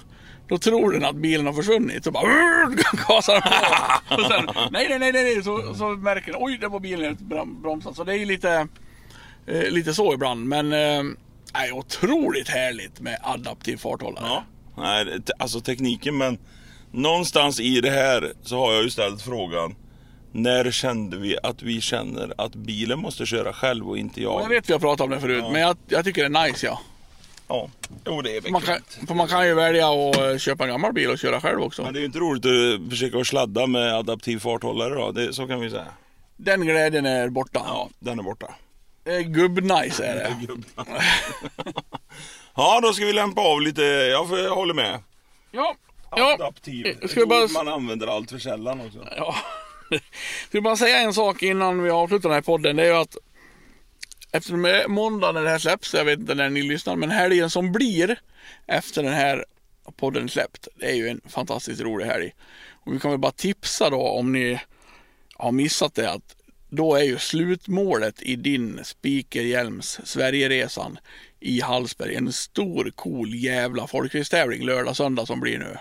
Då 0.47 0.57
tror 0.57 0.91
den 0.91 1.05
att 1.05 1.15
bilen 1.15 1.45
har 1.45 1.53
försvunnit. 1.53 2.03
Så 2.03 2.11
bara 2.11 2.23
gasar 3.07 3.33
den 3.33 3.41
på. 3.41 4.15
Och 4.15 4.27
sen, 4.31 4.49
nej, 4.71 4.87
nej, 4.89 4.99
nej, 4.99 5.11
nej. 5.23 5.43
Så, 5.43 5.73
så 5.75 5.89
märker 5.89 6.31
den. 6.31 6.41
Oj, 6.43 6.57
där 6.57 6.69
var 6.69 6.79
bilen 6.79 7.17
bromsad. 7.61 7.95
Så 7.95 8.03
det 8.03 8.13
är 8.13 8.17
ju 8.17 8.25
lite, 8.25 8.67
eh, 9.47 9.61
lite 9.69 9.93
så 9.93 10.13
ibland. 10.13 10.45
Men 10.47 10.73
eh, 10.73 11.03
otroligt 11.73 12.49
härligt 12.49 12.99
med 12.99 13.17
adaptiv 13.23 13.77
farthållare. 13.77 14.25
Ja. 14.27 14.43
Nej, 14.77 15.19
alltså 15.39 15.61
tekniken 15.61 16.17
men 16.17 16.37
någonstans 16.91 17.59
i 17.59 17.81
det 17.81 17.89
här 17.91 18.33
så 18.43 18.57
har 18.59 18.73
jag 18.73 18.83
ju 18.83 18.89
ställt 18.89 19.21
frågan. 19.21 19.75
När 20.31 20.71
kände 20.71 21.17
vi 21.17 21.37
att 21.43 21.61
vi 21.61 21.81
känner 21.81 22.33
att 22.37 22.55
bilen 22.55 22.99
måste 22.99 23.25
köra 23.25 23.53
själv 23.53 23.89
och 23.89 23.97
inte 23.97 24.21
jag? 24.21 24.41
Jag 24.41 24.49
vet 24.49 24.69
vi 24.69 24.73
har 24.73 24.79
pratat 24.79 25.03
om 25.03 25.09
det 25.09 25.19
förut, 25.19 25.43
men 25.51 25.61
jag, 25.61 25.77
jag 25.87 26.05
tycker 26.05 26.29
det 26.29 26.39
är 26.39 26.47
nice 26.47 26.65
ja. 26.65 26.79
Ja, 27.47 27.69
jo 28.05 28.21
det 28.21 28.37
är 28.37 28.51
Man 28.51 28.61
kan, 28.61 28.75
bekvämt. 28.75 29.07
för 29.07 29.15
man 29.15 29.27
kan 29.27 29.47
ju 29.47 29.53
välja 29.53 29.89
att 29.89 30.17
eh, 30.17 30.37
köpa 30.37 30.63
en 30.63 30.69
gammal 30.69 30.93
bil 30.93 31.09
och 31.09 31.19
köra 31.19 31.41
själv 31.41 31.61
också. 31.61 31.83
Men 31.83 31.93
det 31.93 31.99
är 31.99 32.01
ju 32.01 32.05
inte 32.05 32.19
roligt 32.19 32.45
att 32.85 32.89
försöka 32.89 33.23
sladda 33.23 33.67
med 33.67 33.93
adaptiv 33.95 34.39
farthållare 34.39 34.95
då. 34.95 35.11
Det, 35.11 35.33
så 35.33 35.47
kan 35.47 35.59
vi 35.59 35.69
säga. 35.69 35.85
Den 36.37 36.61
glädjen 36.61 37.05
är 37.05 37.29
borta. 37.29 37.61
Ja, 37.65 37.89
den 37.99 38.19
är 38.19 38.23
borta. 38.23 38.47
Är 39.05 39.21
gubbnice 39.21 39.99
är 40.03 40.15
det. 40.15 40.35
Ja, 42.55 42.79
då 42.83 42.93
ska 42.93 43.05
vi 43.05 43.13
lämpa 43.13 43.41
av 43.41 43.61
lite. 43.61 43.81
Jag, 43.81 44.25
håller 44.25 44.73
med. 44.73 44.99
Ja. 45.51 45.75
ja. 46.11 46.33
Adaptiv. 46.33 46.85
Eh, 46.85 46.91
Ett 47.01 47.11
Ska 47.11 47.25
bara... 47.25 47.47
man 47.47 47.67
använder 47.73 48.07
allt 48.07 48.31
för 48.31 48.39
sällan 48.39 48.81
också. 48.81 48.99
Ja. 49.17 49.35
Jag 49.91 50.01
vill 50.51 50.63
bara 50.63 50.77
säga 50.77 50.97
en 50.97 51.13
sak 51.13 51.43
innan 51.43 51.83
vi 51.83 51.89
avslutar 51.89 52.29
den 52.29 52.35
här 52.35 52.41
podden. 52.41 52.75
Det 52.75 52.83
är 52.83 52.87
ju 52.87 52.97
att 52.97 53.17
eftersom 54.31 54.61
det 54.61 54.83
är 54.83 54.87
måndag 54.87 55.31
när 55.31 55.43
det 55.43 55.49
här 55.49 55.59
släpps, 55.59 55.93
jag 55.93 56.05
vet 56.05 56.19
inte 56.19 56.35
när 56.35 56.49
ni 56.49 56.61
lyssnar, 56.61 56.95
men 56.95 57.11
helgen 57.11 57.49
som 57.49 57.71
blir 57.71 58.19
efter 58.67 59.03
den 59.03 59.13
här 59.13 59.45
podden 59.95 60.29
släppt, 60.29 60.67
det 60.75 60.85
är 60.85 60.95
ju 60.95 61.07
en 61.07 61.21
fantastiskt 61.29 61.81
rolig 61.81 62.05
helg. 62.05 62.31
Och 62.85 62.93
vi 62.93 62.99
kan 62.99 63.11
väl 63.11 63.19
bara 63.19 63.31
tipsa 63.31 63.89
då 63.89 64.01
om 64.01 64.31
ni 64.31 64.59
har 65.35 65.51
missat 65.51 65.95
det 65.95 66.11
att 66.11 66.35
då 66.69 66.95
är 66.95 67.03
ju 67.03 67.17
slutmålet 67.17 68.21
i 68.21 68.35
din 68.35 68.79
Spikerhjälms 68.83 69.99
Sverigeresan 70.03 70.99
i 71.39 71.61
Hallsberg 71.61 72.15
en 72.15 72.33
stor 72.33 72.91
cool 72.95 73.35
jävla 73.35 73.87
folkracetävling 73.87 74.65
lördag 74.65 74.95
söndag 74.97 75.25
som 75.25 75.39
blir 75.39 75.57
nu. 75.59 75.77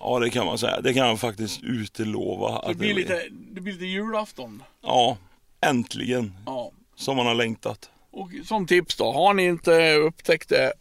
Ja, 0.00 0.18
det 0.18 0.30
kan 0.30 0.46
man 0.46 0.58
säga. 0.58 0.80
Det 0.80 0.94
kan 0.94 1.06
jag 1.08 1.20
faktiskt 1.20 1.62
utlova. 1.62 2.68
Det 2.68 2.74
blir 2.74 2.94
lite, 2.94 3.22
det 3.30 3.60
blir 3.60 3.72
lite 3.72 3.86
julafton. 3.86 4.62
Ja, 4.82 5.16
äntligen. 5.60 6.34
Ja. 6.46 6.70
Som 6.96 7.16
man 7.16 7.26
har 7.26 7.34
längtat. 7.34 7.90
Och 8.10 8.30
som 8.44 8.66
tips 8.66 8.96
då, 8.96 9.12
har 9.12 9.34
ni 9.34 9.44
inte 9.44 9.94
upptäckt 9.94 10.48
det 10.48 10.72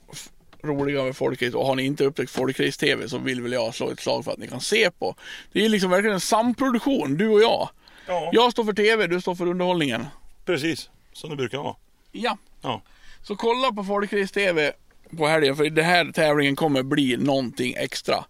roliga 0.63 1.03
med 1.03 1.15
Folkrace 1.17 1.57
och 1.57 1.65
har 1.65 1.75
ni 1.75 1.83
inte 1.83 2.05
upptäckt 2.05 2.31
Folkrace 2.31 2.79
TV 2.79 3.09
så 3.09 3.17
vill 3.17 3.41
väl 3.41 3.51
jag 3.51 3.75
slå 3.75 3.89
ett 3.89 3.99
slag 3.99 4.25
för 4.25 4.31
att 4.31 4.37
ni 4.37 4.47
kan 4.47 4.61
se 4.61 4.91
på. 4.91 5.15
Det 5.51 5.65
är 5.65 5.69
liksom 5.69 5.89
verkligen 5.91 6.13
en 6.13 6.19
samproduktion, 6.19 7.17
du 7.17 7.27
och 7.29 7.41
jag. 7.41 7.69
Ja, 8.07 8.29
Jag 8.33 8.51
står 8.51 8.63
för 8.63 8.73
TV, 8.73 9.07
du 9.07 9.21
står 9.21 9.35
för 9.35 9.47
underhållningen. 9.47 10.05
precis. 10.45 10.89
Som 11.13 11.29
det 11.29 11.35
brukar 11.35 11.57
vara. 11.57 11.75
Ja. 12.11 12.37
Ja. 12.61 12.81
Så 13.23 13.35
kolla 13.35 13.71
på 13.71 13.83
Folkrace 13.83 14.33
TV 14.33 14.73
på 15.17 15.27
helgen 15.27 15.55
för 15.55 15.69
den 15.69 15.85
här 15.85 16.11
tävlingen 16.11 16.55
kommer 16.55 16.83
bli 16.83 17.17
någonting 17.17 17.73
extra. 17.77 18.25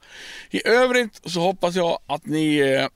I 0.50 0.68
övrigt 0.68 1.22
så 1.26 1.40
hoppas 1.40 1.76
jag 1.76 2.00
att 2.08 2.26
ni 2.26 2.58
eh, 2.58 2.88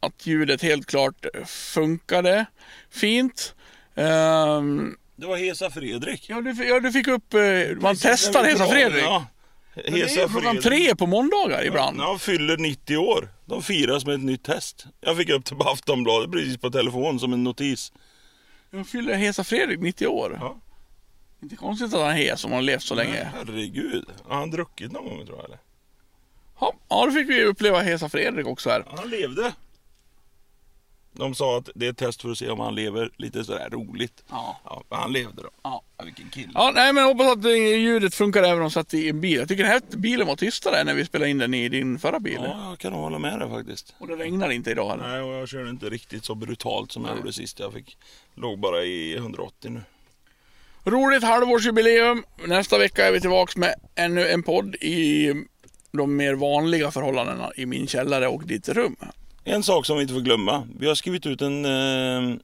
att 0.00 0.26
ljudet 0.26 0.62
helt 0.62 0.86
klart 0.86 1.26
funkade 1.46 2.46
fint. 2.90 3.54
Ehm, 3.94 4.96
Det 5.16 5.26
var 5.26 5.36
Hesa 5.36 5.70
Fredrik. 5.70 6.28
ja, 6.28 6.40
du, 6.40 6.68
ja, 6.68 6.80
du 6.80 6.92
fick 6.92 7.08
upp, 7.08 7.34
eh, 7.34 7.40
man 7.80 7.96
testar 7.96 8.44
Hesa 8.44 8.66
Fredrik. 8.66 9.02
Ja. 9.02 9.26
Det 9.74 9.90
Hesa 9.90 10.22
är 10.22 10.28
klockan 10.28 10.60
tre 10.60 10.96
på 10.96 11.06
måndagar 11.06 11.64
ibland. 11.66 12.00
Ja, 12.00 12.18
fyller 12.18 12.56
90 12.56 12.96
år. 12.96 13.28
De 13.46 13.62
firas 13.62 14.06
med 14.06 14.14
ett 14.14 14.20
nytt 14.24 14.44
test. 14.44 14.86
Jag 15.00 15.16
fick 15.16 15.28
upp 15.30 15.44
det 15.44 15.54
på 15.54 15.64
Aftonbladet 15.64 16.32
precis 16.32 16.56
på 16.58 16.70
telefon 16.70 17.20
som 17.20 17.32
en 17.32 17.44
notis. 17.44 17.92
Jag 18.70 18.86
fyller 18.86 19.14
Hesa 19.14 19.44
Fredrik 19.44 19.80
90 19.80 20.06
år. 20.06 20.38
Ja. 20.40 20.56
Inte 21.42 21.56
konstigt 21.56 21.94
att 21.94 22.00
han 22.00 22.10
är 22.10 22.14
hes 22.14 22.44
om 22.44 22.50
han 22.50 22.58
har 22.58 22.62
levt 22.62 22.82
så 22.82 22.94
länge. 22.94 23.30
Herregud. 23.34 24.04
Har 24.24 24.36
han 24.36 24.50
druckit 24.50 24.92
någon 24.92 25.04
gång 25.08 25.26
tror 25.26 25.38
jag 25.38 25.44
eller? 25.44 25.58
Ja, 26.60 26.74
ja, 26.88 27.06
då 27.06 27.12
fick 27.12 27.28
vi 27.28 27.44
uppleva 27.44 27.80
Hesa 27.80 28.08
Fredrik 28.08 28.46
också 28.46 28.70
här. 28.70 28.84
Han 28.96 29.10
levde. 29.10 29.52
De 31.14 31.34
sa 31.34 31.58
att 31.58 31.68
det 31.74 31.86
är 31.86 31.90
ett 31.90 31.98
test 31.98 32.22
för 32.22 32.30
att 32.30 32.38
se 32.38 32.48
om 32.50 32.60
han 32.60 32.74
lever 32.74 33.10
lite 33.16 33.44
sådär 33.44 33.68
roligt. 33.70 34.24
Ja. 34.30 34.60
Ja, 34.64 34.82
han 34.90 35.12
levde 35.12 35.42
då. 35.42 35.50
Ja. 35.62 35.82
vilken 36.04 36.28
kille. 36.30 36.50
Ja, 36.54 36.72
nej 36.74 36.92
men 36.92 37.04
hoppas 37.04 37.26
att 37.26 37.44
eh, 37.44 37.52
ljudet 37.52 38.14
funkar 38.14 38.42
även 38.42 38.54
om 38.54 38.60
de 38.60 38.70
satt 38.70 38.94
i 38.94 39.08
en 39.08 39.20
bil. 39.20 39.38
Jag 39.38 39.48
tycker 39.48 39.62
den 39.62 39.72
här 39.72 39.82
bilen 39.96 40.26
var 40.26 40.36
tystare 40.36 40.84
när 40.84 40.94
vi 40.94 41.04
spelade 41.04 41.30
in 41.30 41.38
den 41.38 41.54
i 41.54 41.68
din 41.68 41.98
förra 41.98 42.20
bil. 42.20 42.40
Ja, 42.44 42.68
jag 42.68 42.78
kan 42.78 42.92
hålla 42.92 43.18
med 43.18 43.38
dig 43.38 43.50
faktiskt. 43.50 43.94
Och 43.98 44.08
det 44.08 44.16
regnar 44.16 44.50
inte 44.50 44.70
idag 44.70 44.90
heller. 44.90 45.08
Nej, 45.08 45.20
och 45.20 45.32
jag 45.32 45.48
körde 45.48 45.70
inte 45.70 45.90
riktigt 45.90 46.24
så 46.24 46.34
brutalt 46.34 46.92
som 46.92 47.04
jag 47.04 47.16
gjorde 47.16 47.32
sist. 47.32 47.58
Jag 47.58 47.72
fick, 47.72 47.98
låg 48.34 48.58
bara 48.58 48.82
i 48.84 49.14
180 49.16 49.70
nu. 49.70 49.80
Roligt 50.84 51.22
halvårsjubileum. 51.24 52.24
Nästa 52.46 52.78
vecka 52.78 53.06
är 53.06 53.12
vi 53.12 53.20
tillbaks 53.20 53.56
med 53.56 53.74
ännu 53.94 54.28
en 54.28 54.42
podd 54.42 54.74
i 54.74 55.32
de 55.92 56.16
mer 56.16 56.34
vanliga 56.34 56.90
förhållandena 56.90 57.50
i 57.56 57.66
min 57.66 57.86
källare 57.86 58.28
och 58.28 58.46
ditt 58.46 58.68
rum. 58.68 58.96
En 59.44 59.62
sak 59.62 59.86
som 59.86 59.96
vi 59.96 60.02
inte 60.02 60.14
får 60.14 60.20
glömma. 60.20 60.68
Vi 60.78 60.86
har 60.88 60.94
skrivit 60.94 61.26
ut 61.26 61.42
en... 61.42 61.64
Eh, 61.64 62.36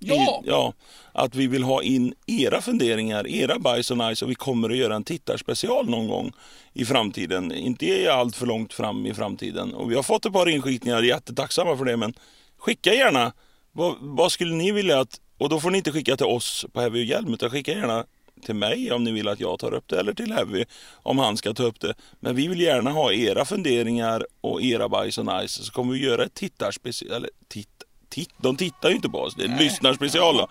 Ja! 0.00 0.42
i- 0.44 0.48
ja! 0.48 0.72
Att 1.12 1.34
vi 1.34 1.46
vill 1.46 1.62
ha 1.62 1.82
in 1.82 2.14
era 2.26 2.60
funderingar, 2.60 3.26
era 3.28 3.58
bajs 3.58 3.90
och 3.90 3.98
nice 3.98 4.24
och 4.24 4.30
vi 4.30 4.34
kommer 4.34 4.70
att 4.70 4.76
göra 4.76 4.94
en 4.96 5.04
tittarspecial 5.04 5.88
någon 5.90 6.08
gång 6.08 6.32
i 6.72 6.84
framtiden. 6.84 7.52
Inte 7.52 8.12
allt 8.12 8.36
för 8.36 8.46
långt 8.46 8.72
fram 8.74 9.06
i 9.06 9.14
framtiden. 9.14 9.74
Och 9.74 9.90
vi 9.90 9.94
har 9.94 10.02
fått 10.02 10.26
ett 10.26 10.32
par 10.32 10.48
inskickningar, 10.48 11.02
jättetacksamma 11.02 11.76
för 11.76 11.84
det 11.84 11.96
men 11.96 12.14
skicka 12.58 12.94
gärna. 12.94 13.32
Vad, 13.72 13.94
vad 14.00 14.32
skulle 14.32 14.54
ni 14.54 14.72
vilja 14.72 15.00
att... 15.00 15.20
Och 15.38 15.48
då 15.48 15.60
får 15.60 15.70
ni 15.70 15.78
inte 15.78 15.92
skicka 15.92 16.16
till 16.16 16.26
oss 16.26 16.66
på 16.72 16.80
Heavy 16.80 17.00
och 17.00 17.04
Hjälm 17.04 17.34
utan 17.34 17.50
skicka 17.50 17.72
gärna 17.72 18.04
till 18.46 18.54
mig 18.54 18.92
om 18.92 19.04
ni 19.04 19.12
vill 19.12 19.28
att 19.28 19.40
jag 19.40 19.58
tar 19.58 19.74
upp 19.74 19.88
det 19.88 20.00
eller 20.00 20.14
till 20.14 20.32
Heavy 20.32 20.64
om 21.02 21.18
han 21.18 21.36
ska 21.36 21.54
ta 21.54 21.62
upp 21.62 21.80
det. 21.80 21.94
Men 22.20 22.36
vi 22.36 22.48
vill 22.48 22.60
gärna 22.60 22.90
ha 22.90 23.12
era 23.12 23.44
funderingar 23.44 24.26
och 24.40 24.62
era 24.62 24.88
bajs 24.88 25.18
och 25.18 25.26
nice 25.26 25.62
så 25.62 25.72
kommer 25.72 25.92
vi 25.92 26.04
göra 26.04 26.24
ett 26.24 26.34
tittarspecial. 26.34 27.12
Eller 27.12 27.30
titt, 27.48 27.68
titt, 28.08 28.30
de 28.36 28.56
tittar 28.56 28.88
ju 28.88 28.94
inte 28.94 29.08
på 29.08 29.18
oss, 29.18 29.34
det 29.34 29.44
är 29.44 29.48
en 29.48 29.56
lyssnarspecial 29.56 30.36
då. 30.36 30.48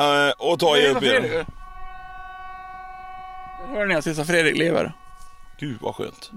Eh, 0.00 0.30
och 0.38 0.58
ta 0.58 0.76
er 0.76 0.90
upp 0.90 1.02
era. 1.02 1.46
Hör 3.68 3.86
ni 3.86 3.94
att 3.94 4.06
Hesa 4.06 4.24
Fredrik 4.24 4.56
lever? 4.56 4.92
Gud 5.58 5.76
vad 5.80 5.94
skönt. 5.94 6.30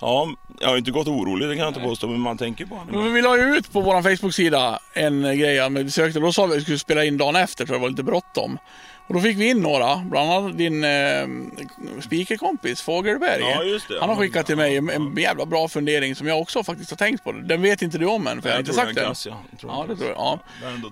Ja, 0.00 0.28
jag 0.60 0.68
har 0.68 0.76
inte 0.76 0.90
gått 0.90 1.08
orolig 1.08 1.48
det 1.48 1.54
kan 1.54 1.64
jag 1.64 1.70
inte 1.70 1.80
påstå 1.80 2.06
men 2.06 2.20
man 2.20 2.38
tänker 2.38 2.66
på 2.66 2.74
honom. 2.74 3.04
Men 3.04 3.14
vi 3.14 3.22
la 3.22 3.36
ju 3.36 3.42
ut 3.42 3.72
på 3.72 3.80
vår 3.80 4.02
Facebook-sida 4.02 4.78
en 4.92 5.24
eh, 5.24 5.32
grej, 5.32 5.54
ja, 5.54 5.68
men 5.68 5.84
vi 5.84 5.90
sökte, 5.90 6.20
då 6.20 6.32
sa 6.32 6.46
vi 6.46 6.52
att 6.52 6.58
vi 6.58 6.62
skulle 6.62 6.78
spela 6.78 7.04
in 7.04 7.18
dagen 7.18 7.36
efter 7.36 7.66
för 7.66 7.74
det 7.74 7.80
var 7.80 7.88
lite 7.88 8.02
bråttom. 8.02 8.58
Och 9.06 9.14
då 9.14 9.20
fick 9.20 9.38
vi 9.38 9.48
in 9.48 9.60
några, 9.60 9.96
bland 9.96 10.32
annat 10.32 10.58
din 10.58 10.84
eh, 10.84 11.26
speakerkompis 12.00 12.82
Fågelberg. 12.82 13.40
Ja, 13.40 13.62
just 13.62 13.88
det. 13.88 14.00
Han 14.00 14.08
har 14.08 14.16
skickat 14.16 14.46
till 14.46 14.56
mig 14.56 14.76
en, 14.76 14.90
en 14.90 15.16
jävla 15.16 15.46
bra 15.46 15.68
fundering 15.68 16.14
som 16.14 16.26
jag 16.26 16.40
också 16.40 16.64
faktiskt 16.64 16.90
har 16.90 16.96
tänkt 16.96 17.24
på. 17.24 17.32
Den 17.32 17.62
vet 17.62 17.82
inte 17.82 17.98
du 17.98 18.06
om 18.06 18.26
än 18.26 18.42
för 18.42 18.48
jag 18.48 18.56
har 18.56 18.60
inte 18.60 18.72
sagt 18.72 18.94
den. 18.94 19.14
ja. 19.24 19.86
Det 19.88 19.96
tror 19.96 20.10
jag. 20.10 20.16
Ja. 20.16 20.38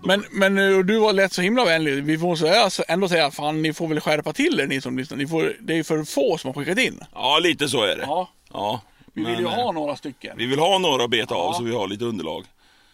Men, 0.05 0.25
men 0.31 0.59
eh, 0.59 0.79
du 0.79 0.99
var 0.99 1.13
lätt 1.13 1.33
så 1.33 1.43
himla 1.43 1.65
vänlig. 1.65 2.05
Vi 2.05 2.19
alltså 2.47 2.85
ändå 2.89 3.09
säga, 3.09 3.31
fan 3.31 3.63
ni 3.63 3.73
får 3.73 3.89
väl 3.89 4.01
skärpa 4.01 4.33
till 4.33 4.61
er 4.61 4.67
ni 4.67 4.81
som 4.81 4.99
lyssnar. 4.99 5.17
Ni 5.17 5.27
får, 5.27 5.57
det 5.61 5.79
är 5.79 5.83
för 5.83 6.05
få 6.05 6.39
som 6.39 6.49
har 6.55 6.55
skickat 6.55 6.79
in. 6.79 7.01
Ja, 7.15 7.39
lite 7.39 7.69
så 7.69 7.83
är 7.83 7.97
det. 7.97 8.03
Ja, 8.07 8.29
Ja, 8.53 8.81
vi 9.15 9.25
vill 9.25 9.39
ju 9.39 9.45
eh, 9.45 9.51
ha 9.51 9.73
några 9.73 9.97
stycken. 9.97 10.37
Vi 10.37 10.47
vill 10.47 10.59
ha 10.59 10.79
några 10.79 11.05
att 11.05 11.11
beta 11.11 11.35
av 11.35 11.51
Ja. 11.53 11.55
så 11.59 11.65
vi 11.65 11.75
har 11.75 11.87
lite 11.89 12.05
underlag. 12.05 12.45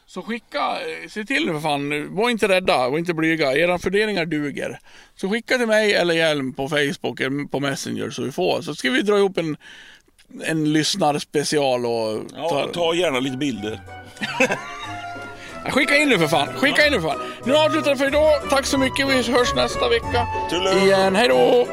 Så 0.07 0.23
skicka, 0.23 0.59
eh, 0.61 1.09
se 1.09 1.25
till 1.25 1.47
för 1.53 1.61
fan, 1.61 2.15
var 2.17 2.31
inte 2.31 2.49
rädda, 2.49 2.89
var 2.89 2.99
inte 2.99 3.15
blyga. 3.15 3.53
Era 3.57 3.79
funderingar 3.79 4.25
duger. 4.27 4.79
Så 5.17 5.29
skicka 5.31 5.59
till 5.59 5.67
mig 5.67 5.95
eller 5.95 6.15
Hjelm 6.15 6.53
på 6.55 6.69
Facebook, 6.69 7.21
eller 7.21 7.49
på 7.49 7.61
Messenger 7.61 8.11
så 8.11 8.23
vi 8.23 8.33
får. 8.33 8.63
Så 8.63 8.75
ska 8.75 8.91
vi 8.91 9.03
dra 9.03 9.19
ihop 9.19 9.39
en, 9.39 9.57
en 10.45 10.73
lyssnarspecial 10.73 11.87
och 11.87 12.25
Ja, 12.37 12.49
ta, 12.49 12.69
ta 12.73 12.95
gärna 12.95 13.21
lite 13.21 13.37
bilder. 13.37 13.81
Skicka 15.71 15.97
in 15.97 16.09
nu 16.09 16.19
för 16.19 16.27
fan, 16.27 16.49
skicka 16.55 16.87
in 16.87 16.93
nu 16.93 17.01
för 17.01 17.09
fan. 17.09 17.19
Nu 17.45 17.57
avslutar 17.57 17.91
vi 17.91 17.97
för 17.97 18.07
idag. 18.07 18.51
Tack 18.51 18.67
så 18.67 18.79
mycket, 18.79 19.09
vi 19.09 19.13
hörs 19.33 19.55
nästa 19.55 19.89
vecka. 19.89 20.27
Tullum. 20.51 20.79
Igen, 20.79 21.17
hej 21.17 21.29
då! 21.29 21.67